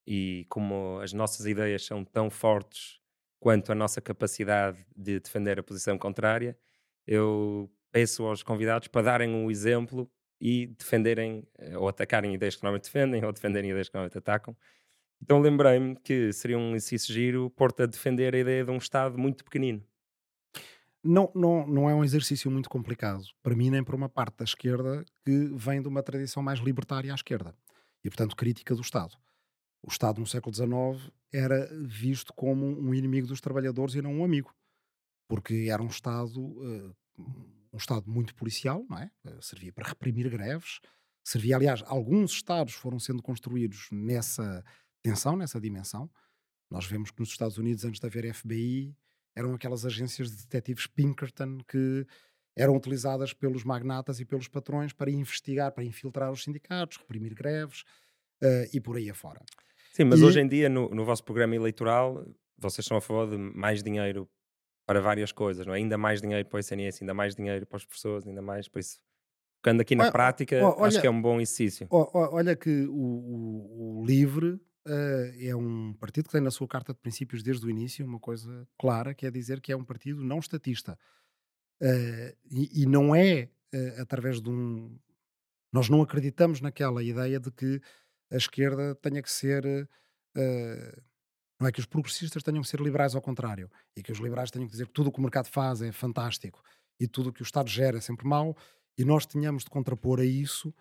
e 0.07 0.47
como 0.49 0.99
as 1.03 1.13
nossas 1.13 1.47
ideias 1.47 1.85
são 1.85 2.05
tão 2.05 2.31
fortes 2.31 2.99
quanto 3.41 3.71
a 3.71 3.75
nossa 3.75 4.01
capacidade 4.01 4.85
de 4.97 5.21
defender 5.21 5.61
a 5.61 5.63
posição 5.63 5.97
contrária, 5.99 6.59
eu 7.07 7.71
peço 7.93 8.25
aos 8.27 8.43
convidados 8.43 8.89
para 8.89 9.03
darem 9.03 9.31
um 9.31 9.51
exemplo 9.51 10.11
e 10.41 10.69
defenderem 10.79 11.47
eh, 11.59 11.77
ou 11.77 11.89
atacarem 11.89 12.35
ideias 12.35 12.57
que 12.57 12.63
normalmente 12.63 12.85
defendem 12.85 13.25
ou 13.25 13.33
defenderem 13.33 13.71
ideias 13.71 13.89
que 13.89 13.95
normalmente 13.95 14.19
atacam. 14.19 14.57
Então 15.21 15.41
lembrei-me 15.41 15.97
que 15.97 16.33
seria 16.33 16.59
um 16.59 16.75
exercício 16.75 17.13
giro 17.13 17.51
pôr-te 17.51 17.83
a 17.83 17.87
defender 17.87 18.35
a 18.35 18.39
ideia 18.39 18.65
de 18.65 18.71
um 18.71 18.77
Estado 18.77 19.19
muito 19.19 19.45
pequenino. 19.45 19.83
Não, 21.03 21.31
não, 21.35 21.67
não 21.67 21.91
é 21.91 21.95
um 21.95 22.05
exercício 22.05 22.51
muito 22.51 22.69
complicado, 22.69 23.25
para 23.43 23.55
mim, 23.55 23.71
nem 23.71 23.85
para 23.85 23.97
uma 23.97 24.09
parte 24.09 24.39
da 24.39 24.45
esquerda 24.45 25.05
que 25.25 25.51
vem 25.55 25.81
de 25.81 25.89
uma 25.89 26.03
tradição 26.03 26.43
mais 26.43 26.59
libertária 26.59 27.13
à 27.13 27.15
esquerda 27.15 27.55
e, 28.05 28.11
portanto, 28.11 28.37
crítica 28.37 28.75
do 28.75 28.81
Estado. 28.81 29.17
O 29.83 29.89
Estado 29.89 30.21
no 30.21 30.27
século 30.27 30.55
XIX 30.55 31.11
era 31.33 31.69
visto 31.87 32.33
como 32.35 32.67
um 32.67 32.93
inimigo 32.93 33.27
dos 33.27 33.41
trabalhadores 33.41 33.95
e 33.95 34.03
não 34.03 34.13
um 34.13 34.25
amigo, 34.25 34.53
porque 35.29 35.69
era 35.71 35.83
um 35.83 35.87
Estado, 35.87 36.57
eh, 36.65 37.23
um 37.73 37.77
Estado 37.77 38.09
muito 38.11 38.35
policial, 38.35 38.85
não 38.89 38.99
é? 38.99 39.11
Eh, 39.27 39.39
Servia 39.41 39.73
para 39.73 39.89
reprimir 39.89 40.29
greves, 40.31 40.81
servia, 41.25 41.57
aliás, 41.57 41.83
alguns 41.87 42.33
Estados 42.33 42.75
foram 42.75 42.99
sendo 42.99 43.23
construídos 43.23 43.89
nessa 43.93 44.65
tensão, 45.03 45.37
nessa 45.37 45.61
dimensão. 45.61 46.11
Nós 46.71 46.87
vemos 46.87 47.11
que 47.11 47.21
nos 47.21 47.31
Estados 47.31 47.59
Unidos, 47.59 47.85
antes 47.85 48.01
de 48.01 48.07
haver 48.07 48.35
FBI, 48.35 48.95
eram 49.37 49.55
aquelas 49.55 49.85
agências 49.87 50.31
de 50.31 50.37
detetives 50.45 50.87
Pinkerton 50.87 51.59
que 51.67 52.07
eram 52.57 52.75
utilizadas 52.77 53.33
pelos 53.33 53.63
magnatas 53.65 54.19
e 54.21 54.25
pelos 54.25 54.49
patrões 54.49 54.93
para 54.93 55.11
investigar, 55.11 55.73
para 55.73 55.85
infiltrar 55.85 56.31
os 56.33 56.43
sindicatos, 56.43 56.97
reprimir 56.99 57.35
greves 57.35 57.85
eh, 58.43 58.69
e 58.75 58.81
por 58.81 58.97
aí 58.97 59.09
afora. 59.09 59.41
Sim, 59.93 60.05
mas 60.05 60.21
E- 60.21 60.25
hoje 60.25 60.41
em 60.41 60.49
dia, 60.49 60.69
no, 60.69 60.89
no 60.91 61.05
vosso 61.05 61.23
programa 61.25 61.55
eleitoral, 61.55 62.27
vocês 62.59 62.85
são 62.85 62.97
a 62.97 63.01
favor 63.01 63.31
de 63.31 63.37
mais 63.39 63.83
dinheiro 63.83 64.29
para 64.89 65.03
várias 65.03 65.31
coisas, 65.33 65.67
não 65.67 65.75
é? 65.75 65.77
Ainda 65.77 65.99
mais 65.99 66.23
dinheiro 66.23 66.49
para 66.49 66.57
o 66.57 66.59
SNS, 66.61 67.03
ainda 67.03 67.13
mais 67.13 67.37
dinheiro 67.37 67.67
para 67.67 67.77
as 67.77 67.85
pessoas, 67.85 68.27
ainda 68.27 68.41
mais, 68.41 68.69
por 68.69 68.79
isso, 68.79 68.99
ficando 69.59 69.83
aqui 69.83 69.95
na 69.95 70.05
Olha- 70.05 70.13
prática, 70.13 70.57
ó, 70.65 70.71
acho 70.71 70.81
olha- 70.81 71.01
que 71.03 71.07
é 71.07 71.11
um 71.11 71.21
bom 71.21 71.39
exercício. 71.43 71.87
Olha 71.91 72.57
que 72.57 72.87
o, 72.87 72.95
o- 72.95 73.99
o 74.01 74.07
LIVRE 74.07 74.55
uh, 74.55 74.61
é 75.39 75.55
um 75.55 75.93
partido 75.93 76.25
que 76.25 76.33
tem 76.33 76.41
na 76.41 76.51
sua 76.51 76.67
carta 76.67 76.95
de 76.95 77.01
princípios 77.01 77.43
desde 77.43 77.67
o 77.67 77.71
início 77.71 78.07
uma 78.07 78.19
coisa 78.19 78.67
clara, 78.79 79.15
que 79.15 79.27
é 79.27 79.31
dizer 79.31 79.61
que 79.61 79.71
é 79.71 79.77
um 79.77 79.85
partido 79.85 80.25
não 80.25 80.39
estatista. 80.39 80.99
Uh, 81.83 82.35
e, 82.51 82.83
e, 82.83 82.87
não 82.87 83.15
é 83.15 83.51
uh, 83.75 84.01
através 84.01 84.41
de 84.41 84.49
um. 84.49 84.99
Nós 85.71 85.91
não 85.91 86.01
acreditamos 86.01 86.63
naquela 86.63 87.03
ideia 87.03 87.39
de 87.39 87.51
que 87.51 87.79
a 88.33 88.37
esquerda 88.37 88.95
tenha 88.95 89.23
que 89.23 89.31
ser. 89.31 89.87
Não 91.61 91.67
é 91.67 91.73
que 91.73 91.81
os 91.81 91.87
progressistas 91.87 92.43
tenham 92.43 92.63
que 92.63 92.69
ser 92.69 92.81
liberais 92.81 93.15
ao 93.15 93.23
contrário, 93.23 93.71
e 93.97 94.03
que 94.03 94.13
os 94.13 94.19
liberais 94.19 94.51
tenham 94.51 94.67
que 94.67 94.73
dizer 94.73 94.87
que 94.87 94.93
tudo 94.93 95.09
o 95.09 95.13
que 95.13 95.19
o 95.19 95.23
mercado 95.23 95.49
faz 95.49 95.83
é 95.83 95.91
fantástico 95.91 96.63
e 97.01 97.07
tudo 97.07 97.31
o 97.31 97.33
que 97.33 97.43
o 97.43 97.45
Estado 97.45 97.69
gera 97.69 97.99
é 97.99 98.01
sempre 98.01 98.27
mau, 98.27 98.57
e 98.97 99.05
nós 99.05 99.27
tínhamos 99.27 99.65
de 99.65 99.71
contrapor 99.71 100.21
a 100.21 100.25
isso 100.25 100.75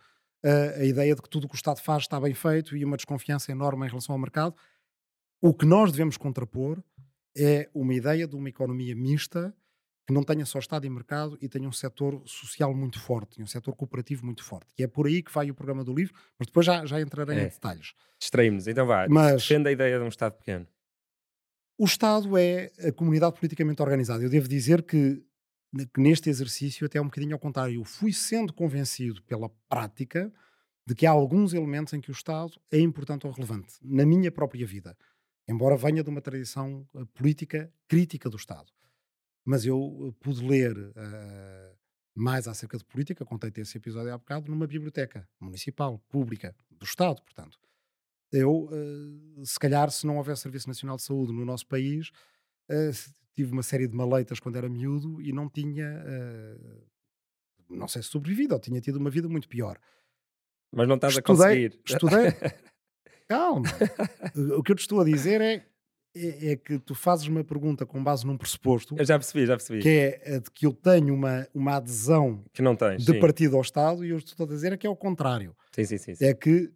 a, 0.43 0.80
a 0.80 0.86
ideia 0.86 1.15
de 1.15 1.21
que 1.21 1.30
tudo 1.30 1.45
o 1.45 1.47
que 1.47 1.55
o 1.55 1.57
Estado 1.57 1.80
faz 1.80 2.03
está 2.03 2.19
bem 2.19 2.34
feito 2.34 2.75
e 2.75 2.84
uma 2.84 2.97
desconfiança 2.97 3.51
enorme 3.51 3.86
em 3.86 3.89
relação 3.89 4.13
ao 4.13 4.19
mercado. 4.19 4.55
O 5.41 5.53
que 5.53 5.65
nós 5.65 5.91
devemos 5.91 6.17
contrapor 6.17 6.82
é 7.36 7.69
uma 7.73 7.93
ideia 7.93 8.28
de 8.28 8.36
uma 8.36 8.49
economia 8.49 8.95
mista 8.95 9.55
que 10.07 10.13
não 10.13 10.23
tenha 10.23 10.45
só 10.45 10.57
Estado 10.57 10.85
e 10.85 10.89
mercado 10.89 11.37
e 11.41 11.49
tenha 11.49 11.67
um 11.67 11.71
setor 11.71 12.23
social 12.25 12.73
muito 12.73 12.97
forte, 12.97 13.43
um 13.43 13.45
setor 13.45 13.75
cooperativo 13.75 14.25
muito 14.25 14.41
forte. 14.41 14.73
E 14.79 14.83
é 14.83 14.87
por 14.87 15.05
aí 15.05 15.21
que 15.21 15.31
vai 15.31 15.51
o 15.51 15.53
programa 15.53 15.83
do 15.83 15.93
livro, 15.93 16.15
mas 16.39 16.47
depois 16.47 16.65
já, 16.65 16.85
já 16.85 17.01
entrarei 17.01 17.37
é. 17.37 17.41
em 17.41 17.49
detalhes. 17.49 17.93
Distraímos, 18.17 18.67
então 18.67 18.87
vá, 18.87 19.05
mas, 19.09 19.41
defenda 19.41 19.67
a 19.67 19.71
ideia 19.71 19.99
de 19.99 20.05
um 20.05 20.07
Estado 20.07 20.33
pequeno. 20.37 20.65
O 21.77 21.85
Estado 21.85 22.37
é 22.37 22.71
a 22.87 22.91
comunidade 22.93 23.35
politicamente 23.35 23.81
organizada. 23.81 24.23
Eu 24.23 24.29
devo 24.29 24.47
dizer 24.47 24.81
que 24.83 25.21
que 25.93 25.99
neste 25.99 26.29
exercício, 26.29 26.85
até 26.85 26.99
um 26.99 27.05
bocadinho 27.05 27.33
ao 27.33 27.39
contrário, 27.39 27.75
eu 27.75 27.83
fui 27.83 28.13
sendo 28.13 28.53
convencido 28.53 29.21
pela 29.23 29.49
prática 29.67 30.31
de 30.85 30.95
que 30.95 31.05
há 31.05 31.11
alguns 31.11 31.53
elementos 31.53 31.91
em 31.93 31.99
que 31.99 32.09
o 32.09 32.13
Estado 32.13 32.53
é 32.71 32.79
importante 32.79 33.27
ou 33.27 33.33
relevante, 33.33 33.75
na 33.83 34.05
minha 34.05 34.31
própria 34.31 34.65
vida, 34.65 34.97
embora 35.47 35.75
venha 35.75 36.01
de 36.01 36.09
uma 36.09 36.21
tradição 36.21 36.87
uh, 36.93 37.05
política 37.07 37.71
crítica 37.87 38.29
do 38.29 38.37
Estado. 38.37 38.71
Mas 39.47 39.65
eu 39.65 39.79
uh, 39.79 40.13
pude 40.19 40.45
ler 40.45 40.77
uh, 40.77 41.77
mais 42.13 42.49
acerca 42.49 42.77
de 42.77 42.83
política, 42.83 43.23
contei-te 43.23 43.61
esse 43.61 43.77
episódio 43.77 44.13
há 44.13 44.17
bocado, 44.17 44.51
numa 44.51 44.67
biblioteca 44.67 45.25
municipal, 45.39 45.99
pública, 46.09 46.53
do 46.69 46.83
Estado, 46.85 47.21
portanto. 47.21 47.57
Eu, 48.29 48.69
se 49.45 49.57
calhar, 49.57 49.89
se 49.89 50.05
não 50.05 50.17
houvesse 50.17 50.41
Serviço 50.41 50.67
Nacional 50.67 50.97
de 50.97 51.03
Saúde 51.03 51.31
no 51.31 51.45
nosso 51.45 51.65
país, 51.65 52.11
tive 53.37 53.53
uma 53.53 53.63
série 53.63 53.87
de 53.87 53.95
maleitas 53.95 54.39
quando 54.39 54.57
era 54.57 54.67
miúdo 54.67 55.21
e 55.21 55.31
não 55.31 55.47
tinha, 55.47 56.03
uh, 56.03 56.83
não 57.69 57.87
sei 57.87 58.01
se 58.01 58.09
sobrevivido 58.09 58.55
ou 58.55 58.59
tinha 58.59 58.81
tido 58.81 58.95
uma 58.95 59.11
vida 59.11 59.29
muito 59.29 59.47
pior. 59.47 59.79
Mas 60.73 60.87
não 60.87 60.95
estás 60.95 61.13
estudei, 61.13 61.33
a 61.33 61.69
conseguir. 61.69 61.81
Estudei. 61.85 62.31
Calma. 63.29 63.67
o 64.57 64.63
que 64.63 64.71
eu 64.71 64.75
te 64.75 64.81
estou 64.81 65.01
a 65.01 65.05
dizer 65.05 65.39
é, 65.39 65.65
é, 66.18 66.51
é, 66.51 66.55
que 66.55 66.80
tu 66.80 66.95
fazes 66.95 67.28
uma 67.28 67.43
pergunta 67.43 67.86
com 67.86 68.03
base 68.03 68.26
num 68.26 68.38
pressuposto. 68.38 68.95
Eu 68.97 69.05
já 69.05 69.18
percebi, 69.18 69.45
já 69.45 69.55
percebi. 69.55 69.82
Que 69.82 70.20
é 70.22 70.39
de 70.39 70.51
que 70.51 70.65
eu 70.65 70.74
tenho 70.74 71.13
uma, 71.13 71.47
uma 71.53 71.76
adesão 71.76 72.43
que 72.53 72.61
não 72.61 72.76
tens, 72.76 73.05
de 73.05 73.13
sim. 73.13 73.20
partido 73.20 73.55
ao 73.55 73.61
Estado 73.61 74.05
e 74.05 74.09
eu 74.09 74.18
estou 74.18 74.45
a 74.45 74.49
dizer 74.49 74.74
é 74.74 74.78
que 74.78 74.88
é 74.88 74.89
o 74.89 74.95
contrário. 74.95 75.55
Sim, 75.74 75.86
sim, 75.86 75.97
sim. 75.97 76.15
sim. 76.15 76.26
É 76.26 76.34
que 76.34 76.72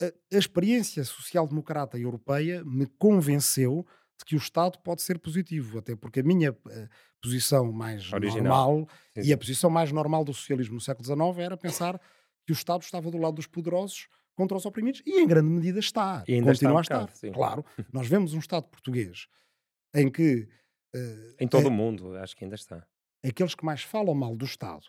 a, 0.00 0.36
a 0.36 0.38
experiência 0.38 1.04
social-democrata 1.04 1.98
europeia 1.98 2.64
me 2.64 2.86
convenceu 2.98 3.86
de 4.18 4.24
que 4.24 4.34
o 4.36 4.38
Estado 4.38 4.78
pode 4.78 5.02
ser 5.02 5.18
positivo, 5.18 5.78
até 5.78 5.96
porque 5.96 6.20
a 6.20 6.22
minha 6.22 6.52
uh, 6.52 6.88
posição 7.20 7.72
mais 7.72 8.12
Original. 8.12 8.42
normal 8.42 8.88
sim, 9.14 9.22
sim. 9.22 9.28
e 9.28 9.32
a 9.32 9.38
posição 9.38 9.70
mais 9.70 9.90
normal 9.90 10.24
do 10.24 10.32
socialismo 10.32 10.74
no 10.74 10.80
século 10.80 11.04
XIX 11.04 11.44
era 11.44 11.56
pensar 11.56 12.00
que 12.46 12.52
o 12.52 12.54
Estado 12.54 12.82
estava 12.82 13.10
do 13.10 13.18
lado 13.18 13.34
dos 13.34 13.46
poderosos 13.46 14.08
contra 14.34 14.56
os 14.56 14.66
oprimidos 14.66 15.02
e 15.06 15.20
em 15.20 15.26
grande 15.26 15.48
medida 15.48 15.78
está, 15.78 16.24
e 16.26 16.34
ainda 16.34 16.52
continua 16.52 16.80
está 16.80 17.02
a 17.02 17.04
estar. 17.04 17.32
claro, 17.32 17.64
nós 17.92 18.06
vemos 18.06 18.34
um 18.34 18.38
Estado 18.38 18.66
português 18.68 19.26
em 19.94 20.10
que 20.10 20.48
uh, 20.94 21.34
em 21.38 21.46
todo 21.46 21.66
é, 21.66 21.68
o 21.68 21.72
mundo 21.72 22.16
acho 22.16 22.36
que 22.36 22.44
ainda 22.44 22.56
está. 22.56 22.86
Aqueles 23.24 23.54
que 23.54 23.64
mais 23.64 23.82
falam 23.82 24.14
mal 24.14 24.36
do 24.36 24.44
Estado 24.44 24.86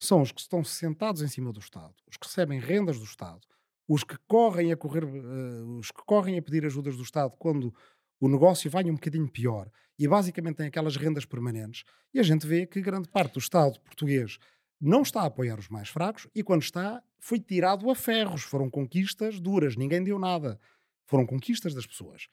são 0.00 0.22
os 0.22 0.32
que 0.32 0.40
estão 0.40 0.64
sentados 0.64 1.22
em 1.22 1.28
cima 1.28 1.52
do 1.52 1.60
Estado, 1.60 1.94
os 2.08 2.16
que 2.16 2.26
recebem 2.26 2.58
rendas 2.58 2.98
do 2.98 3.04
Estado, 3.04 3.40
os 3.88 4.04
que 4.04 4.16
correm 4.26 4.72
a 4.72 4.76
correr, 4.76 5.04
uh, 5.04 5.78
os 5.78 5.90
que 5.90 6.02
correm 6.04 6.38
a 6.38 6.42
pedir 6.42 6.64
ajudas 6.64 6.96
do 6.96 7.02
Estado 7.02 7.34
quando 7.38 7.74
o 8.20 8.28
negócio 8.28 8.70
vai 8.70 8.84
um 8.84 8.94
bocadinho 8.94 9.28
pior 9.28 9.68
e 9.98 10.08
basicamente 10.08 10.56
tem 10.56 10.66
aquelas 10.66 10.96
rendas 10.96 11.24
permanentes, 11.24 11.84
e 12.12 12.18
a 12.18 12.22
gente 12.22 12.46
vê 12.46 12.66
que 12.66 12.80
grande 12.80 13.08
parte 13.08 13.34
do 13.34 13.38
Estado 13.38 13.78
português 13.80 14.38
não 14.84 15.02
está 15.02 15.22
a 15.22 15.26
apoiar 15.26 15.60
os 15.60 15.68
mais 15.68 15.88
fracos 15.88 16.26
e 16.34 16.42
quando 16.42 16.62
está, 16.62 17.00
foi 17.20 17.38
tirado 17.38 17.88
a 17.88 17.94
ferros. 17.94 18.42
Foram 18.42 18.68
conquistas 18.68 19.38
duras, 19.38 19.76
ninguém 19.76 20.02
deu 20.02 20.18
nada. 20.18 20.60
Foram 21.06 21.24
conquistas 21.24 21.72
das 21.72 21.86
pessoas. 21.86 22.26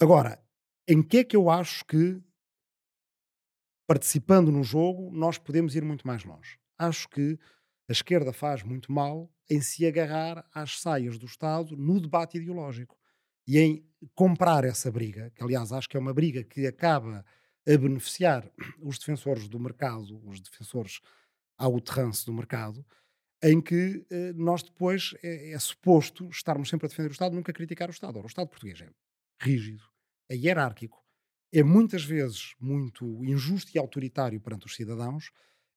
Agora, 0.00 0.42
em 0.88 1.00
que 1.00 1.18
é 1.18 1.24
que 1.24 1.36
eu 1.36 1.48
acho 1.48 1.84
que, 1.84 2.20
participando 3.86 4.50
no 4.50 4.64
jogo, 4.64 5.12
nós 5.12 5.38
podemos 5.38 5.76
ir 5.76 5.84
muito 5.84 6.04
mais 6.04 6.24
longe? 6.24 6.58
Acho 6.76 7.08
que 7.08 7.38
a 7.88 7.92
esquerda 7.92 8.32
faz 8.32 8.64
muito 8.64 8.90
mal 8.90 9.32
em 9.48 9.60
se 9.60 9.86
agarrar 9.86 10.44
às 10.52 10.80
saias 10.80 11.16
do 11.16 11.26
Estado 11.26 11.76
no 11.76 12.00
debate 12.00 12.38
ideológico 12.38 12.98
e 13.46 13.58
em 13.58 13.86
comprar 14.14 14.64
essa 14.64 14.90
briga, 14.90 15.30
que 15.30 15.44
aliás 15.44 15.70
acho 15.72 15.88
que 15.88 15.96
é 15.96 16.00
uma 16.00 16.14
briga 16.14 16.42
que 16.42 16.66
acaba 16.66 17.24
a 17.66 17.78
beneficiar 17.78 18.50
os 18.80 18.98
defensores 18.98 19.48
do 19.48 19.58
mercado, 19.58 20.20
os 20.26 20.40
defensores 20.40 21.00
ao 21.56 21.72
outrance 21.72 22.26
do 22.26 22.32
mercado, 22.32 22.84
em 23.42 23.60
que 23.60 24.04
eh, 24.10 24.32
nós 24.34 24.62
depois 24.62 25.14
é, 25.22 25.52
é, 25.52 25.58
suposto 25.58 26.28
estarmos 26.28 26.68
sempre 26.68 26.86
a 26.86 26.88
defender 26.88 27.08
o 27.08 27.12
Estado, 27.12 27.34
nunca 27.34 27.52
criticar 27.52 27.88
o 27.88 27.92
Estado. 27.92 28.16
Ora, 28.16 28.26
o 28.26 28.28
Estado 28.28 28.48
português 28.48 28.80
é 28.80 28.88
rígido, 29.40 29.82
é 30.28 30.36
hierárquico, 30.36 31.04
é 31.52 31.62
muitas 31.62 32.04
vezes 32.04 32.54
muito 32.58 33.24
injusto 33.24 33.72
e 33.74 33.78
autoritário 33.78 34.40
perante 34.40 34.66
os 34.66 34.74
cidadãos, 34.74 35.30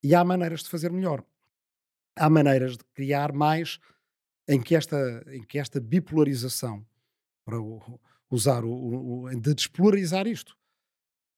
e 0.03 0.13
há 0.13 0.23
maneiras 0.23 0.61
de 0.61 0.69
fazer 0.69 0.91
melhor. 0.91 1.23
Há 2.15 2.29
maneiras 2.29 2.77
de 2.77 2.83
criar 2.93 3.33
mais 3.33 3.79
em 4.47 4.61
que 4.61 4.75
esta, 4.75 5.25
em 5.27 5.43
que 5.43 5.57
esta 5.57 5.79
bipolarização 5.79 6.85
para 7.43 7.57
usar 8.29 8.63
o, 8.63 9.23
o, 9.23 9.29
de 9.39 9.53
despolarizar 9.53 10.27
isto 10.27 10.55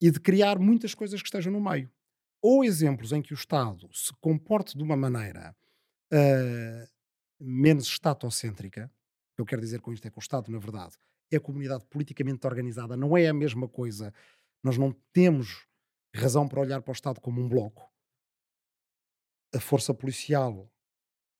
e 0.02 0.12
de 0.12 0.20
criar 0.20 0.60
muitas 0.60 0.94
coisas 0.94 1.22
que 1.22 1.28
estejam 1.28 1.52
no 1.52 1.62
meio. 1.62 1.92
Ou 2.42 2.64
exemplos 2.64 3.12
em 3.12 3.22
que 3.22 3.34
o 3.34 3.36
Estado 3.36 3.90
se 3.92 4.14
comporte 4.22 4.78
de 4.78 4.84
uma 4.84 4.96
maneira 4.96 5.56
uh, 6.14 6.90
menos 7.40 7.88
estatocêntrica, 7.88 8.92
eu 9.38 9.46
quero 9.46 9.62
dizer 9.62 9.82
com 9.82 9.94
isto 9.94 10.08
é 10.08 10.12
que 10.12 10.18
o 10.18 10.20
Estado, 10.20 10.52
na 10.52 10.60
verdade, 10.60 10.96
é 11.32 11.38
a 11.38 11.42
comunidade 11.42 11.86
politicamente 11.86 12.46
organizada, 12.46 12.96
não 12.96 13.18
é 13.18 13.28
a 13.28 13.34
mesma 13.34 13.68
coisa. 13.68 14.14
Nós 14.64 14.78
não 14.78 14.92
temos 15.12 15.68
razão 16.16 16.48
para 16.48 16.62
olhar 16.62 16.82
para 16.82 16.92
o 16.92 16.94
Estado 16.94 17.20
como 17.20 17.42
um 17.42 17.48
bloco. 17.48 17.92
A 19.54 19.60
força 19.60 19.94
policial 19.94 20.72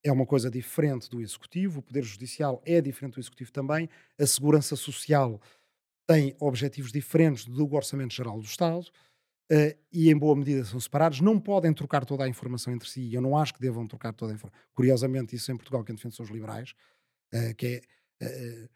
é 0.04 0.12
uma 0.12 0.26
coisa 0.26 0.50
diferente 0.50 1.10
do 1.10 1.22
executivo, 1.22 1.80
o 1.80 1.84
poder 1.84 2.04
judicial 2.04 2.62
é 2.66 2.80
diferente 2.80 3.16
do 3.16 3.20
executivo 3.20 3.52
também, 3.52 3.90
a 4.18 4.26
segurança 4.26 4.76
social 4.76 5.42
tem 6.08 6.36
objetivos 6.40 6.92
diferentes 6.92 7.46
do 7.46 7.74
orçamento 7.76 8.14
geral 8.14 8.40
do 8.40 8.46
Estado 8.46 8.88
uh, 9.52 9.78
e 9.92 10.10
em 10.10 10.18
boa 10.18 10.36
medida 10.36 10.64
são 10.64 10.80
separados, 10.80 11.20
não 11.20 11.40
podem 11.40 11.74
trocar 11.74 12.06
toda 12.06 12.24
a 12.24 12.30
informação 12.30 12.74
entre 12.74 12.90
si, 12.90 13.14
eu 13.14 13.22
não 13.22 13.38
acho 13.38 13.54
que 13.54 13.60
devam 13.60 13.86
trocar 13.86 14.14
toda 14.14 14.32
a 14.32 14.36
informação. 14.36 14.60
Curiosamente, 14.74 15.36
isso 15.36 15.52
em 15.52 15.58
Portugal 15.58 15.84
quem 15.84 15.96
defende 15.96 16.16
são 16.16 16.24
os 16.24 16.32
liberais, 16.32 16.74
uh, 17.34 17.54
que 17.56 17.82
é 18.22 18.26
uh, 18.26 18.70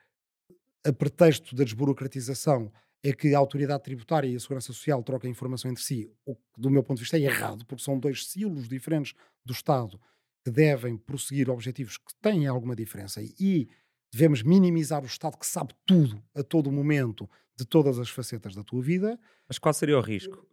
a 0.89 0.93
pretexto 0.93 1.55
da 1.55 1.63
desburocratização 1.63 2.71
é 3.03 3.13
que 3.13 3.33
a 3.33 3.39
autoridade 3.39 3.83
tributária 3.83 4.27
e 4.27 4.35
a 4.35 4.39
segurança 4.39 4.67
social 4.67 5.01
troquem 5.01 5.31
informação 5.31 5.71
entre 5.71 5.83
si, 5.83 6.11
o 6.25 6.35
que 6.35 6.59
do 6.59 6.69
meu 6.69 6.83
ponto 6.83 6.97
de 6.97 7.03
vista 7.03 7.17
é 7.17 7.21
errado, 7.21 7.65
porque 7.65 7.83
são 7.83 7.97
dois 7.97 8.27
silos 8.27 8.67
diferentes 8.67 9.13
do 9.43 9.53
Estado 9.53 9.99
que 10.43 10.51
devem 10.51 10.97
prosseguir 10.97 11.49
objetivos 11.49 11.97
que 11.97 12.13
têm 12.21 12.47
alguma 12.47 12.75
diferença 12.75 13.21
e 13.21 13.69
devemos 14.11 14.43
minimizar 14.43 15.01
o 15.03 15.05
Estado 15.05 15.37
que 15.37 15.45
sabe 15.45 15.73
tudo 15.85 16.21
a 16.35 16.43
todo 16.43 16.71
momento 16.71 17.29
de 17.55 17.65
todas 17.65 17.99
as 17.99 18.09
facetas 18.09 18.55
da 18.55 18.63
tua 18.63 18.81
vida. 18.81 19.19
Mas 19.47 19.57
qual 19.57 19.73
seria 19.73 19.97
o 19.97 20.01
risco? 20.01 20.45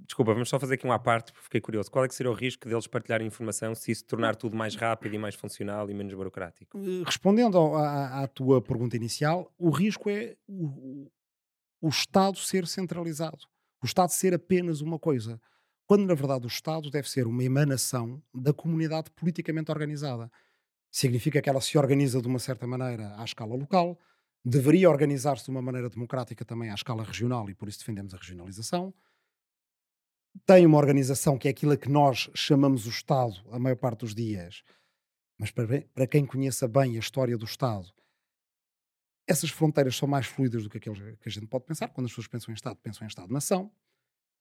Desculpa, 0.00 0.32
vamos 0.32 0.48
só 0.48 0.58
fazer 0.58 0.74
aqui 0.74 0.84
uma 0.84 0.98
parte 0.98 1.32
porque 1.32 1.44
fiquei 1.44 1.60
curioso. 1.60 1.90
Qual 1.90 2.04
é 2.04 2.08
que 2.08 2.14
seria 2.14 2.30
o 2.30 2.34
risco 2.34 2.68
deles 2.68 2.86
partilharem 2.86 3.26
informação 3.26 3.74
se 3.74 3.92
isso 3.92 4.04
tornar 4.04 4.34
tudo 4.34 4.56
mais 4.56 4.74
rápido 4.74 5.14
e 5.14 5.18
mais 5.18 5.34
funcional 5.34 5.88
e 5.88 5.94
menos 5.94 6.12
burocrático? 6.14 6.76
Eh, 6.76 7.02
respondendo 7.04 7.56
à, 7.76 8.22
à 8.22 8.26
tua 8.26 8.60
pergunta 8.60 8.96
inicial, 8.96 9.52
o 9.56 9.70
risco 9.70 10.10
é 10.10 10.36
o, 10.48 11.08
o 11.80 11.88
Estado 11.88 12.38
ser 12.38 12.66
centralizado. 12.66 13.38
O 13.80 13.86
Estado 13.86 14.10
ser 14.10 14.34
apenas 14.34 14.80
uma 14.80 14.98
coisa 14.98 15.40
quando 15.86 16.04
na 16.04 16.14
verdade 16.14 16.44
o 16.44 16.48
Estado 16.48 16.90
deve 16.90 17.08
ser 17.08 17.26
uma 17.26 17.44
emanação 17.44 18.20
da 18.34 18.52
comunidade 18.52 19.10
politicamente 19.12 19.70
organizada. 19.70 20.30
Significa 20.96 21.42
que 21.42 21.50
ela 21.50 21.60
se 21.60 21.76
organiza 21.76 22.22
de 22.22 22.26
uma 22.26 22.38
certa 22.38 22.66
maneira 22.66 23.20
à 23.20 23.22
escala 23.22 23.54
local, 23.54 24.00
deveria 24.42 24.88
organizar-se 24.88 25.44
de 25.44 25.50
uma 25.50 25.60
maneira 25.60 25.90
democrática 25.90 26.42
também 26.42 26.70
à 26.70 26.74
escala 26.74 27.04
regional 27.04 27.50
e 27.50 27.54
por 27.54 27.68
isso 27.68 27.80
defendemos 27.80 28.14
a 28.14 28.16
regionalização. 28.16 28.94
Tem 30.46 30.64
uma 30.64 30.78
organização 30.78 31.36
que 31.36 31.48
é 31.48 31.50
aquilo 31.50 31.72
a 31.72 31.76
que 31.76 31.90
nós 31.90 32.30
chamamos 32.34 32.86
o 32.86 32.88
Estado 32.88 33.34
a 33.52 33.58
maior 33.58 33.76
parte 33.76 34.00
dos 34.00 34.14
dias, 34.14 34.62
mas 35.36 35.50
para, 35.50 35.82
para 35.82 36.06
quem 36.06 36.24
conheça 36.24 36.66
bem 36.66 36.96
a 36.96 36.98
história 36.98 37.36
do 37.36 37.44
Estado, 37.44 37.92
essas 39.26 39.50
fronteiras 39.50 39.96
são 39.96 40.08
mais 40.08 40.24
fluidas 40.24 40.62
do 40.62 40.70
que 40.70 40.78
aqueles 40.78 40.98
que 40.98 41.28
a 41.28 41.30
gente 41.30 41.46
pode 41.46 41.66
pensar. 41.66 41.88
Quando 41.88 42.06
as 42.06 42.12
pessoas 42.12 42.26
pensam 42.26 42.52
em 42.52 42.54
Estado, 42.54 42.78
pensam 42.82 43.04
em 43.04 43.08
Estado-nação. 43.08 43.70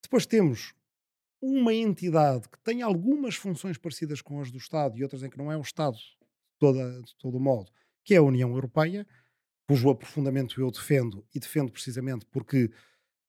Depois 0.01 0.25
temos 0.25 0.73
uma 1.41 1.73
entidade 1.73 2.47
que 2.47 2.59
tem 2.59 2.81
algumas 2.81 3.35
funções 3.35 3.77
parecidas 3.77 4.21
com 4.21 4.39
as 4.39 4.49
do 4.49 4.57
Estado 4.57 4.97
e 4.97 5.03
outras 5.03 5.21
em 5.21 5.29
que 5.29 5.37
não 5.37 5.51
é 5.51 5.57
o 5.57 5.61
Estado 5.61 5.97
toda, 6.57 7.01
de 7.01 7.15
todo 7.17 7.39
modo, 7.39 7.71
que 8.03 8.13
é 8.13 8.17
a 8.17 8.23
União 8.23 8.49
Europeia, 8.51 9.05
cujo 9.67 9.89
aprofundamento 9.89 10.59
eu 10.61 10.69
defendo 10.69 11.25
e 11.33 11.39
defendo 11.39 11.71
precisamente 11.71 12.25
porque 12.27 12.71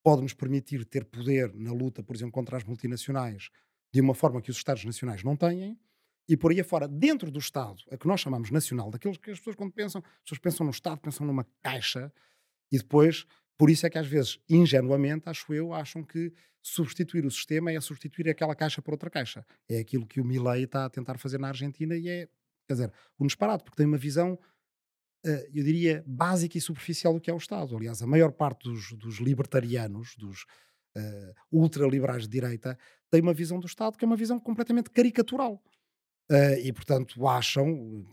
pode 0.02 0.22
nos 0.22 0.34
permitir 0.34 0.84
ter 0.84 1.04
poder 1.04 1.52
na 1.54 1.72
luta, 1.72 2.02
por 2.02 2.14
exemplo, 2.14 2.32
contra 2.32 2.56
as 2.56 2.64
multinacionais 2.64 3.50
de 3.92 4.00
uma 4.00 4.14
forma 4.14 4.40
que 4.42 4.50
os 4.50 4.56
Estados 4.56 4.84
nacionais 4.84 5.22
não 5.24 5.36
têm. 5.36 5.78
E 6.28 6.36
por 6.36 6.50
aí 6.50 6.60
afora, 6.60 6.88
dentro 6.88 7.30
do 7.30 7.38
Estado, 7.38 7.82
a 7.90 7.96
que 7.96 8.06
nós 8.06 8.20
chamamos 8.20 8.50
nacional, 8.50 8.90
daqueles 8.90 9.16
que 9.16 9.30
as 9.30 9.38
pessoas 9.38 9.56
quando 9.56 9.72
pensam, 9.72 10.02
as 10.04 10.20
pessoas 10.22 10.38
pensam 10.40 10.66
no 10.66 10.72
Estado, 10.72 11.00
pensam 11.00 11.26
numa 11.26 11.46
caixa, 11.62 12.12
e 12.70 12.78
depois, 12.78 13.24
por 13.56 13.70
isso 13.70 13.86
é 13.86 13.90
que 13.90 13.98
às 13.98 14.06
vezes, 14.06 14.38
ingenuamente, 14.48 15.28
acho 15.28 15.54
eu, 15.54 15.72
acham 15.72 16.02
que 16.02 16.32
substituir 16.60 17.24
o 17.24 17.30
sistema 17.30 17.70
é 17.70 17.80
substituir 17.80 18.28
aquela 18.28 18.56
caixa 18.56 18.82
por 18.82 18.92
outra 18.92 19.08
caixa. 19.08 19.46
É 19.68 19.78
aquilo 19.78 20.04
que 20.04 20.20
o 20.20 20.24
Milley 20.24 20.64
está 20.64 20.84
a 20.84 20.90
tentar 20.90 21.16
fazer 21.16 21.38
na 21.38 21.48
Argentina 21.48 21.96
e 21.96 22.08
é, 22.08 22.28
quer 22.66 22.74
dizer, 22.74 22.92
um 23.18 23.26
disparate, 23.26 23.64
porque 23.64 23.76
tem 23.76 23.86
uma 23.86 23.98
visão 23.98 24.38
uh, 25.26 25.48
eu 25.52 25.64
diria, 25.64 26.04
básica 26.06 26.56
e 26.56 26.60
superficial 26.60 27.14
do 27.14 27.20
que 27.20 27.30
é 27.30 27.34
o 27.34 27.38
Estado. 27.38 27.76
Aliás, 27.76 28.02
a 28.02 28.06
maior 28.06 28.32
parte 28.32 28.68
dos, 28.68 28.92
dos 28.92 29.16
libertarianos, 29.16 30.14
dos 30.16 30.42
uh, 30.96 31.34
ultraliberais 31.50 32.22
de 32.22 32.28
direita, 32.28 32.78
tem 33.10 33.20
uma 33.20 33.34
visão 33.34 33.58
do 33.58 33.66
Estado 33.66 33.96
que 33.96 34.04
é 34.04 34.08
uma 34.08 34.16
visão 34.16 34.38
completamente 34.38 34.90
caricatural. 34.90 35.62
Uh, 36.30 36.58
e, 36.62 36.72
portanto, 36.72 37.26
acham, 37.26 38.04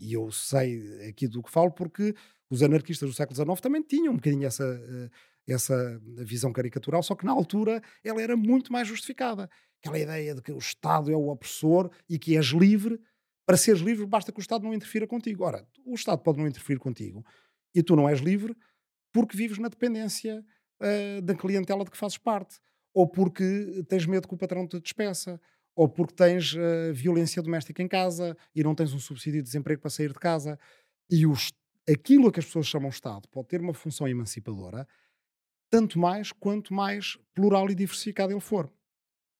e 0.00 0.12
eu 0.12 0.30
sei 0.30 1.08
aqui 1.08 1.26
do 1.26 1.42
que 1.42 1.50
falo, 1.50 1.70
porque 1.70 2.14
os 2.50 2.62
anarquistas 2.62 3.08
do 3.08 3.14
século 3.14 3.36
XIX 3.36 3.60
também 3.60 3.82
tinham 3.82 4.12
um 4.12 4.16
bocadinho 4.16 4.46
essa, 4.46 4.64
uh, 4.64 5.10
essa 5.46 6.00
visão 6.18 6.52
caricatural, 6.52 7.02
só 7.02 7.14
que 7.14 7.24
na 7.24 7.32
altura 7.32 7.82
ela 8.04 8.22
era 8.22 8.36
muito 8.36 8.72
mais 8.72 8.88
justificada. 8.88 9.50
Aquela 9.80 9.98
ideia 9.98 10.34
de 10.34 10.42
que 10.42 10.52
o 10.52 10.58
Estado 10.58 11.10
é 11.10 11.16
o 11.16 11.28
opressor 11.28 11.90
e 12.08 12.18
que 12.18 12.36
és 12.36 12.46
livre 12.46 13.00
para 13.46 13.56
seres 13.56 13.80
livre, 13.80 14.06
basta 14.06 14.32
que 14.32 14.38
o 14.38 14.40
Estado 14.40 14.64
não 14.64 14.74
interfira 14.74 15.06
contigo. 15.06 15.44
Ora, 15.44 15.66
o 15.84 15.94
Estado 15.94 16.22
pode 16.22 16.38
não 16.38 16.46
interferir 16.46 16.78
contigo 16.78 17.24
e 17.74 17.82
tu 17.82 17.96
não 17.96 18.08
és 18.08 18.20
livre 18.20 18.56
porque 19.12 19.36
vives 19.36 19.58
na 19.58 19.68
dependência 19.68 20.44
uh, 20.80 21.22
da 21.22 21.34
clientela 21.34 21.84
de 21.84 21.90
que 21.90 21.96
fazes 21.96 22.18
parte, 22.18 22.58
ou 22.94 23.06
porque 23.06 23.84
tens 23.88 24.06
medo 24.06 24.26
que 24.26 24.34
o 24.34 24.38
patrão 24.38 24.66
te 24.66 24.80
despeça, 24.80 25.40
ou 25.74 25.88
porque 25.88 26.14
tens 26.14 26.54
uh, 26.54 26.92
violência 26.92 27.42
doméstica 27.42 27.82
em 27.82 27.88
casa 27.88 28.36
e 28.54 28.62
não 28.62 28.74
tens 28.74 28.92
um 28.92 28.98
subsídio 28.98 29.40
de 29.40 29.46
desemprego 29.46 29.80
para 29.80 29.90
sair 29.90 30.08
de 30.08 30.18
casa. 30.18 30.58
E 31.10 31.26
os, 31.26 31.52
aquilo 31.88 32.28
a 32.28 32.32
que 32.32 32.40
as 32.40 32.46
pessoas 32.46 32.66
chamam 32.66 32.88
Estado 32.88 33.28
pode 33.28 33.48
ter 33.48 33.60
uma 33.60 33.74
função 33.74 34.08
emancipadora, 34.08 34.86
tanto 35.70 35.98
mais 35.98 36.32
quanto 36.32 36.74
mais 36.74 37.18
plural 37.34 37.70
e 37.70 37.74
diversificado 37.74 38.32
ele 38.32 38.40
for. 38.40 38.70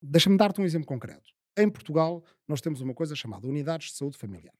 Deixa-me 0.00 0.36
dar-te 0.36 0.60
um 0.60 0.64
exemplo 0.64 0.86
concreto. 0.86 1.32
Em 1.56 1.68
Portugal, 1.70 2.24
nós 2.48 2.60
temos 2.60 2.80
uma 2.80 2.94
coisa 2.94 3.14
chamada 3.14 3.46
Unidades 3.46 3.90
de 3.90 3.96
Saúde 3.96 4.16
Familiar, 4.16 4.54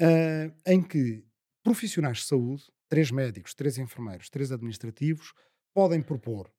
uh, 0.00 0.54
em 0.66 0.82
que 0.82 1.24
profissionais 1.62 2.18
de 2.18 2.24
saúde, 2.24 2.64
três 2.88 3.10
médicos, 3.10 3.54
três 3.54 3.78
enfermeiros, 3.78 4.28
três 4.28 4.50
administrativos, 4.50 5.32
podem 5.72 6.02
propor 6.02 6.52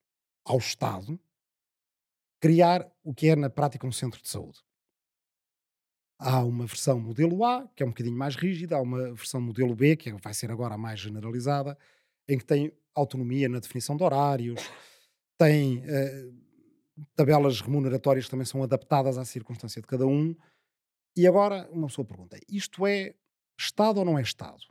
ao 0.45 0.57
Estado 0.57 1.19
criar 2.39 2.91
o 3.03 3.13
que 3.13 3.27
é 3.27 3.35
na 3.35 3.49
prática 3.49 3.87
um 3.87 3.91
centro 3.91 4.21
de 4.21 4.29
saúde. 4.29 4.59
Há 6.19 6.43
uma 6.43 6.65
versão 6.65 6.99
modelo 6.99 7.43
A, 7.43 7.67
que 7.75 7.83
é 7.83 7.85
um 7.85 7.89
bocadinho 7.89 8.17
mais 8.17 8.35
rígida, 8.35 8.77
há 8.77 8.81
uma 8.81 9.13
versão 9.13 9.41
modelo 9.41 9.75
B, 9.75 9.95
que 9.95 10.11
vai 10.13 10.33
ser 10.33 10.51
agora 10.51 10.75
a 10.75 10.77
mais 10.77 10.99
generalizada, 10.99 11.77
em 12.27 12.37
que 12.37 12.45
tem 12.45 12.71
autonomia 12.95 13.49
na 13.49 13.59
definição 13.59 13.97
de 13.97 14.03
horários, 14.03 14.61
tem 15.37 15.79
uh, 15.79 16.42
tabelas 17.15 17.61
remuneratórias 17.61 18.29
também 18.29 18.45
são 18.45 18.63
adaptadas 18.63 19.17
à 19.17 19.25
circunstância 19.25 19.81
de 19.81 19.87
cada 19.87 20.05
um. 20.05 20.35
E 21.15 21.27
agora 21.27 21.69
uma 21.71 21.87
pessoa 21.87 22.05
pergunta: 22.05 22.39
isto 22.49 22.85
é 22.85 23.15
Estado 23.59 23.99
ou 23.99 24.05
não 24.05 24.17
é 24.17 24.21
Estado? 24.21 24.63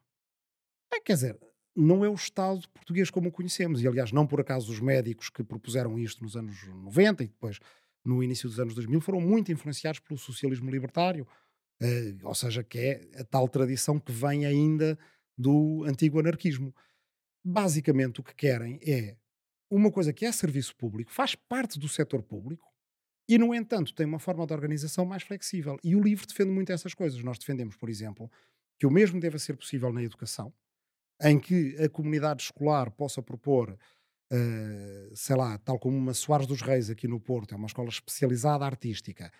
É, 0.92 1.00
quer 1.00 1.14
dizer, 1.14 1.40
não 1.74 2.04
é 2.04 2.08
o 2.08 2.14
Estado 2.14 2.68
português 2.68 3.10
como 3.10 3.28
o 3.28 3.32
conhecemos. 3.32 3.82
E 3.82 3.88
aliás, 3.88 4.12
não 4.12 4.26
por 4.26 4.40
acaso 4.40 4.70
os 4.70 4.80
médicos 4.80 5.30
que 5.30 5.42
propuseram 5.42 5.98
isto 5.98 6.22
nos 6.22 6.36
anos 6.36 6.62
90 6.66 7.24
e 7.24 7.28
depois 7.28 7.58
no 8.04 8.22
início 8.22 8.48
dos 8.48 8.58
anos 8.58 8.74
2000 8.74 9.00
foram 9.00 9.20
muito 9.20 9.52
influenciados 9.52 10.00
pelo 10.00 10.18
socialismo 10.18 10.70
libertário, 10.70 11.26
eh, 11.80 12.14
ou 12.24 12.34
seja, 12.34 12.64
que 12.64 12.78
é 12.78 13.20
a 13.20 13.24
tal 13.24 13.48
tradição 13.48 13.98
que 13.98 14.10
vem 14.10 14.44
ainda 14.44 14.98
do 15.38 15.84
antigo 15.84 16.18
anarquismo. 16.18 16.74
Basicamente, 17.44 18.20
o 18.20 18.24
que 18.24 18.34
querem 18.34 18.78
é 18.82 19.16
uma 19.74 19.90
coisa 19.90 20.12
que 20.12 20.26
é 20.26 20.32
serviço 20.32 20.76
público, 20.76 21.10
faz 21.10 21.34
parte 21.34 21.78
do 21.78 21.88
setor 21.88 22.22
público 22.22 22.66
e, 23.28 23.38
no 23.38 23.54
entanto, 23.54 23.94
tem 23.94 24.04
uma 24.04 24.18
forma 24.18 24.46
de 24.46 24.52
organização 24.52 25.06
mais 25.06 25.22
flexível. 25.22 25.78
E 25.82 25.96
o 25.96 26.02
LIVRE 26.02 26.26
defende 26.26 26.50
muito 26.50 26.70
essas 26.70 26.92
coisas. 26.92 27.22
Nós 27.22 27.38
defendemos, 27.38 27.76
por 27.76 27.88
exemplo, 27.88 28.30
que 28.78 28.86
o 28.86 28.90
mesmo 28.90 29.18
deva 29.18 29.38
ser 29.38 29.56
possível 29.56 29.92
na 29.92 30.02
educação, 30.02 30.52
em 31.22 31.38
que 31.38 31.76
a 31.82 31.88
comunidade 31.88 32.42
escolar 32.42 32.90
possa 32.90 33.22
propor, 33.22 33.70
uh, 33.70 35.16
sei 35.16 35.36
lá, 35.36 35.56
tal 35.58 35.78
como 35.78 35.96
uma 35.96 36.12
Soares 36.12 36.46
dos 36.46 36.60
Reis 36.60 36.90
aqui 36.90 37.08
no 37.08 37.20
Porto, 37.20 37.54
é 37.54 37.56
uma 37.56 37.68
escola 37.68 37.88
especializada 37.88 38.66
artística, 38.66 39.32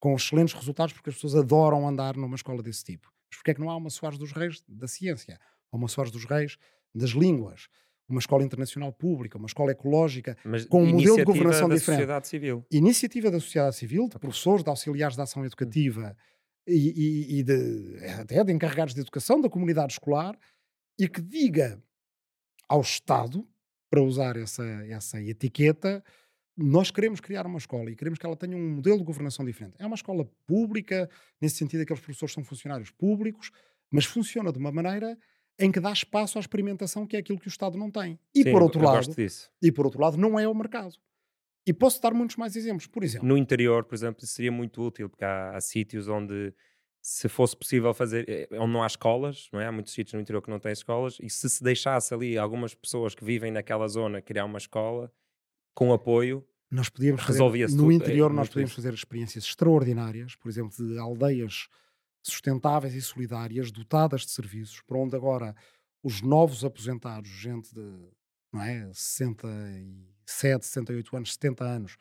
com 0.00 0.16
excelentes 0.16 0.54
resultados, 0.54 0.94
porque 0.94 1.10
as 1.10 1.16
pessoas 1.16 1.36
adoram 1.36 1.86
andar 1.86 2.16
numa 2.16 2.36
escola 2.36 2.62
desse 2.62 2.82
tipo. 2.82 3.12
Mas 3.30 3.38
porquê 3.38 3.50
é 3.52 3.54
que 3.54 3.60
não 3.60 3.70
há 3.70 3.76
uma 3.76 3.90
Soares 3.90 4.18
dos 4.18 4.32
Reis 4.32 4.62
da 4.66 4.88
ciência? 4.88 5.38
Ou 5.70 5.78
uma 5.78 5.88
Soares 5.88 6.10
dos 6.10 6.24
Reis 6.24 6.56
das 6.94 7.10
línguas? 7.10 7.68
Uma 8.08 8.20
escola 8.20 8.42
internacional 8.42 8.92
pública, 8.92 9.36
uma 9.36 9.46
escola 9.46 9.72
ecológica, 9.72 10.36
Mas 10.44 10.64
com 10.64 10.82
um 10.82 10.86
modelo 10.86 11.16
de 11.16 11.24
governação 11.24 11.68
da 11.68 11.74
diferente. 11.74 11.98
sociedade 11.98 12.28
civil. 12.28 12.64
Iniciativa 12.70 13.30
da 13.30 13.38
sociedade 13.38 13.76
civil, 13.76 14.08
de 14.08 14.18
professores, 14.18 14.64
de 14.64 14.70
auxiliares 14.70 15.16
de 15.16 15.22
ação 15.22 15.44
educativa 15.44 16.16
e, 16.66 16.74
e, 16.74 17.38
e 17.38 17.42
de, 17.42 18.04
até 18.20 18.42
de 18.42 18.52
encarregados 18.52 18.94
de 18.94 19.00
educação 19.00 19.40
da 19.40 19.48
comunidade 19.50 19.92
escolar 19.92 20.38
e 20.98 21.08
que 21.08 21.20
diga 21.20 21.82
ao 22.68 22.80
Estado, 22.80 23.46
para 23.90 24.02
usar 24.02 24.36
essa, 24.36 24.64
essa 24.86 25.20
etiqueta, 25.22 26.04
nós 26.56 26.90
queremos 26.90 27.20
criar 27.20 27.46
uma 27.46 27.58
escola 27.58 27.90
e 27.90 27.96
queremos 27.96 28.18
que 28.18 28.26
ela 28.26 28.36
tenha 28.36 28.56
um 28.56 28.74
modelo 28.76 28.98
de 28.98 29.04
governação 29.04 29.44
diferente. 29.44 29.76
É 29.78 29.86
uma 29.86 29.94
escola 29.94 30.24
pública, 30.46 31.08
nesse 31.40 31.56
sentido, 31.56 31.82
aqueles 31.82 32.02
professores 32.02 32.34
são 32.34 32.44
funcionários 32.44 32.90
públicos, 32.90 33.50
mas 33.90 34.04
funciona 34.04 34.52
de 34.52 34.58
uma 34.58 34.72
maneira 34.72 35.16
em 35.58 35.72
que 35.72 35.80
dá 35.80 35.92
espaço 35.92 36.38
à 36.38 36.40
experimentação, 36.40 37.06
que 37.06 37.16
é 37.16 37.20
aquilo 37.20 37.38
que 37.38 37.48
o 37.48 37.50
Estado 37.50 37.76
não 37.76 37.90
tem. 37.90 38.18
E 38.34 38.42
Sim, 38.42 38.52
por 38.52 38.62
outro 38.62 38.80
lado, 38.80 39.08
e 39.60 39.72
por 39.72 39.84
outro 39.86 40.00
lado, 40.00 40.16
não 40.16 40.38
é 40.38 40.46
o 40.46 40.54
mercado. 40.54 40.94
E 41.66 41.72
posso 41.72 42.00
dar 42.00 42.14
muitos 42.14 42.36
mais 42.36 42.56
exemplos. 42.56 42.86
Por 42.86 43.02
exemplo, 43.04 43.28
no 43.28 43.36
interior, 43.36 43.84
por 43.84 43.94
exemplo, 43.94 44.24
seria 44.24 44.52
muito 44.52 44.80
útil, 44.82 45.08
porque 45.08 45.24
há, 45.24 45.56
há 45.56 45.60
sítios 45.60 46.08
onde 46.08 46.54
se 47.00 47.28
fosse 47.28 47.56
possível 47.56 47.92
fazer, 47.92 48.24
eh, 48.28 48.48
onde 48.52 48.72
não 48.72 48.82
há 48.82 48.86
escolas, 48.86 49.48
não 49.52 49.60
é? 49.60 49.66
Há 49.66 49.72
muitos 49.72 49.92
sítios 49.92 50.14
no 50.14 50.20
interior 50.20 50.42
que 50.42 50.50
não 50.50 50.58
têm 50.58 50.72
escolas, 50.72 51.18
e 51.20 51.28
se 51.28 51.48
se 51.48 51.62
deixasse 51.62 52.12
ali 52.14 52.38
algumas 52.38 52.74
pessoas 52.74 53.14
que 53.14 53.24
vivem 53.24 53.50
naquela 53.50 53.86
zona 53.88 54.22
criar 54.22 54.44
uma 54.44 54.58
escola 54.58 55.12
com 55.74 55.92
apoio, 55.92 56.46
nós 56.70 56.88
podíamos 56.88 57.22
fazer, 57.22 57.38
no 57.70 57.90
interior, 57.90 58.30
é, 58.30 58.34
nós 58.34 58.48
podíamos 58.48 58.74
fazer 58.74 58.92
experiências 58.92 59.44
extraordinárias, 59.44 60.34
por 60.36 60.48
exemplo, 60.50 60.76
de 60.76 60.98
aldeias 60.98 61.68
sustentáveis 62.22 62.94
e 62.94 63.02
solidárias, 63.02 63.70
dotadas 63.70 64.22
de 64.22 64.30
serviços, 64.30 64.80
para 64.82 64.98
onde 64.98 65.16
agora 65.16 65.54
os 66.02 66.20
novos 66.20 66.64
aposentados, 66.64 67.30
gente 67.30 67.74
de 67.74 68.10
não 68.52 68.62
é, 68.62 68.90
67, 68.92 70.64
68 70.64 71.16
anos, 71.16 71.32
70 71.34 71.64
anos, 71.64 71.96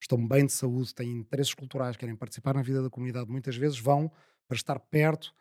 estão 0.00 0.26
bem 0.26 0.46
de 0.46 0.52
saúde, 0.52 0.94
têm 0.94 1.10
interesses 1.10 1.54
culturais, 1.54 1.96
querem 1.96 2.14
participar 2.14 2.54
na 2.54 2.62
vida 2.62 2.82
da 2.82 2.90
comunidade, 2.90 3.30
muitas 3.30 3.56
vezes 3.56 3.78
vão 3.78 4.10
para 4.46 4.56
estar 4.56 4.78
perto 4.78 5.34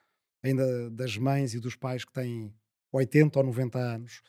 ainda 0.43 0.89
das 0.89 1.17
mães 1.17 1.53
e 1.53 1.59
dos 1.59 1.75
pais 1.75 2.03
que 2.03 2.11
têm 2.11 2.53
80 2.91 3.39
ou 3.39 3.45
90 3.45 3.77
anos 3.77 4.21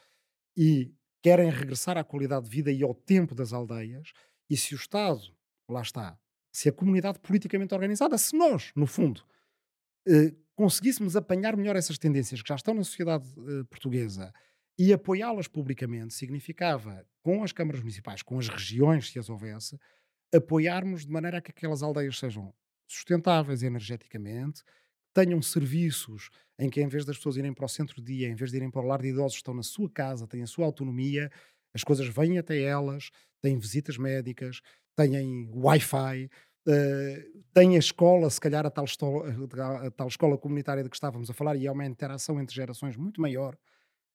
e 0.56 0.92
querem 1.22 1.50
regressar 1.50 1.96
à 1.96 2.04
qualidade 2.04 2.44
de 2.44 2.50
vida 2.50 2.70
e 2.70 2.82
ao 2.82 2.94
tempo 2.94 3.34
das 3.34 3.52
aldeias. 3.52 4.12
E 4.50 4.56
se 4.56 4.74
o 4.74 4.76
Estado, 4.76 5.22
lá 5.68 5.82
está, 5.82 6.18
se 6.52 6.68
a 6.68 6.72
comunidade 6.72 7.18
politicamente 7.20 7.74
organizada, 7.74 8.16
se 8.18 8.36
nós, 8.36 8.72
no 8.74 8.86
fundo, 8.86 9.24
conseguíssemos 10.56 11.14
apanhar 11.16 11.56
melhor 11.56 11.76
essas 11.76 11.98
tendências 11.98 12.42
que 12.42 12.48
já 12.48 12.56
estão 12.56 12.74
na 12.74 12.82
sociedade 12.82 13.24
eh, 13.38 13.64
portuguesa 13.70 14.32
e 14.78 14.92
apoiá-las 14.92 15.48
publicamente, 15.48 16.14
significava, 16.14 17.04
com 17.22 17.42
as 17.42 17.52
câmaras 17.52 17.80
municipais, 17.80 18.22
com 18.22 18.38
as 18.38 18.48
regiões, 18.48 19.10
se 19.10 19.18
as 19.18 19.28
houvesse, 19.28 19.78
apoiarmos 20.34 21.04
de 21.04 21.12
maneira 21.12 21.38
a 21.38 21.40
que 21.40 21.50
aquelas 21.50 21.82
aldeias 21.82 22.18
sejam 22.18 22.52
sustentáveis 22.88 23.62
energeticamente, 23.62 24.62
tenham 25.14 25.40
serviços 25.42 26.30
em 26.58 26.70
que, 26.70 26.80
em 26.80 26.88
vez 26.88 27.04
das 27.04 27.16
pessoas 27.16 27.36
irem 27.36 27.52
para 27.52 27.64
o 27.64 27.68
centro 27.68 28.02
de 28.02 28.14
dia, 28.14 28.28
em 28.28 28.34
vez 28.34 28.50
de 28.50 28.56
irem 28.56 28.70
para 28.70 28.82
o 28.82 28.86
lar 28.86 29.00
de 29.00 29.08
idosos, 29.08 29.36
estão 29.36 29.54
na 29.54 29.62
sua 29.62 29.90
casa, 29.90 30.26
têm 30.26 30.42
a 30.42 30.46
sua 30.46 30.66
autonomia, 30.66 31.30
as 31.74 31.84
coisas 31.84 32.06
vêm 32.08 32.38
até 32.38 32.60
elas, 32.60 33.10
têm 33.40 33.58
visitas 33.58 33.96
médicas, 33.96 34.60
têm 34.96 35.48
Wi-Fi, 35.52 36.28
Uh, 36.66 37.42
tem 37.52 37.76
a 37.76 37.78
escola, 37.78 38.28
se 38.30 38.40
calhar 38.40 38.64
a 38.66 38.70
tal, 38.70 38.84
a 38.84 39.90
tal, 39.90 40.08
escola 40.08 40.36
comunitária 40.36 40.82
de 40.82 40.90
que 40.90 40.96
estávamos 40.96 41.30
a 41.30 41.34
falar, 41.34 41.56
e 41.56 41.66
é 41.66 41.72
uma 41.72 41.86
interação 41.86 42.40
entre 42.40 42.54
gerações 42.54 42.96
muito 42.96 43.20
maior. 43.20 43.56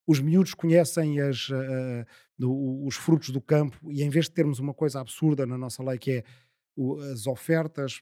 os 0.06 0.20
miúdos 0.20 0.54
conhecem 0.54 1.20
as, 1.20 1.50
uh, 1.50 2.06
do, 2.38 2.86
os 2.86 2.96
frutos 2.96 3.30
do 3.30 3.42
campo 3.42 3.92
e 3.92 4.04
em 4.04 4.10
vez 4.10 4.26
de 4.26 4.32
termos 4.32 4.60
uma 4.60 4.74
coisa 4.74 5.00
absurda 5.00 5.46
na 5.46 5.58
nossa 5.58 5.82
lei 5.84 5.98
que 5.98 6.12
é 6.12 6.24
o, 6.76 7.00
as 7.00 7.26
ofertas 7.26 8.02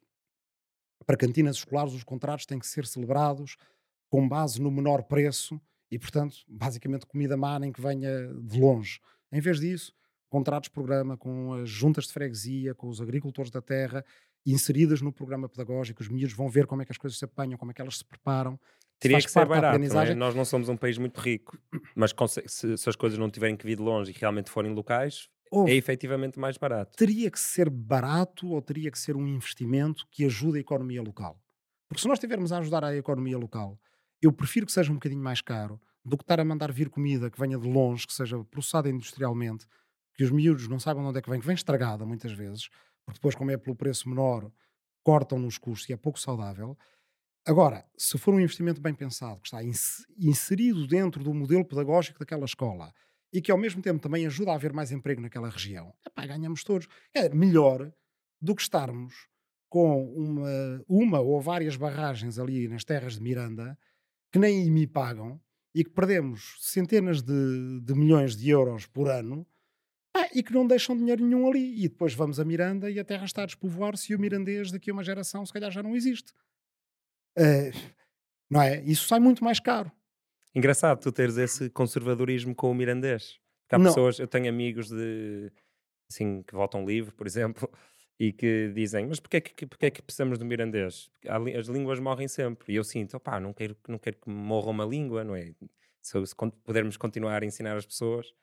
para 1.06 1.18
cantinas 1.18 1.58
escolares, 1.58 1.94
os 1.94 2.04
contratos 2.04 2.46
têm 2.46 2.60
que 2.60 2.68
ser 2.68 2.86
celebrados 2.86 3.56
com 4.10 4.28
base 4.28 4.62
no 4.62 4.72
menor 4.72 5.04
preço 5.04 5.60
e, 5.90 5.98
portanto, 5.98 6.38
basicamente 6.48 7.06
comida 7.06 7.36
má 7.36 7.60
nem 7.60 7.72
que 7.72 7.82
venha 7.82 8.28
de 8.42 8.60
longe. 8.60 9.00
Em 9.32 9.42
vez 9.42 9.60
disso, 9.60 9.94
contratos 10.30 10.70
de 10.70 10.74
programa 10.74 11.18
com 11.18 11.54
as 11.54 11.70
juntas 11.70 12.06
de 12.06 12.14
freguesia, 12.14 12.74
com 12.74 12.88
os 12.88 13.02
agricultores 13.02 13.52
da 13.52 13.62
terra, 13.62 14.04
inseridas 14.46 15.02
no 15.02 15.12
programa 15.12 15.48
pedagógico, 15.48 16.02
os 16.02 16.10
miúdos 16.10 16.36
vão 16.36 16.50
ver 16.50 16.66
como 16.66 16.82
é 16.82 16.86
que 16.86 16.92
as 16.92 16.98
coisas 16.98 17.18
se 17.18 17.26
apanham, 17.26 17.58
como 17.58 17.72
é 17.72 17.74
que 17.74 17.82
elas 17.82 17.98
se 17.98 18.06
preparam. 18.06 18.60
Teria 19.00 19.20
que 19.20 19.32
ser 19.32 19.46
barato, 19.46 19.84
é? 19.84 20.14
Nós 20.14 20.36
não 20.36 20.46
somos 20.46 20.70
um 20.70 20.78
país 20.78 20.98
muito 20.98 21.20
rico, 21.20 21.58
mas 21.96 22.14
se, 22.48 22.78
se, 22.78 22.90
as 22.90 22.96
coisas 22.96 23.18
não 23.18 23.30
tiverem 23.30 23.56
que 23.56 23.66
vir 23.66 23.76
de 23.76 23.82
longe 23.82 24.12
e 24.12 24.16
realmente 24.18 24.50
forem 24.50 24.74
locais, 24.74 25.28
é 25.68 25.74
efetivamente 25.74 26.40
mais 26.40 26.58
barato. 26.58 26.96
Teria 26.98 27.30
que 27.30 27.40
ser 27.40 27.70
barato 27.70 28.48
ou 28.48 28.62
teria 28.62 28.92
que 28.92 29.00
ser 29.00 29.16
um 29.16 29.28
investimento 29.28 30.08
que 30.12 30.24
ajude 30.26 30.60
a 30.60 30.62
economia 30.62 31.02
local? 31.02 31.42
Porque 31.90 32.02
se 32.02 32.08
nós 32.08 32.18
estivermos 32.18 32.52
a 32.52 32.60
ajudar 32.60 32.84
a 32.84 32.96
economia 32.96 33.38
local, 33.38 33.80
eu 34.22 34.32
prefiro 34.32 34.66
que 34.66 34.72
seja 34.72 34.92
um 34.92 34.96
bocadinho 34.96 35.22
mais 35.22 35.42
caro 35.42 35.82
do 36.06 36.18
que 36.18 36.24
estar 36.24 36.40
a 36.40 36.46
mandar 36.46 36.72
vir 36.72 36.90
comida 36.90 37.30
que 37.30 37.40
venha 37.40 37.58
de 37.58 37.68
longe, 37.68 38.08
que 38.08 38.14
seja 38.14 38.44
processada 38.46 38.90
industrialmente, 38.90 39.66
que 40.16 40.24
os 40.24 40.32
miúdos 40.32 40.68
não 40.68 40.80
saibam 40.80 41.04
de 41.04 41.10
onde 41.10 41.20
é 41.20 41.22
que 41.22 41.30
vem, 41.30 41.40
que 41.40 41.46
vem 41.46 41.56
estragada 41.56 42.06
muitas 42.06 42.32
vezes, 42.32 42.70
porque 43.06 43.18
depois, 43.18 43.36
como 43.36 43.52
é 43.52 43.58
pelo 43.58 43.76
preço 43.76 44.10
menor, 44.10 44.52
cortam 45.04 45.40
nos 45.40 45.58
custos 45.58 45.90
e 45.90 45.94
é 45.94 45.98
pouco 45.98 46.20
saudável. 46.20 46.78
Agora, 47.46 47.86
se 47.98 48.18
for 48.18 48.34
um 48.34 48.40
investimento 48.40 48.80
bem 48.80 48.94
pensado, 48.94 49.42
que 49.42 49.48
está 49.48 49.62
inserido 50.18 50.86
dentro 50.86 51.24
do 51.24 51.34
modelo 51.34 51.66
pedagógico 51.66 52.20
daquela 52.20 52.46
escola 52.46 52.94
e 53.34 53.42
que 53.42 53.52
ao 53.52 53.58
mesmo 53.58 53.82
tempo 53.82 54.00
também 54.00 54.26
ajuda 54.26 54.52
a 54.52 54.56
haver 54.56 54.74
mais 54.74 54.92
emprego 54.92 55.22
naquela 55.22 55.50
região, 55.50 55.94
epá, 56.06 56.26
ganhamos 56.26 56.64
todos. 56.64 56.88
É 57.14 57.30
melhor 57.30 57.92
do 58.40 58.56
que 58.56 58.62
estarmos 58.62 59.28
com 59.70 60.06
uma, 60.14 60.84
uma 60.88 61.20
ou 61.22 61.42
várias 61.42 61.76
barragens 61.76 62.38
ali 62.38 62.68
nas 62.68 62.84
terras 62.84 63.16
de 63.16 63.22
Miranda 63.22 63.78
que 64.32 64.38
nem 64.38 64.70
me 64.70 64.86
pagam 64.86 65.42
e 65.74 65.84
que 65.84 65.90
perdemos 65.90 66.58
centenas 66.60 67.22
de, 67.22 67.80
de 67.82 67.94
milhões 67.94 68.36
de 68.36 68.50
euros 68.50 68.86
por 68.86 69.10
ano 69.10 69.48
ah, 70.14 70.28
e 70.34 70.44
que 70.44 70.54
não 70.54 70.68
deixam 70.68 70.96
dinheiro 70.96 71.26
nenhum 71.26 71.48
ali. 71.48 71.84
E 71.84 71.88
depois 71.88 72.14
vamos 72.14 72.40
a 72.40 72.46
Miranda 72.46 72.90
e 72.90 73.00
a 73.00 73.04
terra 73.04 73.26
está 73.26 73.44
a 73.44 73.46
despovoar-se 73.46 74.12
e 74.12 74.16
o 74.16 74.20
mirandês 74.20 74.72
daqui 74.72 74.90
a 74.90 74.94
uma 74.94 75.04
geração 75.04 75.46
se 75.46 75.54
calhar 75.54 75.72
já 75.72 75.82
não 75.82 75.96
existe. 75.96 76.34
Uh, 77.38 77.72
não 78.50 78.62
é? 78.62 78.82
Isso 78.84 79.08
sai 79.08 79.20
muito 79.20 79.44
mais 79.44 79.60
caro. 79.60 79.92
Engraçado 80.54 81.00
tu 81.00 81.12
teres 81.12 81.38
esse 81.38 81.70
conservadorismo 81.70 82.54
com 82.54 82.70
o 82.70 82.76
mirandês. 82.76 83.40
Porque 83.64 83.76
há 83.76 83.78
não. 83.80 83.86
pessoas, 83.86 84.20
eu 84.20 84.28
tenho 84.28 84.50
amigos 84.50 84.90
de 84.90 85.50
assim, 86.10 86.44
que 86.44 86.54
votam 86.54 86.86
livre, 86.86 87.14
por 87.14 87.26
exemplo, 87.26 87.72
e 88.20 88.34
que 88.34 88.70
dizem, 88.76 89.08
mas 89.08 89.22
porquê 89.22 89.40
que, 89.40 89.66
porquê 89.66 89.90
que 89.90 90.02
precisamos 90.02 90.38
do 90.38 90.46
mirandês? 90.46 91.10
As 91.58 91.68
línguas 91.68 92.00
morrem 92.00 92.28
sempre. 92.28 92.74
E 92.74 92.76
eu 92.76 92.84
sinto, 92.84 93.16
opá, 93.16 93.40
não 93.40 93.54
quero, 93.54 93.78
não 93.88 93.98
quero 93.98 94.18
que 94.18 94.30
morra 94.30 94.70
uma 94.70 94.86
língua, 94.86 95.24
não 95.24 95.36
é? 95.36 95.54
Se, 96.02 96.26
se 96.26 96.36
pudermos 96.66 96.98
continuar 96.98 97.44
a 97.44 97.46
ensinar 97.46 97.78
as 97.78 97.86
pessoas, 97.86 98.34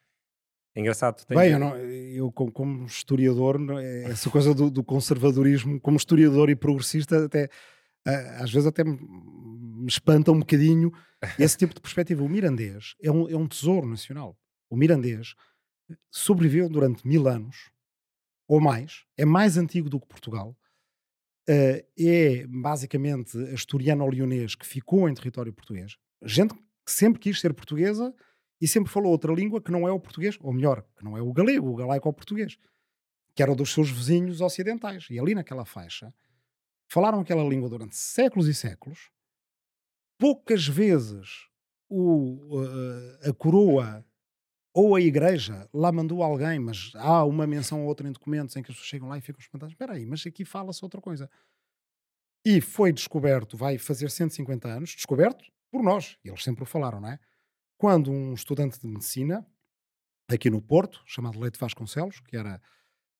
é 0.78 0.80
engraçado. 0.80 1.24
Bem, 1.28 1.50
eu, 1.50 1.58
não, 1.58 1.76
eu, 1.76 2.30
como 2.30 2.86
historiador, 2.86 3.58
é, 3.80 4.04
essa 4.04 4.30
coisa 4.30 4.54
do, 4.54 4.70
do, 4.70 4.84
conservadorismo, 4.84 5.80
como 5.80 5.96
historiador 5.96 6.48
e 6.50 6.54
progressista, 6.54 7.24
até 7.24 7.50
às 8.38 8.50
vezes 8.50 8.66
até 8.66 8.84
me 8.84 9.88
espanta 9.88 10.30
um 10.30 10.38
bocadinho 10.38 10.92
esse 11.38 11.58
tipo 11.58 11.74
de 11.74 11.80
perspectiva. 11.80 12.22
O 12.22 12.28
mirandês 12.28 12.94
é 13.02 13.10
um, 13.10 13.28
é 13.28 13.36
um 13.36 13.48
tesouro 13.48 13.88
nacional. 13.88 14.38
O 14.70 14.76
mirandês 14.76 15.34
sobreviveu 16.12 16.68
durante 16.68 17.06
mil 17.06 17.26
anos 17.26 17.70
ou 18.46 18.60
mais, 18.60 19.04
é 19.16 19.24
mais 19.24 19.58
antigo 19.58 19.90
do 19.90 20.00
que 20.00 20.06
Portugal. 20.06 20.56
Uh, 21.50 21.82
é 21.98 22.46
basicamente 22.46 23.36
asturiano-leonês 23.52 24.54
que 24.54 24.66
ficou 24.66 25.08
em 25.08 25.14
território 25.14 25.52
português. 25.52 25.96
Gente 26.22 26.54
que 26.54 26.92
sempre 26.92 27.18
quis 27.18 27.40
ser 27.40 27.52
portuguesa 27.52 28.14
e 28.60 28.66
sempre 28.66 28.92
falou 28.92 29.12
outra 29.12 29.32
língua 29.32 29.60
que 29.60 29.70
não 29.70 29.86
é 29.86 29.92
o 29.92 30.00
português, 30.00 30.36
ou 30.40 30.52
melhor, 30.52 30.84
que 30.96 31.04
não 31.04 31.16
é 31.16 31.22
o 31.22 31.32
galego, 31.32 31.68
o 31.68 31.76
galaico 31.76 32.08
ou 32.08 32.12
o 32.12 32.14
português, 32.14 32.58
que 33.34 33.42
era 33.42 33.54
dos 33.54 33.72
seus 33.72 33.90
vizinhos 33.90 34.40
ocidentais. 34.40 35.06
E 35.10 35.18
ali 35.18 35.34
naquela 35.34 35.64
faixa 35.64 36.12
falaram 36.88 37.20
aquela 37.20 37.44
língua 37.44 37.68
durante 37.68 37.96
séculos 37.96 38.48
e 38.48 38.54
séculos. 38.54 39.10
Poucas 40.18 40.66
vezes 40.66 41.48
o, 41.88 42.40
a 43.22 43.32
coroa 43.32 44.04
ou 44.74 44.94
a 44.94 45.00
igreja 45.00 45.68
lá 45.72 45.90
mandou 45.90 46.22
alguém, 46.22 46.58
mas 46.58 46.92
há 46.96 47.24
uma 47.24 47.46
menção 47.46 47.82
ou 47.82 47.88
outra 47.88 48.08
em 48.08 48.12
documentos 48.12 48.54
em 48.56 48.62
que 48.62 48.70
as 48.70 48.76
pessoas 48.76 48.88
chegam 48.88 49.08
lá 49.08 49.18
e 49.18 49.20
ficam 49.20 49.40
espantadas. 49.40 49.72
Espera 49.72 49.94
aí, 49.94 50.04
mas 50.04 50.24
aqui 50.26 50.44
fala-se 50.44 50.84
outra 50.84 51.00
coisa. 51.00 51.30
E 52.44 52.60
foi 52.60 52.92
descoberto, 52.92 53.56
vai 53.56 53.78
fazer 53.78 54.10
150 54.10 54.68
anos, 54.68 54.90
descoberto 54.90 55.44
por 55.70 55.82
nós, 55.82 56.16
eles 56.24 56.42
sempre 56.42 56.62
o 56.62 56.66
falaram, 56.66 57.00
não 57.00 57.08
é? 57.08 57.18
Quando 57.78 58.10
um 58.10 58.34
estudante 58.34 58.80
de 58.80 58.86
medicina, 58.88 59.46
aqui 60.28 60.50
no 60.50 60.60
Porto, 60.60 61.00
chamado 61.06 61.38
Leite 61.38 61.58
Vasconcelos, 61.58 62.20
que 62.20 62.36
era 62.36 62.60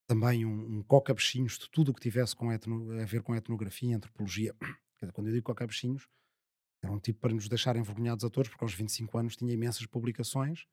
também 0.09 0.45
um, 0.45 0.79
um 0.79 0.83
coca-bichinhos 0.83 1.59
de 1.59 1.71
tudo 1.71 1.93
o 1.93 1.95
que 1.95 2.01
tivesse 2.01 2.35
com 2.35 2.53
etno, 2.53 3.01
a 3.01 3.05
ver 3.05 3.23
com 3.23 3.37
etnografia 3.37 3.93
e 3.93 3.95
antropologia. 3.95 4.55
Quando 5.15 5.29
eu 5.29 5.33
digo 5.33 5.47
coca-bichinhos, 5.47 6.09
era 6.83 6.93
um 6.93 6.99
tipo 6.99 7.21
para 7.21 7.33
nos 7.33 7.49
deixar 7.49 7.77
envergonhados 7.77 8.25
a 8.25 8.31
todos, 8.31 8.51
porque 8.51 8.65
aos 8.65 8.75
25 8.75 9.17
anos 9.17 9.37
tinha 9.37 9.53
imensas 9.53 9.87
publicações. 9.87 10.67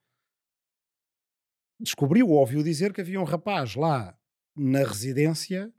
Descobriu, 1.79 2.29
ouviu 2.29 2.63
dizer 2.63 2.91
que 2.91 3.01
havia 3.01 3.21
um 3.21 3.23
rapaz 3.23 3.75
lá 3.75 4.17
na 4.55 4.79
residência 4.79 5.71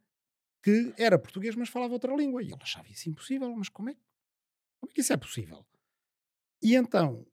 que 0.63 0.93
era 0.99 1.19
português, 1.19 1.55
mas 1.57 1.69
falava 1.69 1.93
outra 1.93 2.15
língua. 2.15 2.43
E 2.43 2.53
ele 2.53 2.63
achava 2.63 2.89
isso 2.89 3.09
impossível. 3.09 3.55
Mas 3.57 3.69
como 3.69 3.91
é, 3.91 3.95
como 4.81 4.91
é 4.91 4.95
que 4.95 5.01
isso 5.01 5.13
é 5.13 5.17
possível? 5.17 5.67
E 6.63 6.75
então 6.75 7.27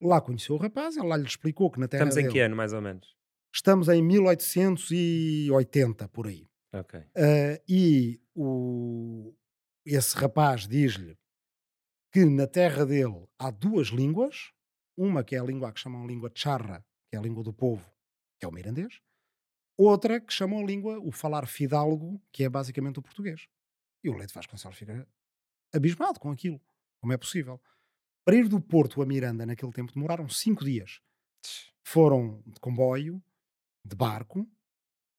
Lá 0.00 0.20
conheceu 0.20 0.54
o 0.54 0.58
rapaz, 0.58 0.96
ele 0.96 1.06
lá 1.06 1.16
lhe 1.16 1.26
explicou 1.26 1.70
que 1.70 1.80
na 1.80 1.88
terra 1.88 2.04
Estamos 2.04 2.16
em 2.16 2.22
dele, 2.22 2.32
que 2.32 2.40
ano, 2.40 2.54
mais 2.54 2.72
ou 2.72 2.80
menos? 2.80 3.16
Estamos 3.52 3.88
em 3.88 4.00
1880, 4.02 6.08
por 6.08 6.28
aí. 6.28 6.46
Ok. 6.72 7.00
Uh, 7.00 7.60
e 7.68 8.20
o, 8.34 9.34
esse 9.84 10.16
rapaz 10.16 10.68
diz-lhe 10.68 11.18
que 12.12 12.24
na 12.24 12.46
terra 12.46 12.86
dele 12.86 13.26
há 13.38 13.50
duas 13.50 13.88
línguas, 13.88 14.52
uma 14.96 15.24
que 15.24 15.34
é 15.34 15.40
a 15.40 15.44
língua 15.44 15.72
que 15.72 15.80
chamam 15.80 16.06
língua 16.06 16.30
charra, 16.34 16.84
que 17.08 17.16
é 17.16 17.18
a 17.18 17.22
língua 17.22 17.42
do 17.42 17.52
povo, 17.52 17.90
que 18.38 18.44
é 18.44 18.48
o 18.48 18.52
mirandês, 18.52 19.00
outra 19.76 20.20
que 20.20 20.32
chamam 20.32 20.60
a 20.60 20.64
língua, 20.64 21.00
o 21.00 21.10
falar 21.10 21.46
fidalgo, 21.46 22.22
que 22.32 22.44
é 22.44 22.48
basicamente 22.48 22.98
o 22.98 23.02
português. 23.02 23.48
E 24.04 24.10
o 24.10 24.14
Leite 24.14 24.34
Vasconcelos 24.34 24.76
fica 24.76 25.08
abismado 25.72 26.20
com 26.20 26.30
aquilo. 26.30 26.60
Como 27.00 27.12
é 27.12 27.16
possível? 27.16 27.60
Para 28.28 28.36
ir 28.36 28.46
do 28.46 28.60
Porto 28.60 29.00
a 29.00 29.06
Miranda 29.06 29.46
naquele 29.46 29.72
tempo 29.72 29.90
demoraram 29.90 30.28
cinco 30.28 30.62
dias. 30.62 31.00
Foram 31.82 32.42
de 32.46 32.60
comboio, 32.60 33.22
de 33.82 33.96
barco, 33.96 34.46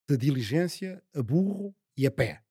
de 0.08 0.16
diligência, 0.16 1.04
a 1.16 1.24
burro 1.24 1.76
e 1.98 2.06
a 2.06 2.12
pé. 2.12 2.44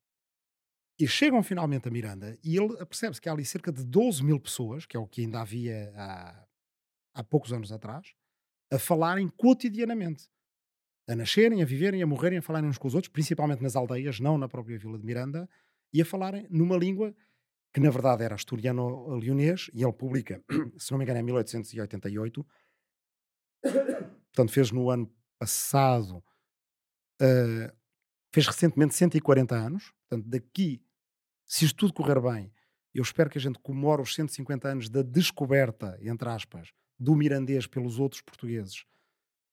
E 0.98 1.06
chegam 1.06 1.44
finalmente 1.44 1.86
a 1.86 1.92
Miranda 1.92 2.36
e 2.42 2.56
ele 2.56 2.74
percebe-se 2.86 3.20
que 3.20 3.28
há 3.28 3.32
ali 3.32 3.44
cerca 3.44 3.70
de 3.70 3.84
12 3.84 4.24
mil 4.24 4.40
pessoas, 4.40 4.84
que 4.84 4.96
é 4.96 5.00
o 5.00 5.06
que 5.06 5.20
ainda 5.20 5.42
havia 5.42 5.92
há, 5.94 6.44
há 7.14 7.22
poucos 7.22 7.52
anos 7.52 7.70
atrás, 7.70 8.12
a 8.68 8.80
falarem 8.80 9.28
cotidianamente. 9.28 10.28
A 11.06 11.14
nascerem, 11.14 11.62
a 11.62 11.64
viverem, 11.64 12.02
a 12.02 12.06
morrerem, 12.06 12.40
a 12.40 12.42
falarem 12.42 12.68
uns 12.68 12.78
com 12.78 12.88
os 12.88 12.96
outros, 12.96 13.12
principalmente 13.12 13.62
nas 13.62 13.76
aldeias, 13.76 14.18
não 14.18 14.36
na 14.36 14.48
própria 14.48 14.76
Vila 14.76 14.98
de 14.98 15.06
Miranda, 15.06 15.48
e 15.92 16.02
a 16.02 16.04
falarem 16.04 16.48
numa 16.50 16.76
língua 16.76 17.14
que 17.72 17.80
na 17.80 17.90
verdade 17.90 18.24
era 18.24 18.34
asturiano-leonês, 18.34 19.70
e 19.74 19.82
ele 19.82 19.92
publica, 19.92 20.42
se 20.78 20.90
não 20.90 20.98
me 20.98 21.04
engano, 21.04 21.20
em 21.20 21.22
1888. 21.22 22.46
Portanto, 23.62 24.52
fez 24.52 24.70
no 24.70 24.90
ano 24.90 25.12
passado, 25.38 26.22
uh, 27.20 27.76
fez 28.32 28.46
recentemente 28.46 28.94
140 28.94 29.54
anos. 29.54 29.92
Portanto, 30.08 30.28
daqui, 30.28 30.82
se 31.46 31.64
isto 31.64 31.76
tudo 31.76 31.92
correr 31.92 32.20
bem, 32.20 32.52
eu 32.94 33.02
espero 33.02 33.30
que 33.30 33.38
a 33.38 33.40
gente 33.40 33.58
comemore 33.58 34.02
os 34.02 34.14
150 34.14 34.68
anos 34.68 34.88
da 34.88 35.02
descoberta, 35.02 35.98
entre 36.02 36.28
aspas, 36.28 36.72
do 36.98 37.14
mirandês 37.14 37.66
pelos 37.66 37.98
outros 37.98 38.22
portugueses 38.22 38.84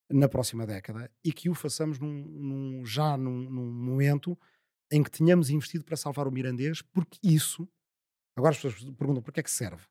na 0.09 0.30
próxima 0.30 0.66
década 0.66 1.11
e 1.24 1.34
que 1.34 1.49
o 1.49 1.55
façamos 1.55 1.99
num, 1.99 2.24
num, 2.24 2.86
já 2.86 3.18
num, 3.18 3.49
num 3.49 3.72
momento 3.72 4.38
em 4.91 5.03
que 5.03 5.11
tenhamos 5.11 5.49
investido 5.49 5.84
para 5.84 5.97
salvar 5.97 6.28
o 6.28 6.32
mirandês, 6.32 6.82
porque 6.82 7.20
isso 7.24 7.68
Agora 8.36 8.52
as 8.52 8.58
pessoas 8.58 8.84
perguntam 8.96 9.22
para 9.22 9.32
que 9.32 9.40
é 9.40 9.44
que 9.44 9.52
serve. 9.52 9.84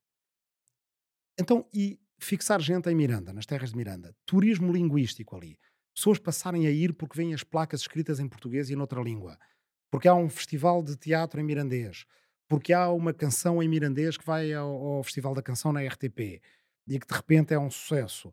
Então, 1.38 1.66
e 1.72 1.98
fixar 2.18 2.60
gente 2.60 2.88
em 2.88 2.94
Miranda, 2.94 3.32
nas 3.32 3.46
terras 3.46 3.70
de 3.70 3.76
Miranda, 3.76 4.14
turismo 4.24 4.72
linguístico 4.72 5.36
ali, 5.36 5.58
pessoas 5.94 6.18
passarem 6.18 6.66
a 6.66 6.70
ir 6.70 6.92
porque 6.94 7.16
vêm 7.16 7.34
as 7.34 7.42
placas 7.42 7.80
escritas 7.80 8.20
em 8.20 8.28
português 8.28 8.70
e 8.70 8.76
noutra 8.76 9.00
língua, 9.00 9.38
porque 9.90 10.08
há 10.08 10.14
um 10.14 10.28
festival 10.28 10.82
de 10.82 10.96
teatro 10.96 11.40
em 11.40 11.44
mirandês, 11.44 12.04
porque 12.48 12.72
há 12.72 12.90
uma 12.90 13.12
canção 13.12 13.62
em 13.62 13.68
mirandês 13.68 14.16
que 14.16 14.24
vai 14.24 14.52
ao, 14.52 14.70
ao 14.70 15.02
Festival 15.02 15.34
da 15.34 15.42
Canção 15.42 15.72
na 15.72 15.80
RTP 15.80 16.40
e 16.86 16.98
que 16.98 17.06
de 17.06 17.14
repente 17.14 17.54
é 17.54 17.58
um 17.58 17.70
sucesso. 17.70 18.32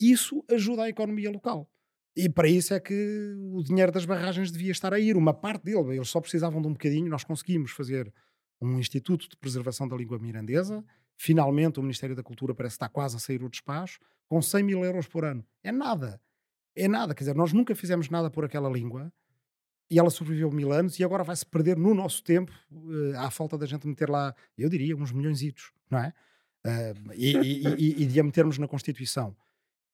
Isso 0.00 0.44
ajuda 0.50 0.84
a 0.84 0.88
economia 0.88 1.30
local. 1.30 1.68
E 2.14 2.28
para 2.28 2.48
isso 2.48 2.74
é 2.74 2.80
que 2.80 3.34
o 3.52 3.62
dinheiro 3.62 3.90
das 3.90 4.04
barragens 4.04 4.52
devia 4.52 4.70
estar 4.70 4.92
a 4.92 5.00
ir, 5.00 5.16
uma 5.16 5.32
parte 5.32 5.64
dele. 5.64 5.96
Eles 5.96 6.08
só 6.08 6.20
precisavam 6.20 6.60
de 6.60 6.68
um 6.68 6.72
bocadinho. 6.72 7.08
Nós 7.08 7.24
conseguimos 7.24 7.70
fazer 7.70 8.12
um 8.62 8.78
Instituto 8.78 9.28
de 9.28 9.36
Preservação 9.36 9.88
da 9.88 9.96
Língua 9.96 10.18
Mirandesa. 10.18 10.84
Finalmente, 11.16 11.80
o 11.80 11.82
Ministério 11.82 12.14
da 12.14 12.22
Cultura 12.22 12.54
parece 12.54 12.76
estar 12.76 12.88
quase 12.88 13.16
a 13.16 13.18
sair 13.18 13.42
o 13.42 13.48
despacho, 13.48 13.98
com 14.28 14.40
100 14.40 14.62
mil 14.62 14.84
euros 14.84 15.06
por 15.06 15.24
ano. 15.24 15.44
É 15.62 15.72
nada. 15.72 16.20
É 16.74 16.88
nada. 16.88 17.14
Quer 17.14 17.24
dizer, 17.24 17.34
nós 17.34 17.52
nunca 17.52 17.74
fizemos 17.74 18.08
nada 18.08 18.30
por 18.30 18.44
aquela 18.44 18.70
língua 18.70 19.12
e 19.90 19.98
ela 19.98 20.08
sobreviveu 20.08 20.50
mil 20.50 20.72
anos 20.72 20.98
e 20.98 21.04
agora 21.04 21.22
vai 21.22 21.36
se 21.36 21.44
perder 21.44 21.76
no 21.76 21.92
nosso 21.92 22.22
tempo, 22.22 22.52
uh, 22.70 23.18
à 23.18 23.30
falta 23.30 23.58
da 23.58 23.66
gente 23.66 23.86
meter 23.86 24.08
lá, 24.08 24.34
eu 24.56 24.70
diria, 24.70 24.96
uns 24.96 25.12
milhões, 25.12 25.42
não 25.90 25.98
é? 25.98 26.14
Uh, 26.64 27.12
e, 27.14 27.36
e, 27.36 27.66
e, 27.66 28.02
e 28.02 28.06
de 28.06 28.20
a 28.20 28.22
metermos 28.22 28.56
na 28.56 28.68
Constituição. 28.68 29.36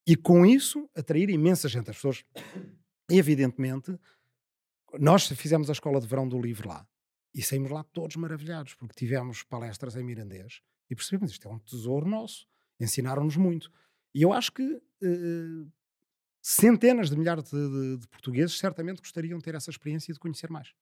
E 0.06 0.14
com 0.14 0.46
isso, 0.46 0.88
atrair 0.94 1.30
imensa 1.30 1.68
gente. 1.68 1.90
As 1.90 1.96
pessoas, 1.96 2.24
evidentemente, 3.10 3.98
nós 5.00 5.26
fizemos 5.26 5.68
a 5.68 5.72
escola 5.72 6.00
de 6.00 6.06
verão 6.06 6.28
do 6.28 6.40
livro 6.40 6.68
lá 6.68 6.86
e 7.34 7.42
saímos 7.42 7.70
lá 7.70 7.84
todos 7.84 8.16
maravilhados, 8.16 8.74
porque 8.74 8.94
tivemos 8.94 9.42
palestras 9.42 9.96
em 9.96 10.02
mirandês 10.02 10.60
e 10.90 10.94
percebemos 10.94 11.30
isto 11.30 11.46
é 11.46 11.50
um 11.50 11.58
tesouro 11.58 12.08
nosso. 12.08 12.46
Ensinaram-nos 12.80 13.36
muito. 13.36 13.70
E 14.14 14.22
eu 14.22 14.32
acho 14.32 14.52
que 14.52 14.62
uh, 14.62 15.72
centenas 16.40 17.10
de 17.10 17.16
milhares 17.16 17.44
de, 17.44 17.70
de, 17.70 17.96
de, 17.98 18.08
portugueses 18.08 18.56
certamente 18.58 19.00
gostariam 19.00 19.38
de 19.38 19.44
ter 19.44 19.54
essa 19.54 19.70
experiência 19.70 20.10
e 20.10 20.14
de 20.14 20.20
conhecer 20.20 20.50
mais. 20.50 20.72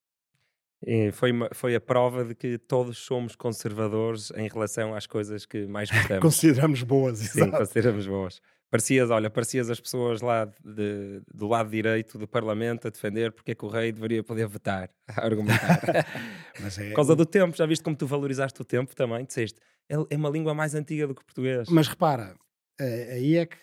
E 0.87 1.11
foi, 1.11 1.33
uma, 1.33 1.49
foi 1.53 1.75
a 1.75 1.81
prova 1.81 2.25
de 2.25 2.35
que 2.35 2.59
todos 2.59 2.99
somos 2.99 3.35
conservadores 3.35 4.31
em 4.33 4.47
relação 4.49 4.95
às 4.95 5.07
coisas 5.07 5.47
que 5.47 5.67
mais 5.67 5.91
gostamos. 5.91 6.23
consideramos 6.23 6.83
boas, 6.83 7.19
Sim, 7.33 7.41
exato. 7.41 7.57
consideramos 7.59 8.07
boas. 8.07 8.41
Parecias, 8.71 9.11
olha, 9.11 9.31
parecias 9.31 9.71
as 9.71 9.81
pessoas 9.81 10.21
lá 10.21 10.45
de, 10.45 11.23
do 11.33 11.47
lado 11.47 11.71
direito 11.71 12.19
do 12.19 12.27
Parlamento 12.27 12.89
a 12.89 12.91
defender 12.91 13.33
porque 13.33 13.53
é 13.53 13.55
que 13.55 13.65
o 13.65 13.69
rei 13.69 13.93
deveria 13.93 14.25
poder 14.25 14.47
votar, 14.47 14.91
a 15.09 15.25
argumentar. 15.25 15.81
Mas 16.61 16.79
é... 16.79 16.89
Por 16.89 16.97
causa 16.97 17.15
do 17.15 17.25
tempo, 17.25 17.57
já 17.57 17.65
viste 17.65 17.83
como 17.83 17.97
tu 17.97 18.07
valorizaste 18.07 18.61
o 18.61 18.65
tempo 18.65 18.95
também? 18.95 19.25
Disseste, 19.25 19.61
é, 19.89 20.17
uma 20.17 20.29
língua 20.29 20.53
mais 20.53 20.75
antiga 20.75 21.07
do 21.07 21.15
que 21.15 21.23
o 21.23 21.25
português. 21.25 21.69
Mas 21.69 21.87
repara, 21.87 22.37
é, 22.79 23.15
aí 23.15 23.37
é 23.37 23.47
que 23.47 23.57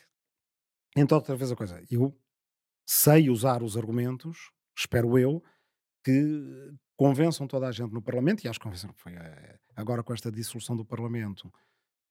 entra 0.95 1.17
outra 1.17 1.35
vez 1.35 1.51
a 1.51 1.55
coisa. 1.55 1.83
Eu 1.91 2.17
sei 2.87 3.29
usar 3.29 3.61
os 3.61 3.75
argumentos, 3.75 4.51
espero 4.77 5.17
eu, 5.17 5.43
que 6.03 6.73
convençam 6.97 7.47
toda 7.47 7.67
a 7.67 7.71
gente 7.71 7.93
no 7.93 8.01
Parlamento, 8.01 8.43
e 8.43 8.47
acho 8.47 8.59
que 8.59 8.63
convenceram, 8.63 8.93
foi 8.93 9.13
eh, 9.13 9.59
agora 9.75 10.03
com 10.03 10.13
esta 10.13 10.31
dissolução 10.31 10.75
do 10.75 10.85
Parlamento, 10.85 11.51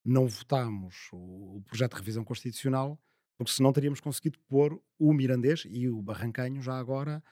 não 0.04 0.26
votámos 0.26 1.08
o, 1.12 1.62
projeto 1.66 1.92
de 1.92 1.98
revisão 1.98 2.24
constitucional, 2.24 3.00
porque 3.36 3.52
senão 3.52 3.72
teríamos 3.72 4.00
conseguido 4.00 4.38
pôr 4.48 4.80
o 4.98 5.12
mirandês 5.12 5.64
e 5.68 5.88
o 5.88 6.02
barrancanho 6.02 6.60
já 6.60 6.78
agora 6.78 7.22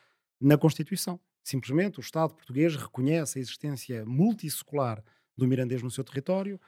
na 0.41 0.57
Constituição. 0.57 1.21
Simplesmente 1.43 1.99
o 1.99 2.01
Estado 2.01 2.35
português 2.35 2.77
reconhece 2.77 3.39
a 3.39 3.43
existência 3.43 4.05
multissecular 4.05 5.03
do 5.37 5.47
mirandês 5.47 5.83
no 5.83 5.91
seu 5.91 6.05
território 6.05 6.61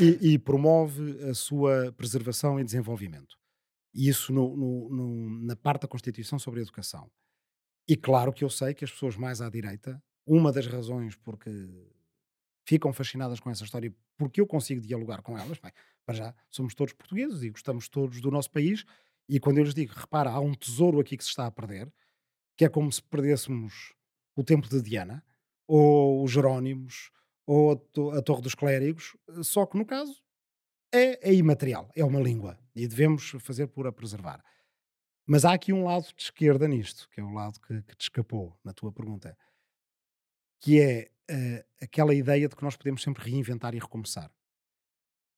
e, 0.00 0.34
e 0.34 0.38
promove 0.38 1.22
a 1.24 1.34
sua 1.34 1.92
preservação 1.92 2.58
e 2.58 2.64
desenvolvimento. 2.64 3.36
E 3.94 4.08
isso 4.08 4.32
no, 4.32 4.56
no, 4.56 4.88
no, 4.88 5.46
na 5.46 5.56
parte 5.56 5.82
da 5.82 5.88
Constituição 5.88 6.38
sobre 6.38 6.60
a 6.60 6.62
educação. 6.62 7.10
E 7.88 7.96
claro 7.96 8.32
que 8.32 8.44
eu 8.44 8.50
sei 8.50 8.74
que 8.74 8.84
as 8.84 8.90
pessoas 8.90 9.16
mais 9.16 9.40
à 9.40 9.48
direita, 9.48 10.02
uma 10.26 10.50
das 10.50 10.66
razões 10.66 11.16
porque 11.16 11.50
ficam 12.64 12.92
fascinadas 12.92 13.40
com 13.40 13.50
essa 13.50 13.64
história 13.64 13.94
porque 14.16 14.40
eu 14.40 14.46
consigo 14.46 14.80
dialogar 14.80 15.22
com 15.22 15.36
elas. 15.36 15.58
Bem, 15.58 15.72
para 16.04 16.14
já, 16.14 16.34
somos 16.50 16.74
todos 16.74 16.92
portugueses 16.94 17.42
e 17.42 17.50
gostamos 17.50 17.88
todos 17.88 18.20
do 18.20 18.30
nosso 18.30 18.50
país. 18.50 18.84
E 19.28 19.40
quando 19.40 19.58
eu 19.58 19.64
lhes 19.64 19.74
digo, 19.74 19.92
repara, 19.94 20.30
há 20.30 20.40
um 20.40 20.54
tesouro 20.54 21.00
aqui 21.00 21.16
que 21.16 21.24
se 21.24 21.30
está 21.30 21.46
a 21.46 21.50
perder, 21.50 21.92
que 22.56 22.64
é 22.64 22.68
como 22.68 22.90
se 22.90 23.02
perdêssemos 23.02 23.94
o 24.36 24.44
tempo 24.44 24.68
de 24.68 24.82
Diana, 24.82 25.24
ou 25.66 26.22
os 26.22 26.30
Jerónimos, 26.30 27.10
ou 27.46 27.72
a, 27.72 28.22
Torre 28.22 28.42
dos 28.42 28.54
Clérigos, 28.54 29.16
só 29.42 29.66
que 29.66 29.76
no 29.76 29.84
caso 29.84 30.22
é, 30.92 31.30
é 31.30 31.34
imaterial, 31.34 31.90
é 31.94 32.04
uma 32.04 32.20
língua 32.20 32.58
e 32.74 32.86
devemos 32.86 33.30
fazer 33.40 33.66
por 33.68 33.86
a 33.86 33.92
preservar. 33.92 34.42
Mas 35.26 35.44
há 35.44 35.54
aqui 35.54 35.72
um 35.72 35.84
lado 35.84 36.06
de 36.14 36.22
esquerda 36.22 36.68
nisto, 36.68 37.08
que 37.10 37.20
é 37.20 37.24
o 37.24 37.32
lado 37.32 37.58
que, 37.60 37.82
que 37.82 37.96
te 37.96 38.02
escapou 38.02 38.58
na 38.62 38.72
tua 38.72 38.92
pergunta, 38.92 39.36
que 40.60 40.80
é 40.80 41.10
uh, 41.30 41.64
aquela 41.82 42.14
ideia 42.14 42.48
de 42.48 42.56
que 42.56 42.62
nós 42.62 42.76
podemos 42.76 43.02
sempre 43.02 43.30
reinventar 43.30 43.74
e 43.74 43.78
recomeçar. 43.78 44.30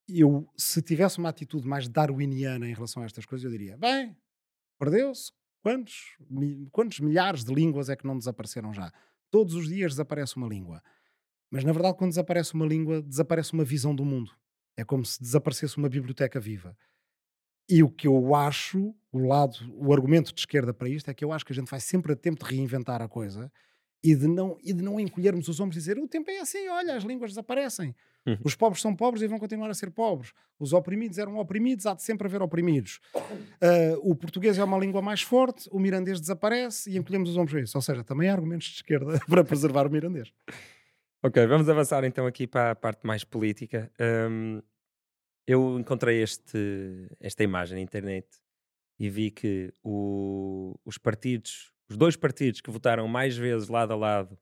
Eu, 0.07 0.49
se 0.55 0.81
tivesse 0.81 1.17
uma 1.17 1.29
atitude 1.29 1.67
mais 1.67 1.87
darwiniana 1.87 2.67
em 2.67 2.73
relação 2.73 3.03
a 3.03 3.05
estas 3.05 3.25
coisas, 3.25 3.43
eu 3.43 3.51
diria: 3.51 3.77
bem, 3.77 4.17
perdeu-se. 4.79 5.31
Quantos, 5.61 6.15
quantos 6.71 6.99
milhares 6.99 7.43
de 7.43 7.53
línguas 7.53 7.89
é 7.89 7.95
que 7.95 8.07
não 8.07 8.17
desapareceram 8.17 8.73
já? 8.73 8.91
Todos 9.29 9.53
os 9.53 9.67
dias 9.67 9.93
desaparece 9.93 10.37
uma 10.37 10.47
língua. 10.47 10.81
Mas 11.51 11.63
na 11.65 11.73
verdade, 11.73 11.97
quando 11.97 12.11
desaparece 12.11 12.53
uma 12.53 12.65
língua, 12.65 13.01
desaparece 13.01 13.51
uma 13.51 13.65
visão 13.65 13.93
do 13.93 14.05
mundo. 14.05 14.31
É 14.77 14.85
como 14.85 15.03
se 15.03 15.19
desaparecesse 15.19 15.75
uma 15.75 15.89
biblioteca 15.89 16.39
viva. 16.39 16.77
E 17.67 17.83
o 17.83 17.89
que 17.89 18.07
eu 18.07 18.33
acho, 18.33 18.95
o 19.11 19.19
lado, 19.19 19.57
o 19.73 19.91
argumento 19.91 20.33
de 20.33 20.39
esquerda 20.39 20.73
para 20.73 20.87
isto 20.87 21.09
é 21.09 21.13
que 21.13 21.25
eu 21.25 21.33
acho 21.33 21.45
que 21.45 21.51
a 21.51 21.55
gente 21.55 21.69
vai 21.69 21.81
sempre 21.81 22.13
a 22.13 22.15
tempo 22.15 22.45
de 22.45 22.49
reinventar 22.49 23.01
a 23.01 23.09
coisa 23.09 23.51
e 24.07 24.15
de 24.15 24.25
não, 24.25 24.57
e 24.63 24.71
de 24.71 24.81
não 24.81 24.97
encolhermos 24.97 25.49
os 25.49 25.59
ombros 25.59 25.75
e 25.75 25.79
dizer 25.79 25.99
o 25.99 26.07
tempo 26.07 26.31
é 26.31 26.39
assim, 26.39 26.65
olha, 26.69 26.95
as 26.95 27.03
línguas 27.03 27.31
desaparecem. 27.31 27.93
Uhum. 28.25 28.37
Os 28.41 28.55
pobres 28.55 28.81
são 28.81 28.95
pobres 28.95 29.21
e 29.21 29.27
vão 29.27 29.37
continuar 29.37 29.69
a 29.69 29.73
ser 29.73 29.91
pobres. 29.91 30.31
Os 30.57 30.71
oprimidos 30.71 31.17
eram 31.17 31.37
oprimidos, 31.37 31.85
há 31.85 31.93
de 31.93 32.03
sempre 32.03 32.25
haver 32.25 32.41
oprimidos. 32.41 33.01
Uh, 33.13 33.99
o 34.01 34.15
português 34.15 34.57
é 34.57 34.63
uma 34.63 34.77
língua 34.77 35.01
mais 35.01 35.21
forte, 35.21 35.67
o 35.73 35.79
mirandês 35.79 36.21
desaparece 36.21 36.89
e 36.89 36.97
encolhemos 36.97 37.29
os 37.29 37.35
ombros 37.35 37.51
para 37.51 37.61
isso. 37.61 37.77
Ou 37.77 37.81
seja, 37.81 38.01
também 38.01 38.29
há 38.29 38.33
argumentos 38.33 38.67
de 38.67 38.75
esquerda 38.75 39.19
para 39.27 39.43
preservar 39.43 39.85
o 39.85 39.89
mirandês. 39.89 40.31
Ok, 41.21 41.45
vamos 41.45 41.67
avançar 41.67 42.05
então 42.05 42.25
aqui 42.25 42.47
para 42.47 42.71
a 42.71 42.75
parte 42.75 43.05
mais 43.05 43.25
política. 43.25 43.91
Um, 43.99 44.61
eu 45.45 45.77
encontrei 45.77 46.23
este, 46.23 47.09
esta 47.19 47.43
imagem 47.43 47.75
na 47.75 47.81
internet 47.81 48.27
e 48.97 49.09
vi 49.09 49.31
que 49.31 49.73
o, 49.83 50.79
os 50.85 50.97
partidos 50.97 51.73
os 51.89 51.97
dois 51.97 52.15
partidos 52.15 52.61
que 52.61 52.71
votaram 52.71 53.07
mais 53.07 53.37
vezes 53.37 53.69
lado 53.69 53.93
a 53.93 53.95
lado 53.95 54.37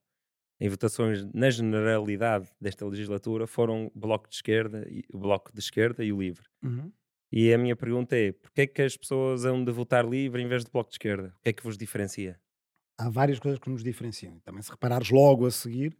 em 0.60 0.70
votações 0.70 1.26
na 1.34 1.50
generalidade 1.50 2.50
desta 2.60 2.86
legislatura 2.86 3.46
foram 3.46 3.92
o 3.94 4.00
Bloco 4.00 4.30
de 4.30 4.36
Esquerda, 4.36 4.88
o 5.14 5.20
Bloco 5.20 5.52
de 5.54 5.60
Esquerda 5.60 6.04
e 6.04 6.14
o 6.14 6.20
Livre. 6.20 6.46
Uhum. 6.64 6.92
E 7.32 7.54
a 7.54 7.58
minha 7.58 7.76
pergunta 7.76 8.16
é: 8.16 8.32
porquê 8.32 8.62
é 8.62 8.68
que 8.68 8.82
as 8.82 8.96
pessoas 8.96 9.44
vão 9.44 9.64
de 9.64 9.72
votar 9.72 10.06
livre 10.08 10.42
em 10.42 10.48
vez 10.48 10.64
do 10.64 10.72
Bloco 10.72 10.90
de 10.90 10.96
Esquerda? 10.96 11.34
O 11.40 11.42
que 11.42 11.50
é 11.50 11.54
que 11.54 11.64
vos 11.64 11.78
diferencia? 11.78 12.40
Há 12.98 13.10
várias 13.10 13.40
coisas 13.40 13.60
que 13.60 13.70
nos 13.70 13.84
diferenciam. 13.84 14.40
Também 14.40 14.62
se 14.62 14.72
reparares 14.72 15.10
logo 15.10 15.46
a 15.46 15.52
seguir, 15.52 15.98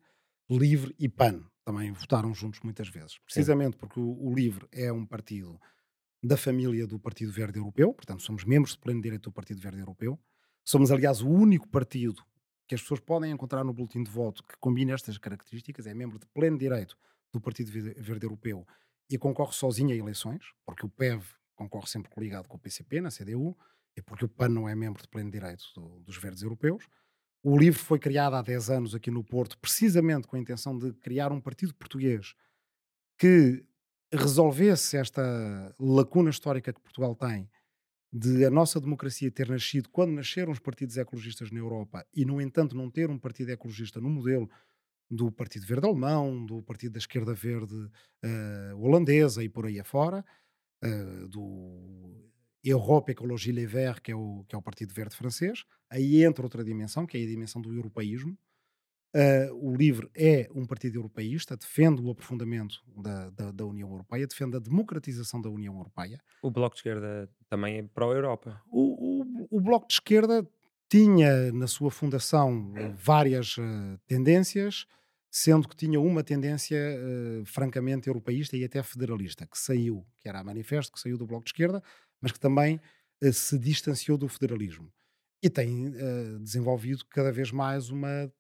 Livre 0.50 0.96
e 0.98 1.10
PAN 1.10 1.44
também 1.66 1.92
votaram 1.92 2.34
juntos 2.34 2.62
muitas 2.62 2.88
vezes. 2.88 3.18
Precisamente 3.20 3.74
Sim. 3.74 3.80
porque 3.80 4.00
o, 4.00 4.24
o 4.24 4.34
Livre 4.34 4.68
é 4.72 4.94
um 4.94 5.06
partido 5.06 5.60
da 6.24 6.38
família 6.38 6.88
do 6.88 7.00
Partido 7.00 7.32
Verde 7.32 7.58
Europeu, 7.58 7.94
portanto 7.94 8.22
somos 8.22 8.46
membros 8.46 8.74
de 8.74 8.80
pleno 8.80 9.02
direito 9.02 9.24
do 9.24 9.32
Partido 9.32 9.60
Verde 9.60 9.80
Europeu. 9.80 10.20
Somos, 10.68 10.92
aliás, 10.92 11.22
o 11.22 11.30
único 11.30 11.68
partido 11.70 12.24
que 12.68 12.74
as 12.74 12.82
pessoas 12.82 13.00
podem 13.00 13.32
encontrar 13.32 13.64
no 13.64 13.72
boletim 13.72 14.04
de 14.04 14.10
voto 14.10 14.44
que 14.44 14.58
combina 14.58 14.94
estas 14.94 15.18
características, 15.20 15.86
é 15.86 15.94
membro 15.94 16.18
de 16.18 16.26
pleno 16.26 16.58
direito 16.58 16.98
do 17.32 17.40
Partido 17.40 17.72
Verde 17.72 18.26
Europeu 18.26 18.66
e 19.08 19.18
concorre 19.18 19.54
sozinho 19.54 19.92
a 19.92 19.96
eleições, 19.96 20.44
porque 20.66 20.84
o 20.84 20.90
PEV 20.90 21.24
concorre 21.56 21.88
sempre 21.88 22.10
coligado 22.10 22.48
com 22.48 22.58
o 22.58 22.60
PCP 22.60 23.00
na 23.00 23.12
CDU, 23.12 23.56
e 23.96 24.02
porque 24.02 24.26
o 24.26 24.30
PAN 24.30 24.50
não 24.50 24.68
é 24.68 24.76
membro 24.76 25.02
de 25.02 25.08
pleno 25.08 25.32
direito 25.32 25.64
do, 25.74 26.00
dos 26.02 26.18
Verdes 26.18 26.42
Europeus. 26.44 26.86
O 27.44 27.58
LIVRE 27.58 27.80
foi 27.80 28.00
criado 28.00 28.36
há 28.36 28.42
10 28.42 28.70
anos 28.70 28.96
aqui 28.96 29.10
no 29.10 29.24
Porto, 29.24 29.58
precisamente 29.60 30.28
com 30.28 30.36
a 30.36 30.40
intenção 30.40 30.78
de 30.78 30.92
criar 30.94 31.32
um 31.32 31.40
partido 31.40 31.74
português 31.76 32.34
que 33.18 33.64
resolvesse 34.12 34.98
esta 34.98 35.74
lacuna 35.80 36.30
histórica 36.30 36.74
que 36.74 36.82
Portugal 36.82 37.16
tem 37.16 37.50
de 38.18 38.46
a 38.46 38.50
nossa 38.50 38.80
democracia 38.80 39.30
ter 39.30 39.50
nascido 39.50 39.90
quando 39.90 40.14
nasceram 40.14 40.50
os 40.50 40.60
partidos 40.60 40.96
ecologistas 40.96 41.52
na 41.52 41.60
Europa 41.60 42.08
e, 42.16 42.24
no 42.24 42.40
entanto, 42.40 42.74
não 42.74 42.90
ter 42.90 43.10
um 43.10 43.20
partido 43.20 43.52
ecologista 43.52 44.00
no 44.00 44.10
modelo 44.10 44.50
do 45.12 45.30
Partido 45.30 45.66
Verde 45.66 45.86
Alemão, 45.86 46.46
do 46.46 46.64
Partido 46.64 46.94
da 46.94 47.00
Esquerda 47.00 47.34
Verde 47.34 47.76
uh, 47.76 48.78
holandesa 48.78 49.44
e 49.44 49.50
por 49.50 49.66
aí 49.66 49.82
afora, 49.82 50.24
uh, 50.82 51.28
do 51.28 52.32
Europe 52.64 53.12
Ecologie 53.12 53.52
Les 53.52 53.70
Verts, 53.70 54.00
que 54.00 54.14
é, 54.14 54.16
o, 54.16 54.46
que 54.48 54.56
é 54.56 54.58
o 54.58 54.62
Partido 54.62 54.94
Verde 54.94 55.14
francês. 55.14 55.66
Aí 55.90 56.24
entra 56.24 56.46
outra 56.46 56.64
dimensão, 56.64 57.06
que 57.06 57.18
é 57.18 57.22
a 57.22 57.28
dimensão 57.28 57.62
do 57.62 57.74
europeísmo, 57.74 58.38
Uh, 59.16 59.72
o 59.72 59.74
LIVRE 59.74 60.10
é 60.14 60.50
um 60.54 60.66
partido 60.66 60.98
europeísta, 60.98 61.56
defende 61.56 62.02
o 62.02 62.10
aprofundamento 62.10 62.82
da, 62.98 63.30
da, 63.30 63.52
da, 63.52 63.66
União 63.66 63.90
Europeia, 63.90 64.28
defende 64.28 64.58
a 64.58 64.60
democratização 64.60 65.42
da 65.42 65.50
União 65.50 65.74
Europeia. 65.78 66.20
O 66.44 66.52
Bloco 66.52 66.76
de 66.76 66.80
Esquerda 66.80 67.30
também 67.48 67.78
é 67.78 67.84
pró-Europa. 67.84 68.62
O, 68.70 69.22
o, 69.22 69.48
o, 69.50 69.62
Bloco 69.62 69.88
de 69.88 69.94
Esquerda 69.94 70.46
tinha 70.90 71.50
na 71.54 71.66
sua 71.66 71.90
fundação 71.90 72.74
várias 72.98 73.58
uh, 73.58 73.98
tendências, 74.06 74.86
sendo 75.32 75.70
que 75.70 75.78
tinha 75.78 75.98
uma 75.98 76.22
tendência 76.22 76.78
uh, 76.78 77.46
francamente 77.46 78.10
europeísta 78.10 78.58
e 78.58 78.66
até 78.66 78.84
federalista, 78.84 79.48
que 79.48 79.58
saiu, 79.58 80.06
que 80.20 80.28
era 80.28 80.42
a 80.42 80.44
Manifesto, 80.44 80.92
que 80.92 81.00
saiu 81.00 81.18
do 81.18 81.26
Bloco 81.26 81.46
de 81.46 81.52
Esquerda, 81.52 81.82
mas 82.20 82.34
que 82.34 82.40
também 82.40 82.82
se 83.32 83.58
distanciou 83.58 84.18
do 84.18 84.28
federalismo 84.28 84.92
e 85.46 85.50
tem 85.50 85.90
uh, 85.90 86.40
desenvolvido 86.40 87.06
cada 87.06 87.32
vez 87.32 87.52
mais 87.52 87.90
uma. 87.92 88.32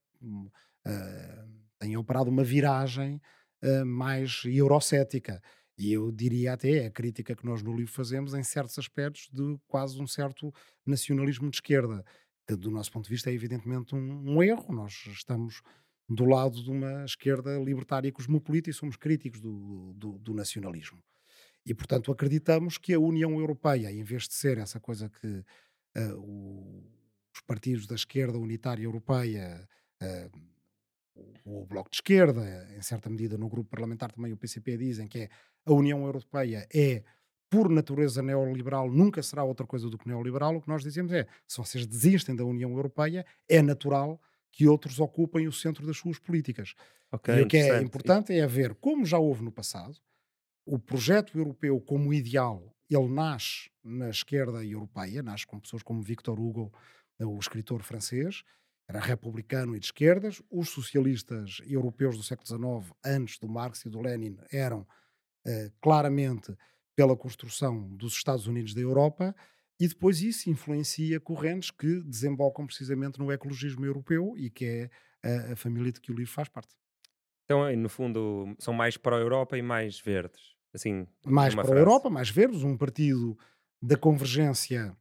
Tem 1.79 1.97
operado 1.97 2.29
uma 2.29 2.43
viragem 2.43 3.21
mais 3.85 4.43
eurocética. 4.45 5.41
E 5.77 5.91
eu 5.91 6.11
diria 6.11 6.53
até, 6.53 6.85
a 6.85 6.91
crítica 6.91 7.35
que 7.35 7.45
nós 7.45 7.61
no 7.61 7.75
livro 7.75 7.91
fazemos, 7.91 8.33
em 8.33 8.43
certos 8.43 8.77
aspectos, 8.79 9.29
de 9.31 9.57
quase 9.67 10.01
um 10.01 10.07
certo 10.07 10.53
nacionalismo 10.85 11.49
de 11.49 11.57
esquerda, 11.57 12.03
que 12.47 12.55
do 12.55 12.71
nosso 12.71 12.91
ponto 12.91 13.05
de 13.05 13.09
vista 13.09 13.29
é 13.29 13.33
evidentemente 13.33 13.93
um, 13.93 14.35
um 14.35 14.43
erro. 14.43 14.73
Nós 14.73 14.93
estamos 15.07 15.61
do 16.07 16.25
lado 16.25 16.63
de 16.63 16.69
uma 16.69 17.03
esquerda 17.03 17.57
libertária 17.59 18.07
e 18.07 18.11
cosmopolita 18.11 18.69
e 18.69 18.73
somos 18.73 18.95
críticos 18.95 19.41
do, 19.41 19.93
do, 19.93 20.17
do, 20.19 20.33
nacionalismo. 20.33 21.03
E, 21.65 21.73
portanto, 21.73 22.11
acreditamos 22.11 22.77
que 22.77 22.93
a 22.93 22.99
União 22.99 23.37
Europeia, 23.39 23.91
em 23.91 24.03
vez 24.03 24.27
de 24.27 24.35
ser 24.35 24.59
essa 24.59 24.79
coisa 24.79 25.09
que 25.09 25.27
uh, 25.27 26.19
o, 26.19 26.83
os 27.33 27.41
partidos 27.41 27.87
da 27.87 27.95
esquerda 27.95 28.37
unitária 28.37 28.83
europeia, 28.83 29.67
o, 31.15 31.61
o, 31.61 31.65
Bloco 31.65 31.89
de 31.89 31.97
Esquerda, 31.97 32.67
em 32.77 32.81
certa 32.81 33.09
medida 33.09 33.37
no 33.37 33.47
grupo 33.47 33.69
parlamentar 33.69 34.11
também 34.11 34.33
o 34.33 34.37
PCP, 34.37 34.77
dizem 34.77 35.07
que 35.07 35.19
é 35.19 35.29
a 35.65 35.73
União 35.73 36.03
Europeia 36.05 36.67
é 36.73 37.03
por 37.49 37.69
natureza 37.69 38.21
neoliberal, 38.21 38.91
nunca 38.91 39.21
será 39.23 39.43
outra 39.43 39.65
coisa 39.65 39.89
do 39.89 39.97
que 39.97 40.07
neoliberal. 40.07 40.55
O 40.55 40.61
que 40.61 40.67
nós 40.67 40.83
dizemos 40.83 41.11
é: 41.11 41.27
se 41.47 41.57
vocês 41.57 41.85
desistem 41.85 42.35
da 42.35 42.43
União 42.43 42.71
Europeia, 42.71 43.25
é 43.47 43.61
natural 43.61 44.19
que 44.51 44.67
outros 44.67 44.99
ocupem 44.99 45.47
o 45.47 45.51
centro 45.51 45.85
das 45.85 45.97
suas 45.97 46.17
políticas. 46.17 46.73
Okay, 47.11 47.39
e 47.39 47.41
o 47.43 47.47
que 47.47 47.57
é 47.57 47.81
importante 47.81 48.33
é 48.33 48.45
ver, 48.47 48.75
como 48.75 49.05
já 49.05 49.17
houve 49.17 49.43
no 49.43 49.51
passado, 49.51 49.97
o 50.65 50.79
projeto 50.79 51.37
europeu 51.37 51.79
como 51.79 52.13
ideal, 52.13 52.75
ele 52.89 53.07
nasce 53.07 53.69
na 53.83 54.09
esquerda 54.09 54.63
europeia, 54.63 55.21
nasce 55.21 55.45
com 55.45 55.59
pessoas 55.59 55.83
como 55.83 56.01
Victor 56.01 56.39
Hugo, 56.39 56.73
o 57.19 57.37
escritor 57.37 57.83
francês, 57.83 58.43
era 58.87 58.99
republicano 58.99 59.75
e 59.75 59.79
de 59.79 59.85
esquerdas. 59.85 60.41
Os 60.49 60.69
socialistas 60.69 61.61
europeus 61.65 62.17
do 62.17 62.23
século 62.23 62.47
XIX, 62.47 62.93
antes 63.03 63.39
do 63.39 63.49
Marx 63.49 63.85
e 63.85 63.89
do 63.89 64.01
Lenin, 64.01 64.37
eram 64.51 64.85
eh, 65.45 65.71
claramente 65.81 66.55
pela 66.95 67.15
construção 67.15 67.89
dos 67.95 68.13
Estados 68.13 68.47
Unidos 68.47 68.73
da 68.73 68.81
Europa 68.81 69.35
e 69.79 69.87
depois 69.87 70.21
isso 70.21 70.49
influencia 70.49 71.19
correntes 71.19 71.69
que 71.69 72.01
desembocam 72.01 72.65
precisamente 72.65 73.19
no 73.19 73.31
ecologismo 73.31 73.85
europeu 73.85 74.33
e 74.37 74.49
que 74.49 74.65
é 74.65 74.89
a, 75.49 75.53
a 75.53 75.55
família 75.55 75.91
de 75.91 75.99
que 75.99 76.11
o 76.11 76.15
livro 76.15 76.31
faz 76.31 76.47
parte. 76.47 76.73
Então, 77.43 77.75
no 77.75 77.89
fundo, 77.89 78.55
são 78.57 78.73
mais 78.73 78.97
pró-Europa 78.97 79.57
e 79.57 79.61
mais 79.61 79.99
verdes. 79.99 80.55
Assim, 80.73 81.07
mais 81.25 81.53
pró-Europa, 81.53 82.09
mais 82.09 82.29
verdes, 82.29 82.63
um 82.63 82.77
partido 82.77 83.37
da 83.81 83.95
convergência 83.95 84.95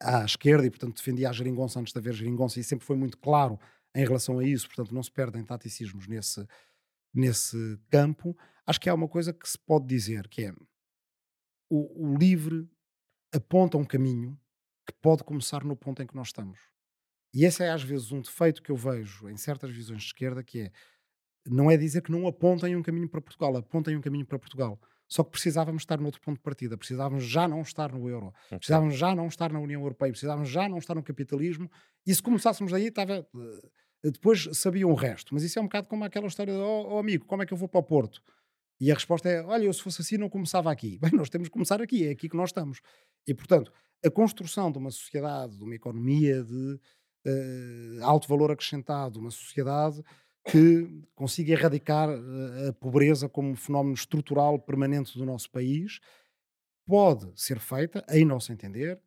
à 0.00 0.24
esquerda 0.24 0.66
e, 0.66 0.70
portanto, 0.70 0.96
defendia 0.96 1.30
a 1.30 1.32
geringonça 1.32 1.80
antes 1.80 1.92
de 1.92 1.98
haver 1.98 2.14
geringonça 2.14 2.60
e 2.60 2.64
sempre 2.64 2.84
foi 2.86 2.96
muito 2.96 3.18
claro 3.18 3.58
em 3.94 4.04
relação 4.04 4.38
a 4.38 4.44
isso, 4.44 4.66
portanto, 4.66 4.94
não 4.94 5.02
se 5.02 5.10
perdem 5.10 5.42
taticismos 5.42 6.06
nesse, 6.06 6.46
nesse 7.14 7.78
campo. 7.88 8.36
Acho 8.66 8.80
que 8.80 8.90
há 8.90 8.94
uma 8.94 9.08
coisa 9.08 9.32
que 9.32 9.48
se 9.48 9.58
pode 9.58 9.86
dizer, 9.86 10.28
que 10.28 10.44
é 10.44 10.54
o, 11.70 12.12
o 12.12 12.16
livre 12.16 12.68
aponta 13.32 13.78
um 13.78 13.84
caminho 13.84 14.38
que 14.86 14.94
pode 15.00 15.24
começar 15.24 15.64
no 15.64 15.76
ponto 15.76 16.02
em 16.02 16.06
que 16.06 16.14
nós 16.14 16.28
estamos. 16.28 16.60
E 17.34 17.44
esse 17.44 17.62
é 17.62 17.70
às 17.70 17.82
vezes 17.82 18.12
um 18.12 18.20
defeito 18.20 18.62
que 18.62 18.70
eu 18.70 18.76
vejo 18.76 19.28
em 19.28 19.36
certas 19.36 19.70
visões 19.70 20.02
de 20.02 20.08
esquerda, 20.08 20.42
que 20.42 20.60
é 20.60 20.72
não 21.46 21.70
é 21.70 21.76
dizer 21.76 22.02
que 22.02 22.10
não 22.10 22.26
apontem 22.26 22.74
um 22.74 22.82
caminho 22.82 23.08
para 23.08 23.20
Portugal, 23.20 23.56
apontem 23.56 23.96
um 23.96 24.00
caminho 24.00 24.26
para 24.26 24.38
Portugal. 24.38 24.80
Só 25.08 25.22
que 25.22 25.30
precisávamos 25.30 25.82
estar 25.82 25.98
no 25.98 26.06
outro 26.06 26.20
ponto 26.20 26.36
de 26.36 26.42
partida, 26.42 26.76
precisávamos 26.76 27.24
já 27.24 27.46
não 27.46 27.60
estar 27.62 27.92
no 27.92 28.08
euro, 28.08 28.32
okay. 28.46 28.58
precisávamos 28.58 28.96
já 28.96 29.14
não 29.14 29.28
estar 29.28 29.52
na 29.52 29.60
União 29.60 29.80
Europeia, 29.80 30.10
precisávamos 30.10 30.48
já 30.48 30.68
não 30.68 30.78
estar 30.78 30.94
no 30.94 31.02
capitalismo. 31.02 31.70
E 32.04 32.14
se 32.14 32.22
começássemos 32.22 32.72
aí, 32.72 32.88
estava. 32.88 33.26
Eh, 34.04 34.10
depois 34.10 34.48
sabiam 34.52 34.90
o 34.90 34.94
resto. 34.94 35.32
Mas 35.32 35.42
isso 35.42 35.58
é 35.58 35.62
um 35.62 35.66
bocado 35.66 35.88
como 35.88 36.04
aquela 36.04 36.26
história 36.26 36.52
de, 36.52 36.58
oh, 36.58 36.94
oh 36.94 36.98
amigo, 36.98 37.24
como 37.24 37.42
é 37.42 37.46
que 37.46 37.52
eu 37.52 37.56
vou 37.56 37.68
para 37.68 37.80
o 37.80 37.82
Porto? 37.82 38.22
E 38.80 38.90
a 38.90 38.94
resposta 38.94 39.28
é: 39.28 39.42
olha, 39.42 39.64
eu 39.64 39.72
se 39.72 39.82
fosse 39.82 40.02
assim 40.02 40.16
não 40.16 40.28
começava 40.28 40.70
aqui. 40.70 40.98
Bem, 41.02 41.12
nós 41.12 41.30
temos 41.30 41.48
que 41.48 41.52
começar 41.52 41.80
aqui, 41.80 42.06
é 42.06 42.10
aqui 42.10 42.28
que 42.28 42.36
nós 42.36 42.50
estamos. 42.50 42.80
E, 43.26 43.34
portanto, 43.34 43.72
a 44.04 44.10
construção 44.10 44.70
de 44.70 44.78
uma 44.78 44.90
sociedade, 44.90 45.56
de 45.56 45.64
uma 45.64 45.74
economia 45.74 46.42
de 46.42 46.80
uh, 47.26 48.04
alto 48.04 48.28
valor 48.28 48.50
acrescentado, 48.50 49.18
uma 49.18 49.30
sociedade 49.30 50.02
que 50.50 50.88
consiga 51.14 51.52
erradicar 51.52 52.08
uh, 52.08 52.68
a 52.68 52.72
pobreza 52.72 53.28
como 53.28 53.56
fenómeno 53.56 53.94
estrutural 53.94 54.58
permanente 54.58 55.18
do 55.18 55.24
nosso 55.24 55.50
país, 55.50 56.00
pode 56.86 57.30
ser 57.34 57.58
feita, 57.58 58.04
em 58.10 58.24
nosso 58.24 58.52
entender, 58.52 59.00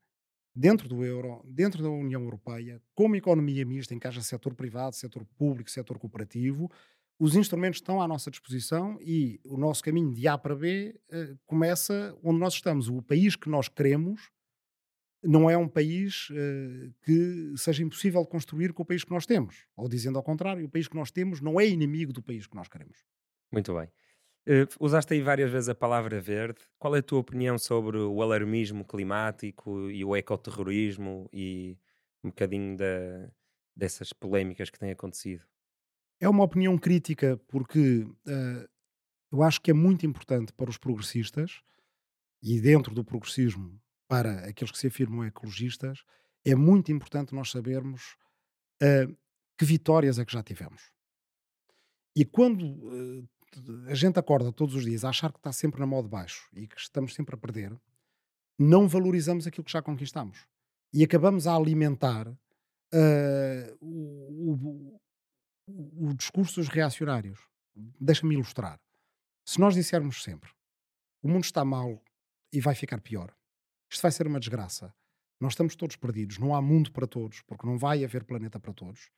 dentro 0.53 0.89
do 0.89 1.05
euro, 1.05 1.41
dentro 1.45 1.81
da 1.81 1.89
União 1.89 2.21
Europeia, 2.21 2.81
com 2.93 3.05
uma 3.05 3.17
economia 3.17 3.65
mista 3.65 3.93
em 3.93 3.99
que 3.99 4.07
haja 4.07 4.21
setor 4.21 4.53
privado, 4.53 4.95
setor 4.95 5.25
público, 5.37 5.71
setor 5.71 5.97
cooperativo, 5.97 6.69
os 7.17 7.35
instrumentos 7.35 7.77
estão 7.77 8.01
à 8.01 8.07
nossa 8.07 8.31
disposição 8.31 8.97
e 9.01 9.39
o 9.43 9.57
nosso 9.57 9.83
caminho 9.83 10.13
de 10.13 10.27
A 10.27 10.37
para 10.37 10.55
B 10.55 10.99
uh, 11.11 11.37
começa 11.45 12.17
onde 12.23 12.39
nós 12.39 12.53
estamos. 12.53 12.89
O 12.89 13.01
país 13.01 13.35
que 13.35 13.49
nós 13.49 13.67
queremos 13.67 14.29
não 15.23 15.49
é 15.49 15.57
um 15.57 15.67
país 15.67 16.29
uh, 16.29 16.93
que 17.03 17.53
seja 17.57 17.83
impossível 17.83 18.25
construir 18.25 18.73
com 18.73 18.83
o 18.83 18.85
país 18.85 19.03
que 19.03 19.11
nós 19.11 19.25
temos. 19.25 19.65
Ou 19.75 19.89
dizendo 19.89 20.17
ao 20.17 20.23
contrário, 20.23 20.65
o 20.65 20.69
país 20.69 20.87
que 20.87 20.95
nós 20.95 21.11
temos 21.11 21.41
não 21.41 21.59
é 21.59 21.67
inimigo 21.67 22.13
do 22.13 22.21
país 22.21 22.47
que 22.47 22.55
nós 22.55 22.67
queremos. 22.67 22.97
Muito 23.51 23.73
bem. 23.73 23.89
Uh, 24.47 24.67
usaste 24.79 25.13
aí 25.13 25.21
várias 25.21 25.51
vezes 25.51 25.69
a 25.69 25.75
palavra 25.75 26.19
verde. 26.21 26.61
Qual 26.77 26.95
é 26.95 26.99
a 26.99 27.03
tua 27.03 27.19
opinião 27.19 27.57
sobre 27.57 27.97
o 27.97 28.21
alarmismo 28.21 28.85
climático 28.85 29.89
e 29.89 30.03
o 30.03 30.15
ecoterrorismo 30.15 31.29
e 31.33 31.77
um 32.23 32.29
bocadinho 32.29 32.77
da, 32.77 33.29
dessas 33.75 34.13
polémicas 34.13 34.69
que 34.69 34.79
têm 34.79 34.91
acontecido? 34.91 35.43
É 36.19 36.27
uma 36.27 36.43
opinião 36.43 36.77
crítica 36.77 37.39
porque 37.47 38.03
uh, 38.27 38.69
eu 39.31 39.43
acho 39.43 39.61
que 39.61 39.71
é 39.71 39.73
muito 39.73 40.05
importante 40.05 40.53
para 40.53 40.69
os 40.69 40.77
progressistas 40.77 41.61
e 42.41 42.59
dentro 42.59 42.93
do 42.93 43.03
progressismo 43.03 43.79
para 44.09 44.49
aqueles 44.49 44.71
que 44.71 44.77
se 44.77 44.87
afirmam 44.87 45.23
ecologistas, 45.23 46.03
é 46.43 46.55
muito 46.55 46.91
importante 46.91 47.33
nós 47.33 47.51
sabermos 47.51 48.17
uh, 48.81 49.15
que 49.55 49.63
vitórias 49.63 50.17
é 50.17 50.25
que 50.25 50.33
já 50.33 50.41
tivemos. 50.41 50.91
E 52.15 52.25
quando 52.25 52.63
uh, 52.65 53.29
a 53.87 53.93
gente 53.93 54.17
acorda 54.17 54.51
todos 54.51 54.73
os 54.73 54.83
dias 54.83 55.05
a 55.05 55.09
achar 55.09 55.31
que 55.31 55.37
está 55.37 55.51
sempre 55.51 55.79
na 55.79 55.85
mão 55.85 56.01
de 56.01 56.09
baixo 56.09 56.49
e 56.53 56.67
que 56.67 56.79
estamos 56.79 57.13
sempre 57.13 57.35
a 57.35 57.37
perder, 57.37 57.79
não 58.57 58.87
valorizamos 58.87 59.45
aquilo 59.45 59.63
que 59.63 59.71
já 59.71 59.81
conquistamos. 59.81 60.47
E 60.91 61.03
acabamos 61.03 61.45
a 61.45 61.55
alimentar 61.55 62.27
uh, 62.27 63.77
o, 63.79 64.99
o, 65.67 66.13
discurso 66.15 66.59
dos 66.59 66.67
reacionários. 66.67 67.39
Deixa-me 67.75 68.33
ilustrar. 68.33 68.79
Se 69.45 69.59
nós 69.59 69.75
dissermos 69.75 70.23
sempre 70.23 70.49
o 71.21 71.27
mundo 71.27 71.43
está 71.43 71.63
mal 71.63 72.01
e 72.51 72.59
vai 72.59 72.73
ficar 72.73 73.01
pior, 73.01 73.35
isto 73.89 74.01
vai 74.01 74.11
ser 74.11 74.27
uma 74.27 74.39
desgraça. 74.39 74.93
Nós 75.39 75.53
estamos 75.53 75.75
todos 75.75 75.95
perdidos, 75.95 76.37
não 76.37 76.53
há 76.53 76.61
mundo 76.61 76.91
para 76.91 77.07
todos, 77.07 77.41
porque 77.41 77.65
não 77.65 77.77
vai 77.77 78.03
haver 78.03 78.23
planeta 78.23 78.59
para 78.59 78.73
todos. 78.73 79.09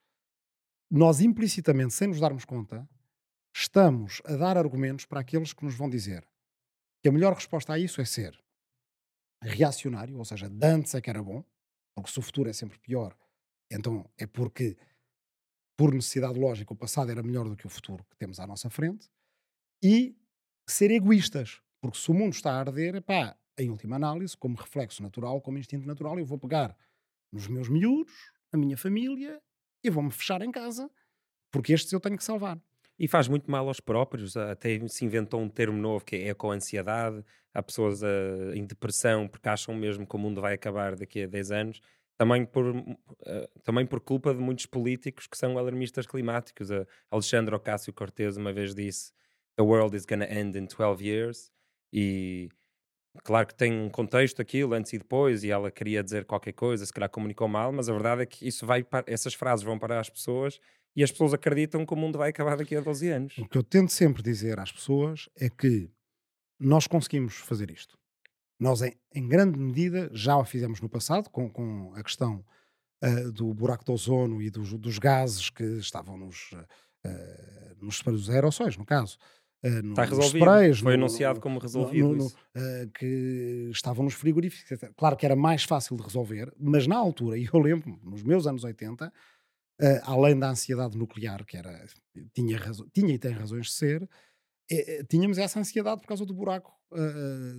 Nós, 0.90 1.20
implicitamente, 1.20 1.94
sem 1.94 2.08
nos 2.08 2.20
darmos 2.20 2.46
conta, 2.46 2.88
estamos 3.56 4.22
a 4.26 4.36
dar 4.36 4.58
argumentos 4.58 5.06
para 5.06 5.20
aqueles 5.20 5.54
que 5.54 5.66
nos 5.66 5.76
vão 5.76 5.90
dizer 5.90 6.28
que 7.02 7.10
a 7.10 7.12
melhor 7.12 7.34
resposta 7.34 7.74
a 7.74 7.80
isso 7.80 8.00
é 8.00 8.06
ser 8.06 8.40
reacionário, 9.42 10.18
ou 10.18 10.26
seja, 10.26 10.48
de 10.50 10.66
antes 10.66 10.94
é 10.94 11.02
que 11.02 11.10
era 11.10 11.24
bom, 11.24 11.44
porque 11.96 12.12
se 12.12 12.20
o 12.20 12.22
futuro 12.22 12.50
é 12.50 12.54
sempre 12.54 12.78
pior, 12.80 13.18
então 13.72 14.08
é 14.18 14.28
porque 14.28 14.78
por 15.76 15.94
necessidade 15.94 16.40
lógica, 16.40 16.74
o 16.74 16.78
passado 16.78 17.10
era 17.10 17.24
melhor 17.24 17.50
do 17.50 17.56
que 17.56 17.66
o 17.66 17.70
futuro 17.70 18.06
que 18.06 18.16
temos 18.16 18.40
à 18.40 18.46
nossa 18.46 18.70
frente, 18.70 19.10
e 19.84 20.16
ser 20.70 20.92
egoístas, 20.92 21.60
porque 21.82 21.98
se 21.98 22.12
o 22.12 22.14
mundo 22.14 22.34
está 22.34 22.52
a 22.52 22.60
arder, 22.60 23.02
pá, 23.02 23.36
em 23.62 23.70
última 23.70 23.96
análise, 23.96 24.36
como 24.36 24.56
reflexo 24.56 25.02
natural, 25.04 25.42
como 25.42 25.58
instinto 25.58 25.86
natural, 25.86 26.18
eu 26.20 26.26
vou 26.26 26.38
pegar 26.38 26.76
nos 27.32 27.48
meus 27.48 27.70
miúdos, 27.70 28.14
na 28.52 28.60
minha 28.60 28.78
família, 28.78 29.42
e 29.84 29.90
vou-me 29.90 30.12
fechar 30.12 30.42
em 30.42 30.52
casa, 30.52 30.90
porque 31.52 31.74
estes 31.74 31.92
eu 31.92 32.00
tenho 32.00 32.18
que 32.18 32.24
salvar. 32.24 32.60
E 33.00 33.08
faz 33.08 33.28
muito 33.28 33.50
mal 33.50 33.68
aos 33.68 33.80
próprios, 33.80 34.38
até 34.38 34.88
se 34.88 35.06
inventou 35.06 35.42
um 35.42 35.50
termo 35.50 35.78
novo 35.78 36.06
que 36.06 36.16
é 36.16 36.30
eco-ansiedade, 36.30 37.24
há 37.54 37.64
pessoas 37.64 38.02
uh, 38.04 38.54
em 38.54 38.66
depressão 38.66 39.28
porque 39.28 39.50
acham 39.50 39.74
mesmo 39.74 40.06
que 40.06 40.16
o 40.16 40.20
mundo 40.20 40.40
vai 40.40 40.54
acabar 40.54 40.96
daqui 40.96 41.24
a 41.24 41.28
10 41.28 41.52
anos, 41.52 41.82
também 42.18 42.46
por, 42.46 42.76
uh, 42.76 42.96
também 43.64 43.86
por 43.86 44.00
culpa 44.02 44.34
de 44.34 44.40
muitos 44.40 44.68
políticos 44.68 45.26
que 45.26 45.38
são 45.38 45.58
alarmistas 45.58 46.06
climáticos. 46.06 46.70
Uh, 46.70 46.86
Alexandre 47.10 47.56
Ocasio-Cortez 47.56 48.38
uma 48.38 48.54
vez 48.54 48.76
disse 48.76 49.12
The 49.56 49.64
world 49.64 49.96
is 49.96 50.06
gonna 50.06 50.26
end 50.26 50.58
in 50.58 50.68
12 50.68 51.04
years 51.04 51.52
e 51.92 52.50
claro 53.24 53.48
que 53.48 53.56
tem 53.56 53.72
um 53.74 53.90
contexto 53.90 54.42
aquilo 54.42 54.74
antes 54.74 54.94
e 54.94 54.98
depois 54.98 55.44
e 55.44 55.52
ela 55.52 55.72
queria 55.72 56.04
dizer 56.04 56.26
qualquer 56.26 56.54
coisa, 56.54 56.86
se 56.86 56.94
calhar 56.94 57.10
comunicou 57.10 57.48
mal, 57.48 57.72
mas 57.72 57.90
a 57.90 57.94
verdade 57.94 58.24
é 58.24 58.26
que 58.26 58.48
isso 58.48 58.66
vai 58.66 58.84
para, 58.84 59.04
essas 59.08 59.34
frases 59.34 59.64
vão 59.64 59.78
para 59.78 60.00
as 60.00 60.10
pessoas 60.10 60.60
e 60.96 61.04
as 61.04 61.12
pessoas 61.12 61.34
acreditam 61.34 61.86
que 61.86 61.94
o 61.94 61.98
mundo 61.98 62.18
vai 62.18 62.30
acabar 62.30 62.58
daqui 62.58 62.76
a 62.76 62.82
12 62.82 63.10
anos. 63.10 63.38
O 63.38 63.48
que 63.48 63.58
eu 63.58 63.64
tento 63.64 63.92
sempre 63.92 64.22
dizer 64.22 64.60
às 64.60 64.72
pessoas 64.72 65.30
é 65.38 65.50
que 65.50 65.90
nós 66.60 66.88
conseguimos 66.88 67.36
fazer 67.36 67.72
isto. 67.72 67.98
Nós, 68.60 68.82
em, 68.82 68.96
em 69.16 69.28
grande 69.28 69.58
medida, 69.58 70.10
já 70.14 70.38
o 70.38 70.46
fizemos 70.46 70.80
no 70.82 70.90
passado, 70.90 71.30
com, 71.30 71.50
com 71.50 71.94
a 71.96 72.04
questão 72.04 72.46
uh, 73.04 73.32
do 73.32 73.54
buraco 73.54 73.84
de 73.84 73.92
ozono 73.92 74.42
e 74.42 74.50
dos, 74.50 74.74
dos 74.74 75.00
gases 75.00 75.50
que 75.50 75.64
estavam 75.64 76.18
nos, 76.18 76.52
uh, 76.52 77.76
nos 77.82 78.30
aerossóis, 78.30 78.78
no 78.78 78.86
caso. 78.86 79.18
Uh, 79.64 79.90
Está 79.90 80.06
resolvido. 80.06 80.38
Sprays, 80.38 80.80
Foi 80.80 80.98
no, 80.98 81.04
anunciado 81.04 81.40
como 81.40 81.60
resolvido. 81.60 82.16
No, 82.16 82.26
uh, 82.26 82.90
que 82.98 83.70
estavam 83.72 84.04
nos 84.04 84.16
frigoríficos. 84.16 84.80
Claro 84.98 85.16
que 85.16 85.26
era 85.26 85.36
mais 85.36 85.64
fácil 85.64 85.96
de 85.96 86.04
resolver, 86.04 86.52
mas 86.60 86.88
na 86.88 86.98
altura, 86.98 87.38
e 87.40 87.48
eu 87.52 87.60
lembro, 87.60 88.00
nos 88.04 88.24
meus 88.24 88.48
anos 88.48 88.64
80, 88.64 89.08
uh, 89.08 89.12
além 90.04 90.38
da 90.38 90.50
ansiedade 90.50 90.98
nuclear, 90.98 91.46
que 91.46 91.58
era, 91.58 91.86
tinha, 92.34 92.58
razo, 92.58 92.90
tinha 92.92 93.14
e 93.14 93.20
tem 93.20 93.32
razões 93.32 93.68
de 93.68 93.74
ser, 93.74 94.10
tínhamos 95.10 95.38
essa 95.38 95.60
ansiedade 95.60 96.02
por 96.02 96.08
causa 96.08 96.26
do 96.26 96.34
buraco 96.34 96.72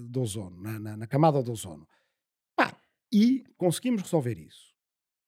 do 0.08 0.22
ozono, 0.22 0.62
na, 0.62 0.78
na, 0.78 0.96
na, 0.96 1.06
camada 1.06 1.42
do 1.42 1.52
ozono. 1.52 1.86
Pá, 2.56 2.74
e 3.12 3.44
conseguimos 3.58 4.00
resolver 4.00 4.38
isso. 4.38 4.72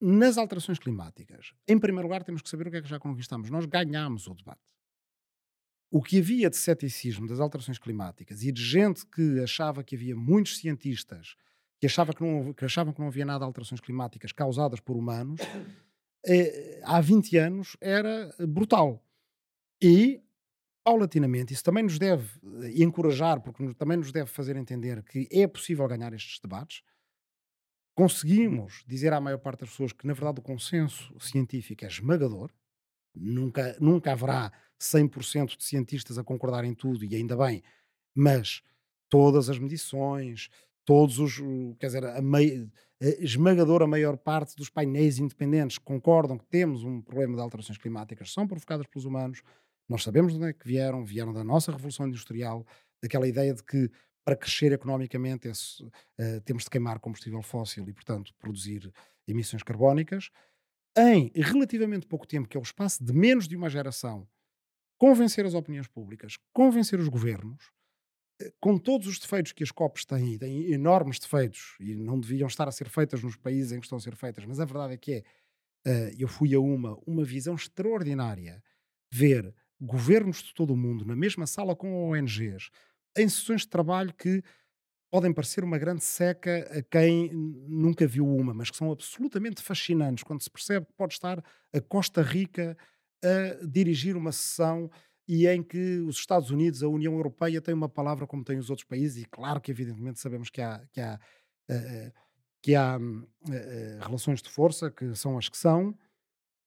Nas 0.01 0.39
alterações 0.39 0.79
climáticas, 0.79 1.53
em 1.69 1.79
primeiro 1.79 2.09
lugar, 2.09 2.25
temos 2.25 2.41
que 2.41 2.49
saber 2.49 2.69
o 2.69 2.71
que 2.71 2.79
é 2.79 2.83
que 2.83 2.89
já 2.89 2.99
conquistamos. 2.99 3.51
Nós 3.51 3.67
ganhámos 3.67 4.27
o 4.27 4.35
debate 4.35 4.74
o 5.95 6.03
que 6.03 6.19
havia 6.19 6.51
de 6.51 6.57
ceticismo 6.57 7.25
das 7.25 7.39
alterações 7.39 7.79
climáticas 7.79 8.43
e 8.43 8.51
de 8.51 8.61
gente 8.61 9.07
que 9.07 9.39
achava 9.39 9.85
que 9.85 9.95
havia 9.95 10.17
muitos 10.17 10.59
cientistas 10.59 11.37
que, 11.79 11.87
achava 11.87 12.13
que, 12.13 12.21
não, 12.21 12.53
que 12.53 12.65
achavam 12.65 12.93
que 12.93 12.99
não 12.99 13.07
havia 13.07 13.25
nada 13.25 13.39
de 13.39 13.45
alterações 13.45 13.81
climáticas 13.81 14.33
causadas 14.33 14.81
por 14.81 14.97
humanos, 14.97 15.41
eh, 16.27 16.81
há 16.83 17.01
20 17.01 17.37
anos 17.37 17.77
era 17.81 18.35
brutal. 18.41 19.01
E, 19.81 20.21
paulatinamente, 20.83 21.55
isso 21.55 21.63
também 21.63 21.85
nos 21.85 21.97
deve 21.97 22.29
eh, 22.65 22.83
encorajar, 22.83 23.41
porque 23.41 23.73
também 23.75 23.97
nos 23.97 24.11
deve 24.11 24.29
fazer 24.29 24.57
entender 24.57 25.01
que 25.05 25.29
é 25.31 25.47
possível 25.47 25.87
ganhar 25.87 26.13
estes 26.13 26.41
debates. 26.41 26.83
Conseguimos 27.95 28.83
dizer 28.85 29.13
à 29.13 29.21
maior 29.21 29.39
parte 29.39 29.61
das 29.61 29.71
pessoas 29.71 29.93
que, 29.93 30.09
na 30.09 30.13
verdade, 30.13 30.41
o 30.41 30.43
consenso 30.43 31.15
científico 31.21 31.85
é 31.85 31.89
esmagador, 31.89 32.51
nunca, 33.15 33.77
nunca 33.81 34.13
haverá 34.13 34.53
100% 34.81 35.57
de 35.57 35.65
cientistas 35.65 36.19
a 36.19 36.25
concordar 36.25 36.65
em 36.65 36.75
tudo, 36.75 37.05
e 37.05 37.15
ainda 37.15 37.37
bem, 37.37 37.63
mas 38.15 38.63
todas 39.09 39.49
as 39.49 39.59
medições, 39.59 40.49
todos 40.85 41.19
os, 41.19 41.37
quer 41.79 41.87
dizer, 41.87 42.05
a, 42.05 42.21
mei, 42.21 42.69
a 43.01 43.07
esmagadora 43.23 43.87
maior 43.87 44.17
parte 44.17 44.57
dos 44.57 44.69
painéis 44.69 45.19
independentes 45.19 45.79
concordam 45.79 46.39
que 46.39 46.47
temos 46.47 46.83
um 46.83 47.01
problema 47.01 47.35
de 47.35 47.41
alterações 47.41 47.79
climáticas, 47.79 48.33
são 48.33 48.47
provocadas 48.47 48.87
pelos 48.87 49.05
humanos, 49.05 49.43
nós 49.89 50.03
sabemos 50.03 50.33
de 50.33 50.39
onde 50.39 50.49
é 50.49 50.53
que 50.53 50.67
vieram, 50.67 51.05
vieram 51.05 51.33
da 51.33 51.45
nossa 51.45 51.71
Revolução 51.71 52.07
Industrial, 52.07 52.67
daquela 53.03 53.29
ideia 53.29 53.53
de 53.55 53.63
que 53.63 53.91
para 54.25 54.37
crescer 54.37 54.73
economicamente 54.73 55.49
esse, 55.49 55.85
uh, 55.85 56.41
temos 56.45 56.65
de 56.65 56.71
queimar 56.71 56.99
combustível 56.99 57.43
fóssil 57.43 57.87
e, 57.89 57.93
portanto, 57.93 58.33
produzir 58.39 58.91
emissões 59.29 59.63
carbónicas. 59.63 60.31
Em 60.97 61.33
relativamente 61.35 62.07
pouco 62.07 62.27
tempo, 62.27 62.49
que 62.49 62.57
é 62.57 62.61
o 62.61 62.63
espaço 62.63 63.03
de 63.03 63.13
menos 63.13 63.49
de 63.49 63.57
uma 63.57 63.69
geração, 63.69 64.29
convencer 64.97 65.45
as 65.45 65.55
opiniões 65.55 65.89
públicas, 65.89 66.39
convencer 66.53 67.01
os 67.01 67.09
governos, 67.09 67.73
eh, 68.41 68.53
com 68.61 68.79
todos 68.79 69.07
os 69.09 69.19
defeitos 69.19 69.53
que 69.53 69.65
as 69.65 69.73
COPs 69.73 70.05
têm, 70.05 70.39
têm 70.39 70.73
enormes 70.73 71.19
defeitos 71.19 71.77
e 71.81 71.95
não 71.97 72.19
deviam 72.21 72.47
estar 72.47 72.69
a 72.69 72.73
ser 72.73 72.89
feitas 72.89 73.23
nos 73.23 73.37
países 73.37 73.73
em 73.73 73.81
que 73.81 73.87
estão 73.87 73.99
a 73.99 74.01
ser 74.01 74.15
feitas, 74.15 74.45
mas 74.45 74.61
a 74.61 74.65
verdade 74.65 74.95
é 74.95 74.97
que 74.97 75.25
é, 75.85 75.91
uh, 75.91 76.17
eu 76.19 76.29
fui 76.29 76.55
a 76.55 76.61
uma, 76.61 76.97
uma 77.07 77.25
visão 77.25 77.55
extraordinária, 77.55 78.63
ver 79.13 79.55
governos 79.81 80.43
de 80.43 80.55
todo 80.55 80.73
o 80.73 80.77
mundo 80.77 81.05
na 81.05 81.17
mesma 81.17 81.47
sala 81.47 81.77
com 81.77 82.11
ONGs, 82.11 82.71
em 83.17 83.29
sessões 83.29 83.63
de 83.63 83.69
trabalho 83.69 84.15
que 84.15 84.43
podem 85.15 85.33
parecer 85.33 85.63
uma 85.63 85.79
grande 85.79 86.03
seca 86.03 86.69
a 86.77 86.83
quem 86.83 87.31
nunca 87.69 88.05
viu 88.05 88.27
uma, 88.27 88.53
mas 88.53 88.69
que 88.69 88.77
são 88.77 88.91
absolutamente 88.91 89.63
fascinantes 89.63 90.25
quando 90.25 90.43
se 90.43 90.51
percebe 90.51 90.87
que 90.87 90.93
pode 90.93 91.13
estar 91.13 91.41
a 91.73 91.81
Costa 91.81 92.21
Rica 92.21 92.77
a 93.23 93.65
dirigir 93.65 94.17
uma 94.17 94.33
sessão 94.33 94.91
e 95.29 95.47
em 95.47 95.63
que 95.63 96.01
os 96.01 96.17
Estados 96.17 96.51
Unidos, 96.51 96.83
a 96.83 96.89
União 96.89 97.13
Europeia, 97.15 97.61
têm 97.61 97.75
uma 97.75 97.89
palavra 97.89 98.27
como 98.27 98.43
têm 98.43 98.59
os 98.59 98.71
outros 98.71 98.89
países, 98.89 99.23
e 99.23 99.27
claro 99.27 99.61
que, 99.61 99.71
evidentemente, 99.71 100.19
sabemos 100.19 100.51
que 100.51 100.61
há, 100.61 100.85
que 100.93 101.01
há, 101.01 101.21
uh, 101.71 102.13
que 102.61 102.75
há 102.75 102.99
uh, 102.99 104.05
relações 104.05 104.43
de 104.43 104.51
força 104.51 104.91
que 104.91 105.15
são 105.15 105.39
as 105.39 105.49
que 105.49 105.57
são, 105.57 105.97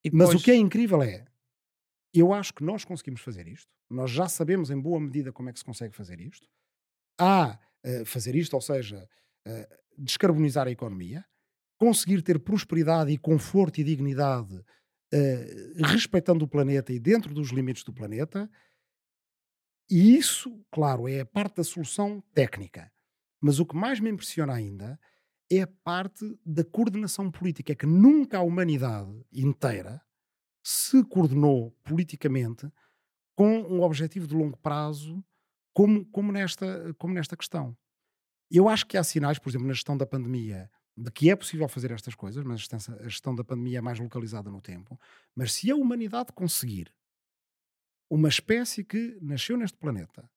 depois... 0.01 0.29
mas 0.29 0.41
o 0.41 0.41
que 0.41 0.51
é 0.51 0.55
incrível 0.55 1.03
é, 1.03 1.25
eu 2.13 2.31
acho 2.31 2.53
que 2.53 2.63
nós 2.63 2.85
conseguimos 2.85 3.19
fazer 3.19 3.45
isto, 3.45 3.69
nós 3.89 4.09
já 4.09 4.29
sabemos 4.29 4.71
em 4.71 4.79
boa 4.79 5.01
medida 5.01 5.33
como 5.33 5.49
é 5.49 5.51
que 5.51 5.59
se 5.59 5.65
consegue 5.65 5.93
fazer 5.93 6.21
isto. 6.21 6.47
Há 7.19 7.59
uh, 7.85 8.05
fazer 8.05 8.35
isto, 8.35 8.53
ou 8.53 8.61
seja, 8.61 9.07
descarbonizar 9.97 10.67
a 10.67 10.71
economia, 10.71 11.25
conseguir 11.77 12.21
ter 12.21 12.39
prosperidade 12.39 13.11
e 13.11 13.17
conforto 13.17 13.79
e 13.79 13.83
dignidade 13.83 14.55
uh, 14.55 15.85
respeitando 15.85 16.45
o 16.45 16.47
planeta 16.47 16.91
e 16.91 16.99
dentro 16.99 17.33
dos 17.33 17.49
limites 17.49 17.83
do 17.83 17.93
planeta. 17.93 18.49
E 19.89 20.17
isso, 20.17 20.63
claro, 20.69 21.07
é 21.07 21.21
a 21.21 21.25
parte 21.25 21.57
da 21.57 21.63
solução 21.63 22.21
técnica. 22.33 22.91
Mas 23.39 23.59
o 23.59 23.65
que 23.65 23.75
mais 23.75 23.99
me 23.99 24.09
impressiona 24.09 24.53
ainda 24.53 24.99
é 25.49 25.61
a 25.61 25.67
parte 25.67 26.37
da 26.45 26.63
coordenação 26.63 27.31
política, 27.31 27.71
é 27.71 27.75
que 27.75 27.85
nunca 27.85 28.39
a 28.39 28.41
humanidade 28.41 29.25
inteira 29.31 30.01
se 30.61 31.01
coordenou 31.05 31.71
politicamente 31.83 32.69
com 33.33 33.61
um 33.61 33.81
objetivo 33.81 34.27
de 34.27 34.35
longo 34.35 34.57
prazo 34.57 35.23
como, 35.77 36.03
como, 36.07 36.31
nesta, 36.31 36.91
como 36.97 37.13
nesta 37.13 37.37
questão. 37.37 37.77
Eu 38.49 38.67
acho 38.67 38.87
que 38.87 38.97
há 38.97 39.03
sinais, 39.03 39.37
por 39.37 39.49
exemplo, 39.49 39.67
na 39.67 39.73
gestão 39.73 39.95
da 39.95 40.07
pandemia, 40.07 40.71
de 40.97 41.11
que 41.11 41.29
é 41.29 41.35
possível 41.35 41.67
fazer 41.67 41.91
estas 41.91 42.15
coisas, 42.15 42.43
mas 42.43 42.67
a 42.99 43.03
gestão 43.07 43.35
da 43.35 43.43
pandemia 43.43 43.77
é 43.77 43.81
mais 43.81 43.99
localizada 43.99 44.49
no 44.49 44.59
tempo. 44.59 44.99
Mas 45.35 45.53
se 45.53 45.69
a 45.69 45.75
humanidade 45.75 46.33
conseguir 46.33 46.91
uma 48.09 48.27
espécie 48.27 48.83
que 48.83 49.19
nasceu 49.21 49.55
neste 49.55 49.77
planeta, 49.77 50.27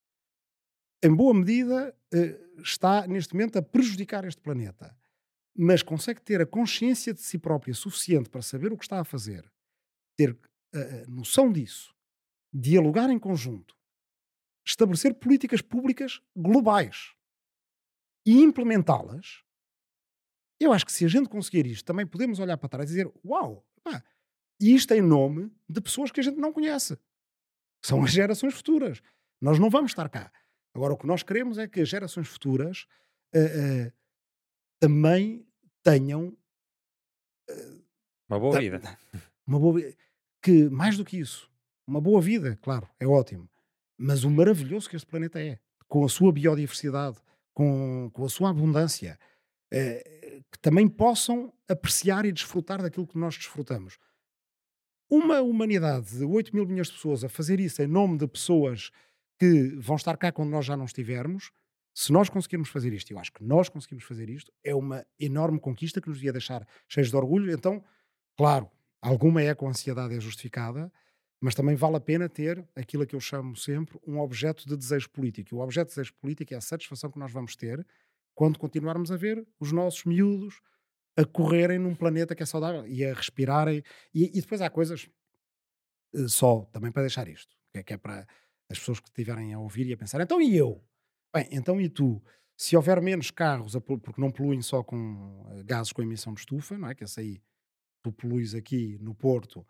em 1.03 1.15
boa 1.15 1.33
medida 1.33 1.97
eh, 2.13 2.39
está 2.59 3.07
neste 3.07 3.33
momento 3.33 3.57
a 3.57 3.63
prejudicar 3.63 4.23
este 4.25 4.41
planeta, 4.43 4.95
mas 5.57 5.81
consegue 5.81 6.21
ter 6.21 6.39
a 6.39 6.45
consciência 6.45 7.15
de 7.15 7.21
si 7.21 7.39
própria 7.39 7.73
suficiente 7.73 8.29
para 8.29 8.43
saber 8.43 8.71
o 8.71 8.77
que 8.77 8.85
está 8.85 8.99
a 8.99 9.03
fazer, 9.03 9.51
ter 10.15 10.37
a 10.71 11.09
noção 11.09 11.51
disso, 11.51 11.95
dialogar 12.53 13.09
em 13.09 13.17
conjunto, 13.17 13.80
estabelecer 14.71 15.13
políticas 15.15 15.61
públicas 15.61 16.21
globais 16.35 17.13
e 18.25 18.41
implementá-las, 18.41 19.43
eu 20.59 20.71
acho 20.71 20.85
que 20.85 20.91
se 20.91 21.05
a 21.05 21.07
gente 21.07 21.29
conseguir 21.29 21.65
isto, 21.65 21.85
também 21.85 22.05
podemos 22.05 22.39
olhar 22.39 22.57
para 22.57 22.69
trás 22.69 22.89
e 22.89 22.93
dizer: 22.93 23.11
Uau, 23.25 23.65
pá, 23.83 24.03
isto 24.59 24.93
em 24.93 25.01
nome 25.01 25.51
de 25.67 25.81
pessoas 25.81 26.11
que 26.11 26.19
a 26.19 26.23
gente 26.23 26.37
não 26.37 26.53
conhece. 26.53 26.97
São 27.83 28.03
as 28.03 28.11
gerações 28.11 28.53
futuras. 28.53 29.01
Nós 29.41 29.57
não 29.57 29.69
vamos 29.69 29.91
estar 29.91 30.07
cá. 30.07 30.31
Agora, 30.73 30.93
o 30.93 30.97
que 30.97 31.07
nós 31.07 31.23
queremos 31.23 31.57
é 31.57 31.67
que 31.67 31.81
as 31.81 31.89
gerações 31.89 32.27
futuras 32.27 32.85
uh, 33.35 33.87
uh, 33.87 33.93
também 34.79 35.45
tenham. 35.83 36.37
Uh, 37.49 37.83
uma 38.29 38.39
boa 38.39 38.59
vida. 38.59 38.81
Uma 39.47 39.59
boa 39.59 39.81
Que, 40.41 40.69
mais 40.69 40.95
do 40.95 41.03
que 41.03 41.17
isso, 41.17 41.51
uma 41.85 41.99
boa 41.99 42.21
vida, 42.21 42.57
claro, 42.61 42.87
é 42.99 43.07
ótimo. 43.07 43.49
Mas 44.03 44.23
o 44.23 44.31
maravilhoso 44.31 44.89
que 44.89 44.95
este 44.95 45.05
planeta 45.05 45.39
é, 45.39 45.59
com 45.87 46.03
a 46.03 46.09
sua 46.09 46.31
biodiversidade, 46.31 47.17
com, 47.53 48.09
com 48.11 48.25
a 48.25 48.29
sua 48.29 48.49
abundância, 48.49 49.19
eh, 49.71 50.41
que 50.51 50.59
também 50.59 50.87
possam 50.87 51.53
apreciar 51.69 52.25
e 52.25 52.31
desfrutar 52.31 52.81
daquilo 52.81 53.05
que 53.05 53.17
nós 53.17 53.35
desfrutamos. 53.35 53.99
Uma 55.07 55.41
humanidade 55.41 56.17
de 56.17 56.25
8 56.25 56.55
mil 56.55 56.65
milhões 56.65 56.87
de 56.87 56.93
pessoas 56.93 57.23
a 57.23 57.29
fazer 57.29 57.59
isso 57.59 57.81
em 57.81 57.87
nome 57.87 58.17
de 58.17 58.27
pessoas 58.27 58.89
que 59.39 59.75
vão 59.77 59.97
estar 59.97 60.17
cá 60.17 60.31
quando 60.31 60.49
nós 60.49 60.65
já 60.65 60.75
não 60.75 60.85
estivermos, 60.85 61.51
se 61.93 62.11
nós 62.11 62.27
conseguirmos 62.27 62.69
fazer 62.69 62.93
isto, 62.93 63.11
eu 63.11 63.19
acho 63.19 63.31
que 63.31 63.43
nós 63.43 63.69
conseguimos 63.69 64.03
fazer 64.03 64.29
isto, 64.29 64.51
é 64.63 64.73
uma 64.73 65.05
enorme 65.19 65.59
conquista 65.59 66.01
que 66.01 66.07
nos 66.07 66.17
devia 66.17 66.31
deixar 66.31 66.65
cheios 66.87 67.09
de 67.09 67.15
orgulho. 67.15 67.51
Então, 67.53 67.83
claro, 68.35 68.69
alguma 69.01 69.41
é 69.41 69.53
com 69.53 69.67
ansiedade 69.67 70.15
é 70.15 70.19
justificada, 70.19 70.91
mas 71.41 71.55
também 71.55 71.75
vale 71.75 71.95
a 71.95 71.99
pena 71.99 72.29
ter 72.29 72.63
aquilo 72.75 73.05
que 73.05 73.15
eu 73.15 73.19
chamo 73.19 73.55
sempre 73.55 73.99
um 74.05 74.19
objeto 74.19 74.67
de 74.67 74.77
desejo 74.77 75.09
político. 75.09 75.49
E 75.51 75.57
o 75.57 75.59
objeto 75.59 75.87
de 75.87 75.95
desejo 75.95 76.13
político 76.13 76.53
é 76.53 76.57
a 76.57 76.61
satisfação 76.61 77.09
que 77.09 77.17
nós 77.17 77.31
vamos 77.31 77.55
ter 77.55 77.85
quando 78.35 78.59
continuarmos 78.59 79.11
a 79.11 79.17
ver 79.17 79.43
os 79.59 79.71
nossos 79.71 80.05
miúdos 80.05 80.61
a 81.17 81.25
correrem 81.25 81.79
num 81.79 81.95
planeta 81.95 82.35
que 82.35 82.43
é 82.43 82.45
saudável 82.45 82.87
e 82.87 83.03
a 83.03 83.13
respirarem. 83.13 83.83
E, 84.13 84.37
e 84.37 84.41
depois 84.41 84.61
há 84.61 84.69
coisas, 84.69 85.09
uh, 86.13 86.29
só 86.29 86.61
também 86.71 86.91
para 86.91 87.01
deixar 87.01 87.27
isto, 87.27 87.57
que 87.71 87.79
é, 87.79 87.83
que 87.83 87.93
é 87.93 87.97
para 87.97 88.27
as 88.69 88.77
pessoas 88.77 88.99
que 88.99 89.09
estiverem 89.09 89.51
a 89.51 89.59
ouvir 89.59 89.87
e 89.87 89.93
a 89.93 89.97
pensar: 89.97 90.21
então 90.21 90.39
e 90.39 90.55
eu? 90.55 90.79
Bem, 91.33 91.47
então 91.51 91.81
e 91.81 91.89
tu? 91.89 92.23
Se 92.55 92.75
houver 92.75 93.01
menos 93.01 93.31
carros, 93.31 93.75
porque 93.83 94.21
não 94.21 94.31
poluem 94.31 94.61
só 94.61 94.83
com 94.83 95.41
uh, 95.41 95.63
gases 95.65 95.91
com 95.91 96.03
emissão 96.03 96.35
de 96.35 96.41
estufa, 96.41 96.77
não 96.77 96.87
é? 96.87 96.93
Que 96.93 97.03
esse 97.03 97.19
aí 97.19 97.41
tu 98.03 98.11
poluis 98.11 98.53
aqui 98.53 98.99
no 99.01 99.15
Porto 99.15 99.65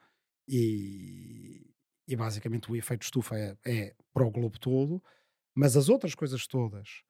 e, 0.51 1.73
e 2.05 2.15
basicamente 2.15 2.69
o 2.69 2.75
efeito 2.75 3.03
estufa 3.03 3.37
é, 3.37 3.57
é 3.65 3.95
para 4.13 4.25
o 4.25 4.29
globo 4.29 4.59
todo, 4.59 5.01
mas 5.55 5.77
as 5.77 5.87
outras 5.87 6.13
coisas 6.13 6.45
todas 6.45 7.03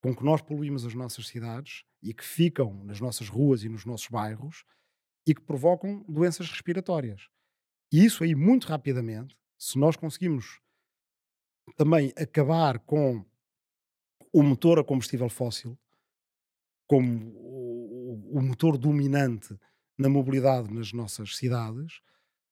com 0.00 0.14
que 0.14 0.24
nós 0.24 0.40
poluímos 0.40 0.86
as 0.86 0.94
nossas 0.94 1.26
cidades 1.26 1.84
e 2.00 2.14
que 2.14 2.24
ficam 2.24 2.84
nas 2.84 3.00
nossas 3.00 3.28
ruas 3.28 3.64
e 3.64 3.68
nos 3.68 3.84
nossos 3.84 4.06
bairros 4.06 4.64
e 5.26 5.34
que 5.34 5.42
provocam 5.42 6.04
doenças 6.08 6.48
respiratórias. 6.48 7.28
E 7.92 8.04
isso 8.04 8.22
aí, 8.22 8.32
muito 8.32 8.68
rapidamente, 8.68 9.36
se 9.58 9.76
nós 9.76 9.96
conseguimos 9.96 10.60
também 11.76 12.12
acabar 12.16 12.78
com 12.78 13.24
o 14.32 14.42
motor 14.42 14.78
a 14.78 14.84
combustível 14.84 15.28
fóssil 15.28 15.76
como 16.86 17.32
o, 17.34 18.38
o 18.38 18.40
motor 18.40 18.78
dominante 18.78 19.58
na 19.98 20.08
mobilidade 20.08 20.72
nas 20.72 20.92
nossas 20.92 21.36
cidades, 21.36 22.00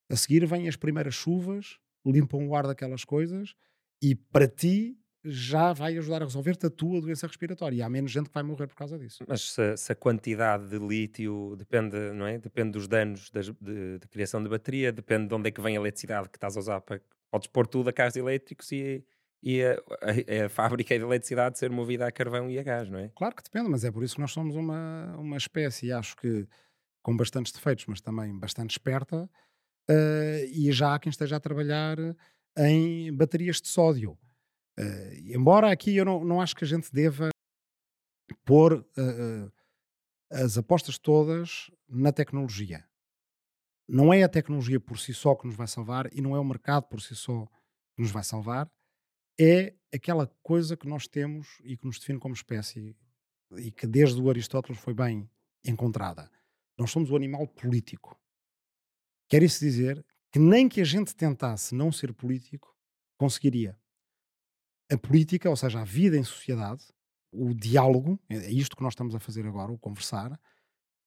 a 0.09 0.17
seguir 0.17 0.47
vêm 0.47 0.69
as 0.69 0.77
primeiras 0.77 1.15
chuvas, 1.15 1.79
limpam 2.05 2.47
o 2.47 2.55
ar 2.55 2.67
daquelas 2.67 3.05
coisas 3.05 3.55
e 4.01 4.15
para 4.15 4.47
ti 4.47 4.99
já 5.29 5.73
vai 5.73 5.99
ajudar 5.99 6.23
a 6.23 6.25
resolver-te 6.25 6.67
a 6.67 6.71
tua 6.71 7.01
doença 7.01 7.27
respiratória. 7.27 7.77
E 7.77 7.83
há 7.83 7.89
menos 7.89 8.13
gente 8.13 8.29
que 8.29 8.35
vai 8.35 8.45
morrer 8.45 8.69
por 8.69 8.77
causa 8.77 8.97
disso. 8.97 9.25
Mas 9.27 9.51
se, 9.51 9.77
se 9.77 9.93
a 9.93 9.95
quantidade 9.95 10.69
de 10.69 10.79
lítio 10.79 11.57
depende, 11.57 11.97
não 12.13 12.27
é? 12.27 12.39
Depende 12.39 12.73
dos 12.73 12.87
danos 12.87 13.31
das, 13.31 13.47
de, 13.47 13.99
de, 13.99 14.09
criação 14.09 14.43
de 14.43 14.49
bateria, 14.49 14.93
depende 14.93 15.27
de 15.27 15.35
onde 15.35 15.49
é 15.49 15.51
que 15.51 15.61
vem 15.61 15.77
a 15.77 15.81
eletricidade 15.81 16.29
que 16.29 16.37
estás 16.37 16.57
a 16.57 16.61
usar 16.61 16.81
para 16.81 17.01
podes 17.31 17.49
pôr 17.49 17.67
tudo 17.67 17.91
a 17.91 17.93
carros 17.93 18.15
elétricos 18.15 18.71
e, 18.71 19.05
e 19.43 19.63
a, 19.63 19.73
a, 19.73 20.45
a, 20.45 20.49
fábrica 20.49 20.97
de 20.97 21.05
eletricidade 21.05 21.59
ser 21.59 21.71
movida 21.71 22.07
a 22.07 22.13
carvão 22.13 22.49
e 22.49 22.59
a 22.59 22.63
gás, 22.63 22.89
não 22.89 22.99
é? 22.99 23.11
Claro 23.15 23.35
que 23.35 23.43
depende, 23.43 23.69
mas 23.69 23.85
é 23.85 23.91
por 23.91 24.05
isso 24.05 24.15
que 24.15 24.21
nós 24.21 24.31
somos 24.31 24.55
uma, 24.55 25.17
uma 25.19 25.37
espécie, 25.37 25.91
acho 25.91 26.17
que 26.17 26.47
com 27.03 27.17
bastantes 27.17 27.53
defeitos, 27.53 27.87
mas 27.87 28.01
também 28.01 28.37
bastante 28.39 28.71
esperta, 28.71 29.29
uh, 29.91 30.45
e 30.53 30.71
já 30.73 30.95
há 30.95 30.99
quem 30.99 31.11
esteja 31.11 31.37
a 31.37 31.41
trabalhar 31.41 31.97
em 32.57 33.13
baterias 33.15 33.61
de 33.61 33.69
sódio. 33.69 34.19
Uh, 34.79 35.15
embora 35.35 35.71
aqui 35.71 35.97
eu 35.97 36.05
não, 36.05 36.25
não 36.25 36.41
acho 36.41 36.55
que 36.55 36.65
a 36.65 36.69
gente 36.69 36.93
deva 36.93 37.31
pôr 38.45 38.75
uh, 38.75 39.53
as 40.31 40.59
apostas 40.59 40.99
todas 40.99 41.71
na 41.89 42.13
tecnologia. 42.13 42.85
Não 43.89 44.13
é 44.13 44.23
a 44.23 44.29
tecnologia 44.29 44.81
por 44.81 44.99
si 44.99 45.15
só 45.15 45.35
que 45.35 45.47
nos 45.47 45.55
vai 45.55 45.67
salvar 45.67 46.13
e 46.13 46.21
não 46.21 46.35
é 46.35 46.41
o 46.41 46.45
mercado 46.45 46.85
por 46.85 47.01
si 47.01 47.15
só 47.15 47.47
que 47.95 48.03
nos 48.03 48.11
vai 48.11 48.25
salvar. 48.25 48.71
É 49.39 49.75
aquela 49.95 50.27
coisa 50.43 50.77
que 50.77 50.89
nós 50.89 51.07
temos 51.07 51.61
e 51.63 51.77
que 51.77 51.87
nos 51.87 51.99
define 51.99 52.19
como 52.19 52.35
espécie 52.35 52.97
e 53.59 53.71
que 53.71 53.87
desde 53.87 54.21
o 54.21 54.29
Aristóteles 54.29 54.81
foi 54.81 54.95
bem 54.95 55.31
encontrada. 55.65 56.31
Nós 56.77 56.91
somos 56.91 57.11
o 57.11 57.17
animal 57.17 57.47
político. 57.47 58.19
Quer 59.29 59.43
isso 59.43 59.61
dizer 59.61 60.05
que 60.31 60.39
nem 60.39 60.69
que 60.69 60.81
a 60.81 60.85
gente 60.85 61.15
tentasse 61.15 61.75
não 61.75 61.91
ser 61.91 62.13
político, 62.13 62.75
conseguiria. 63.17 63.79
A 64.91 64.97
política, 64.97 65.51
ou 65.51 65.57
seja, 65.57 65.81
a 65.81 65.85
vida 65.85 66.17
em 66.17 66.23
sociedade, 66.23 66.85
o 67.33 67.55
diálogo, 67.55 68.21
é 68.29 68.51
isto 68.51 68.77
que 68.77 68.83
nós 68.83 68.93
estamos 68.93 69.15
a 69.15 69.21
fazer 69.21 69.47
agora, 69.47 69.73
o 69.73 69.79
conversar, 69.79 70.39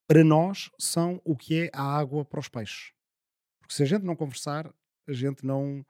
para 0.07 0.23
nós 0.23 0.69
são 0.79 1.21
o 1.23 1.35
que 1.35 1.65
é 1.65 1.69
a 1.71 1.83
água 1.83 2.25
para 2.25 2.39
os 2.39 2.49
peixes. 2.49 2.91
Porque 3.59 3.73
se 3.73 3.83
a 3.83 3.85
gente 3.85 4.03
não 4.03 4.15
conversar, 4.15 4.73
a 5.07 5.13
gente 5.13 5.45
não. 5.45 5.85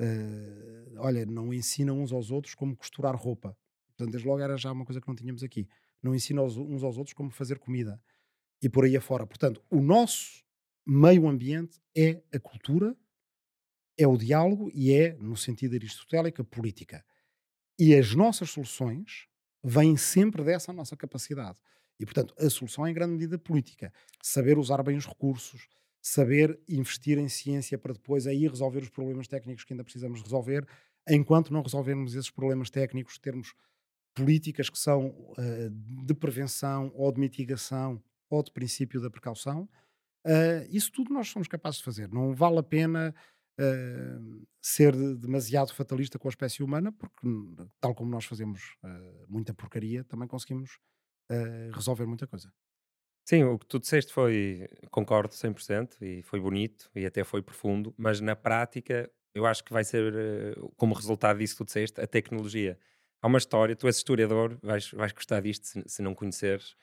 Uh, 0.00 0.98
olha, 0.98 1.26
não 1.26 1.52
ensina 1.52 1.92
uns 1.92 2.12
aos 2.12 2.30
outros 2.30 2.54
como 2.54 2.74
costurar 2.74 3.14
roupa. 3.14 3.56
Portanto, 3.88 4.10
desde 4.10 4.26
logo 4.26 4.40
era 4.40 4.56
já 4.56 4.72
uma 4.72 4.84
coisa 4.84 5.00
que 5.00 5.06
não 5.06 5.14
tínhamos 5.14 5.42
aqui. 5.42 5.68
Não 6.02 6.14
ensina 6.14 6.42
uns 6.42 6.82
aos 6.82 6.96
outros 6.96 7.12
como 7.12 7.30
fazer 7.30 7.58
comida. 7.58 8.02
E 8.62 8.68
por 8.68 8.84
aí 8.84 8.96
afora. 8.96 9.26
Portanto, 9.26 9.62
o 9.70 9.80
nosso 9.80 10.41
meio 10.86 11.28
ambiente 11.28 11.80
é 11.96 12.22
a 12.32 12.38
cultura, 12.38 12.96
é 13.96 14.06
o 14.06 14.16
diálogo 14.16 14.70
e 14.74 14.92
é, 14.92 15.14
no 15.14 15.36
sentido 15.36 15.74
aristotélico, 15.74 16.42
a 16.42 16.44
política. 16.44 17.04
E 17.78 17.94
as 17.94 18.14
nossas 18.14 18.50
soluções 18.50 19.26
vêm 19.62 19.96
sempre 19.96 20.42
dessa 20.42 20.72
nossa 20.72 20.96
capacidade. 20.96 21.58
E, 21.98 22.04
portanto, 22.04 22.34
a 22.38 22.50
solução 22.50 22.86
é 22.86 22.90
em 22.90 22.94
grande 22.94 23.12
medida 23.12 23.38
política. 23.38 23.92
Saber 24.22 24.58
usar 24.58 24.82
bem 24.82 24.96
os 24.96 25.06
recursos, 25.06 25.68
saber 26.00 26.58
investir 26.68 27.16
em 27.18 27.28
ciência 27.28 27.78
para 27.78 27.92
depois 27.92 28.26
aí 28.26 28.46
resolver 28.48 28.80
os 28.80 28.90
problemas 28.90 29.28
técnicos 29.28 29.64
que 29.64 29.72
ainda 29.72 29.84
precisamos 29.84 30.20
resolver, 30.20 30.66
enquanto 31.08 31.52
não 31.52 31.62
resolvermos 31.62 32.14
esses 32.14 32.30
problemas 32.30 32.70
técnicos, 32.70 33.18
termos 33.18 33.54
políticas 34.14 34.68
que 34.68 34.78
são 34.78 35.08
uh, 35.08 35.70
de 36.04 36.14
prevenção 36.14 36.92
ou 36.94 37.10
de 37.12 37.20
mitigação 37.20 38.02
ou 38.28 38.42
de 38.42 38.50
princípio 38.50 39.00
da 39.00 39.10
precaução. 39.10 39.68
Uh, 40.24 40.66
isso 40.70 40.90
tudo 40.92 41.12
nós 41.12 41.28
somos 41.28 41.48
capazes 41.48 41.78
de 41.78 41.84
fazer. 41.84 42.08
Não 42.08 42.34
vale 42.34 42.58
a 42.58 42.62
pena 42.62 43.14
uh, 43.58 44.46
ser 44.60 44.94
demasiado 45.16 45.74
fatalista 45.74 46.18
com 46.18 46.28
a 46.28 46.30
espécie 46.30 46.62
humana, 46.62 46.92
porque, 46.92 47.26
tal 47.80 47.94
como 47.94 48.10
nós 48.10 48.24
fazemos 48.24 48.76
muita 49.28 49.52
porcaria, 49.52 50.04
também 50.04 50.28
conseguimos 50.28 50.78
resolver 51.72 52.04
muita 52.04 52.26
coisa. 52.26 52.52
Sim, 53.24 53.44
o 53.44 53.58
que 53.58 53.66
tu 53.66 53.78
disseste 53.78 54.12
foi, 54.12 54.68
concordo 54.90 55.32
100% 55.32 55.96
e 56.02 56.22
foi 56.22 56.38
bonito 56.40 56.90
e 56.94 57.06
até 57.06 57.24
foi 57.24 57.40
profundo, 57.40 57.94
mas 57.96 58.20
na 58.20 58.36
prática 58.36 59.10
eu 59.34 59.46
acho 59.46 59.64
que 59.64 59.72
vai 59.72 59.84
ser, 59.84 60.12
como 60.76 60.94
resultado 60.94 61.38
disso 61.38 61.54
que 61.54 61.58
tu 61.58 61.64
disseste, 61.64 62.00
a 62.00 62.06
tecnologia. 62.06 62.78
Há 63.20 63.28
uma 63.28 63.38
história, 63.38 63.76
tu 63.76 63.86
és 63.86 63.96
historiador, 63.96 64.58
vais, 64.62 64.90
vais 64.90 65.12
gostar 65.12 65.40
disto 65.40 65.66
se, 65.66 65.82
se 65.86 66.02
não 66.02 66.14
conheceres. 66.14 66.74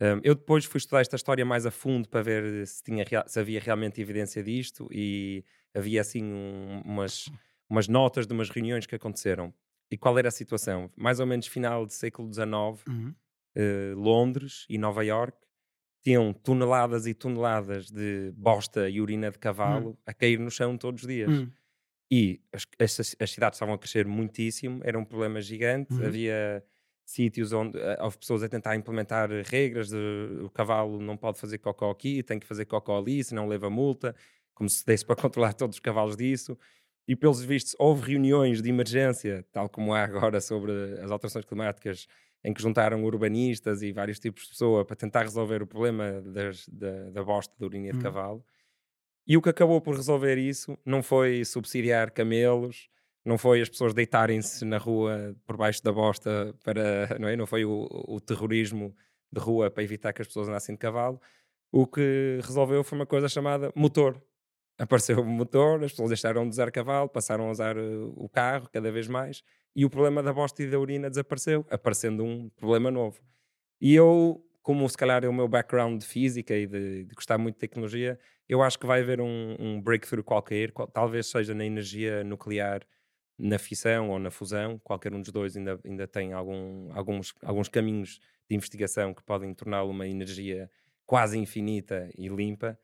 Um, 0.00 0.20
eu 0.24 0.34
depois 0.34 0.64
fui 0.64 0.78
estudar 0.78 1.00
esta 1.00 1.16
história 1.16 1.44
mais 1.44 1.66
a 1.66 1.70
fundo 1.70 2.08
para 2.08 2.22
ver 2.22 2.66
se, 2.66 2.82
tinha, 2.82 3.04
se 3.26 3.38
havia 3.38 3.60
realmente 3.60 4.00
evidência 4.00 4.42
disto 4.42 4.88
e 4.90 5.44
havia 5.72 6.00
assim 6.00 6.24
um, 6.24 6.82
umas, 6.84 7.30
umas 7.68 7.86
notas 7.86 8.26
de 8.26 8.32
umas 8.32 8.50
reuniões 8.50 8.86
que 8.86 8.94
aconteceram. 8.94 9.54
E 9.90 9.96
qual 9.96 10.18
era 10.18 10.28
a 10.28 10.32
situação? 10.32 10.90
Mais 10.96 11.20
ou 11.20 11.26
menos 11.26 11.46
final 11.46 11.86
do 11.86 11.92
século 11.92 12.32
XIX, 12.32 12.86
uhum 12.88 13.14
uh, 13.56 13.98
Londres 13.98 14.66
e 14.68 14.78
Nova 14.78 15.04
York 15.04 15.36
tinham 16.02 16.32
toneladas 16.32 17.06
e 17.06 17.14
toneladas 17.14 17.90
de 17.90 18.30
bosta 18.36 18.90
e 18.90 19.00
urina 19.00 19.30
de 19.30 19.38
cavalo 19.38 19.90
hum. 19.90 19.96
a 20.04 20.12
cair 20.12 20.38
no 20.38 20.50
chão 20.50 20.76
todos 20.76 21.02
os 21.02 21.08
dias. 21.08 21.30
Hum. 21.30 21.50
E 22.10 22.42
as, 22.52 22.66
as, 22.78 23.16
as, 23.18 23.30
cidades 23.30 23.56
estavam 23.56 23.74
a 23.74 23.78
crescer 23.78 24.06
muitíssimo, 24.06 24.82
era 24.84 24.98
um 24.98 25.04
problema 25.04 25.40
gigante. 25.40 25.94
Uhum. 25.94 26.06
Havia 26.06 26.62
sítios 27.04 27.52
onde 27.52 27.76
uh, 27.78 28.02
houve 28.02 28.18
pessoas 28.18 28.42
a 28.42 28.48
tentar 28.48 28.76
implementar 28.76 29.28
regras 29.46 29.88
de 29.88 29.96
o 30.42 30.50
cavalo 30.50 31.00
não 31.00 31.16
pode 31.16 31.38
fazer 31.38 31.58
cocó 31.58 31.90
aqui, 31.90 32.22
tem 32.22 32.38
que 32.38 32.46
fazer 32.46 32.64
cocó 32.64 32.98
ali, 32.98 33.22
senão 33.22 33.46
leva 33.46 33.68
multa, 33.68 34.14
como 34.54 34.68
se 34.68 34.84
desse 34.84 35.04
para 35.06 35.16
controlar 35.16 35.52
todos 35.52 35.76
os 35.76 35.80
cavalos 35.80 36.16
disso. 36.16 36.58
E 37.06 37.14
pelos 37.14 37.42
vistos, 37.42 37.76
houve 37.78 38.12
reuniões 38.12 38.62
de 38.62 38.70
emergência, 38.70 39.44
tal 39.52 39.68
como 39.68 39.92
há 39.92 40.02
agora 40.02 40.40
sobre 40.40 40.72
as 41.02 41.10
alterações 41.10 41.44
climáticas, 41.44 42.06
em 42.42 42.52
que 42.52 42.62
juntaram 42.62 43.04
urbanistas 43.04 43.82
e 43.82 43.92
vários 43.92 44.18
tipos 44.18 44.44
de 44.44 44.48
pessoa 44.50 44.84
para 44.84 44.96
tentar 44.96 45.22
resolver 45.22 45.62
o 45.62 45.66
problema 45.66 46.22
das, 46.22 46.66
da, 46.68 47.10
da 47.10 47.22
bosta 47.22 47.54
da 47.58 47.66
urina 47.66 47.92
de 47.92 47.98
hum. 47.98 48.02
cavalo. 48.02 48.44
E 49.26 49.36
o 49.36 49.42
que 49.42 49.48
acabou 49.48 49.80
por 49.80 49.96
resolver 49.96 50.36
isso 50.36 50.78
não 50.84 51.02
foi 51.02 51.44
subsidiar 51.44 52.10
camelos, 52.10 52.88
não 53.24 53.38
foi 53.38 53.62
as 53.62 53.68
pessoas 53.68 53.94
deitarem-se 53.94 54.64
na 54.64 54.78
rua 54.78 55.34
por 55.46 55.56
baixo 55.56 55.82
da 55.82 55.90
bosta 55.92 56.54
para, 56.62 57.18
não 57.18 57.28
é? 57.28 57.36
Não 57.36 57.46
foi 57.46 57.64
o, 57.64 57.88
o 58.06 58.20
terrorismo 58.20 58.94
de 59.32 59.40
rua 59.40 59.70
para 59.70 59.82
evitar 59.82 60.12
que 60.12 60.20
as 60.20 60.28
pessoas 60.28 60.48
andassem 60.48 60.74
de 60.74 60.78
cavalo. 60.78 61.20
O 61.72 61.86
que 61.86 62.38
resolveu 62.42 62.84
foi 62.84 62.98
uma 62.98 63.06
coisa 63.06 63.28
chamada 63.28 63.72
motor. 63.74 64.22
Apareceu 64.78 65.20
o 65.20 65.24
motor, 65.24 65.82
as 65.82 65.92
pessoas 65.92 66.08
deixaram 66.08 66.44
de 66.44 66.50
usar 66.50 66.70
cavalo, 66.70 67.08
passaram 67.08 67.48
a 67.48 67.50
usar 67.50 67.76
uh, 67.78 68.12
o 68.16 68.28
carro 68.28 68.68
cada 68.72 68.90
vez 68.92 69.08
mais 69.08 69.42
e 69.74 69.84
o 69.84 69.90
problema 69.90 70.22
da 70.22 70.32
bosta 70.32 70.62
e 70.62 70.70
da 70.70 70.78
urina 70.78 71.08
desapareceu, 71.08 71.64
aparecendo 71.70 72.24
um 72.24 72.48
problema 72.50 72.90
novo. 72.90 73.20
E 73.80 73.94
eu, 73.94 74.44
como 74.62 74.88
se 74.88 74.96
calhar 74.96 75.24
é 75.24 75.28
o 75.28 75.32
meu 75.32 75.48
background 75.48 76.00
de 76.00 76.06
física 76.06 76.54
e 76.54 76.66
de, 76.66 77.04
de 77.04 77.14
gostar 77.14 77.38
muito 77.38 77.56
de 77.56 77.60
tecnologia, 77.60 78.18
eu 78.48 78.62
acho 78.62 78.78
que 78.78 78.86
vai 78.86 79.00
haver 79.00 79.20
um, 79.20 79.56
um 79.58 79.80
breakthrough 79.80 80.22
qualquer, 80.22 80.70
qual, 80.72 80.86
talvez 80.86 81.26
seja 81.26 81.54
na 81.54 81.64
energia 81.64 82.22
nuclear, 82.22 82.82
na 83.38 83.58
fissão 83.58 84.10
ou 84.10 84.18
na 84.18 84.30
fusão, 84.30 84.78
qualquer 84.78 85.12
um 85.12 85.20
dos 85.20 85.32
dois 85.32 85.56
ainda, 85.56 85.78
ainda 85.84 86.06
tem 86.06 86.32
algum, 86.32 86.92
alguns, 86.92 87.34
alguns 87.42 87.68
caminhos 87.68 88.20
de 88.48 88.56
investigação 88.56 89.12
que 89.12 89.22
podem 89.22 89.52
torná-lo 89.54 89.90
uma 89.90 90.06
energia 90.06 90.70
quase 91.04 91.38
infinita 91.38 92.10
e 92.16 92.28
limpa, 92.28 92.78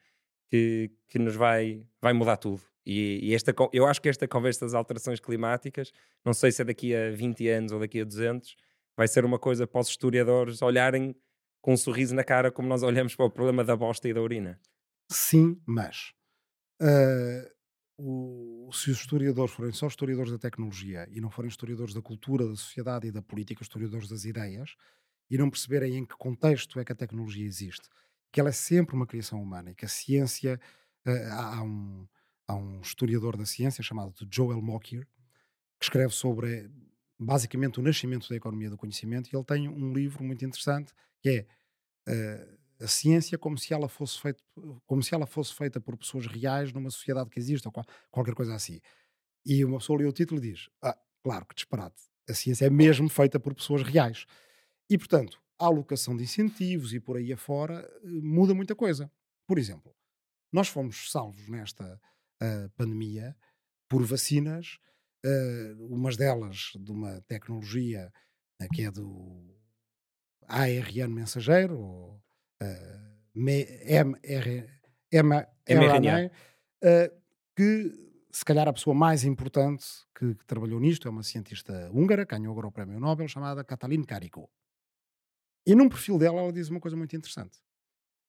que, 0.49 0.91
que 1.09 1.19
nos 1.19 1.37
vai, 1.37 1.87
vai 2.01 2.13
mudar 2.13 2.37
tudo. 2.37 2.63
E, 2.85 3.21
e, 3.23 3.35
esta, 3.35 3.55
eu 3.73 3.87
acho 3.87 4.01
que 4.01 4.09
esta 4.09 4.27
conversa 4.27 4.65
das 4.65 4.75
alterações 4.75 5.21
climáticas, 5.21 5.93
não 6.25 6.33
sei 6.33 6.51
se 6.51 6.63
é 6.63 6.65
daqui 6.65 6.95
a 6.95 7.11
20 7.11 7.49
anos 7.49 7.73
ou 7.73 7.79
daqui 7.79 8.01
a 8.01 8.05
200, 8.05 8.57
vai 8.97 9.07
ser 9.07 9.25
uma 9.25 9.39
coisa 9.39 9.67
para 9.67 9.81
os 9.81 9.89
historiadores 9.89 10.61
olharem 10.61 11.15
com 11.61 11.75
um 11.75 11.77
sorriso 11.77 12.15
na 12.15 12.25
cara 12.25 12.51
como 12.51 12.69
nós 12.69 12.83
olhamos 12.83 13.15
para 13.15 13.27
o 13.27 13.31
problema 13.31 13.63
da 13.63 13.77
bosta 13.77 14.09
e 14.09 14.15
da 14.15 14.21
urina. 14.21 14.59
Sim, 15.11 15.61
mas 15.67 16.13
uh, 16.81 17.51
o, 18.03 18.71
se 18.73 18.91
os 18.91 18.99
historiadores 18.99 19.53
forem 19.53 19.73
só 19.73 19.87
historiadores 19.87 20.33
da 20.33 20.39
tecnologia 20.39 21.07
e 21.11 21.21
não 21.21 21.31
forem 21.31 21.49
historiadores 21.49 21.93
da 21.93 22.01
cultura, 22.01 22.49
da 22.49 22.57
sociedade 22.57 23.09
e 23.09 23.13
da 23.13 23.21
política, 23.21 23.63
historiadores 23.63 24.09
das 24.09 24.25
ideias, 24.25 24.75
e 25.31 25.37
não 25.37 25.51
perceberem 25.51 25.97
em 25.97 26.07
que 26.07 26.17
contexto 26.17 26.81
é 26.81 26.85
que 26.85 26.93
a 26.93 26.95
tecnologia 26.95 27.45
existe, 27.45 27.89
que 28.33 28.41
ela 28.41 28.49
é 28.49 28.53
sempre 28.53 28.97
uma 28.97 29.07
criação 29.07 29.43
humana 29.43 29.71
e 29.71 29.75
que 29.75 29.85
a 29.85 29.89
ciência 29.89 30.59
uh, 31.07 31.33
há 31.33 31.63
um 31.63 32.09
há 32.49 32.57
um 32.57 32.81
historiador 32.81 33.37
da 33.37 33.47
ciência 33.47 33.81
chamado 33.81 34.13
Joel 34.29 34.61
Mokyr, 34.61 35.07
que 35.79 35.85
escreve 35.85 36.13
sobre 36.13 36.69
basicamente 37.17 37.79
o 37.79 37.83
nascimento 37.83 38.29
da 38.29 38.35
economia 38.35 38.69
do 38.71 38.77
conhecimento, 38.77 39.29
e 39.31 39.37
ele 39.37 39.45
tem 39.45 39.69
um 39.69 39.93
livro 39.93 40.25
muito 40.25 40.45
interessante 40.45 40.93
que 41.23 41.29
é 41.29 41.47
uh, 42.13 42.60
a 42.81 42.87
ciência 42.87 43.37
como 43.37 43.59
se 43.59 43.75
ela 43.75 43.89
fosse 43.89 44.19
feita 44.19 44.43
como 44.87 45.03
se 45.03 45.15
ela 45.15 45.27
fosse 45.27 45.55
feita 45.55 45.81
por 45.81 45.97
pessoas 45.97 46.27
reais 46.27 46.73
numa 46.73 46.91
sociedade 46.91 47.31
que 47.31 47.39
existe 47.39 47.67
ou 47.67 47.73
qual, 47.73 47.85
qualquer 48.11 48.35
coisa 48.35 48.55
assim. 48.55 48.81
E 49.45 49.65
uma 49.65 49.79
pessoa 49.79 49.99
lê 49.99 50.07
o 50.07 50.13
título 50.13 50.41
e 50.41 50.51
diz: 50.53 50.69
Ah, 50.83 50.97
claro 51.23 51.47
que 51.47 51.55
disparate. 51.55 52.03
A 52.29 52.35
ciência 52.35 52.67
é 52.67 52.71
mesmo 52.71 53.09
feita 53.09 53.39
por 53.41 53.55
pessoas 53.55 53.83
reais. 53.83 54.27
E, 54.89 54.97
portanto, 54.97 55.41
a 55.59 55.67
alocação 55.67 56.17
de 56.17 56.25
incentivos 56.25 56.95
e 56.95 57.01
por 57.01 57.17
aí 57.17 57.33
afora 57.33 57.81
eh, 58.03 58.07
muda 58.07 58.55
muita 58.55 58.75
coisa. 58.75 59.11
Por 59.47 59.59
exemplo, 59.59 59.95
nós 60.53 60.69
fomos 60.69 61.11
salvos 61.11 61.49
nesta 61.49 62.01
uh, 62.43 62.71
pandemia 62.77 63.37
por 63.89 64.05
vacinas, 64.05 64.79
uh, 65.25 65.87
umas 65.87 66.17
delas 66.17 66.73
de 66.77 66.91
uma 66.91 67.21
tecnologia 67.23 68.13
uh, 68.61 68.69
que 68.73 68.83
é 68.83 68.91
do 68.91 69.55
ARN 70.49 71.09
mensageiro, 71.09 71.79
ou 71.79 72.23
mRNA, 75.69 76.31
que 77.57 77.93
se 78.33 78.45
calhar 78.45 78.69
a 78.69 78.73
pessoa 78.73 78.95
mais 78.95 79.25
importante 79.25 79.85
que, 80.15 80.35
que, 80.35 80.45
trabalhou 80.45 80.79
nisto 80.79 81.09
é 81.09 81.11
uma 81.11 81.23
cientista 81.23 81.91
húngara, 81.93 82.25
ganhou 82.25 82.53
agora 82.53 82.69
o 82.69 82.73
prémio 82.73 83.01
Nobel, 83.01 83.29
chamada 83.29 83.65
Katalin 83.65 84.05
Karikó. 84.05 84.49
E 85.67 85.75
num 85.75 85.89
perfil 85.89 86.19
dela 86.19 86.41
ela 86.41 86.53
diz 86.53 86.69
uma 86.69 86.81
coisa 86.81 86.97
muito 86.97 87.15
interessante. 87.17 87.59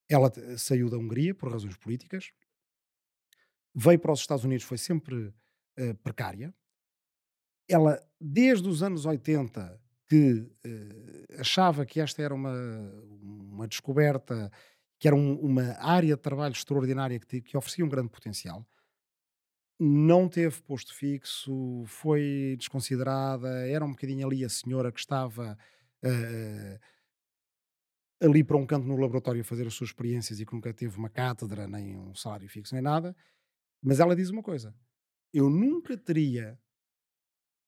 Ela 0.10 0.32
saiu 0.58 0.90
da 0.90 0.98
Hungria 0.98 1.34
por 1.34 1.52
razões 1.52 1.78
políticas, 1.78 2.32
veio 3.74 4.00
para 4.00 4.12
os 4.12 4.20
Estados 4.20 4.44
Unidos, 4.44 4.66
foi 4.66 4.78
sempre 4.78 5.16
uh, 5.80 5.96
precária. 6.04 6.54
Ela, 7.70 8.06
desde 8.20 8.68
os 8.68 8.84
anos 8.84 9.06
80, 9.06 9.80
que 10.12 10.42
uh, 10.42 11.40
achava 11.40 11.86
que 11.86 12.02
esta 12.02 12.22
era 12.22 12.36
uma, 12.36 12.54
uma 13.22 13.66
descoberta, 13.66 14.52
que 15.00 15.08
era 15.08 15.16
um, 15.16 15.40
uma 15.40 15.78
área 15.80 16.18
de 16.18 16.22
trabalho 16.22 16.52
extraordinária 16.52 17.18
que, 17.18 17.40
que 17.40 17.56
oferecia 17.56 17.86
um 17.86 17.88
grande 17.88 18.10
potencial, 18.10 18.68
não 19.80 20.28
teve 20.28 20.62
posto 20.64 20.94
fixo, 20.94 21.86
foi 21.88 22.58
desconsiderada, 22.60 23.66
era 23.70 23.86
um 23.86 23.92
bocadinho 23.92 24.28
ali 24.28 24.44
a 24.44 24.50
senhora 24.50 24.92
que 24.92 25.00
estava 25.00 25.58
uh, 26.04 26.80
ali 28.22 28.44
para 28.44 28.58
um 28.58 28.66
canto 28.66 28.86
no 28.86 28.98
laboratório 28.98 29.40
a 29.40 29.46
fazer 29.46 29.66
as 29.66 29.74
suas 29.74 29.92
experiências 29.92 30.42
e 30.42 30.46
que 30.46 30.54
nunca 30.54 30.74
teve 30.74 30.98
uma 30.98 31.10
cátedra, 31.10 31.70
nem 31.70 31.96
um 31.96 32.14
salário 32.14 32.50
fixo, 32.50 32.76
nem 32.76 32.84
nada. 32.84 33.16
Mas 33.82 34.02
ela 34.02 34.14
diz 34.14 34.30
uma 34.30 34.44
coisa: 34.44 34.76
eu 35.34 35.50
nunca 35.50 35.96
teria 35.96 36.60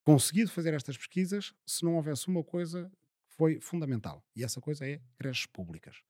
conseguido 0.03 0.51
fazer 0.51 0.73
estas 0.73 0.97
pesquisas 0.97 1.53
se 1.65 1.83
não 1.83 1.95
houvesse 1.95 2.27
uma 2.27 2.43
coisa 2.43 2.91
que 3.27 3.35
foi 3.35 3.59
fundamental. 3.59 4.23
E 4.35 4.43
essa 4.43 4.59
coisa 4.59 4.87
é 4.87 5.01
creches 5.17 5.45
públicas. 5.45 6.01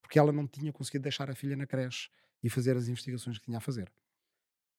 Porque 0.00 0.18
ela 0.18 0.32
não 0.32 0.46
tinha 0.46 0.72
conseguido 0.72 1.02
deixar 1.02 1.28
a 1.30 1.34
filha 1.34 1.56
na 1.56 1.66
creche 1.66 2.08
e 2.42 2.48
fazer 2.48 2.76
as 2.76 2.88
investigações 2.88 3.38
que 3.38 3.44
tinha 3.44 3.58
a 3.58 3.60
fazer. 3.60 3.92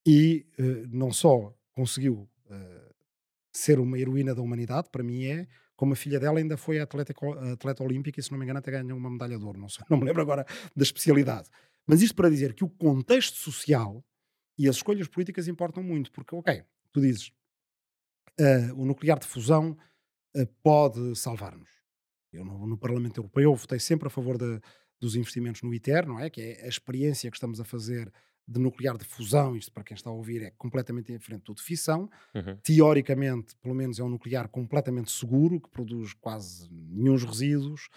E 0.05 0.45
uh, 0.57 0.87
não 0.87 1.11
só 1.11 1.53
conseguiu 1.73 2.29
uh, 2.45 2.95
ser 3.51 3.79
uma 3.79 3.99
heroína 3.99 4.33
da 4.33 4.41
humanidade, 4.41 4.89
para 4.89 5.03
mim 5.03 5.25
é, 5.25 5.47
como 5.75 5.93
a 5.93 5.95
filha 5.95 6.19
dela 6.19 6.39
ainda 6.39 6.55
foi 6.55 6.79
atleta, 6.79 7.13
atleta 7.51 7.83
olímpica 7.83 8.19
e, 8.19 8.23
se 8.23 8.31
não 8.31 8.37
me 8.37 8.45
engano, 8.45 8.59
até 8.59 8.71
ganhou 8.71 8.97
uma 8.97 9.09
medalha 9.09 9.37
de 9.37 9.43
ouro. 9.43 9.59
Não, 9.59 9.67
sei, 9.67 9.83
não 9.89 9.97
me 9.97 10.05
lembro 10.05 10.21
agora 10.21 10.45
da 10.75 10.83
especialidade. 10.83 11.49
Mas 11.85 12.01
isto 12.01 12.15
para 12.15 12.29
dizer 12.29 12.53
que 12.53 12.63
o 12.63 12.69
contexto 12.69 13.35
social 13.35 14.03
e 14.57 14.67
as 14.67 14.77
escolhas 14.77 15.07
políticas 15.07 15.47
importam 15.47 15.83
muito, 15.83 16.11
porque, 16.11 16.35
ok, 16.35 16.63
tu 16.91 16.99
dizes, 16.99 17.31
o 18.75 18.85
nuclear 18.85 19.19
de 19.19 19.27
fusão 19.27 19.77
pode 20.61 21.15
salvar-nos. 21.15 21.69
Eu, 22.31 22.45
no, 22.45 22.67
no, 22.67 22.77
Parlamento 22.77 23.17
Europeu, 23.17 23.55
votei 23.55 23.79
sempre 23.79 24.07
a 24.07 24.09
favor 24.09 24.37
de, 24.37 24.59
dos 24.99 25.15
investimentos 25.15 25.61
no 25.61 25.73
ITER, 25.73 26.07
não 26.07 26.19
é? 26.19 26.29
Que 26.29 26.41
é 26.41 26.65
a 26.65 26.67
experiência 26.67 27.29
que 27.31 27.37
estamos 27.37 27.59
a 27.59 27.63
fazer 27.63 28.11
de 28.47 28.59
nuclear 28.59 28.97
de 28.97 29.03
fusão, 29.03 29.57
isto 29.57 29.71
para 29.73 29.83
quem 29.83 29.95
está 29.95 30.09
a 30.09 30.13
ouvir 30.13 30.41
é 30.41 30.51
completamente 30.51 31.11
diferente 31.11 31.43
do 31.43 31.53
de 31.53 31.61
fissão. 31.61 32.09
Uhum. 32.33 32.55
Teoricamente, 32.63 33.55
pelo 33.57 33.75
menos 33.75 33.99
é 33.99 34.03
um 34.03 34.09
nuclear 34.09 34.47
completamente 34.47 35.11
seguro, 35.11 35.59
que 35.59 35.69
produz 35.69 36.13
quase 36.13 36.69
nenhum 36.71 37.15
resíduos. 37.17 37.89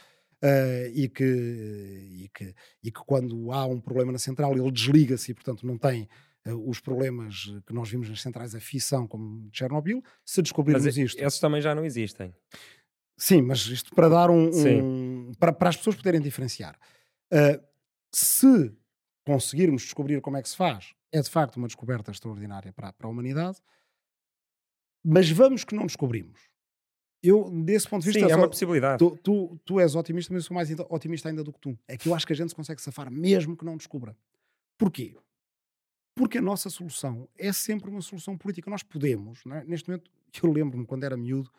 Uh, 0.42 0.88
e, 0.94 1.06
que, 1.06 1.22
e, 1.22 2.30
que, 2.32 2.54
e 2.82 2.90
que 2.90 3.00
quando 3.04 3.52
há 3.52 3.66
um 3.66 3.78
problema 3.78 4.10
na 4.10 4.18
central 4.18 4.56
ele 4.56 4.70
desliga-se 4.70 5.32
e 5.32 5.34
portanto 5.34 5.66
não 5.66 5.76
tem 5.76 6.08
os 6.46 6.80
problemas 6.80 7.52
que 7.66 7.72
nós 7.72 7.88
vimos 7.90 8.08
nas 8.08 8.22
centrais 8.22 8.54
a 8.54 8.60
fissão 8.60 9.06
como 9.06 9.48
de 9.50 9.58
Chernobyl, 9.58 10.02
se 10.24 10.40
descobrirmos 10.40 10.84
mas 10.84 10.96
isto... 10.96 11.20
esses 11.20 11.38
também 11.38 11.60
já 11.60 11.74
não 11.74 11.84
existem. 11.84 12.34
Sim, 13.16 13.42
mas 13.42 13.66
isto 13.66 13.94
para 13.94 14.08
dar 14.08 14.30
um... 14.30 14.50
um 14.50 15.32
para, 15.38 15.52
para 15.52 15.68
as 15.68 15.76
pessoas 15.76 15.96
poderem 15.96 16.20
diferenciar. 16.20 16.78
Uh, 17.32 17.62
se 18.12 18.74
conseguirmos 19.26 19.82
descobrir 19.82 20.20
como 20.20 20.38
é 20.38 20.42
que 20.42 20.48
se 20.48 20.56
faz, 20.56 20.94
é 21.12 21.20
de 21.20 21.28
facto 21.28 21.56
uma 21.56 21.66
descoberta 21.66 22.10
extraordinária 22.10 22.72
para, 22.72 22.92
para 22.92 23.06
a 23.06 23.10
humanidade. 23.10 23.58
Mas 25.04 25.30
vamos 25.30 25.64
que 25.64 25.74
não 25.74 25.86
descobrimos. 25.86 26.40
Eu, 27.22 27.50
desse 27.50 27.86
ponto 27.86 28.02
de 28.02 28.12
vista. 28.12 28.26
Sim, 28.26 28.32
é 28.32 28.36
uma 28.36 28.48
possibilidade. 28.48 28.98
Tu, 28.98 29.18
tu, 29.18 29.60
tu, 29.64 29.80
és 29.80 29.94
otimista, 29.94 30.32
mas 30.32 30.44
eu 30.44 30.48
sou 30.48 30.54
mais 30.54 30.70
otimista 30.88 31.28
ainda 31.28 31.44
do 31.44 31.52
que 31.52 31.60
tu. 31.60 31.78
É 31.86 31.96
que 31.96 32.08
eu 32.08 32.14
acho 32.14 32.26
que 32.26 32.32
a 32.32 32.36
gente 32.36 32.48
se 32.48 32.54
consegue 32.54 32.80
safar 32.80 33.10
mesmo 33.10 33.56
que 33.56 33.64
não 33.64 33.76
descubra. 33.76 34.16
Porquê? 34.78 35.14
Porque 36.20 36.36
a 36.36 36.42
nossa 36.42 36.68
solução 36.68 37.26
é 37.38 37.50
sempre 37.50 37.88
uma 37.88 38.02
solução 38.02 38.36
política. 38.36 38.70
Nós 38.70 38.82
podemos, 38.82 39.40
é? 39.46 39.64
neste 39.64 39.88
momento, 39.88 40.10
eu 40.42 40.52
lembro-me 40.52 40.84
quando 40.84 41.04
era 41.04 41.16
miúdo, 41.16 41.50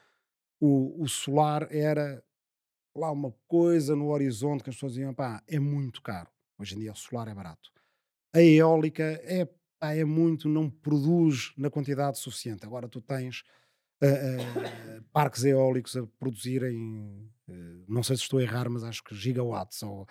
o, 0.59 1.01
o 1.01 1.09
solar 1.09 1.67
era 1.71 2.23
lá 2.95 3.09
uma 3.09 3.33
coisa 3.47 3.95
no 3.95 4.09
horizonte 4.09 4.63
que 4.63 4.69
as 4.69 4.75
pessoas 4.75 4.93
diziam, 4.93 5.15
pá, 5.15 5.41
é 5.47 5.57
muito 5.57 5.99
caro. 6.03 6.29
Hoje 6.59 6.75
em 6.75 6.79
dia 6.79 6.91
o 6.91 6.95
solar 6.95 7.27
é 7.27 7.33
barato. 7.33 7.71
A 8.35 8.39
eólica 8.39 9.03
é, 9.23 9.49
pá, 9.79 9.95
é 9.95 10.05
muito, 10.05 10.47
não 10.47 10.69
produz 10.69 11.53
na 11.57 11.71
quantidade 11.71 12.19
suficiente. 12.19 12.63
Agora 12.63 12.87
tu 12.87 13.01
tens 13.01 13.41
uh, 14.03 14.99
uh, 14.99 15.03
parques 15.11 15.43
eólicos 15.43 15.97
a 15.97 16.05
produzirem, 16.19 17.31
uh, 17.49 17.83
não 17.87 18.03
sei 18.03 18.15
se 18.15 18.21
estou 18.21 18.37
a 18.37 18.43
errar, 18.43 18.69
mas 18.69 18.83
acho 18.83 19.03
que 19.03 19.15
gigawatts, 19.15 19.81
ou 19.81 20.07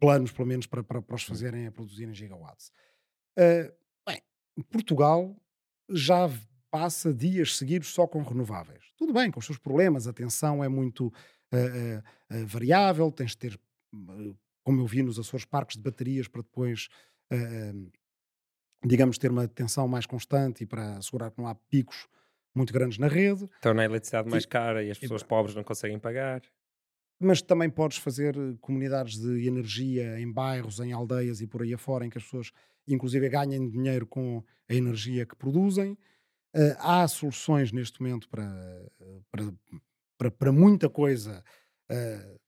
planos 0.00 0.32
pelo 0.32 0.48
menos 0.48 0.66
para, 0.66 0.82
para, 0.82 1.02
para 1.02 1.16
os 1.16 1.22
fazerem 1.22 1.66
a 1.66 1.70
produzirem 1.70 2.14
gigawatts. 2.14 2.72
Bem, 3.36 4.22
Portugal 4.70 5.36
já 5.90 6.30
passa 6.70 7.12
dias 7.12 7.56
seguidos 7.56 7.88
só 7.88 8.06
com 8.06 8.22
renováveis. 8.22 8.84
Tudo 8.96 9.12
bem, 9.12 9.30
com 9.30 9.40
os 9.40 9.46
seus 9.46 9.58
problemas, 9.58 10.06
a 10.06 10.12
tensão 10.12 10.62
é 10.62 10.68
muito 10.68 11.12
variável, 12.46 13.12
tens 13.12 13.30
de 13.30 13.36
ter 13.36 13.60
como 14.64 14.80
eu 14.80 14.86
vi 14.86 15.02
nos 15.02 15.18
Açores, 15.18 15.44
parques 15.44 15.76
de 15.76 15.82
baterias 15.82 16.26
para 16.26 16.42
depois, 16.42 16.88
uh, 17.32 17.92
digamos, 18.84 19.18
ter 19.18 19.30
uma 19.30 19.46
tensão 19.46 19.86
mais 19.86 20.06
constante 20.06 20.64
e 20.64 20.66
para 20.66 20.96
assegurar 20.96 21.30
que 21.30 21.38
não 21.38 21.46
há 21.46 21.54
picos 21.54 22.08
muito 22.54 22.72
grandes 22.72 22.98
na 22.98 23.08
rede. 23.08 23.48
Torna 23.60 23.82
a 23.82 23.84
eletricidade 23.84 24.28
mais 24.28 24.46
cara 24.46 24.82
e 24.82 24.90
as 24.90 24.98
pessoas 24.98 25.22
e, 25.22 25.24
pobres 25.24 25.54
não 25.54 25.62
conseguem 25.62 25.98
pagar. 25.98 26.42
Mas 27.20 27.40
também 27.40 27.70
podes 27.70 27.98
fazer 27.98 28.36
eh, 28.36 28.56
comunidades 28.60 29.18
de 29.18 29.46
energia 29.46 30.18
em 30.18 30.30
bairros, 30.30 30.80
em 30.80 30.92
aldeias 30.92 31.40
e 31.40 31.46
por 31.46 31.62
aí 31.62 31.72
afora, 31.72 32.04
em 32.04 32.10
que 32.10 32.18
as 32.18 32.24
pessoas, 32.24 32.50
inclusive, 32.86 33.28
ganhem 33.28 33.70
dinheiro 33.70 34.06
com 34.06 34.42
a 34.68 34.74
energia 34.74 35.24
que 35.24 35.36
produzem. 35.36 35.92
Uh, 36.56 36.76
há 36.78 37.06
soluções 37.08 37.72
neste 37.72 38.00
momento 38.00 38.28
para, 38.28 38.88
para, 39.30 39.54
para, 40.16 40.30
para 40.30 40.52
muita 40.52 40.88
coisa. 40.88 41.42
Uh, 41.90 42.38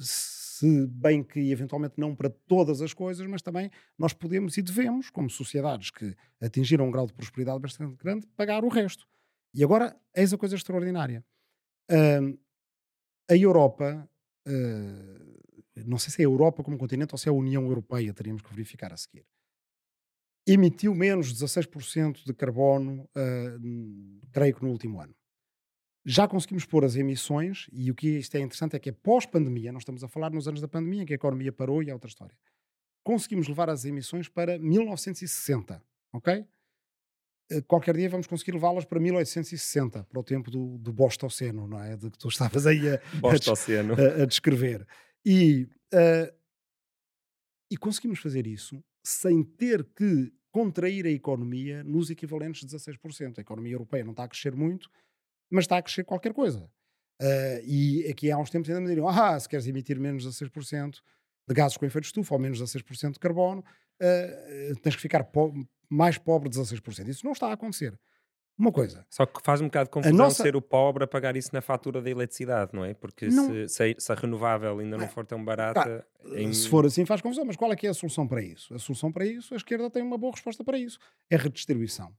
se 0.00 0.86
bem 0.88 1.22
que 1.22 1.52
eventualmente 1.52 1.94
não 1.96 2.14
para 2.14 2.30
todas 2.30 2.82
as 2.82 2.92
coisas, 2.92 3.26
mas 3.28 3.42
também 3.42 3.70
nós 3.96 4.12
podemos 4.12 4.56
e 4.56 4.62
devemos, 4.62 5.08
como 5.08 5.30
sociedades 5.30 5.90
que 5.90 6.16
atingiram 6.40 6.88
um 6.88 6.90
grau 6.90 7.06
de 7.06 7.12
prosperidade 7.12 7.60
bastante 7.60 7.96
grande, 7.96 8.26
pagar 8.36 8.64
o 8.64 8.68
resto. 8.68 9.06
E 9.54 9.62
agora, 9.62 9.96
eis 10.14 10.32
a 10.32 10.38
coisa 10.38 10.56
extraordinária. 10.56 11.24
Uh, 11.90 12.38
a 13.30 13.36
Europa, 13.36 14.08
uh, 14.46 15.82
não 15.86 15.98
sei 15.98 16.10
se 16.12 16.22
é 16.22 16.24
a 16.24 16.28
Europa 16.28 16.62
como 16.62 16.78
continente 16.78 17.14
ou 17.14 17.18
se 17.18 17.28
é 17.28 17.30
a 17.30 17.34
União 17.34 17.64
Europeia, 17.64 18.12
teríamos 18.12 18.42
que 18.42 18.50
verificar 18.50 18.92
a 18.92 18.96
seguir, 18.96 19.24
emitiu 20.46 20.94
menos 20.94 21.32
16% 21.32 22.24
de 22.24 22.34
carbono, 22.34 23.08
uh, 23.16 24.28
creio 24.32 24.54
que 24.54 24.64
no 24.64 24.70
último 24.70 25.00
ano 25.00 25.14
já 26.10 26.26
conseguimos 26.26 26.64
pôr 26.64 26.86
as 26.86 26.96
emissões, 26.96 27.66
e 27.70 27.90
o 27.90 27.94
que 27.94 28.18
isto 28.18 28.34
é 28.34 28.40
interessante 28.40 28.74
é 28.74 28.78
que 28.78 28.88
é 28.88 28.92
pós-pandemia, 28.92 29.70
nós 29.70 29.82
estamos 29.82 30.02
a 30.02 30.08
falar 30.08 30.30
nos 30.30 30.48
anos 30.48 30.58
da 30.58 30.66
pandemia, 30.66 31.02
em 31.02 31.06
que 31.06 31.12
a 31.12 31.16
economia 31.16 31.52
parou 31.52 31.82
e 31.82 31.90
é 31.90 31.92
outra 31.92 32.08
história. 32.08 32.34
Conseguimos 33.04 33.46
levar 33.46 33.68
as 33.68 33.84
emissões 33.84 34.26
para 34.26 34.58
1960, 34.58 35.82
ok? 36.10 36.46
Eh, 37.50 37.62
qualquer 37.62 37.96
dia 37.96 38.08
vamos 38.08 38.26
conseguir 38.26 38.52
levá-las 38.52 38.84
para 38.84 39.00
1860, 39.00 40.04
para 40.04 40.20
o 40.20 40.22
tempo 40.22 40.50
do, 40.50 40.78
do 40.78 40.92
Bostoceno, 40.92 41.66
não 41.66 41.82
é? 41.82 41.96
De 41.96 42.10
que 42.10 42.18
tu 42.18 42.28
estavas 42.28 42.66
aí 42.66 42.88
a, 42.88 42.94
a, 43.24 44.20
a, 44.20 44.22
a 44.22 44.26
descrever. 44.26 44.86
E, 45.24 45.66
uh, 45.94 46.32
e 47.70 47.76
conseguimos 47.76 48.18
fazer 48.18 48.46
isso 48.46 48.82
sem 49.02 49.42
ter 49.42 49.84
que 49.84 50.32
contrair 50.50 51.06
a 51.06 51.10
economia 51.10 51.82
nos 51.84 52.10
equivalentes 52.10 52.66
de 52.66 52.76
16%. 52.76 53.38
A 53.38 53.40
economia 53.40 53.72
europeia 53.72 54.04
não 54.04 54.12
está 54.12 54.24
a 54.24 54.28
crescer 54.28 54.54
muito, 54.54 54.90
mas 55.50 55.64
está 55.64 55.78
a 55.78 55.82
crescer 55.82 56.04
qualquer 56.04 56.34
coisa. 56.34 56.70
Uh, 57.20 57.60
e 57.64 58.06
aqui 58.10 58.30
há 58.30 58.38
uns 58.38 58.50
tempos 58.50 58.68
ainda 58.68 58.80
me 58.80 58.88
diriam: 58.88 59.08
ah, 59.08 59.38
se 59.40 59.48
queres 59.48 59.66
emitir 59.66 59.98
menos 59.98 60.26
a 60.26 60.30
6% 60.30 61.00
de 61.48 61.54
gases 61.54 61.76
com 61.76 61.86
efeito 61.86 62.04
de 62.04 62.08
estufa 62.08 62.34
ou 62.34 62.40
menos 62.40 62.60
a 62.60 62.64
6% 62.64 63.12
de 63.12 63.18
carbono, 63.18 63.64
uh, 64.00 64.76
tens 64.80 64.94
que 64.94 65.02
ficar 65.02 65.24
po 65.24 65.52
mais 65.88 66.18
pobre 66.18 66.50
16%. 66.50 67.08
Isso 67.08 67.24
não 67.24 67.32
está 67.32 67.48
a 67.48 67.54
acontecer. 67.54 67.98
Uma 68.58 68.72
coisa. 68.72 69.06
Só 69.08 69.24
que 69.24 69.40
faz 69.42 69.60
um 69.60 69.66
bocado 69.66 69.84
de 69.84 69.92
confusão 69.92 70.16
nossa... 70.16 70.42
ser 70.42 70.56
o 70.56 70.60
pobre 70.60 71.04
a 71.04 71.06
pagar 71.06 71.36
isso 71.36 71.50
na 71.52 71.62
fatura 71.62 72.02
da 72.02 72.10
eletricidade, 72.10 72.72
não 72.74 72.84
é? 72.84 72.92
Porque 72.92 73.28
não... 73.28 73.46
se, 73.46 73.68
se, 73.68 73.82
a, 73.84 73.94
se, 73.96 74.12
a, 74.12 74.14
renovável 74.16 74.80
ainda 74.80 74.98
não 74.98 75.08
for 75.08 75.24
tão 75.24 75.42
barata. 75.42 76.04
em... 76.34 76.52
Se 76.52 76.68
for 76.68 76.84
assim, 76.84 77.06
faz 77.06 77.20
confusão. 77.20 77.44
Mas 77.44 77.56
qual 77.56 77.72
é 77.72 77.76
que 77.76 77.86
é 77.86 77.90
a 77.90 77.94
solução 77.94 78.26
para 78.26 78.42
isso? 78.42 78.74
A 78.74 78.78
solução 78.78 79.12
para 79.12 79.24
isso, 79.24 79.54
a 79.54 79.56
esquerda 79.56 79.88
tem 79.88 80.02
uma 80.02 80.18
boa 80.18 80.32
resposta 80.32 80.64
para 80.64 80.76
isso: 80.76 80.98
é 81.30 81.36
redistribuição. 81.36 82.12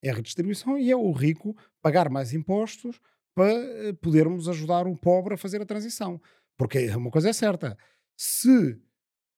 É 0.00 0.12
redistribuição 0.12 0.78
e 0.78 0.90
é 0.90 0.96
o 0.96 1.10
rico 1.10 1.56
pagar 1.82 2.08
mais 2.08 2.32
impostos 2.32 3.00
para 3.34 3.52
eh, 3.52 3.92
podermos 4.00 4.48
ajudar 4.48 4.86
o 4.86 4.96
pobre 4.96 5.34
a 5.34 5.36
fazer 5.36 5.60
a 5.60 5.66
transição. 5.66 6.20
Porque 6.56 6.88
uma 6.90 7.10
coisa 7.10 7.30
é 7.30 7.32
certa: 7.32 7.76
se 8.22 8.78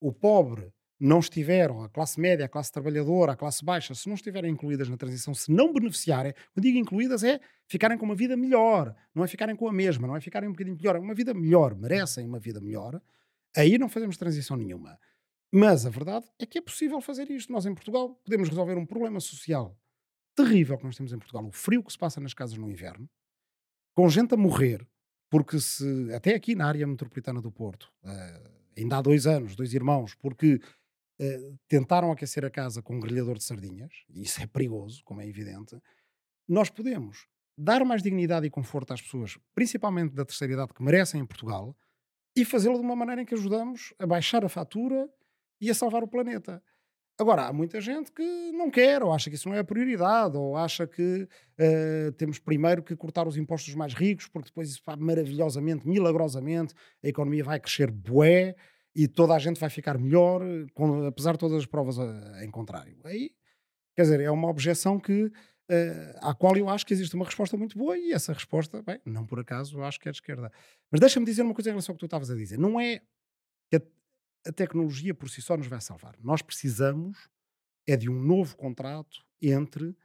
o 0.01 0.13
pobre 0.13 0.73
não 0.99 1.21
estiveram, 1.21 1.85
a 1.85 1.89
classe 1.89 2.21
média, 2.21 2.47
a 2.47 2.49
classe 2.49 2.73
trabalhadora, 2.73 3.31
a 3.31 3.37
classe 3.37 3.65
baixa, 3.65 3.95
se 3.95 4.09
não 4.09 4.17
estiverem 4.17 4.51
incluídas 4.51 4.89
na 4.89 4.97
transição, 4.97 5.33
se 5.33 5.53
não 5.53 5.73
beneficiarem, 5.73 6.35
quando 6.53 6.65
digo 6.65 6.79
incluídas 6.79 7.23
é 7.23 7.41
ficarem 7.69 7.97
com 7.97 8.05
uma 8.05 8.17
vida 8.17 8.37
melhor, 8.37 8.93
não 9.15 9.23
é 9.23 9.29
ficarem 9.29 9.55
com 9.55 9.69
a 9.69 9.73
mesma, 9.73 10.09
não 10.09 10.17
é 10.17 10.21
ficarem 10.21 10.49
um 10.49 10.53
bocadinho 10.53 10.77
pior, 10.77 10.97
é 10.97 10.99
uma 10.99 11.15
vida 11.15 11.33
melhor, 11.33 11.77
merecem 11.77 12.27
uma 12.27 12.41
vida 12.41 12.61
melhor, 12.61 13.01
aí 13.57 13.79
não 13.79 13.89
fazemos 13.89 14.17
transição 14.17 14.57
nenhuma. 14.57 14.99
Mas 15.53 15.87
a 15.87 15.91
verdade 15.91 16.27
é 16.41 16.45
que 16.45 16.59
é 16.59 16.61
possível 16.61 17.01
fazer 17.01 17.31
isto. 17.31 17.53
Nós 17.53 17.67
em 17.67 17.75
Portugal 17.75 18.17
podemos 18.25 18.49
resolver 18.49 18.77
um 18.77 18.87
problema 18.87 19.21
social 19.21 19.79
terrível 20.35 20.77
que 20.77 20.85
nós 20.85 20.97
temos 20.97 21.13
em 21.13 21.19
Portugal, 21.19 21.47
o 21.47 21.53
frio 21.53 21.85
que 21.85 21.93
se 21.93 21.99
passa 21.99 22.21
nas 22.21 22.35
casas 22.35 22.59
no 22.59 22.69
inverno, 22.69 23.09
com 23.95 24.09
gente 24.09 24.35
a 24.35 24.37
morrer, 24.37 24.85
porque 25.31 25.61
se, 25.61 26.13
até 26.13 26.35
aqui 26.35 26.57
na 26.57 26.67
área 26.67 26.85
metropolitana 26.85 27.41
do 27.41 27.53
Porto, 27.53 27.93
uh, 28.03 28.62
ainda 28.77 28.99
há 28.99 29.03
dois 29.03 29.27
anos, 29.27 29.57
dois 29.57 29.75
irmãos, 29.75 30.15
porque 30.15 30.61
eh, 31.21 31.53
tentaram 31.69 32.11
aquecer 32.11 32.45
a 32.45 32.51
casa 32.51 32.83
com 32.83 32.97
um 32.97 33.01
grelhador 33.01 33.39
de 33.39 33.45
sardinhas, 33.45 33.93
e 34.09 34.23
isso 34.23 34.43
é 34.43 34.47
perigoso, 34.47 35.03
como 35.05 35.21
é 35.21 35.27
evidente, 35.27 35.77
nós 36.49 36.71
podemos 36.71 37.27
dar 37.57 37.85
mais 37.85 38.03
dignidade 38.03 38.47
e 38.47 38.51
conforto 38.51 38.93
às 38.93 39.01
pessoas, 39.01 39.39
principalmente 39.55 40.15
da 40.15 40.25
terceira 40.25 40.55
idade, 40.55 40.75
que 40.75 40.83
merecem 40.83 41.21
em 41.21 41.27
Portugal, 41.27 41.77
e 42.37 42.45
fazê-lo 42.45 42.77
de 42.77 42.85
uma 42.85 42.97
maneira 42.97 43.23
em 43.23 43.25
que 43.25 43.35
ajudamos 43.35 43.93
a 43.99 44.07
baixar 44.07 44.45
a 44.45 44.49
fatura 44.49 45.09
e 45.61 45.71
a 45.71 45.75
salvar 45.75 46.03
o 46.03 46.09
planeta. 46.09 46.63
Agora, 47.19 47.47
há 47.47 47.53
muita 47.53 47.81
gente 47.81 48.11
que 48.11 48.53
não 48.53 48.71
quer, 48.71 49.03
ou 49.03 49.13
acha 49.13 49.29
que 49.29 49.37
isso 49.37 49.49
não 49.49 49.55
é 49.55 49.61
a 49.61 49.65
prioridade, 49.65 50.37
ou 50.37 50.57
acha 50.57 50.87
que 50.87 51.23
uh, 51.23 52.13
temos 52.17 52.39
primeiro 52.39 52.83
que 52.83 52.97
cortar 52.97 53.29
os 53.29 53.37
impostos 53.37 53.75
mais 53.75 53.95
ricos, 53.95 54.27
porque 54.29 54.49
depois 54.49 54.71
isso 54.71 54.83
vai 54.85 54.97
maravilhosamente, 54.97 55.87
milagrosamente, 55.87 56.75
a 57.05 57.09
economia 57.09 57.45
vai 57.45 57.61
crescer 57.61 57.91
bué, 57.91 58.57
e 58.95 59.09
toda 59.09 59.35
a 59.35 59.39
gente 59.39 59.59
vai 59.59 59.71
ficar 59.71 59.99
melhor, 59.99 60.43
com, 60.75 61.07
apesar 61.07 61.33
de 61.33 61.39
todas 61.39 61.59
as 61.59 61.67
provas 61.67 61.99
a, 61.99 62.45
em 62.45 62.51
contrário. 62.51 62.99
Aí, 63.05 63.31
quer 63.95 64.03
dizer, 64.03 64.21
é 64.21 64.31
uma 64.31 64.49
objeção 64.49 64.99
que, 64.99 65.25
uh, 65.25 65.33
à 66.21 66.35
qual 66.35 66.57
eu 66.57 66.69
acho 66.69 66.87
que 66.87 66.93
existe 66.93 67.15
uma 67.15 67.25
resposta 67.25 67.57
muito 67.57 67.77
boa 67.77 67.97
e 67.97 68.13
essa 68.13 68.33
resposta, 68.33 68.83
bem, 68.83 69.01
não 69.05 69.27
por 69.27 69.41
acaso, 69.41 69.79
eu 69.79 69.85
acho 69.85 69.99
que 69.99 70.09
é 70.09 70.13
de 70.13 70.19
esquerda. 70.19 70.51
Mas 70.91 71.01
deixa-me 71.01 71.27
dizer 71.27 71.43
uma 71.43 71.55
coisa 71.55 71.71
em 71.71 71.73
relação 71.73 71.93
ao 71.93 71.97
que 71.97 72.01
tu 72.01 72.07
estavas 72.07 72.31
a 72.31 72.35
dizer. 72.35 72.59
Não 72.59 72.79
é 72.79 73.01
que 73.71 73.77
a, 74.47 74.53
tecnologia 74.53 75.15
por 75.15 75.29
si 75.29 75.41
só 75.43 75.57
nos 75.57 75.67
vai 75.67 75.81
salvar. 75.81 76.17
Nós 76.21 76.43
precisamos 76.43 77.29
é 77.87 77.97
de 77.97 78.09
um 78.09 78.21
novo 78.23 78.57
contrato 78.57 79.25
entre 79.41 79.97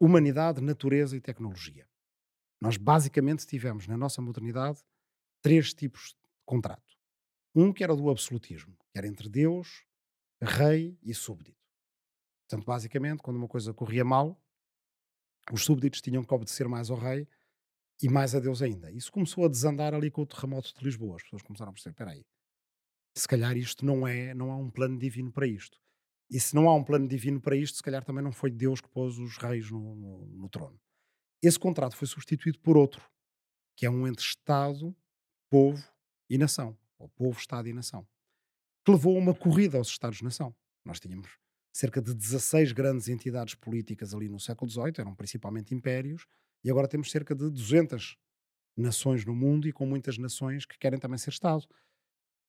humanidade, 0.00 0.60
natureza 0.60 1.16
e 1.16 1.20
tecnologia. 1.20 1.88
Nós 2.60 2.76
basicamente 2.76 3.46
tivemos 3.46 3.86
na 3.86 3.96
nossa 3.96 4.20
modernidade 4.20 4.82
três 5.42 5.72
tipos 5.72 6.16
contrato. 6.44 6.96
Um 7.54 7.72
que 7.72 7.82
era 7.82 7.94
do 7.94 8.10
absolutismo, 8.10 8.76
que 8.90 8.98
era 8.98 9.06
entre 9.06 9.28
Deus, 9.28 9.84
rei 10.40 10.98
e 11.02 11.14
súbdito. 11.14 11.56
Portanto, 12.42 12.66
basicamente, 12.66 13.22
quando 13.22 13.36
uma 13.36 13.48
coisa 13.48 13.72
corria 13.72 14.04
mal, 14.04 14.40
os 15.52 15.64
súbditos 15.64 16.00
tinham 16.00 16.24
que 16.24 16.34
obedecer 16.34 16.68
mais 16.68 16.90
ao 16.90 16.98
rei 16.98 17.26
e 18.02 18.08
mais 18.08 18.34
a 18.34 18.40
Deus 18.40 18.62
ainda. 18.62 18.90
Isso 18.92 19.10
começou 19.10 19.44
a 19.44 19.48
desandar 19.48 19.94
ali 19.94 20.10
com 20.10 20.22
o 20.22 20.26
terremoto 20.26 20.72
de 20.76 20.84
Lisboa. 20.84 21.16
As 21.16 21.22
pessoas 21.22 21.42
começaram 21.42 21.70
a 21.70 21.72
perceber, 21.72 21.92
espera 21.92 22.10
aí, 22.10 22.24
se 23.16 23.26
calhar 23.26 23.56
isto 23.56 23.84
não 23.84 24.06
é, 24.06 24.34
não 24.34 24.52
há 24.52 24.56
um 24.56 24.70
plano 24.70 24.98
divino 24.98 25.32
para 25.32 25.46
isto. 25.46 25.78
E 26.30 26.38
se 26.40 26.54
não 26.54 26.68
há 26.68 26.74
um 26.74 26.84
plano 26.84 27.08
divino 27.08 27.40
para 27.40 27.56
isto, 27.56 27.76
se 27.76 27.82
calhar 27.82 28.04
também 28.04 28.22
não 28.22 28.32
foi 28.32 28.50
Deus 28.50 28.80
que 28.80 28.88
pôs 28.88 29.18
os 29.18 29.36
reis 29.38 29.70
no, 29.70 29.94
no, 29.94 30.26
no 30.26 30.48
trono. 30.48 30.78
Esse 31.42 31.58
contrato 31.58 31.96
foi 31.96 32.06
substituído 32.06 32.58
por 32.60 32.76
outro, 32.76 33.02
que 33.76 33.86
é 33.86 33.90
um 33.90 34.06
entre 34.06 34.24
Estado, 34.24 34.94
povo 35.48 35.82
e 36.28 36.36
nação, 36.36 36.76
ou 36.98 37.08
povo, 37.10 37.38
Estado 37.38 37.68
e 37.68 37.72
nação, 37.72 38.06
que 38.84 38.90
levou 38.90 39.16
uma 39.16 39.34
corrida 39.34 39.78
aos 39.78 39.88
Estados-nação. 39.88 40.54
Nós 40.84 40.98
tínhamos 40.98 41.38
cerca 41.72 42.00
de 42.00 42.14
16 42.14 42.72
grandes 42.72 43.08
entidades 43.08 43.54
políticas 43.54 44.14
ali 44.14 44.28
no 44.28 44.40
século 44.40 44.70
XVIII, 44.70 44.94
eram 44.98 45.14
principalmente 45.14 45.74
impérios, 45.74 46.26
e 46.66 46.70
agora 46.70 46.88
temos 46.88 47.12
cerca 47.12 47.32
de 47.32 47.48
200 47.48 48.18
nações 48.76 49.24
no 49.24 49.36
mundo 49.36 49.68
e 49.68 49.72
com 49.72 49.86
muitas 49.86 50.18
nações 50.18 50.66
que 50.66 50.76
querem 50.76 50.98
também 50.98 51.16
ser 51.16 51.30
Estado. 51.30 51.64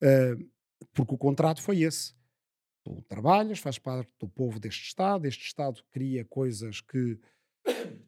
Uh, 0.02 0.52
porque 0.92 1.14
o 1.14 1.18
contrato 1.20 1.62
foi 1.62 1.82
esse. 1.84 2.16
Tu 2.84 3.00
trabalhas, 3.04 3.60
fazes 3.60 3.78
parte 3.78 4.12
do 4.20 4.28
povo 4.28 4.60
deste 4.60 4.88
Estado, 4.88 5.28
este 5.28 5.46
Estado 5.46 5.84
cria 5.92 6.26
coisas 6.26 6.82
que 6.82 7.20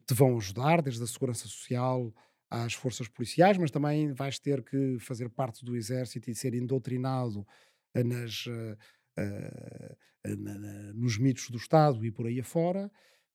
te 0.04 0.12
vão 0.12 0.36
ajudar, 0.36 0.82
desde 0.82 1.00
a 1.00 1.06
segurança 1.06 1.46
social, 1.46 2.12
às 2.50 2.74
forças 2.74 3.06
policiais, 3.06 3.56
mas 3.56 3.70
também 3.70 4.12
vais 4.12 4.36
ter 4.40 4.64
que 4.64 4.98
fazer 4.98 5.28
parte 5.30 5.64
do 5.64 5.76
exército 5.76 6.28
e 6.28 6.34
ser 6.34 6.54
indoctrinado 6.54 7.46
eh, 7.94 8.02
nas, 8.02 8.46
uh, 8.46 8.76
uh, 9.16 10.36
na, 10.36 10.58
na, 10.58 10.92
nos 10.92 11.16
mitos 11.18 11.50
do 11.50 11.56
Estado 11.56 12.04
e 12.04 12.10
por 12.10 12.26
aí 12.26 12.40
afora. 12.40 12.90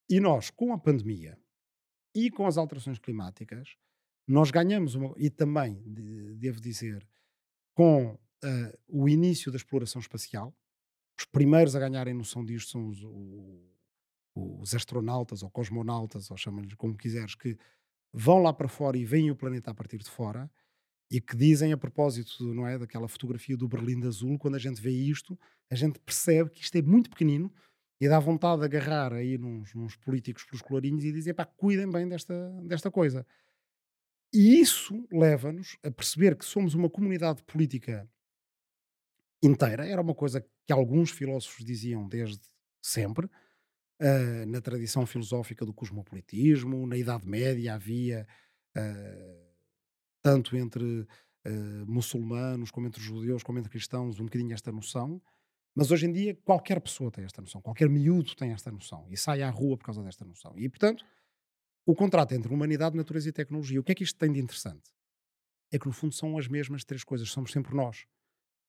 E 0.09 0.19
nós, 0.19 0.49
com 0.49 0.73
a 0.73 0.77
pandemia 0.77 1.37
e 2.15 2.31
com 2.31 2.47
as 2.47 2.57
alterações 2.57 2.97
climáticas, 2.97 3.75
nós 4.25 4.49
ganhamos, 4.49 4.95
uma, 4.95 5.13
e 5.17 5.29
também, 5.29 5.83
de, 5.85 6.35
devo 6.35 6.59
dizer, 6.61 7.05
com 7.75 8.13
uh, 8.13 8.19
o 8.87 9.07
início 9.07 9.51
da 9.51 9.57
exploração 9.57 9.99
espacial, 9.99 10.55
os 11.19 11.25
primeiros 11.25 11.75
a 11.75 11.79
ganharem 11.79 12.13
noção 12.13 12.43
disto 12.43 12.71
são 12.71 12.87
os, 12.87 12.99
os 14.33 14.73
astronautas 14.73 15.43
ou 15.43 15.49
cosmonautas, 15.49 16.31
ou 16.31 16.37
chama-lhes 16.37 16.73
como 16.75 16.97
quiseres, 16.97 17.35
que 17.35 17.57
vão 18.11 18.41
lá 18.41 18.53
para 18.53 18.67
fora 18.67 18.97
e 18.97 19.05
veem 19.05 19.29
o 19.29 19.35
planeta 19.35 19.71
a 19.71 19.73
partir 19.73 19.97
de 19.97 20.09
fora 20.09 20.49
e 21.11 21.21
que 21.21 21.35
dizem 21.35 21.71
a 21.71 21.77
propósito, 21.77 22.43
não 22.53 22.65
é, 22.65 22.79
daquela 22.79 23.07
fotografia 23.07 23.55
do 23.55 23.67
Berlim 23.67 23.99
de 23.99 24.07
Azul, 24.07 24.39
quando 24.39 24.55
a 24.55 24.59
gente 24.59 24.81
vê 24.81 24.91
isto, 24.91 25.37
a 25.69 25.75
gente 25.75 25.99
percebe 25.99 26.49
que 26.49 26.61
isto 26.61 26.75
é 26.77 26.81
muito 26.81 27.09
pequenino 27.09 27.53
e 27.99 28.07
dá 28.09 28.19
vontade 28.19 28.59
de 28.59 28.65
agarrar 28.65 29.13
aí 29.13 29.37
nos, 29.37 29.73
nos 29.73 29.95
políticos 29.95 30.43
pelos 30.43 30.61
colorinhos 30.61 31.03
e 31.03 31.11
dizer, 31.11 31.33
pá, 31.33 31.45
cuidem 31.45 31.89
bem 31.89 32.07
desta, 32.07 32.33
desta 32.63 32.91
coisa. 32.91 33.25
E 34.33 34.59
isso 34.59 35.07
leva-nos 35.11 35.77
a 35.83 35.89
perceber 35.89 36.35
que 36.35 36.43
somos 36.43 36.73
uma 36.73 36.89
comunidade 36.89 37.41
política 37.43 38.09
inteira. 39.41 39.87
Era 39.87 40.01
uma 40.01 40.15
coisa 40.15 40.45
que 40.65 40.73
alguns 40.73 41.11
filósofos 41.11 41.63
diziam 41.63 42.07
desde 42.07 42.41
sempre, 42.81 43.29
Uh, 43.97 44.45
na 44.47 44.59
tradição 44.59 45.05
filosófica 45.05 45.65
do 45.65 45.73
cosmopolitismo, 45.73 46.85
na 46.85 46.97
Idade 46.97 47.25
Média 47.25 47.75
havia, 47.75 48.27
uh, 48.75 49.55
tanto 50.21 50.57
entre 50.57 50.83
uh, 50.83 51.85
muçulmanos, 51.87 52.71
como 52.71 52.87
entre 52.87 53.01
judeus, 53.01 53.41
como 53.41 53.57
entre 53.57 53.71
cristãos, 53.71 54.19
um 54.19 54.25
bocadinho 54.25 54.53
esta 54.53 54.69
noção. 54.69 55.21
Mas 55.75 55.91
hoje 55.91 56.05
em 56.05 56.11
dia 56.11 56.33
qualquer 56.33 56.79
pessoa 56.79 57.11
tem 57.11 57.25
esta 57.25 57.41
noção, 57.41 57.61
qualquer 57.61 57.89
miúdo 57.89 58.33
tem 58.35 58.51
esta 58.51 58.71
noção 58.71 59.05
e 59.09 59.17
sai 59.17 59.41
à 59.41 59.49
rua 59.49 59.77
por 59.77 59.85
causa 59.85 60.01
desta 60.01 60.23
noção. 60.23 60.57
E, 60.57 60.69
portanto, 60.69 61.05
o 61.85 61.93
contrato 61.93 62.33
entre 62.33 62.51
humanidade, 62.51 62.95
natureza 62.95 63.27
e 63.29 63.31
tecnologia, 63.31 63.79
o 63.79 63.83
que 63.83 63.91
é 63.91 63.95
que 63.95 64.03
isto 64.03 64.17
tem 64.17 64.31
de 64.31 64.39
interessante? 64.39 64.89
É 65.71 65.77
que, 65.77 65.85
no 65.85 65.91
fundo, 65.91 66.15
são 66.15 66.37
as 66.37 66.47
mesmas 66.47 66.85
três 66.85 67.03
coisas, 67.03 67.29
somos 67.29 67.51
sempre 67.51 67.75
nós. 67.75 68.07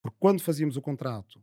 Porque 0.03 0.17
quando 0.19 0.43
fazíamos 0.43 0.77
o 0.77 0.83
contrato 0.83 1.43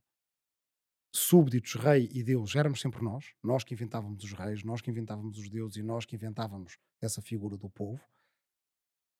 súbditos, 1.15 1.75
rei 1.75 2.09
e 2.11 2.23
Deus, 2.23 2.55
éramos 2.55 2.81
sempre 2.81 3.03
nós, 3.03 3.33
nós 3.41 3.63
que 3.63 3.73
inventávamos 3.73 4.23
os 4.23 4.33
reis, 4.33 4.63
nós 4.63 4.81
que 4.81 4.89
inventávamos 4.89 5.37
os 5.37 5.47
deuses 5.47 5.77
e 5.77 5.83
nós 5.83 6.05
que 6.05 6.15
inventávamos 6.15 6.77
essa 6.99 7.21
figura 7.21 7.55
do 7.55 7.69
povo. 7.69 8.01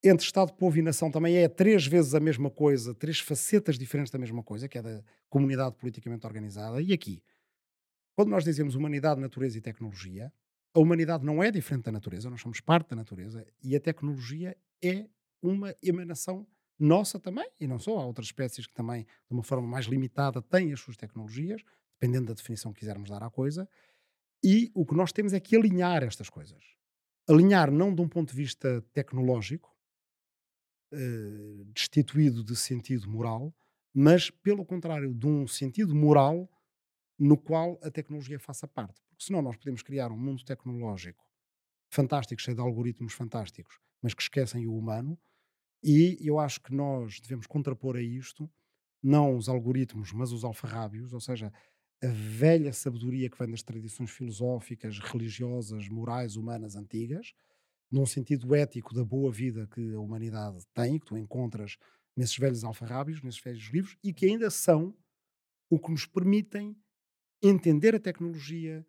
Entre 0.06 0.26
Estado, 0.26 0.52
povo 0.52 0.76
e 0.76 0.82
nação 0.82 1.10
também 1.10 1.38
é 1.38 1.48
três 1.48 1.86
vezes 1.86 2.14
a 2.14 2.20
mesma 2.20 2.50
coisa, 2.50 2.94
três 2.94 3.20
facetas 3.20 3.78
diferentes 3.78 4.12
da 4.12 4.18
mesma 4.18 4.42
coisa, 4.42 4.68
que 4.68 4.76
é 4.76 4.82
da 4.82 5.02
comunidade 5.30 5.76
politicamente 5.76 6.26
organizada. 6.26 6.82
E 6.82 6.92
aqui, 6.92 7.22
quando 8.14 8.28
nós 8.28 8.44
dizemos 8.44 8.74
humanidade, 8.74 9.18
natureza 9.18 9.56
e 9.56 9.62
tecnologia, 9.62 10.30
a 10.74 10.78
humanidade 10.78 11.24
não 11.24 11.42
é 11.42 11.50
diferente 11.50 11.84
da 11.84 11.92
natureza, 11.92 12.28
nós 12.28 12.42
somos 12.42 12.60
parte 12.60 12.90
da 12.90 12.96
natureza 12.96 13.46
e 13.62 13.74
a 13.74 13.80
tecnologia 13.80 14.54
é 14.82 15.06
uma 15.40 15.74
emanação 15.82 16.46
nossa 16.78 17.18
também, 17.18 17.48
e 17.58 17.66
não 17.66 17.78
só, 17.78 17.98
há 17.98 18.04
outras 18.04 18.26
espécies 18.26 18.66
que 18.66 18.74
também, 18.74 19.04
de 19.04 19.32
uma 19.32 19.42
forma 19.42 19.66
mais 19.66 19.86
limitada, 19.86 20.42
têm 20.42 20.70
as 20.70 20.80
suas 20.80 20.98
tecnologias, 20.98 21.62
dependendo 21.98 22.26
da 22.26 22.34
definição 22.34 22.74
que 22.74 22.80
quisermos 22.80 23.08
dar 23.08 23.22
à 23.22 23.30
coisa, 23.30 23.66
e 24.44 24.70
o 24.74 24.84
que 24.84 24.94
nós 24.94 25.12
temos 25.12 25.32
é 25.32 25.40
que 25.40 25.56
alinhar 25.56 26.02
estas 26.02 26.28
coisas. 26.28 26.62
alinhar 27.26 27.70
não 27.70 27.94
de 27.94 28.02
um 28.02 28.08
ponto 28.08 28.32
de 28.32 28.36
vista 28.36 28.84
tecnológico, 28.92 29.73
uh, 30.94 31.64
destituído 31.74 32.44
de 32.44 32.56
sentido 32.56 33.08
moral, 33.08 33.54
mas 33.92 34.30
pelo 34.30 34.64
contrário, 34.64 35.14
de 35.14 35.26
um 35.26 35.46
sentido 35.46 35.94
moral 35.94 36.50
no 37.18 37.36
qual 37.36 37.78
a 37.82 37.90
tecnologia 37.90 38.38
faça 38.38 38.66
parte. 38.66 39.00
Porque 39.08 39.24
senão 39.24 39.42
nós 39.42 39.56
podemos 39.56 39.82
criar 39.82 40.10
um 40.10 40.18
mundo 40.18 40.44
tecnológico 40.44 41.24
fantástico, 41.90 42.42
cheio 42.42 42.56
de 42.56 42.60
algoritmos 42.60 43.12
fantásticos, 43.12 43.78
mas 44.02 44.14
que 44.14 44.22
esquecem 44.22 44.66
o 44.66 44.76
humano. 44.76 45.18
E 45.82 46.18
eu 46.20 46.38
acho 46.38 46.60
que 46.60 46.74
nós 46.74 47.20
devemos 47.20 47.46
contrapor 47.46 47.96
a 47.96 48.02
isto 48.02 48.50
não 49.02 49.36
os 49.36 49.50
algoritmos, 49.50 50.12
mas 50.12 50.32
os 50.32 50.44
alfarrábios, 50.44 51.12
ou 51.12 51.20
seja, 51.20 51.52
a 52.02 52.06
velha 52.08 52.72
sabedoria 52.72 53.28
que 53.28 53.38
vem 53.38 53.50
das 53.50 53.62
tradições 53.62 54.10
filosóficas, 54.10 54.98
religiosas, 54.98 55.88
morais, 55.88 56.36
humanas 56.36 56.74
antigas, 56.74 57.34
num 57.90 58.06
sentido 58.06 58.54
ético 58.54 58.94
da 58.94 59.04
boa 59.04 59.30
vida 59.30 59.66
que 59.66 59.94
a 59.94 60.00
humanidade 60.00 60.64
tem, 60.74 60.98
que 60.98 61.06
tu 61.06 61.16
encontras 61.16 61.76
nesses 62.16 62.36
velhos 62.36 62.64
alfarrábios, 62.64 63.22
nesses 63.22 63.40
velhos 63.40 63.64
livros, 63.72 63.96
e 64.02 64.12
que 64.12 64.26
ainda 64.26 64.50
são 64.50 64.96
o 65.70 65.78
que 65.78 65.90
nos 65.90 66.06
permitem 66.06 66.76
entender 67.42 67.94
a 67.94 68.00
tecnologia, 68.00 68.86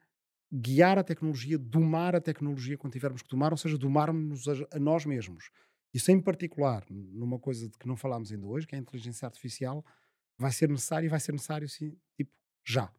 guiar 0.52 0.98
a 0.98 1.04
tecnologia, 1.04 1.58
domar 1.58 2.16
a 2.16 2.22
tecnologia 2.22 2.78
quando 2.78 2.94
tivermos 2.94 3.22
que 3.22 3.30
domar, 3.30 3.52
ou 3.52 3.58
seja, 3.58 3.78
domarmos 3.78 4.48
a, 4.48 4.54
a 4.72 4.80
nós 4.80 5.06
mesmos. 5.06 5.50
Isso 5.94 6.12
em 6.12 6.22
particular, 6.22 6.86
numa 6.90 7.40
coisa 7.40 7.70
de 7.70 7.78
que 7.78 7.88
não 7.88 7.96
falámos 7.96 8.32
ainda 8.32 8.46
hoje, 8.46 8.68
que 8.68 8.76
é 8.76 8.78
a 8.78 8.82
inteligência 8.82 9.26
artificial, 9.26 9.84
vai 10.38 10.52
ser 10.52 10.70
necessário 10.70 11.08
e 11.08 11.10
vai 11.10 11.20
ser 11.20 11.32
necessário, 11.32 11.68
sim, 11.70 11.98
tipo, 12.16 12.32
já. 12.66 12.92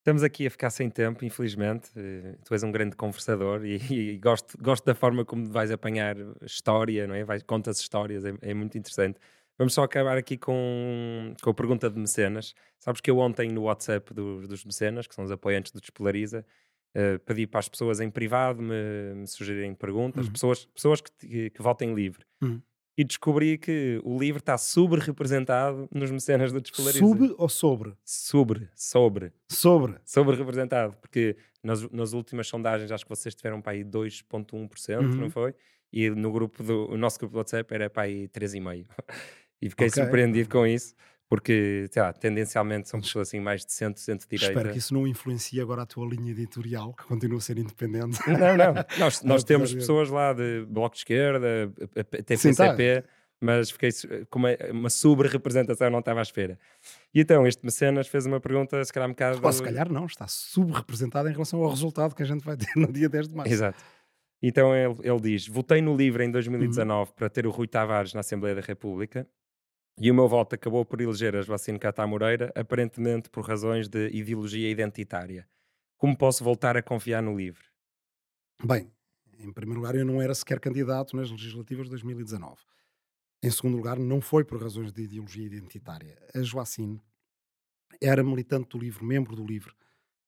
Estamos 0.00 0.22
aqui 0.22 0.46
a 0.46 0.50
ficar 0.50 0.70
sem 0.70 0.88
tempo, 0.88 1.26
infelizmente. 1.26 1.90
Eh, 1.94 2.34
tu 2.42 2.54
és 2.54 2.62
um 2.62 2.72
grande 2.72 2.96
conversador 2.96 3.66
e, 3.66 3.76
e 3.92 4.18
gosto, 4.18 4.56
gosto 4.58 4.84
da 4.84 4.94
forma 4.94 5.26
como 5.26 5.46
vais 5.50 5.70
apanhar 5.70 6.16
história, 6.42 7.06
não 7.06 7.14
é? 7.14 7.22
Vais, 7.22 7.42
contas 7.42 7.78
histórias, 7.78 8.24
é, 8.24 8.32
é, 8.40 8.54
muito 8.54 8.78
interessante. 8.78 9.18
Vamos 9.58 9.74
só 9.74 9.82
acabar 9.82 10.16
aqui 10.16 10.38
com, 10.38 11.34
com 11.42 11.50
a 11.50 11.54
pergunta 11.54 11.90
de 11.90 11.98
mecenas. 11.98 12.54
Sabes 12.78 13.02
que 13.02 13.10
eu 13.10 13.18
ontem 13.18 13.50
no 13.50 13.64
WhatsApp 13.64 14.14
dos, 14.14 14.48
dos 14.48 14.64
mecenas, 14.64 15.06
que 15.06 15.14
são 15.14 15.22
os 15.22 15.30
apoiantes 15.30 15.70
do 15.70 15.82
Despolariza, 15.82 16.46
uh, 16.96 17.18
pedi 17.26 17.46
para 17.46 17.60
as 17.60 17.68
pessoas 17.68 18.00
em 18.00 18.10
privado 18.10 18.62
me, 18.62 19.14
me 19.14 19.26
sugerirem 19.26 19.74
perguntas, 19.74 20.24
uhum. 20.24 20.32
pessoas, 20.32 20.64
pessoas 20.64 21.02
que, 21.02 21.10
que, 21.12 21.50
que 21.50 21.62
votem 21.62 21.92
livre. 21.92 22.24
Uhum 22.40 22.62
e 23.00 23.04
descobri 23.04 23.56
que 23.56 23.98
o 24.04 24.18
livro 24.18 24.40
está 24.40 24.58
sobre-representado 24.58 25.88
nos 25.90 26.10
mecenas 26.10 26.52
do 26.52 26.60
Despolariza. 26.60 26.98
Sub 26.98 27.34
ou 27.38 27.48
sobre? 27.48 27.94
Sobre, 28.04 28.68
sobre. 28.74 29.32
Sobre. 29.48 29.94
Sobre-representado, 30.04 30.94
porque 31.00 31.34
nas, 31.62 31.90
nas 31.90 32.12
últimas 32.12 32.46
sondagens 32.46 32.92
acho 32.92 33.06
que 33.06 33.08
vocês 33.08 33.34
tiveram 33.34 33.62
para 33.62 33.72
aí 33.72 33.82
2.1%, 33.82 34.98
uhum. 34.98 35.14
não 35.14 35.30
foi? 35.30 35.54
E 35.90 36.10
no 36.10 36.30
grupo 36.30 36.62
do 36.62 36.90
o 36.90 36.98
nosso 36.98 37.18
grupo 37.18 37.32
do 37.32 37.38
WhatsApp 37.38 37.72
era 37.72 37.88
para 37.88 38.02
aí 38.02 38.28
3,5%. 38.28 38.84
e 39.62 39.70
fiquei 39.70 39.88
okay. 39.88 40.02
surpreendido 40.02 40.50
com 40.50 40.66
isso 40.66 40.94
porque, 41.30 41.86
sei 41.92 42.02
lá, 42.02 42.12
tendencialmente 42.12 42.88
são 42.88 43.00
pessoas 43.00 43.28
assim 43.28 43.38
mais 43.38 43.64
de 43.64 43.72
centro, 43.72 44.02
centro-direita. 44.02 44.52
Espero 44.52 44.72
que 44.72 44.78
isso 44.78 44.92
não 44.92 45.06
influencie 45.06 45.60
agora 45.60 45.82
a 45.82 45.86
tua 45.86 46.04
linha 46.04 46.32
editorial, 46.32 46.92
que 46.92 47.04
continua 47.04 47.38
a 47.38 47.40
ser 47.40 47.56
independente. 47.56 48.18
Não, 48.26 48.56
não. 48.56 48.74
Nós, 48.98 49.22
nós 49.22 49.44
temos 49.44 49.72
pessoas 49.72 50.10
lá 50.10 50.32
de 50.32 50.66
Bloco 50.66 50.96
de 50.96 51.02
Esquerda, 51.02 51.72
TPCP, 52.24 53.02
tá. 53.02 53.08
mas 53.40 53.70
fiquei 53.70 53.90
com 54.28 54.40
uma, 54.40 54.48
uma 54.72 54.90
sobre-representação, 54.90 55.88
não 55.88 56.00
estava 56.00 56.18
à 56.18 56.22
espera. 56.22 56.58
E 57.14 57.20
então, 57.20 57.46
este 57.46 57.64
Mecenas 57.64 58.08
fez 58.08 58.26
uma 58.26 58.40
pergunta, 58.40 58.82
se 58.84 58.92
calhar 58.92 59.08
um 59.08 59.12
bocado... 59.12 59.40
Ou 59.40 59.52
se 59.52 59.62
calhar 59.62 59.92
não, 59.92 60.06
está 60.06 60.26
sub-representado 60.26 61.28
em 61.28 61.32
relação 61.32 61.62
ao 61.62 61.70
resultado 61.70 62.12
que 62.12 62.24
a 62.24 62.26
gente 62.26 62.44
vai 62.44 62.56
ter 62.56 62.72
no 62.74 62.92
dia 62.92 63.08
10 63.08 63.28
de 63.28 63.36
março. 63.36 63.52
Exato. 63.52 63.78
Então 64.42 64.74
ele, 64.74 64.96
ele 65.02 65.20
diz: 65.20 65.46
Votei 65.46 65.82
no 65.82 65.94
livro 65.94 66.22
em 66.22 66.30
2019 66.30 67.10
uhum. 67.10 67.14
para 67.14 67.28
ter 67.28 67.46
o 67.46 67.50
Rui 67.50 67.68
Tavares 67.68 68.14
na 68.14 68.20
Assembleia 68.20 68.56
da 68.56 68.62
República 68.62 69.28
e 70.00 70.10
o 70.10 70.14
meu 70.14 70.26
voto 70.26 70.54
acabou 70.54 70.82
por 70.82 70.98
eleger 70.98 71.36
a 71.36 71.42
Joacine 71.42 71.78
Catá 71.78 72.06
Moreira, 72.06 72.50
aparentemente 72.56 73.28
por 73.28 73.44
razões 73.44 73.86
de 73.86 74.08
ideologia 74.08 74.70
identitária. 74.70 75.46
Como 75.98 76.16
posso 76.16 76.42
voltar 76.42 76.74
a 76.74 76.82
confiar 76.82 77.22
no 77.22 77.36
LIVRE? 77.36 77.62
Bem, 78.64 78.90
em 79.38 79.52
primeiro 79.52 79.78
lugar, 79.80 79.94
eu 79.94 80.06
não 80.06 80.22
era 80.22 80.34
sequer 80.34 80.58
candidato 80.58 81.14
nas 81.14 81.30
legislativas 81.30 81.84
de 81.84 81.90
2019. 81.90 82.56
Em 83.42 83.50
segundo 83.50 83.76
lugar, 83.76 83.98
não 83.98 84.22
foi 84.22 84.42
por 84.42 84.62
razões 84.62 84.90
de 84.90 85.02
ideologia 85.02 85.44
identitária. 85.44 86.18
A 86.34 86.40
Joacine 86.40 87.02
era 88.00 88.24
militante 88.24 88.70
do 88.70 88.78
LIVRE, 88.78 89.04
membro 89.04 89.36
do 89.36 89.46
LIVRE 89.46 89.74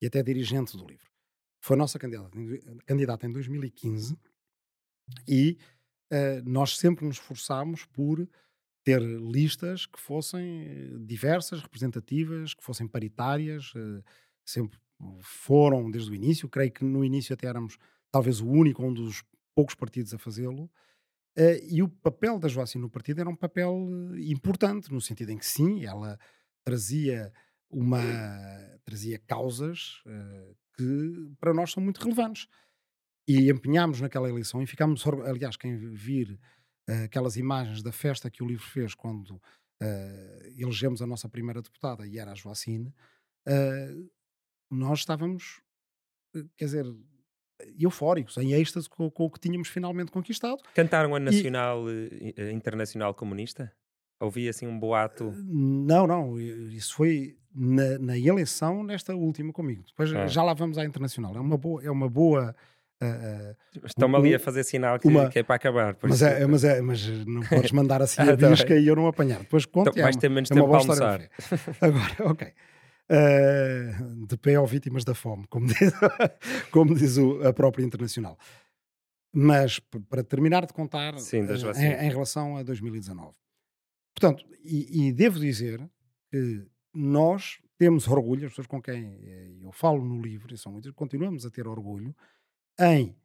e 0.02 0.06
até 0.06 0.22
dirigente 0.22 0.76
do 0.76 0.86
LIVRE. 0.86 1.10
Foi 1.62 1.76
nossa 1.76 1.98
candidata, 1.98 2.30
candidata 2.84 3.26
em 3.26 3.32
2015 3.32 4.18
e 5.26 5.56
uh, 6.12 6.42
nós 6.44 6.76
sempre 6.76 7.06
nos 7.06 7.16
esforçámos 7.16 7.86
por 7.86 8.28
ter 8.84 9.00
listas 9.00 9.86
que 9.86 9.98
fossem 9.98 10.62
eh, 10.62 10.98
diversas, 11.00 11.60
representativas, 11.62 12.54
que 12.54 12.64
fossem 12.64 12.86
paritárias, 12.86 13.72
eh, 13.76 14.02
sempre 14.44 14.78
foram 15.20 15.90
desde 15.90 16.10
o 16.10 16.14
início. 16.14 16.48
Creio 16.48 16.72
que 16.72 16.84
no 16.84 17.04
início 17.04 17.34
até 17.34 17.46
éramos 17.46 17.78
talvez 18.10 18.40
o 18.40 18.48
único, 18.48 18.84
um 18.84 18.92
dos 18.92 19.22
poucos 19.54 19.74
partidos 19.74 20.12
a 20.14 20.18
fazê-lo. 20.18 20.70
Eh, 21.36 21.64
e 21.70 21.82
o 21.82 21.88
papel 21.88 22.38
da 22.38 22.48
Joacine 22.48 22.82
no 22.82 22.90
partido 22.90 23.20
era 23.20 23.30
um 23.30 23.36
papel 23.36 23.88
importante, 24.18 24.92
no 24.92 25.00
sentido 25.00 25.30
em 25.30 25.38
que 25.38 25.46
sim, 25.46 25.84
ela 25.84 26.18
trazia 26.64 27.32
uma 27.70 28.02
trazia 28.84 29.18
causas 29.26 30.02
que 30.76 31.32
para 31.40 31.54
nós 31.54 31.72
são 31.72 31.82
muito 31.82 32.02
relevantes. 32.02 32.46
E 33.26 33.50
empenhámos 33.50 34.00
naquela 34.00 34.28
eleição 34.28 34.60
e 34.60 34.66
ficámos, 34.66 35.04
aliás, 35.24 35.56
quem 35.56 35.76
vir 35.76 36.38
aquelas 37.04 37.36
imagens 37.36 37.82
da 37.82 37.92
festa 37.92 38.30
que 38.30 38.42
o 38.42 38.46
livro 38.46 38.64
fez 38.64 38.94
quando 38.94 39.30
uh, 39.32 39.40
elegemos 40.56 41.02
a 41.02 41.06
nossa 41.06 41.28
primeira 41.28 41.62
deputada 41.62 42.06
e 42.06 42.18
era 42.18 42.32
a 42.32 42.34
Joacine, 42.34 42.94
uh, 43.48 44.10
nós 44.70 45.00
estávamos, 45.00 45.60
quer 46.56 46.64
dizer, 46.64 46.86
eufóricos, 47.78 48.36
em 48.38 48.52
êxtase 48.52 48.88
com, 48.88 49.10
com, 49.10 49.24
o 49.24 49.30
que 49.30 49.38
tínhamos 49.38 49.68
finalmente 49.68 50.10
conquistado. 50.10 50.60
Cantaram 50.74 51.14
a 51.14 51.20
Nacional 51.20 51.84
e, 51.90 52.34
Internacional 52.52 53.14
Comunista? 53.14 53.72
Ouvi 54.18 54.48
assim 54.48 54.66
um 54.66 54.78
boato? 54.78 55.32
Não, 55.44 56.06
não, 56.06 56.40
isso 56.40 56.94
foi 56.94 57.36
na, 57.54 57.98
na 57.98 58.18
eleição 58.18 58.82
nesta 58.84 59.14
última 59.14 59.52
comigo. 59.52 59.84
Depois 59.86 60.12
ah. 60.14 60.26
já 60.26 60.42
lá 60.42 60.54
vamos 60.54 60.78
à 60.78 60.84
Internacional. 60.84 61.36
É 61.36 61.40
uma 61.40 61.58
boa, 61.58 61.84
é 61.84 61.90
uma 61.90 62.08
boa 62.08 62.54
Estão-me 63.84 64.16
ali 64.16 64.34
a 64.34 64.38
fazer 64.38 64.64
sinal 64.64 64.98
que, 64.98 65.08
uma, 65.08 65.28
que 65.28 65.38
é 65.38 65.42
para 65.42 65.56
acabar. 65.56 65.96
Mas, 66.02 66.22
é, 66.22 66.46
mas, 66.46 66.64
é, 66.64 66.80
mas 66.80 67.06
não 67.26 67.42
podes 67.42 67.70
mandar 67.72 68.02
assim 68.02 68.22
a 68.22 68.36
bisca 68.36 68.76
e 68.76 68.86
eu 68.86 68.96
não 68.96 69.06
apanhar. 69.06 69.40
Depois 69.40 69.66
conto. 69.66 69.90
Então, 69.90 70.00
é 70.00 70.04
vais 70.04 70.16
ter 70.16 70.28
menos 70.28 70.50
é 70.50 70.54
tempo 70.54 70.68
para 70.68 70.78
almoçar. 70.78 71.28
Agora, 71.80 72.30
ok. 72.30 72.48
Uh, 73.10 74.26
de 74.26 74.36
pé 74.38 74.54
ao 74.54 74.66
vítimas 74.66 75.04
da 75.04 75.14
fome, 75.14 75.44
como 75.48 75.66
diz, 75.66 75.92
como 76.70 76.94
diz 76.94 77.18
o, 77.18 77.46
a 77.46 77.52
própria 77.52 77.84
Internacional. 77.84 78.38
Mas 79.34 79.78
para 80.08 80.22
terminar 80.22 80.66
de 80.66 80.72
contar 80.72 81.18
Sim, 81.18 81.42
uh, 81.42 81.76
em, 81.76 82.06
em, 82.06 82.10
relação 82.10 82.56
a 82.56 82.62
2019. 82.62 83.34
Portanto, 84.14 84.44
e, 84.64 85.08
e 85.08 85.12
devo 85.12 85.40
dizer 85.40 85.80
que 86.30 86.66
nós 86.94 87.58
temos 87.78 88.06
orgulho, 88.06 88.46
as 88.46 88.52
pessoas 88.52 88.66
com 88.66 88.80
quem 88.80 89.18
eu 89.60 89.72
falo 89.72 90.04
no 90.04 90.22
livro, 90.22 90.54
e 90.54 90.58
são 90.58 90.70
muitas, 90.70 90.92
continuamos 90.92 91.44
a 91.44 91.50
ter 91.50 91.66
orgulho 91.66 92.14
em, 92.78 93.16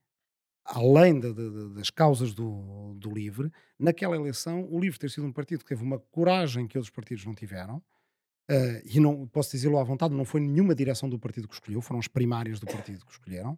além 0.65 1.19
de, 1.19 1.34
de, 1.34 1.74
das 1.76 1.90
causas 1.90 2.34
do, 2.34 2.94
do 2.95 3.14
LIVRE, 3.14 3.52
naquela 3.80 4.15
eleição, 4.15 4.68
o 4.69 4.80
LIVRE 4.80 4.99
ter 4.99 5.10
sido 5.10 5.26
um 5.26 5.32
partido 5.32 5.60
que 5.60 5.65
teve 5.65 5.84
uma 5.84 5.99
coragem 5.99 6.68
que 6.68 6.78
outros 6.78 6.94
partidos 6.94 7.26
não 7.26 7.34
tiveram, 7.34 7.78
uh, 7.78 8.82
e 8.86 8.99
não 8.99 9.28
posso 9.28 9.52
dizê-lo 9.52 9.78
à 9.78 9.84
vontade, 9.84 10.14
não 10.14 10.26
foi 10.26 10.41
nenhuma 10.41 10.76
direção 10.76 11.10
do 11.10 11.19
partido 11.19 11.48
que 11.48 11.53
escolheu, 11.53 11.82
foram 11.82 11.99
as 11.99 12.07
primárias 12.07 12.60
do 12.60 12.65
partido 12.65 13.06
que 13.06 13.11
escolheram, 13.11 13.57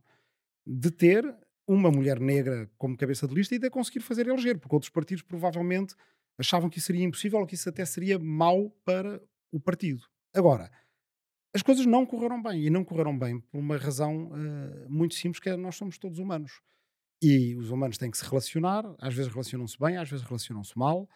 de 0.65 0.91
ter 0.91 1.35
uma 1.67 1.91
mulher 1.91 2.19
negra 2.19 2.69
como 2.77 2.97
cabeça 2.97 3.27
de 3.27 3.33
lista 3.33 3.55
e 3.55 3.59
de 3.59 3.69
conseguir 3.69 4.01
fazer 4.01 4.27
eleger, 4.27 4.57
porque 4.57 4.75
outros 4.75 4.89
partidos 4.89 5.23
provavelmente 5.23 5.95
achavam 6.37 6.69
que 6.69 6.79
isso 6.79 6.87
seria 6.87 7.03
impossível 7.03 7.39
ou 7.39 7.45
que 7.45 7.55
isso 7.55 7.69
até 7.69 7.85
seria 7.85 8.17
mau 8.17 8.71
para 8.83 9.21
o 9.51 9.59
partido. 9.59 10.03
Agora, 10.33 10.71
as 11.53 11.61
coisas 11.61 11.85
não 11.85 12.05
correram 12.05 12.41
bem. 12.41 12.65
E 12.65 12.69
não 12.69 12.83
correram 12.83 13.17
bem 13.17 13.39
por 13.39 13.59
uma 13.59 13.77
razão 13.77 14.27
uh, 14.27 14.89
muito 14.89 15.15
simples, 15.15 15.39
que 15.39 15.49
é 15.49 15.55
nós 15.57 15.75
somos 15.75 15.97
todos 15.97 16.19
humanos. 16.19 16.61
E 17.21 17.55
os 17.55 17.69
humanos 17.69 17.97
têm 17.97 18.09
que 18.09 18.17
se 18.17 18.25
relacionar, 18.25 18.85
às 18.99 19.13
vezes 19.13 19.31
relacionam-se 19.31 19.77
bem, 19.77 19.97
às 19.97 20.09
vezes 20.09 20.25
relacionam-se 20.25 20.77
mal, 20.77 21.09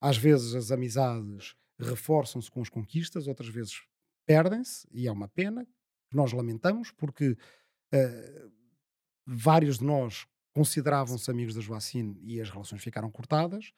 às 0.00 0.16
vezes 0.16 0.54
as 0.54 0.70
amizades 0.70 1.54
reforçam-se 1.78 2.50
com 2.50 2.62
as 2.62 2.68
conquistas, 2.68 3.26
outras 3.26 3.48
vezes 3.48 3.82
perdem-se, 4.26 4.86
e 4.90 5.06
é 5.06 5.12
uma 5.12 5.28
pena, 5.28 5.66
que 6.08 6.16
nós 6.16 6.32
lamentamos, 6.32 6.90
porque 6.92 7.32
uh, 7.32 8.52
vários 9.26 9.78
de 9.78 9.84
nós 9.84 10.26
consideravam-se 10.52 11.30
amigos 11.30 11.54
da 11.54 11.60
Joacine 11.60 12.18
e 12.22 12.40
as 12.40 12.48
relações 12.48 12.82
ficaram 12.82 13.10
cortadas, 13.10 13.72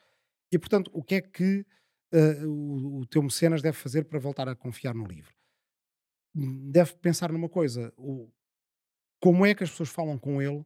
e 0.52 0.58
portanto, 0.58 0.90
o 0.94 1.02
que 1.02 1.16
é 1.16 1.20
que 1.20 1.66
uh, 2.14 2.46
o, 2.46 3.00
o 3.00 3.06
teu 3.06 3.22
mecenas 3.22 3.60
deve 3.60 3.76
fazer 3.76 4.04
para 4.04 4.20
voltar 4.20 4.48
a 4.48 4.54
confiar 4.54 4.94
no 4.94 5.04
livro? 5.04 5.34
Deve 6.34 6.94
pensar 6.94 7.32
numa 7.32 7.48
coisa: 7.48 7.92
o, 7.96 8.30
como 9.20 9.46
é 9.46 9.54
que 9.54 9.64
as 9.64 9.70
pessoas 9.70 9.90
falam 9.90 10.18
com 10.18 10.40
ele 10.40 10.64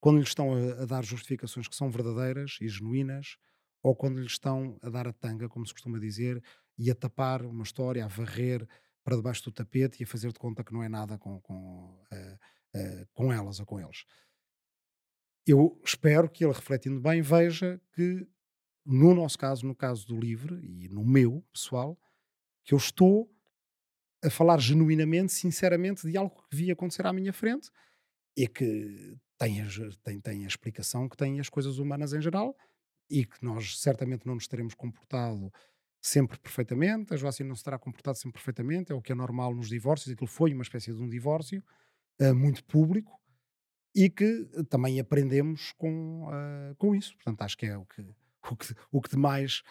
quando 0.00 0.18
lhes 0.18 0.28
estão 0.28 0.54
a, 0.54 0.82
a 0.82 0.86
dar 0.86 1.04
justificações 1.04 1.66
que 1.66 1.74
são 1.76 1.90
verdadeiras 1.90 2.58
e 2.60 2.68
genuínas, 2.68 3.36
ou 3.82 3.94
quando 3.94 4.20
lhes 4.20 4.32
estão 4.32 4.78
a 4.82 4.90
dar 4.90 5.08
a 5.08 5.12
tanga, 5.12 5.48
como 5.48 5.66
se 5.66 5.72
costuma 5.72 5.98
dizer, 5.98 6.42
e 6.78 6.90
a 6.90 6.94
tapar 6.94 7.42
uma 7.42 7.62
história, 7.62 8.04
a 8.04 8.08
varrer 8.08 8.66
para 9.02 9.16
debaixo 9.16 9.44
do 9.44 9.52
tapete 9.52 10.00
e 10.00 10.04
a 10.04 10.06
fazer 10.06 10.32
de 10.32 10.38
conta 10.38 10.64
que 10.64 10.72
não 10.72 10.82
é 10.82 10.88
nada 10.88 11.16
com, 11.16 11.40
com, 11.40 12.04
uh, 12.12 12.34
uh, 12.76 13.06
com 13.14 13.32
elas 13.32 13.60
ou 13.60 13.66
com 13.66 13.80
eles. 13.80 14.04
Eu 15.46 15.80
espero 15.84 16.28
que 16.28 16.44
ele, 16.44 16.52
refletindo 16.52 17.00
bem, 17.00 17.22
veja 17.22 17.80
que, 17.94 18.26
no 18.84 19.14
nosso 19.14 19.38
caso, 19.38 19.64
no 19.64 19.76
caso 19.76 20.06
do 20.06 20.18
livro 20.18 20.62
e 20.62 20.88
no 20.88 21.04
meu 21.04 21.44
pessoal, 21.52 21.96
que 22.64 22.74
eu 22.74 22.78
estou 22.78 23.32
a 24.24 24.30
falar 24.30 24.58
genuinamente, 24.58 25.32
sinceramente, 25.32 26.06
de 26.08 26.16
algo 26.16 26.34
que 26.48 26.56
vi 26.56 26.70
acontecer 26.70 27.06
à 27.06 27.12
minha 27.12 27.32
frente 27.32 27.70
e 28.36 28.46
que 28.46 29.16
tem, 29.38 29.62
tem, 30.02 30.20
tem 30.20 30.44
a 30.44 30.48
explicação 30.48 31.08
que 31.08 31.16
tem 31.16 31.40
as 31.40 31.48
coisas 31.48 31.78
humanas 31.78 32.12
em 32.12 32.20
geral 32.20 32.56
e 33.10 33.24
que 33.24 33.42
nós 33.42 33.80
certamente 33.80 34.26
não 34.26 34.34
nos 34.34 34.48
teremos 34.48 34.74
comportado 34.74 35.52
sempre 36.02 36.38
perfeitamente, 36.38 37.12
a 37.12 37.16
Joacine 37.16 37.48
não 37.48 37.56
se 37.56 37.64
terá 37.64 37.78
comportado 37.78 38.16
sempre 38.16 38.34
perfeitamente, 38.34 38.92
é 38.92 38.94
o 38.94 39.02
que 39.02 39.10
é 39.10 39.14
normal 39.14 39.54
nos 39.54 39.68
divórcios, 39.68 40.12
aquilo 40.12 40.28
foi 40.28 40.54
uma 40.54 40.62
espécie 40.62 40.92
de 40.92 41.02
um 41.02 41.08
divórcio 41.08 41.62
uh, 42.20 42.34
muito 42.34 42.64
público 42.64 43.20
e 43.94 44.08
que 44.08 44.42
uh, 44.42 44.64
também 44.64 45.00
aprendemos 45.00 45.72
com, 45.72 46.28
uh, 46.28 46.76
com 46.76 46.94
isso. 46.94 47.14
Portanto, 47.16 47.42
acho 47.42 47.58
que 47.58 47.66
é 47.66 47.76
o 47.76 47.84
que, 47.84 48.02
o 48.50 48.56
que, 48.56 48.74
o 48.92 49.02
que 49.02 49.10
demais 49.10 49.62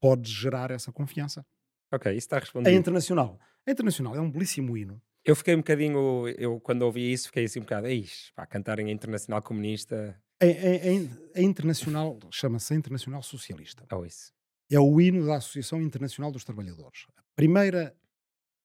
pode 0.00 0.30
gerar 0.30 0.70
essa 0.70 0.90
confiança. 0.90 1.44
Ok, 1.92 2.10
isso 2.12 2.26
está 2.26 2.38
respondido. 2.38 2.68
A 2.68 2.72
internacional. 2.72 3.38
A 3.66 3.70
internacional 3.70 4.14
é 4.14 4.20
um 4.20 4.30
belíssimo 4.30 4.76
hino. 4.76 5.00
Eu 5.24 5.34
fiquei 5.34 5.54
um 5.54 5.58
bocadinho, 5.58 6.28
eu 6.38 6.60
quando 6.60 6.82
ouvi 6.82 7.12
isso, 7.12 7.26
fiquei 7.26 7.44
assim 7.44 7.58
um 7.58 7.62
bocado, 7.62 7.88
Ixi, 7.88 8.32
pá, 8.32 8.46
cantarem 8.46 8.88
a 8.88 8.92
internacional 8.92 9.42
comunista. 9.42 10.20
A, 10.40 10.46
a, 10.46 11.40
a 11.40 11.42
internacional 11.42 12.18
chama-se 12.30 12.72
a 12.74 12.76
Internacional 12.76 13.22
Socialista. 13.22 13.84
Oh, 13.92 14.04
isso 14.04 14.36
é 14.70 14.80
o 14.80 15.00
hino 15.00 15.26
da 15.26 15.36
Associação 15.36 15.80
Internacional 15.80 16.32
dos 16.32 16.44
Trabalhadores. 16.44 17.06
A 17.16 17.22
primeira 17.34 17.96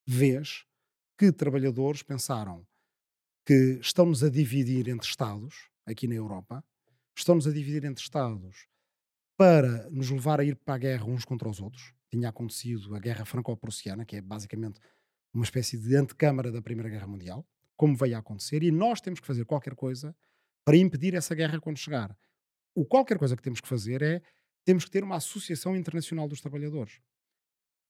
vez 0.06 0.66
que 1.18 1.32
trabalhadores 1.32 2.02
pensaram 2.02 2.66
que 3.46 3.80
estão-nos 3.82 4.24
a 4.24 4.30
dividir 4.30 4.88
entre 4.88 5.08
Estados, 5.08 5.70
aqui 5.86 6.08
na 6.08 6.16
Europa, 6.16 6.64
estão-nos 7.16 7.46
a 7.48 7.52
dividir 7.52 7.86
entre 7.86 8.04
Estados 8.04 8.68
para 9.38 9.90
nos 9.90 10.10
levar 10.10 10.40
a 10.40 10.44
ir 10.44 10.56
para 10.56 10.76
a 10.76 10.78
guerra 10.78 11.06
uns 11.06 11.26
contra 11.26 11.50
os 11.50 11.60
outros. 11.60 11.94
Tinha 12.12 12.30
acontecido 12.30 12.94
a 12.96 13.00
Guerra 13.00 13.26
Franco-Prussiana, 13.26 14.06
que 14.06 14.18
é 14.18 14.22
basicamente 14.22 14.80
uma 15.34 15.44
espécie 15.44 15.78
de 15.78 15.96
antecâmara 15.96 16.52
da 16.52 16.62
Primeira 16.62 16.90
Guerra 16.90 17.08
Mundial, 17.08 17.48
como 17.78 17.96
veio 17.96 18.16
a 18.16 18.20
acontecer, 18.20 18.64
e 18.64 18.72
nós 18.72 19.00
temos 19.00 19.20
que 19.20 19.28
fazer 19.28 19.46
qualquer 19.46 19.76
coisa 19.76 20.16
para 20.66 20.78
impedir 20.78 21.16
essa 21.16 21.34
guerra 21.34 21.60
quando 21.60 21.78
chegar. 21.78 22.16
O 22.76 22.86
qualquer 22.86 23.18
coisa 23.18 23.36
que 23.36 23.42
temos 23.42 23.60
que 23.60 23.68
fazer 23.68 24.02
é 24.02 24.22
temos 24.64 24.86
que 24.86 24.92
ter 24.92 25.04
uma 25.04 25.16
Associação 25.16 25.76
Internacional 25.76 26.28
dos 26.28 26.42
Trabalhadores. 26.42 27.00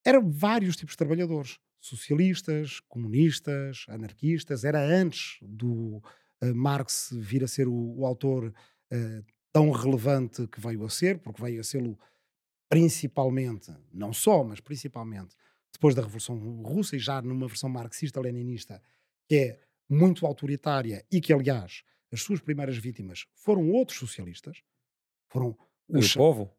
Eram 0.05 0.29
vários 0.31 0.75
tipos 0.75 0.93
de 0.93 0.97
trabalhadores, 0.97 1.59
socialistas, 1.79 2.79
comunistas, 2.87 3.85
anarquistas. 3.89 4.63
Era 4.63 4.79
antes 4.79 5.37
do 5.41 6.01
uh, 6.41 6.55
Marx 6.55 7.09
vir 7.11 7.43
a 7.43 7.47
ser 7.47 7.67
o, 7.67 7.99
o 7.99 8.05
autor 8.05 8.45
uh, 8.47 9.25
tão 9.51 9.69
relevante 9.71 10.47
que 10.47 10.61
veio 10.61 10.85
a 10.85 10.89
ser, 10.89 11.19
porque 11.19 11.41
veio 11.41 11.59
a 11.59 11.63
ser-lo 11.63 11.99
principalmente, 12.71 13.69
não 13.93 14.13
só, 14.13 14.45
mas 14.45 14.61
principalmente 14.61 15.35
depois 15.73 15.93
da 15.93 16.01
Revolução 16.01 16.37
Russa 16.63 16.95
e 16.95 16.99
já 16.99 17.21
numa 17.21 17.45
versão 17.45 17.69
marxista-leninista 17.69 18.81
que 19.27 19.35
é 19.35 19.59
muito 19.89 20.25
autoritária 20.25 21.05
e 21.11 21.19
que, 21.19 21.33
aliás, 21.33 21.83
as 22.13 22.21
suas 22.21 22.39
primeiras 22.39 22.77
vítimas 22.77 23.25
foram 23.33 23.69
outros 23.71 23.97
socialistas, 23.97 24.63
foram 25.27 25.57
os, 25.89 26.15
o 26.15 26.17
povo? 26.17 26.51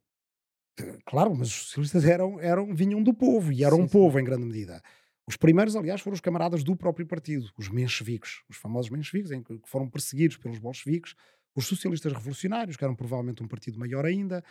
Claro, 1.06 1.34
mas 1.34 1.48
os 1.48 1.55
socialistas 1.55 2.05
eram, 2.05 2.39
eram, 2.39 2.74
vinham 2.74 3.02
do 3.02 3.14
povo 3.14 3.51
e 3.51 3.64
eram 3.64 3.78
sim, 3.78 3.82
um 3.84 3.89
povo 3.89 4.18
sim. 4.18 4.22
em 4.22 4.26
grande 4.26 4.44
medida. 4.44 4.82
Os 5.26 5.39
primeiros, 5.39 5.74
aliás, 5.76 6.02
foram 6.02 6.14
os 6.14 6.20
camaradas 6.20 6.62
do 6.62 6.76
próprio 6.76 7.06
partido, 7.06 7.51
os 7.56 7.70
mencheviques, 7.70 8.43
os 8.51 8.59
famosos 8.59 8.90
mencheviques, 8.90 9.30
em 9.30 9.43
que 9.43 9.59
foram 9.64 9.89
perseguidos 9.89 10.36
pelos 10.36 10.59
bolcheviques, 10.59 11.14
os 11.55 11.66
socialistas 11.66 12.12
revolucionários, 12.12 12.76
que 12.76 12.84
eram 12.84 12.94
provavelmente 12.94 13.43
um 13.43 13.48
partido 13.48 13.78
maior 13.78 14.05
ainda, 14.05 14.44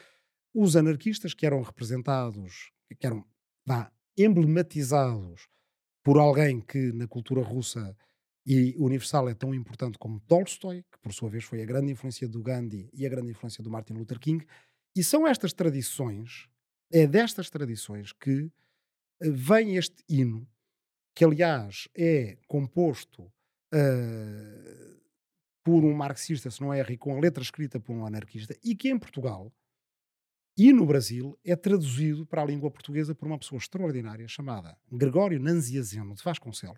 os 0.53 0.75
anarquistas, 0.75 1.33
que 1.33 1.45
eram 1.45 1.61
representados, 1.61 2.71
que 2.99 3.05
eram 3.05 3.25
vá, 3.65 3.91
emblematizados 4.17 5.47
por 6.03 6.17
alguém 6.17 6.59
que 6.59 6.91
na 6.91 7.07
cultura 7.07 7.41
russa 7.41 7.95
e 8.45 8.75
universal 8.77 9.29
é 9.29 9.33
tão 9.33 9.53
importante 9.53 9.97
como 9.97 10.19
Tolstói, 10.21 10.83
que 10.91 10.97
por 10.99 11.13
sua 11.13 11.29
vez 11.29 11.43
foi 11.43 11.61
a 11.61 11.65
grande 11.65 11.91
influência 11.91 12.27
do 12.27 12.41
Gandhi 12.41 12.89
e 12.93 13.05
a 13.05 13.09
grande 13.09 13.31
influência 13.31 13.63
do 13.63 13.69
Martin 13.69 13.93
Luther 13.93 14.19
King, 14.19 14.45
e 14.95 15.03
são 15.03 15.27
estas 15.27 15.53
tradições, 15.53 16.49
é 16.91 17.05
destas 17.07 17.49
tradições 17.49 18.11
que 18.11 18.51
eh, 19.21 19.29
vem 19.29 19.77
este 19.77 20.03
hino, 20.09 20.47
que 21.15 21.23
aliás 21.23 21.87
é 21.95 22.37
composto 22.47 23.23
uh, 23.23 25.01
por 25.63 25.83
um 25.83 25.93
marxista, 25.93 26.49
se 26.49 26.61
não 26.61 26.73
é, 26.73 26.81
e 26.81 26.97
com 26.97 27.15
a 27.15 27.19
letra 27.19 27.43
escrita 27.43 27.79
por 27.79 27.93
um 27.93 28.05
anarquista, 28.05 28.57
e 28.63 28.75
que 28.75 28.89
em 28.89 28.97
Portugal 28.97 29.53
e 30.57 30.73
no 30.73 30.85
Brasil 30.85 31.39
é 31.43 31.55
traduzido 31.55 32.25
para 32.25 32.41
a 32.41 32.45
língua 32.45 32.69
portuguesa 32.69 33.15
por 33.15 33.25
uma 33.25 33.39
pessoa 33.39 33.57
extraordinária 33.57 34.27
chamada 34.27 34.77
Gregório 34.91 35.39
Nanziazeno 35.39 36.13
de 36.13 36.23
Vasconcelos, 36.23 36.77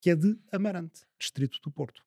que 0.00 0.10
é 0.10 0.16
de 0.16 0.38
Amarante, 0.50 1.04
distrito 1.18 1.60
do 1.62 1.70
Porto. 1.70 2.02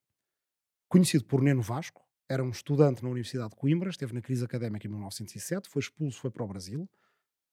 Conhecido 0.90 1.26
por 1.26 1.41
Neno 1.41 1.61
Vasco, 1.61 2.02
era 2.27 2.44
um 2.44 2.49
estudante 2.49 3.03
na 3.03 3.10
Universidade 3.10 3.52
de 3.52 3.56
Coimbra, 3.56 3.90
esteve 3.90 4.14
na 4.14 4.22
crise 4.22 4.44
académica 4.44 4.88
em 4.88 4.90
1907, 4.90 5.69
foi 5.69 5.81
expulso, 5.81 6.19
foi 6.19 6.31
para 6.31 6.44
o 6.44 6.48
Brasil, 6.48 6.90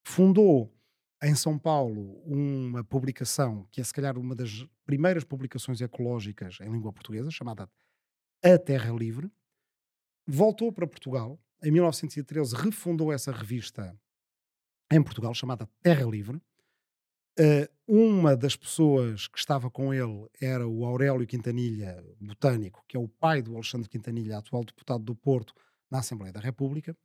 fundou 0.03 0.73
em 1.23 1.35
São 1.35 1.57
Paulo 1.57 2.19
uma 2.25 2.83
publicação 2.83 3.67
que 3.71 3.79
é 3.79 3.83
se 3.83 3.93
calhar 3.93 4.17
uma 4.17 4.35
das 4.35 4.65
primeiras 4.85 5.23
publicações 5.23 5.79
ecológicas 5.81 6.57
em 6.61 6.71
língua 6.71 6.91
portuguesa, 6.91 7.29
chamada 7.29 7.69
A 8.43 8.57
Terra 8.57 8.91
Livre. 8.91 9.31
Voltou 10.25 10.71
para 10.71 10.87
Portugal, 10.87 11.39
em 11.63 11.71
1913 11.71 12.55
refundou 12.55 13.11
essa 13.11 13.31
revista 13.31 13.97
em 14.91 15.01
Portugal, 15.01 15.33
chamada 15.33 15.69
Terra 15.81 16.05
Livre, 16.05 16.41
Uh, 17.39 17.65
uma 17.87 18.35
das 18.35 18.57
pessoas 18.57 19.27
que 19.27 19.39
estava 19.39 19.69
com 19.71 19.93
ele 19.93 20.27
era 20.39 20.67
o 20.67 20.85
Aurélio 20.85 21.25
Quintanilha, 21.25 22.03
botânico, 22.19 22.83
que 22.87 22.97
é 22.97 22.99
o 22.99 23.07
pai 23.07 23.41
do 23.41 23.55
Alexandre 23.55 23.87
Quintanilha, 23.87 24.37
atual 24.37 24.65
deputado 24.65 25.03
do 25.03 25.15
Porto 25.15 25.53
na 25.89 25.99
Assembleia 25.99 26.33
da 26.33 26.41
República. 26.41 26.95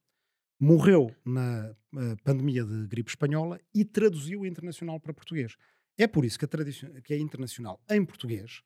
Morreu 0.58 1.14
na 1.24 1.70
uh, 1.94 2.22
pandemia 2.24 2.64
de 2.64 2.86
gripe 2.88 3.10
espanhola 3.10 3.60
e 3.72 3.84
traduziu 3.84 4.40
o 4.40 4.46
internacional 4.46 4.98
para 4.98 5.14
português. 5.14 5.56
É 5.96 6.08
por 6.08 6.24
isso 6.24 6.38
que 6.38 6.44
a, 6.44 7.00
que 7.02 7.14
a 7.14 7.18
internacional 7.18 7.80
em 7.88 8.04
português 8.04 8.62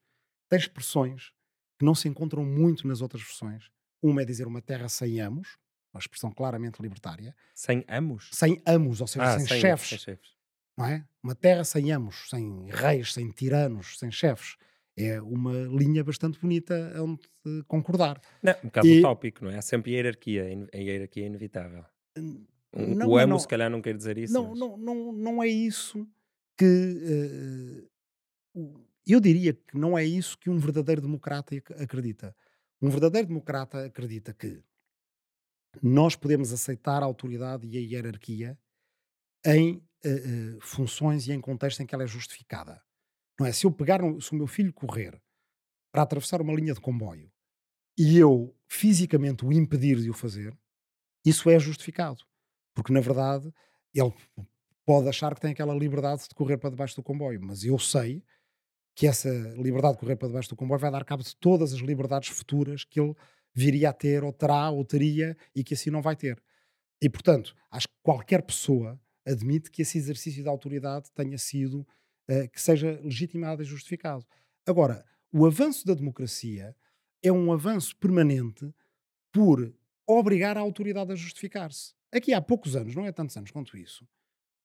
tem 0.49 0.59
expressões 0.59 1.33
que 1.79 1.85
não 1.85 1.95
se 1.95 2.09
encontram 2.09 2.45
muito 2.45 2.89
nas 2.89 3.03
outras 3.03 3.23
versões. 3.23 3.71
Uma 4.03 4.23
é 4.23 4.25
dizer 4.25 4.47
uma 4.47 4.62
terra 4.62 4.89
sem 4.89 5.21
amos, 5.21 5.59
uma 5.93 5.99
expressão 5.99 6.31
claramente 6.31 6.81
libertária. 6.81 7.35
Sem 7.55 7.85
amos? 7.89 8.31
Sem 8.33 8.61
amos, 8.65 9.01
ou 9.01 9.07
seja, 9.07 9.25
ah, 9.25 9.39
sem, 9.39 9.49
sem, 9.49 9.61
chefes. 9.61 9.89
Sem 9.89 9.99
chefes 9.99 10.41
não 10.81 10.87
é? 10.87 11.05
Uma 11.23 11.35
terra 11.35 11.62
sem 11.62 11.93
amos, 11.93 12.29
sem 12.31 12.67
reis, 12.71 13.12
sem 13.12 13.31
tiranos, 13.31 13.99
sem 13.99 14.11
chefes. 14.11 14.57
É 14.97 15.21
uma 15.21 15.53
linha 15.53 16.03
bastante 16.03 16.39
bonita 16.39 16.93
onde 16.99 17.21
concordar. 17.65 18.21
Não, 18.43 18.55
um 18.65 18.67
bocado 18.67 18.87
e... 18.87 18.99
utópico, 18.99 19.45
não 19.45 19.51
é? 19.51 19.59
Há 19.59 19.62
sempre 19.62 19.93
hierarquia, 19.93 20.69
a 20.75 20.77
hierarquia 20.77 21.25
é 21.25 21.27
inevitável. 21.27 21.85
Não, 22.17 23.09
o 23.09 23.19
amo, 23.19 23.27
não, 23.29 23.39
se 23.39 23.49
calhar, 23.49 23.71
não 23.71 23.83
quer 23.83 23.97
dizer 23.97 24.19
isso. 24.19 24.33
Não, 24.33 24.51
mas... 24.51 24.59
não, 24.59 24.77
não, 24.77 25.12
não 25.12 25.43
é 25.43 25.49
isso 25.49 26.07
que. 26.57 27.87
Uh, 28.55 28.85
eu 29.07 29.21
diria 29.21 29.53
que 29.53 29.77
não 29.77 29.97
é 29.97 30.05
isso 30.05 30.37
que 30.39 30.51
um 30.51 30.59
verdadeiro 30.59 31.01
democrata 31.01 31.55
acredita. 31.79 32.35
Um 32.81 32.89
verdadeiro 32.89 33.29
democrata 33.29 33.87
acredita 33.87 34.33
que 34.33 34.62
nós 35.82 36.16
podemos 36.16 36.52
aceitar 36.52 37.02
a 37.02 37.06
autoridade 37.06 37.66
e 37.66 37.76
a 37.76 37.80
hierarquia 37.80 38.59
em 39.44 39.76
uh, 40.05 40.56
uh, 40.56 40.60
funções 40.60 41.26
e 41.26 41.32
em 41.32 41.40
contexto 41.40 41.80
em 41.80 41.86
que 41.86 41.94
ela 41.94 42.05
é 42.05 42.06
justificada. 42.06 42.82
Não 43.38 43.47
é? 43.47 43.52
Se 43.52 43.66
eu 43.66 43.72
pegar, 43.72 44.01
se 44.20 44.32
o 44.32 44.36
meu 44.36 44.47
filho 44.47 44.72
correr 44.72 45.20
para 45.92 46.02
atravessar 46.02 46.40
uma 46.42 46.52
linha 46.52 46.74
de 46.74 46.80
comboio 46.80 47.30
e 47.97 48.18
eu 48.18 48.55
fisicamente 48.68 49.44
o 49.44 49.52
impedir 49.52 50.01
de 50.01 50.10
o 50.10 50.14
fazer, 50.14 50.56
isso 51.24 51.51
é 51.51 51.59
justificado. 51.59 52.24
Porque, 52.74 52.92
na 52.92 53.01
verdade, 53.01 53.52
ele 53.94 54.12
pode 54.86 55.09
achar 55.09 55.34
que 55.34 55.40
tem 55.40 55.52
aquela 55.52 55.74
liberdade 55.74 56.28
de 56.28 56.34
correr 56.34 56.56
para 56.56 56.70
debaixo 56.70 56.97
do 56.97 57.02
comboio, 57.02 57.40
mas 57.42 57.64
eu 57.64 57.78
sei 57.78 58.24
que 58.94 59.06
essa 59.06 59.30
liberdade 59.56 59.94
de 59.94 60.01
correr 60.01 60.16
para 60.16 60.28
debaixo 60.28 60.48
do 60.48 60.56
comboio 60.56 60.80
vai 60.80 60.90
dar 60.90 61.05
cabo 61.05 61.22
de 61.22 61.34
todas 61.36 61.72
as 61.72 61.80
liberdades 61.80 62.28
futuras 62.28 62.84
que 62.84 63.01
ele 63.01 63.14
viria 63.55 63.90
a 63.90 63.93
ter, 63.93 64.22
ou 64.22 64.32
terá, 64.32 64.70
ou 64.70 64.85
teria, 64.85 65.36
e 65.55 65.64
que 65.64 65.74
assim 65.74 65.90
não 65.90 66.02
vai 66.02 66.16
ter. 66.16 66.43
E, 67.02 67.09
portanto, 67.09 67.55
acho 67.70 67.89
que 67.89 67.94
qualquer 68.02 68.43
pessoa 68.43 69.01
admite 69.27 69.70
que 69.70 69.82
esse 69.82 69.98
exercício 69.98 70.44
da 70.44 70.51
autoridade 70.51 71.10
tenha 71.12 71.39
sido, 71.39 71.86
uh, 72.31 72.48
que 72.52 72.60
seja 72.60 73.01
legitimado 73.02 73.62
e 73.62 73.64
justificado. 73.64 74.24
Agora, 74.66 75.05
o 75.32 75.47
avanço 75.47 75.86
da 75.86 75.94
democracia 75.94 76.77
é 77.22 77.32
um 77.32 77.52
avanço 77.52 77.97
permanente 77.97 78.72
por 79.32 79.74
obrigar 80.06 80.56
a 80.59 80.60
autoridade 80.60 81.12
a 81.12 81.16
justificar-se. 81.16 81.94
Aqui 82.12 82.32
há 82.32 82.40
poucos 82.40 82.74
anos, 82.74 82.94
não 82.94 83.06
é 83.06 83.12
tantos 83.12 83.36
anos 83.36 83.51
quanto 83.51 83.77
isso, 83.77 84.06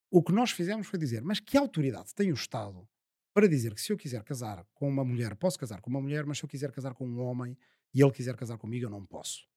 o 0.09 0.23
que 0.23 0.31
nós 0.31 0.51
fizemos 0.51 0.87
foi 0.87 0.97
dizer: 0.97 1.21
mas 1.21 1.39
que 1.39 1.57
autoridade 1.57 2.13
tem 2.15 2.31
o 2.31 2.35
Estado 2.35 2.87
para 3.33 3.47
dizer 3.47 3.75
que 3.75 3.81
se 3.81 3.91
eu 3.91 3.97
quiser 3.97 4.23
casar 4.23 4.65
com 4.73 4.87
uma 4.87 5.03
mulher, 5.03 5.35
posso 5.35 5.59
casar 5.59 5.81
com 5.81 5.89
uma 5.89 6.01
mulher, 6.01 6.25
mas 6.25 6.37
se 6.37 6.45
eu 6.45 6.49
quiser 6.49 6.71
casar 6.71 6.93
com 6.93 7.05
um 7.05 7.19
homem 7.19 7.57
e 7.95 8.03
ele 8.03 8.11
quiser 8.11 8.35
casar 8.35 8.57
comigo, 8.57 8.85
eu 8.85 8.89
não 8.89 9.05
posso. 9.05 9.47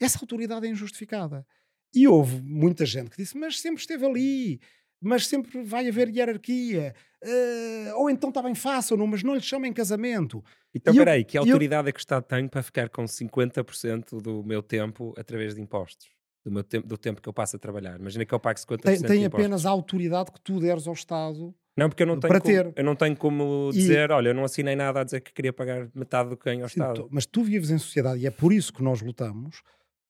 Essa 0.00 0.18
autoridade 0.20 0.66
é 0.66 0.70
injustificada. 0.70 1.46
E 1.94 2.08
houve 2.08 2.40
muita 2.40 2.86
gente 2.86 3.10
que 3.10 3.18
disse: 3.18 3.36
mas 3.36 3.60
sempre 3.60 3.80
esteve 3.80 4.06
ali, 4.06 4.60
mas 5.00 5.26
sempre 5.26 5.62
vai 5.62 5.88
haver 5.88 6.08
hierarquia, 6.08 6.94
uh, 7.22 8.00
ou 8.00 8.10
então 8.10 8.30
está 8.30 8.42
bem 8.42 8.54
fácil, 8.54 8.96
não, 8.96 9.06
mas 9.06 9.22
não 9.22 9.34
lhe 9.34 9.40
chamem 9.40 9.72
casamento. 9.72 10.42
Então, 10.74 10.92
espera 10.92 11.12
aí, 11.12 11.24
que 11.24 11.36
autoridade 11.36 11.86
eu... 11.86 11.90
é 11.90 11.92
que 11.92 11.98
o 11.98 12.00
Estado 12.00 12.24
tem 12.24 12.48
para 12.48 12.62
ficar 12.62 12.88
com 12.88 13.04
50% 13.04 14.20
do 14.20 14.42
meu 14.42 14.62
tempo 14.62 15.14
através 15.18 15.54
de 15.54 15.60
impostos? 15.60 16.08
Do, 16.44 16.52
meu 16.52 16.64
tempo, 16.64 16.86
do 16.86 16.96
tempo 16.96 17.20
que 17.20 17.28
eu 17.28 17.32
passo 17.32 17.56
a 17.56 17.58
trabalhar. 17.58 17.98
Imagina 17.98 18.24
que 18.24 18.32
eu 18.32 18.40
pago 18.40 18.58
50% 18.58 18.80
tem, 18.80 19.02
tem 19.02 19.20
de 19.20 19.26
apenas 19.26 19.66
a 19.66 19.70
autoridade 19.70 20.30
que 20.30 20.40
tu 20.40 20.60
deres 20.60 20.86
ao 20.86 20.94
Estado 20.94 21.54
não, 21.78 21.88
porque 21.88 22.02
eu 22.02 22.06
não 22.06 22.18
tenho, 22.18 22.28
para 22.28 22.40
como, 22.40 22.54
ter. 22.54 22.72
Eu 22.74 22.84
não 22.84 22.96
tenho 22.96 23.16
como 23.16 23.70
dizer, 23.72 24.10
e, 24.10 24.12
olha, 24.12 24.28
eu 24.30 24.34
não 24.34 24.44
assinei 24.44 24.74
nada 24.74 25.00
a 25.00 25.04
dizer 25.04 25.20
que 25.20 25.32
queria 25.32 25.52
pagar 25.52 25.88
metade 25.94 26.30
do 26.30 26.36
que 26.36 26.44
ganho 26.44 26.62
ao 26.62 26.68
sim, 26.68 26.80
Estado. 26.80 27.02
Tu, 27.02 27.08
mas 27.10 27.24
tu 27.24 27.42
vives 27.42 27.70
em 27.70 27.78
sociedade 27.78 28.20
e 28.20 28.26
é 28.26 28.30
por 28.30 28.52
isso 28.52 28.72
que 28.72 28.82
nós 28.82 29.00
lutamos 29.00 29.62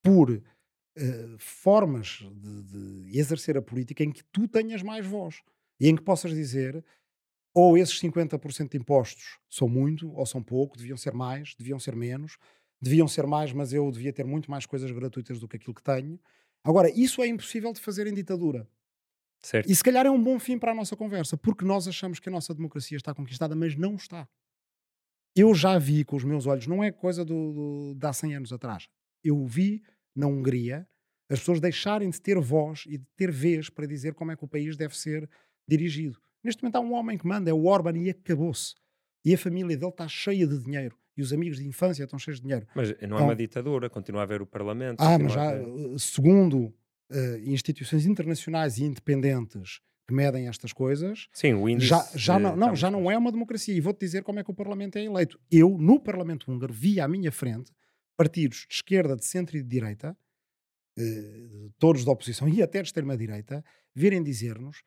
por 0.02 0.30
uh, 0.30 0.42
formas 1.38 2.24
de, 2.32 2.62
de, 2.62 3.18
exercer 3.18 3.56
a 3.56 3.62
política 3.62 4.02
em 4.02 4.10
que 4.10 4.24
tu 4.32 4.48
tenhas 4.48 4.82
mais 4.82 5.04
voz 5.06 5.42
e 5.78 5.88
em 5.88 5.94
que 5.94 6.02
possas 6.02 6.32
dizer 6.32 6.82
ou 7.54 7.76
esses 7.76 8.00
50% 8.00 8.70
de 8.70 8.78
impostos 8.78 9.38
são 9.48 9.68
muito 9.68 10.10
ou 10.12 10.24
são 10.24 10.42
pouco, 10.42 10.76
deviam 10.76 10.96
ser 10.96 11.12
mais, 11.12 11.54
deviam 11.58 11.78
ser 11.78 11.94
menos, 11.94 12.38
deviam 12.80 13.08
ser 13.08 13.26
mais, 13.26 13.52
mas 13.52 13.72
eu 13.72 13.90
devia 13.90 14.12
ter 14.12 14.24
muito 14.24 14.50
mais 14.50 14.64
coisas 14.64 14.90
gratuitas 14.90 15.38
do 15.38 15.48
que 15.48 15.56
aquilo 15.56 15.74
que 15.74 15.82
tenho. 15.82 16.18
Agora, 16.64 16.90
isso 16.90 17.22
é 17.22 17.26
impossível 17.26 17.72
de 17.72 17.80
fazer 17.80 18.06
em 18.06 18.14
ditadura. 18.14 18.66
Certo. 19.40 19.70
E 19.70 19.74
se 19.74 19.82
calhar 19.82 20.04
é 20.04 20.10
um 20.10 20.22
bom 20.22 20.38
fim 20.38 20.58
para 20.58 20.72
a 20.72 20.74
nossa 20.74 20.96
conversa, 20.96 21.36
porque 21.36 21.64
nós 21.64 21.86
achamos 21.86 22.18
que 22.18 22.28
a 22.28 22.32
nossa 22.32 22.54
democracia 22.54 22.96
está 22.96 23.14
conquistada, 23.14 23.54
mas 23.54 23.76
não 23.76 23.94
está. 23.94 24.28
Eu 25.36 25.54
já 25.54 25.78
vi 25.78 26.04
com 26.04 26.16
os 26.16 26.24
meus 26.24 26.46
olhos, 26.46 26.66
não 26.66 26.82
é 26.82 26.90
coisa 26.90 27.24
do, 27.24 27.52
do, 27.52 27.94
de 27.94 28.06
há 28.06 28.12
100 28.12 28.36
anos 28.36 28.52
atrás. 28.52 28.88
Eu 29.22 29.44
vi 29.46 29.82
na 30.14 30.26
Hungria 30.26 30.88
as 31.30 31.40
pessoas 31.40 31.60
deixarem 31.60 32.08
de 32.08 32.20
ter 32.20 32.38
voz 32.40 32.84
e 32.86 32.98
de 32.98 33.04
ter 33.14 33.30
vez 33.30 33.68
para 33.68 33.86
dizer 33.86 34.14
como 34.14 34.32
é 34.32 34.36
que 34.36 34.44
o 34.44 34.48
país 34.48 34.76
deve 34.76 34.96
ser 34.96 35.28
dirigido. 35.68 36.18
Neste 36.42 36.62
momento 36.62 36.76
há 36.76 36.80
um 36.80 36.94
homem 36.94 37.18
que 37.18 37.26
manda, 37.26 37.50
é 37.50 37.52
o 37.52 37.66
Orban, 37.66 37.96
e 37.98 38.10
acabou-se. 38.10 38.74
E 39.24 39.34
a 39.34 39.38
família 39.38 39.76
dele 39.76 39.90
está 39.90 40.08
cheia 40.08 40.46
de 40.46 40.58
dinheiro. 40.58 40.96
E 41.16 41.22
os 41.22 41.32
amigos 41.32 41.58
de 41.58 41.66
infância 41.66 42.04
estão 42.04 42.18
cheios 42.18 42.38
de 42.38 42.44
dinheiro. 42.44 42.66
Mas 42.74 42.88
não 42.88 42.94
é 42.94 43.04
então, 43.04 43.24
uma 43.24 43.36
ditadura, 43.36 43.90
continua 43.90 44.22
a 44.22 44.24
haver 44.24 44.40
o 44.40 44.46
Parlamento. 44.46 45.00
Ah, 45.00 45.18
mas 45.18 45.32
já, 45.32 45.52
segundo 45.98 46.72
uh, 47.10 47.38
instituições 47.44 48.06
internacionais 48.06 48.78
e 48.78 48.84
independentes 48.84 49.80
que 50.06 50.14
medem 50.14 50.48
estas 50.48 50.72
coisas, 50.72 51.28
Sim, 51.34 51.52
o 51.52 51.68
índice 51.68 51.88
já, 51.88 52.08
já, 52.14 52.38
não, 52.38 52.56
não 52.56 52.74
já 52.74 52.90
não 52.90 53.10
é 53.10 53.18
uma 53.18 53.30
democracia. 53.30 53.74
E 53.74 53.80
vou-te 53.80 54.00
dizer 54.00 54.22
como 54.22 54.40
é 54.40 54.44
que 54.44 54.50
o 54.50 54.54
Parlamento 54.54 54.96
é 54.96 55.04
eleito. 55.04 55.38
Eu, 55.50 55.76
no 55.78 56.00
Parlamento 56.00 56.50
húngaro, 56.50 56.72
vi 56.72 56.98
à 56.98 57.06
minha 57.06 57.30
frente 57.30 57.70
partidos 58.16 58.66
de 58.68 58.74
esquerda, 58.74 59.14
de 59.14 59.24
centro 59.26 59.58
e 59.58 59.62
de 59.62 59.68
direita, 59.68 60.16
uh, 60.98 61.70
todos 61.78 62.06
da 62.06 62.10
oposição 62.10 62.48
e 62.48 62.62
até 62.62 62.80
de 62.80 62.88
extrema-direita, 62.88 63.62
virem 63.94 64.22
dizer-nos 64.22 64.78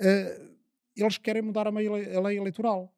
uh, 0.00 0.56
eles 0.96 1.18
querem 1.18 1.42
mudar 1.42 1.66
a, 1.66 1.70
lei 1.70 2.38
eleitoral. 2.38 2.90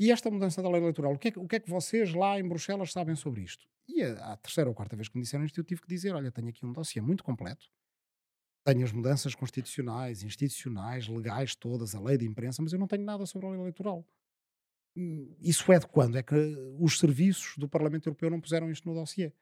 E 0.00 0.10
esta 0.10 0.30
mudança 0.30 0.60
da 0.60 0.68
lei 0.68 0.80
eleitoral, 0.80 1.12
o 1.12 1.18
que, 1.18 1.28
é 1.28 1.30
que, 1.30 1.38
o 1.38 1.46
que, 1.46 1.56
é 1.56 1.60
que, 1.60 1.70
vocês 1.70 2.12
lá 2.12 2.38
em 2.40 2.46
Bruxelas 2.46 2.92
sabem 2.92 3.14
sobre 3.14 3.42
isto? 3.42 3.66
E 3.86 4.02
a, 4.02 4.32
a 4.32 4.36
terceira 4.36 4.68
ou 4.68 4.74
quarta 4.74 4.96
vez 4.96 5.08
que 5.08 5.16
me 5.16 5.22
disseram 5.22 5.44
isto, 5.44 5.58
eu 5.58 5.64
tive 5.64 5.80
que 5.80 5.88
dizer: 5.88 6.12
olha, 6.12 6.32
tenho 6.32 6.48
aqui 6.48 6.66
um 6.66 6.72
dossiê 6.72 7.00
muito 7.00 7.22
completo 7.22 7.68
tenho 8.68 8.84
as 8.84 8.92
mudanças 8.92 9.34
constitucionais, 9.34 10.22
institucionais, 10.22 11.08
legais 11.08 11.54
todas, 11.54 11.94
a 11.94 12.00
lei 12.00 12.18
de 12.18 12.26
imprensa, 12.26 12.60
mas 12.62 12.72
eu 12.72 12.78
não 12.78 12.86
tenho 12.86 13.02
nada 13.02 13.24
sobre 13.24 13.46
a 13.46 13.50
lei 13.50 13.60
eleitoral. 13.60 14.06
Hum, 14.94 15.34
isso 15.40 15.72
é 15.72 15.78
de 15.78 15.86
quando? 15.86 16.18
É 16.18 16.22
que 16.22 16.34
os 16.78 16.98
serviços 16.98 17.56
do 17.56 17.66
Parlamento 17.66 18.08
Europeu 18.08 18.28
não 18.28 18.40
puseram 18.40 18.70
isto 18.70 18.86
no 18.86 18.94
dossiê. 18.94 19.26
Eu 19.26 19.32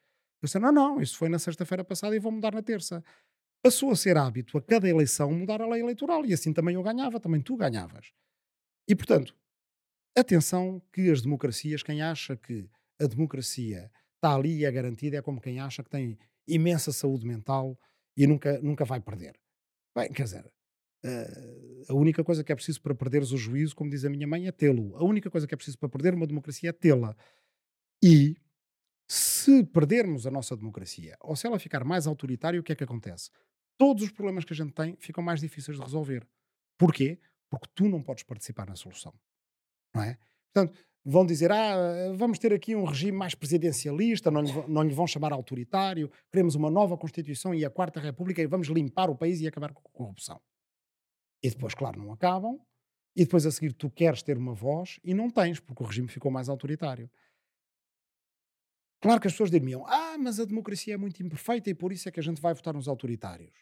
disse, 0.45 0.59
não, 0.61 0.71
não, 0.71 1.01
isso 1.01 1.19
foi 1.19 1.29
na 1.29 1.41
sexta-feira 1.41 1.83
passada 1.83 2.15
e 2.15 2.21
vou 2.21 2.31
mudar 2.31 2.55
na 2.55 2.63
terça. 2.63 3.03
Passou 3.61 3.91
a 3.91 3.97
ser 3.97 4.17
hábito 4.17 4.57
a 4.59 4.63
cada 4.63 4.89
eleição 4.89 5.33
mudar 5.33 5.61
a 5.61 5.67
lei 5.67 5.81
eleitoral 5.81 6.25
e 6.25 6.33
assim 6.33 6.53
também 6.53 6.77
eu 6.77 6.83
ganhava, 6.83 7.19
também 7.19 7.41
tu 7.41 7.57
ganhavas. 7.57 8.13
E 8.87 8.95
portanto, 8.95 9.35
atenção 10.17 10.81
que 10.93 11.11
as 11.11 11.21
democracias, 11.21 11.83
quem 11.83 12.01
acha 12.01 12.37
que 12.37 12.71
a 13.01 13.07
democracia 13.07 13.91
está 14.15 14.37
ali 14.37 14.59
e 14.59 14.65
é 14.65 14.71
garantida 14.71 15.17
é 15.17 15.23
como 15.23 15.41
quem 15.41 15.59
acha 15.59 15.83
que 15.83 15.91
tem 15.91 16.17
imensa 16.47 16.93
saúde 16.93 17.27
mental, 17.27 17.77
e 18.17 18.27
nunca, 18.27 18.59
nunca 18.61 18.85
vai 18.85 19.01
perder. 19.01 19.39
Bem, 19.95 20.13
quer 20.13 20.25
dizer, 20.25 20.47
uh, 20.47 21.85
a 21.89 21.95
única 21.95 22.25
coisa 22.25 22.43
que 22.43 22.53
é 22.53 22.55
preciso 22.55 22.81
para 22.81 22.95
perderes 22.95 23.33
o 23.33 23.37
juízo, 23.37 23.75
como 23.75 23.91
diz 23.91 24.05
a 24.05 24.11
minha 24.11 24.27
mãe, 24.27 24.47
é 24.47 24.53
tê-lo. 24.53 24.97
A 24.97 25.05
única 25.05 25.31
coisa 25.31 25.47
que 25.47 25.55
é 25.55 25.57
preciso 25.57 25.79
para 25.79 25.89
perder 25.89 26.15
uma 26.15 26.27
democracia 26.27 26.71
é 26.71 26.73
tê-la. 26.73 27.17
E 28.03 28.37
se 29.09 29.65
perdermos 29.65 30.27
a 30.27 30.31
nossa 30.31 30.57
democracia, 30.57 31.17
ou 31.21 31.37
se 31.37 31.47
ela 31.47 31.59
ficar 31.59 31.85
mais 31.85 32.07
autoritária, 32.07 32.59
o 32.59 32.63
que 32.63 32.73
é 32.73 32.77
que 32.77 32.85
acontece? 32.85 33.31
Todos 33.79 34.03
os 34.03 34.11
problemas 34.11 34.45
que 34.45 34.53
a 34.53 34.57
gente 34.57 34.73
tem 34.73 34.97
ficam 34.97 35.23
mais 35.23 35.41
difíceis 35.41 35.77
de 35.77 35.83
resolver. 35.83 36.27
Porquê? 36.79 37.19
Porque 37.49 37.69
tu 37.75 37.89
não 37.89 38.03
podes 38.03 38.25
participar 38.25 38.67
na 38.67 38.75
solução. 38.75 39.15
Não 39.95 40.03
é? 40.03 40.19
Portanto, 40.53 40.79
vão 41.09 41.25
dizer: 41.25 41.53
ah, 41.53 42.13
vamos 42.17 42.39
ter 42.39 42.53
aqui 42.53 42.75
um 42.75 42.85
regime 42.85 43.17
mais 43.17 43.35
presidencialista, 43.35 44.31
não 44.31 44.43
lhe, 44.43 44.53
não 44.67 44.83
lhe 44.83 44.93
vão 44.93 45.07
chamar 45.07 45.33
autoritário, 45.33 46.11
queremos 46.33 46.57
uma 46.57 46.69
nova 46.69 46.97
Constituição 46.99 47.55
e 47.55 47.65
a 47.65 47.71
Quarta 47.71 48.01
República 48.01 48.43
e 48.43 48.47
vamos 48.47 48.67
limpar 48.67 49.09
o 49.09 49.17
país 49.17 49.41
e 49.41 49.47
acabar 49.47 49.73
com 49.73 49.81
a 49.81 49.93
corrupção. 49.93 50.41
E 51.43 51.49
depois, 51.49 51.75
claro, 51.75 52.03
não 52.03 52.13
acabam. 52.13 52.59
E 53.15 53.25
depois 53.25 53.47
a 53.47 53.51
seguir 53.51 53.73
tu 53.73 53.89
queres 53.89 54.23
ter 54.23 54.37
uma 54.37 54.53
voz 54.53 55.01
e 55.03 55.15
não 55.15 55.31
tens, 55.31 55.59
porque 55.59 55.83
o 55.83 55.87
regime 55.87 56.09
ficou 56.09 56.31
mais 56.31 56.51
autoritário. 56.51 57.11
Claro 59.01 59.21
que 59.21 59.29
as 59.29 59.33
pessoas 59.33 59.51
diriam: 59.51 59.87
ah, 59.87 60.19
mas 60.19 60.41
a 60.41 60.45
democracia 60.45 60.95
é 60.95 60.97
muito 60.97 61.23
imperfeita 61.23 61.71
e 61.71 61.75
por 61.75 61.93
isso 61.93 62.09
é 62.09 62.13
que 62.13 62.21
a 62.21 62.23
gente 62.23 62.43
vai 62.43 62.53
votar 62.53 62.75
nos 62.75 62.89
autoritários. 62.89 63.55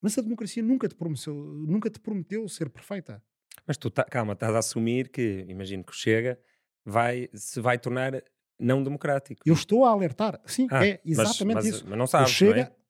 Mas 0.00 0.16
a 0.16 0.22
democracia 0.22 0.62
nunca 0.62 0.88
te 0.88 0.94
prometeu, 0.94 1.34
nunca 1.34 1.90
te 1.90 2.00
prometeu 2.00 2.48
ser 2.48 2.70
perfeita. 2.70 3.22
Mas 3.66 3.76
tu, 3.76 3.90
tá, 3.90 4.04
calma, 4.04 4.32
estás 4.32 4.54
a 4.54 4.58
assumir 4.58 5.10
que, 5.10 5.44
imagino 5.48 5.84
que 5.84 5.94
chega, 5.94 6.40
vai, 6.84 7.28
se 7.34 7.60
vai 7.60 7.78
tornar 7.78 8.22
não 8.58 8.82
democrático. 8.82 9.42
Eu 9.44 9.54
estou 9.54 9.84
a 9.84 9.90
alertar. 9.90 10.40
Sim, 10.46 10.66
ah, 10.70 10.86
é 10.86 11.00
exatamente 11.04 11.54
mas, 11.54 11.64
mas, 11.64 11.74
isso. 11.74 11.84
Mas 11.88 11.98
não 11.98 12.06
sabes, 12.06 12.30
chega... 12.30 12.54
não 12.54 12.62
é? 12.62 12.72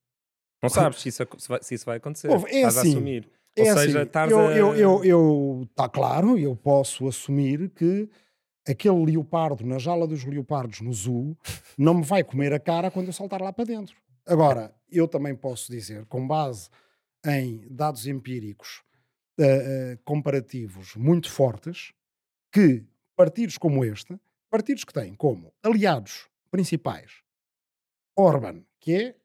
Não 0.62 0.68
sabes 0.68 1.00
se 1.00 1.08
isso, 1.08 1.26
se, 1.60 1.74
isso 1.74 1.84
vai 1.84 1.96
acontecer. 1.96 2.28
Ouve, 2.28 2.46
é 2.48 2.58
estás 2.58 2.76
assim, 2.76 2.90
a 2.90 2.92
assumir. 2.92 3.28
É 3.56 3.62
Ou 3.62 3.78
seja, 3.78 4.02
assim, 4.02 4.30
eu, 4.30 4.38
a... 4.38 4.56
eu, 4.56 4.76
eu, 4.76 5.04
eu, 5.04 5.68
Está 5.68 5.88
claro, 5.88 6.38
eu 6.38 6.54
posso 6.54 7.08
assumir 7.08 7.68
que 7.70 8.08
aquele 8.64 9.04
leopardo 9.04 9.66
na 9.66 9.78
jaula 9.78 10.06
dos 10.06 10.24
leopardos 10.24 10.80
no 10.80 10.92
zoo 10.92 11.36
não 11.76 11.94
me 11.94 12.04
vai 12.04 12.22
comer 12.22 12.52
a 12.52 12.60
cara 12.60 12.92
quando 12.92 13.08
eu 13.08 13.12
saltar 13.12 13.42
lá 13.42 13.52
para 13.52 13.64
dentro. 13.64 13.96
Agora, 14.24 14.72
eu 14.88 15.08
também 15.08 15.34
posso 15.34 15.70
dizer, 15.70 16.06
com 16.06 16.26
base 16.26 16.68
em 17.26 17.66
dados 17.68 18.06
empíricos 18.06 18.82
uh, 19.38 19.42
uh, 19.42 19.98
comparativos 20.04 20.94
muito 20.94 21.30
fortes, 21.30 21.92
que 22.52 22.84
partidos 23.22 23.56
como 23.56 23.84
este, 23.84 24.18
partidos 24.50 24.82
que 24.82 24.92
têm 24.92 25.14
como 25.14 25.54
aliados 25.62 26.28
principais 26.50 27.22
Orban, 28.16 28.64
que 28.80 28.92
é 28.94 29.16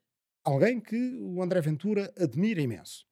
alguém 0.44 0.80
que 0.80 1.18
o 1.20 1.42
André 1.42 1.60
Ventura 1.60 2.14
admira 2.16 2.60
imenso, 2.60 3.04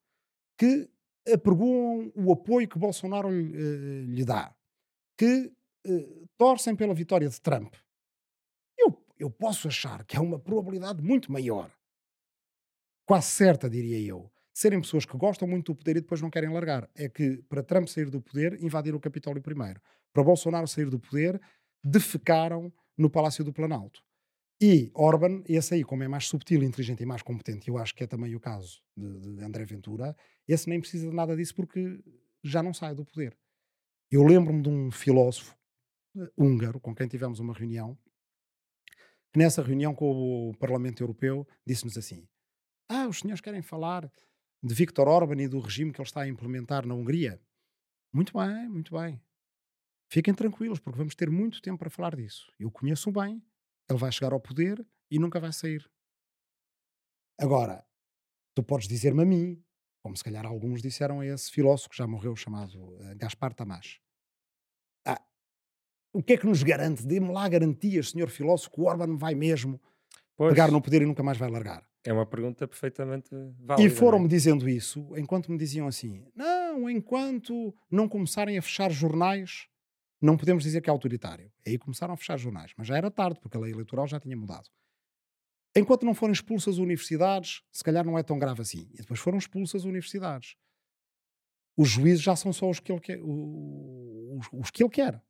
que 0.57 0.89
apregoam 1.29 2.13
o 2.15 2.33
apoio 2.33 2.69
que 2.69 2.79
Bolsonaro 2.79 3.29
lhe, 3.29 3.53
uh, 3.53 4.05
lhe 4.15 4.25
dá, 4.25 4.55
que 5.19 5.53
uh, 5.89 6.29
torcem 6.39 6.77
pela 6.77 6.95
vitória 6.95 7.29
de 7.29 7.41
Trump. 7.41 7.75
Eu, 8.79 8.97
eu 9.19 9.29
posso 9.29 9.67
achar 9.67 10.05
que 10.05 10.17
há 10.17 10.21
uma 10.21 10.39
probabilidade 10.39 11.03
muito 11.03 11.33
maior, 11.33 11.69
quase 13.05 13.27
certa, 13.27 13.69
diria 13.69 13.99
eu, 13.99 14.31
serem 14.57 14.81
pessoas 14.81 15.05
que 15.05 15.15
gostam 15.19 15.47
muito 15.47 15.75
do 15.75 15.77
poder 15.77 15.99
e 15.99 16.01
depois 16.01 16.23
não 16.23 16.31
querem 16.31 16.49
largar. 16.49 16.89
É 16.95 17.11
que 17.11 17.43
para 17.47 17.63
Trump 17.63 17.89
sair 17.89 18.09
do 18.09 18.23
poder, 18.23 18.59
invadir 18.63 18.95
o 18.95 18.99
Capitólio 18.99 19.43
primeiro 19.43 19.79
para 20.15 20.25
Bolsonaro 20.25 20.67
sair 20.67 20.89
do 20.89 20.99
poder, 20.99 21.39
defecaram 21.85 22.73
no 22.97 23.11
Palácio 23.11 23.45
do 23.45 23.53
Planalto. 23.53 24.03
E 24.59 24.91
Orban, 24.95 25.43
esse 25.47 25.75
aí, 25.75 25.85
como 25.85 26.03
é 26.05 26.09
mais 26.09 26.27
subtil, 26.27 26.63
inteligente 26.63 27.03
e 27.03 27.07
mais 27.07 27.21
competente, 27.21 27.69
eu 27.69 27.77
acho 27.77 27.95
que 27.95 28.05
é 28.05 28.07
também 28.07 28.35
o 28.35 28.41
caso 28.41 28.81
de, 28.97 29.37
de 29.37 29.45
André 29.45 29.67
Ventura, 29.67 30.17
esse 30.49 30.71
nem 30.71 30.81
precisa 30.81 31.11
de 31.11 31.15
nada 31.15 31.37
disso 31.37 31.55
porque 31.55 32.03
já 32.43 32.63
não 32.63 32.73
sai 32.73 32.95
do 32.95 33.05
poder. 33.05 33.37
Eu 34.11 34.25
lembro-me 34.25 34.63
de 34.63 34.71
um 34.71 34.91
filósofo 34.91 35.55
uh, 36.17 36.31
húngaro 36.35 36.81
com 36.81 36.95
quem 36.95 37.07
tivemos 37.07 37.41
uma 37.41 37.53
reunião, 37.53 37.99
que 39.35 39.39
nessa 39.39 39.63
reunião 39.63 39.95
com 39.95 40.49
o 40.49 40.57
Parlamento 40.57 41.03
Europeu 41.03 41.47
disse-nos 41.67 41.99
assim: 41.99 42.27
Ah, 42.89 43.07
os 43.07 43.19
senhores 43.19 43.43
querem 43.43 43.61
falar 43.61 44.11
de 44.63 44.75
Viktor 44.75 45.09
Orban 45.09 45.41
e 45.41 45.49
do 45.49 45.61
regime 45.61 45.93
que 45.93 46.01
ele 46.01 46.09
está 46.09 46.23
a 46.23 46.29
implementar 46.29 46.87
na 46.87 46.95
Hungria? 46.95 47.41
Muito 48.13 48.33
bem, 48.37 48.69
muito 48.69 48.97
bem. 48.97 49.21
Fiquem 50.09 50.35
tranquilos, 50.35 50.79
porque 50.79 50.99
vamos 50.99 51.15
ter 51.15 51.31
muito 51.31 51.61
tempo 51.61 51.79
para 51.79 51.91
falar 51.91 52.17
disso. 52.17 52.53
Eu 52.59 52.71
conheço 52.71 53.11
bem, 53.11 53.43
ele 53.89 53.99
vai 53.99 54.11
chegar 54.13 54.33
ao 54.33 54.41
poder 54.41 54.87
e 55.11 55.19
nunca 55.19 55.41
vai 55.41 55.53
sair. 55.53 55.89
Agora, 57.39 57.85
tu 58.55 58.63
podes 58.63 58.89
dizer-me 58.89 59.23
a 59.23 59.27
mim, 59.27 59.63
como 60.03 60.17
se 60.17 60.25
calhar 60.25 60.47
alguns 60.47 60.81
disseram 60.81 61.21
a 61.21 61.27
esse 61.27 61.51
filósofo 61.51 61.91
que 61.91 61.97
já 61.97 62.07
morreu, 62.07 62.35
chamado 62.37 62.79
uh, 62.79 63.17
Gaspar 63.17 63.53
Tamás. 63.53 63.99
Ah, 65.05 65.21
o 66.13 66.23
que 66.23 66.35
é 66.35 66.37
que 66.39 66.47
nos 66.47 66.63
garante? 66.63 67.07
Dê-me 67.07 67.31
lá 67.33 67.49
garantias, 67.49 68.11
senhor 68.11 68.31
filósofo, 68.31 68.71
que 68.71 68.81
o 68.81 68.85
Orban 68.85 69.17
vai 69.17 69.35
mesmo 69.35 69.81
Pois, 70.37 70.51
pegar 70.51 70.71
no 70.71 70.81
poder 70.81 71.03
e 71.03 71.07
nunca 71.07 71.23
mais 71.23 71.37
vai 71.37 71.51
largar. 71.51 71.87
É 72.07 72.13
uma 72.13 72.27
pergunta 72.27 72.67
perfeitamente 72.67 73.29
válida. 73.59 73.83
E 73.83 73.87
é? 73.87 73.91
foram-me 73.91 74.29
dizendo 74.29 74.69
isso 74.69 75.17
enquanto 75.17 75.51
me 75.51 75.59
diziam 75.59 75.87
assim: 75.87 76.25
não, 76.35 76.89
enquanto 76.89 77.75
não 77.91 78.09
começarem 78.09 78.57
a 78.57 78.63
fechar 78.63 78.91
jornais, 78.91 79.67
não 80.21 80.37
podemos 80.37 80.63
dizer 80.63 80.81
que 80.81 80.89
é 80.89 80.93
autoritário. 80.93 81.53
Aí 81.67 81.79
começaram 81.79 82.15
a 82.15 82.17
fechar 82.17 82.39
jornais, 82.39 82.73
mas 82.77 82.87
já 82.87 82.97
era 82.97 83.11
tarde, 83.11 83.41
porque 83.41 83.57
a 83.57 83.61
lei 83.61 83.73
eleitoral 83.73 84.07
já 84.07 84.21
tinha 84.21 84.37
mudado. 84.37 84.69
Enquanto 85.75 86.07
não 86.07 86.15
forem 86.15 86.33
expulsas 86.33 86.79
universidades, 86.79 87.63
se 87.71 87.85
calhar 87.85 88.05
não 88.05 88.19
é 88.19 88.23
tão 88.23 88.39
grave 88.39 88.63
assim. 88.63 88.89
E 88.95 88.99
depois 88.99 89.21
foram 89.21 89.37
expulsas 89.37 89.85
universidades. 89.85 90.57
Os 91.77 91.91
juízes 91.91 92.23
já 92.23 92.35
são 92.35 92.53
só 92.53 92.71
os 92.71 92.81
que 92.81 92.91
ele 92.91 93.01
quer. 93.01 93.21
Os, 93.23 94.49
os 94.53 94.71
que 94.71 94.83
ele 94.83 94.91
quer. 94.91 95.23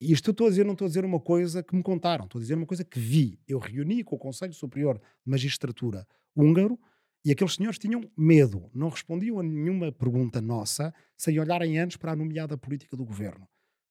Isto 0.00 0.30
eu 0.30 0.32
estou 0.32 0.46
a 0.46 0.50
dizer, 0.50 0.64
não 0.64 0.72
estou 0.72 0.84
a 0.84 0.88
dizer 0.88 1.04
uma 1.04 1.18
coisa 1.18 1.62
que 1.62 1.74
me 1.74 1.82
contaram, 1.82 2.24
estou 2.24 2.38
a 2.38 2.42
dizer 2.42 2.54
uma 2.54 2.66
coisa 2.66 2.84
que 2.84 3.00
vi. 3.00 3.40
Eu 3.48 3.58
reuni 3.58 4.04
com 4.04 4.14
o 4.14 4.18
Conselho 4.18 4.52
Superior 4.52 4.98
de 4.98 5.30
Magistratura 5.30 6.06
húngaro 6.36 6.78
e 7.24 7.32
aqueles 7.32 7.54
senhores 7.54 7.78
tinham 7.78 8.08
medo, 8.16 8.70
não 8.72 8.88
respondiam 8.88 9.40
a 9.40 9.42
nenhuma 9.42 9.90
pergunta 9.90 10.40
nossa 10.40 10.94
sem 11.16 11.38
olharem 11.38 11.78
antes 11.78 11.96
para 11.96 12.12
a 12.12 12.16
nomeada 12.16 12.56
política 12.56 12.96
do 12.96 13.04
governo. 13.04 13.48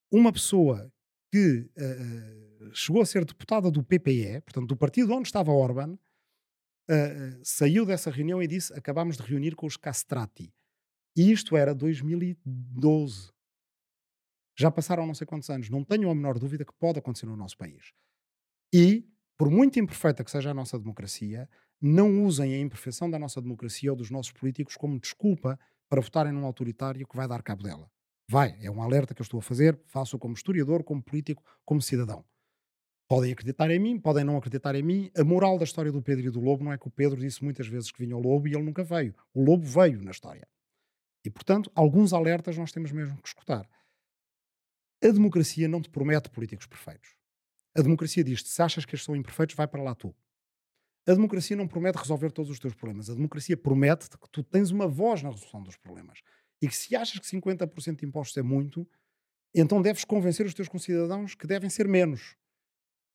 Uma 0.09 0.31
pessoa 0.31 0.91
que 1.29 1.69
eh, 1.75 2.69
chegou 2.73 3.01
a 3.01 3.05
ser 3.05 3.25
deputada 3.25 3.69
do 3.69 3.83
PPE, 3.83 4.41
portanto, 4.45 4.67
do 4.67 4.77
partido 4.77 5.13
onde 5.13 5.27
estava 5.27 5.51
Orban, 5.51 5.97
eh, 6.89 7.37
saiu 7.43 7.85
dessa 7.85 8.09
reunião 8.09 8.41
e 8.41 8.47
disse: 8.47 8.73
Acabámos 8.73 9.17
de 9.17 9.23
reunir 9.23 9.55
com 9.55 9.65
os 9.65 9.75
castrati. 9.75 10.53
E 11.15 11.31
isto 11.31 11.57
era 11.57 11.75
2012. 11.75 13.31
Já 14.57 14.71
passaram 14.71 15.05
não 15.05 15.13
sei 15.13 15.27
quantos 15.27 15.49
anos. 15.49 15.69
Não 15.69 15.83
tenho 15.83 16.09
a 16.09 16.15
menor 16.15 16.39
dúvida 16.39 16.65
que 16.65 16.73
pode 16.73 16.97
acontecer 16.99 17.27
no 17.27 17.37
nosso 17.37 17.57
país. 17.57 17.91
E, 18.73 19.07
por 19.37 19.49
muito 19.49 19.79
imperfeita 19.79 20.23
que 20.23 20.31
seja 20.31 20.51
a 20.51 20.53
nossa 20.53 20.79
democracia, 20.79 21.47
não 21.79 22.25
usem 22.25 22.55
a 22.55 22.59
imperfeição 22.59 23.09
da 23.09 23.19
nossa 23.19 23.39
democracia 23.39 23.91
ou 23.91 23.97
dos 23.97 24.09
nossos 24.09 24.31
políticos 24.31 24.75
como 24.75 24.99
desculpa 24.99 25.59
para 25.87 26.01
votarem 26.01 26.33
num 26.33 26.45
autoritário 26.45 27.07
que 27.07 27.15
vai 27.15 27.27
dar 27.27 27.43
cabo 27.43 27.63
dela. 27.63 27.89
Vai, 28.29 28.57
é 28.61 28.69
um 28.69 28.81
alerta 28.81 29.13
que 29.13 29.21
eu 29.21 29.23
estou 29.23 29.39
a 29.39 29.43
fazer, 29.43 29.79
faço 29.85 30.17
como 30.19 30.33
historiador, 30.33 30.83
como 30.83 31.01
político, 31.01 31.43
como 31.63 31.81
cidadão. 31.81 32.25
Podem 33.07 33.31
acreditar 33.31 33.71
em 33.71 33.79
mim, 33.79 33.97
podem 33.97 34.25
não 34.25 34.35
acreditar 34.35 34.75
em 34.75 34.83
mim. 34.83 35.09
A 35.15 35.23
moral 35.23 35.57
da 35.57 35.63
história 35.63 35.91
do 35.93 36.01
Pedro 36.01 36.27
e 36.27 36.29
do 36.29 36.41
Lobo 36.41 36.63
não 36.63 36.73
é 36.73 36.77
que 36.77 36.87
o 36.87 36.91
Pedro 36.91 37.17
disse 37.17 37.41
muitas 37.41 37.67
vezes 37.67 37.89
que 37.89 37.99
vinha 37.99 38.17
o 38.17 38.19
lobo 38.19 38.49
e 38.49 38.53
ele 38.53 38.63
nunca 38.63 38.83
veio. 38.83 39.15
O 39.33 39.41
lobo 39.41 39.63
veio 39.65 40.01
na 40.03 40.11
história. 40.11 40.45
E, 41.23 41.29
portanto, 41.29 41.71
alguns 41.73 42.11
alertas 42.11 42.57
nós 42.57 42.71
temos 42.71 42.91
mesmo 42.91 43.21
que 43.21 43.27
escutar. 43.29 43.65
A 45.03 45.07
democracia 45.07 45.67
não 45.67 45.81
te 45.81 45.89
promete 45.89 46.29
políticos 46.29 46.65
perfeitos. 46.65 47.15
A 47.75 47.81
democracia 47.81 48.23
diz-te: 48.23 48.49
se 48.49 48.61
achas 48.61 48.85
que 48.85 48.95
eles 48.95 49.03
são 49.03 49.15
imperfeitos, 49.15 49.55
vai 49.55 49.67
para 49.67 49.83
lá 49.83 49.93
tu. 49.93 50.15
A 51.07 51.13
democracia 51.13 51.55
não 51.55 51.67
promete 51.67 51.97
resolver 51.97 52.31
todos 52.31 52.51
os 52.51 52.59
teus 52.59 52.73
problemas. 52.73 53.09
A 53.09 53.13
democracia 53.13 53.55
promete-te 53.55 54.17
que 54.17 54.29
tu 54.29 54.43
tens 54.43 54.71
uma 54.71 54.87
voz 54.87 55.21
na 55.21 55.29
resolução 55.29 55.63
dos 55.63 55.77
problemas. 55.77 56.19
E 56.61 56.67
que 56.67 56.75
se 56.75 56.95
achas 56.95 57.19
que 57.19 57.27
50% 57.27 57.99
de 57.99 58.05
impostos 58.05 58.35
é 58.35 58.41
muito, 58.41 58.85
então 59.55 59.81
deves 59.81 60.03
convencer 60.03 60.45
os 60.45 60.53
teus 60.53 60.67
concidadãos 60.67 61.33
que 61.33 61.47
devem 61.47 61.69
ser 61.69 61.87
menos. 61.87 62.35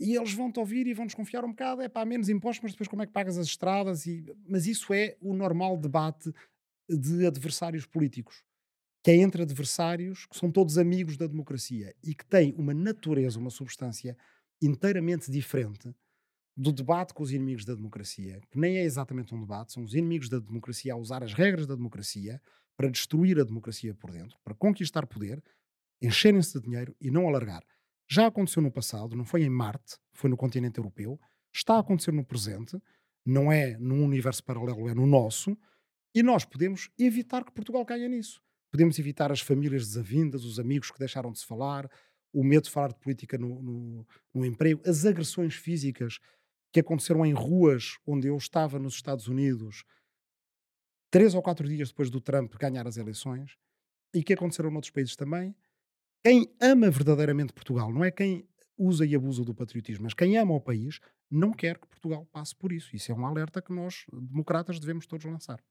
E 0.00 0.16
eles 0.16 0.32
vão-te 0.32 0.58
ouvir 0.58 0.86
e 0.86 0.94
vão 0.94 1.06
desconfiar 1.06 1.44
um 1.44 1.50
bocado. 1.50 1.82
É 1.82 1.88
pá, 1.88 2.04
menos 2.04 2.28
impostos, 2.28 2.62
mas 2.62 2.72
depois 2.72 2.88
como 2.88 3.02
é 3.02 3.06
que 3.06 3.12
pagas 3.12 3.36
as 3.36 3.48
estradas? 3.48 4.06
E... 4.06 4.24
Mas 4.48 4.66
isso 4.66 4.94
é 4.94 5.16
o 5.20 5.34
normal 5.34 5.76
debate 5.76 6.32
de 6.88 7.26
adversários 7.26 7.84
políticos. 7.84 8.42
Que 9.02 9.10
é 9.10 9.16
entre 9.16 9.42
adversários 9.42 10.26
que 10.26 10.36
são 10.36 10.50
todos 10.50 10.78
amigos 10.78 11.16
da 11.16 11.26
democracia 11.26 11.94
e 12.02 12.14
que 12.14 12.24
têm 12.24 12.54
uma 12.56 12.72
natureza, 12.72 13.38
uma 13.38 13.50
substância 13.50 14.16
inteiramente 14.60 15.30
diferente 15.30 15.92
do 16.56 16.70
debate 16.70 17.14
com 17.14 17.22
os 17.22 17.32
inimigos 17.32 17.64
da 17.64 17.74
democracia, 17.74 18.40
que 18.50 18.58
nem 18.58 18.76
é 18.76 18.84
exatamente 18.84 19.34
um 19.34 19.40
debate, 19.40 19.72
são 19.72 19.82
os 19.82 19.94
inimigos 19.94 20.28
da 20.28 20.38
democracia 20.38 20.92
a 20.92 20.96
usar 20.96 21.22
as 21.22 21.32
regras 21.32 21.66
da 21.66 21.74
democracia 21.74 22.40
para 22.76 22.90
destruir 22.90 23.40
a 23.40 23.44
democracia 23.44 23.94
por 23.94 24.10
dentro, 24.10 24.38
para 24.44 24.54
conquistar 24.54 25.06
poder, 25.06 25.42
encherem-se 26.00 26.58
de 26.58 26.64
dinheiro 26.64 26.94
e 27.00 27.10
não 27.10 27.26
alargar. 27.26 27.64
Já 28.08 28.26
aconteceu 28.26 28.62
no 28.62 28.70
passado, 28.70 29.16
não 29.16 29.24
foi 29.24 29.42
em 29.42 29.50
Marte, 29.50 29.96
foi 30.12 30.28
no 30.28 30.36
continente 30.36 30.78
europeu, 30.78 31.18
está 31.52 31.76
a 31.76 31.80
acontecer 31.80 32.12
no 32.12 32.24
presente, 32.24 32.76
não 33.24 33.50
é 33.50 33.76
num 33.78 34.04
universo 34.04 34.44
paralelo, 34.44 34.88
é 34.88 34.94
no 34.94 35.06
nosso, 35.06 35.56
e 36.14 36.22
nós 36.22 36.44
podemos 36.44 36.90
evitar 36.98 37.44
que 37.44 37.52
Portugal 37.52 37.86
caia 37.86 38.08
nisso. 38.08 38.42
Podemos 38.72 38.98
evitar 38.98 39.30
as 39.30 39.40
famílias 39.40 39.86
desavindas, 39.86 40.44
os 40.44 40.58
amigos 40.58 40.90
que 40.90 40.98
deixaram 40.98 41.30
de 41.30 41.38
se 41.38 41.44
falar, 41.44 41.90
o 42.32 42.42
medo 42.42 42.64
de 42.64 42.70
falar 42.70 42.88
de 42.88 42.98
política 42.98 43.36
no, 43.36 43.62
no, 43.62 44.06
no 44.32 44.46
emprego, 44.46 44.80
as 44.86 45.04
agressões 45.04 45.54
físicas 45.54 46.18
que 46.72 46.80
aconteceram 46.80 47.26
em 47.26 47.34
ruas 47.34 47.98
onde 48.06 48.28
eu 48.28 48.36
estava 48.36 48.78
nos 48.78 48.94
Estados 48.94 49.28
Unidos, 49.28 49.84
três 51.10 51.34
ou 51.34 51.42
quatro 51.42 51.68
dias 51.68 51.90
depois 51.90 52.08
do 52.08 52.18
Trump 52.18 52.54
ganhar 52.54 52.86
as 52.86 52.96
eleições, 52.96 53.58
e 54.14 54.22
que 54.22 54.32
aconteceram 54.32 54.70
noutros 54.70 54.90
países 54.90 55.14
também. 55.14 55.54
Quem 56.24 56.50
ama 56.58 56.90
verdadeiramente 56.90 57.52
Portugal, 57.52 57.92
não 57.92 58.02
é 58.02 58.10
quem 58.10 58.48
usa 58.78 59.04
e 59.04 59.14
abusa 59.14 59.44
do 59.44 59.54
patriotismo, 59.54 60.04
mas 60.04 60.14
quem 60.14 60.38
ama 60.38 60.54
o 60.54 60.60
país, 60.60 60.98
não 61.30 61.52
quer 61.52 61.78
que 61.78 61.86
Portugal 61.86 62.26
passe 62.32 62.56
por 62.56 62.72
isso. 62.72 62.96
Isso 62.96 63.12
é 63.12 63.14
um 63.14 63.26
alerta 63.26 63.60
que 63.60 63.72
nós, 63.72 64.06
democratas, 64.10 64.80
devemos 64.80 65.06
todos 65.06 65.26
lançar. 65.26 65.62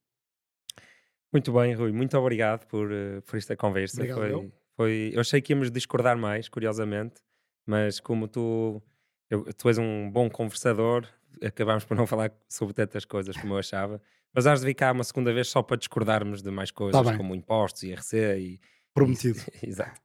Muito 1.32 1.52
bem, 1.54 1.74
Rui. 1.74 1.92
Muito 1.92 2.18
obrigado 2.18 2.66
por, 2.68 2.92
eh, 2.92 3.22
por 3.22 3.38
esta 3.38 3.56
conversa. 3.56 3.98
Obrigado, 4.02 4.18
foi, 4.20 4.32
eu. 4.34 4.52
foi, 4.76 5.12
eu 5.14 5.22
achei 5.22 5.42
que 5.42 5.54
íamos 5.54 5.72
discordar 5.72 6.18
mais, 6.18 6.50
curiosamente, 6.50 7.22
mas 7.66 8.00
como 8.00 8.28
tu, 8.28 8.82
eu- 9.30 9.46
tu 9.54 9.68
és 9.70 9.78
um 9.78 10.10
bom 10.12 10.30
conversador, 10.30 11.08
acabámos 11.42 11.86
por 11.86 11.96
não 11.96 12.06
falar 12.08 12.32
sobre 12.50 12.74
tantas 12.74 13.06
coisas 13.06 13.36
como 13.38 13.54
eu 13.54 13.58
achava. 13.60 14.02
Mas 14.34 14.48
has 14.48 14.60
de 14.62 14.66
vir 14.66 14.74
cá 14.76 14.92
uma 14.92 15.04
segunda 15.04 15.34
vez 15.34 15.48
só 15.50 15.62
para 15.62 15.78
discordarmos 15.78 16.42
de 16.42 16.52
mais 16.52 16.72
coisas, 16.72 17.02
Tá 17.02 17.18
como 17.18 17.36
impostos, 17.36 17.84
IRC 17.84 18.18
e. 18.38 18.60
Prometido. 18.94 19.40
e- 19.62 19.68
Exato. 19.70 20.00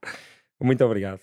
Muito 0.61 0.83
obrigado. 0.83 1.21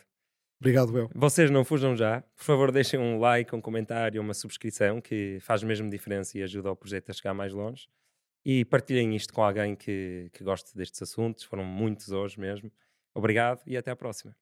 Obrigado, 0.60 0.96
eu. 0.96 1.10
Vocês 1.14 1.50
não 1.50 1.64
fujam 1.64 1.94
já. 1.96 2.22
Por 2.36 2.44
favor, 2.44 2.70
deixem 2.70 2.98
um 2.98 3.18
like, 3.18 3.54
um 3.54 3.60
comentário, 3.60 4.20
uma 4.20 4.32
subscrição, 4.32 5.00
que 5.00 5.38
faz 5.40 5.62
mesmo 5.62 5.90
diferença 5.90 6.38
e 6.38 6.42
ajuda 6.42 6.70
o 6.70 6.76
projeto 6.76 7.10
a 7.10 7.12
chegar 7.12 7.34
mais 7.34 7.52
longe. 7.52 7.86
E 8.44 8.64
partilhem 8.64 9.14
isto 9.16 9.32
com 9.32 9.42
alguém 9.42 9.74
que, 9.74 10.30
que 10.32 10.44
goste 10.44 10.76
destes 10.76 11.00
assuntos. 11.02 11.44
Foram 11.44 11.64
muitos 11.64 12.10
hoje 12.10 12.38
mesmo. 12.38 12.70
Obrigado 13.14 13.62
e 13.66 13.76
até 13.76 13.90
à 13.90 13.96
próxima. 13.96 14.36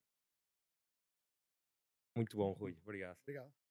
Muito 2.15 2.35
bom, 2.37 2.51
Rui. 2.51 2.75
Obrigado. 2.83 3.17
Obrigado. 3.21 3.62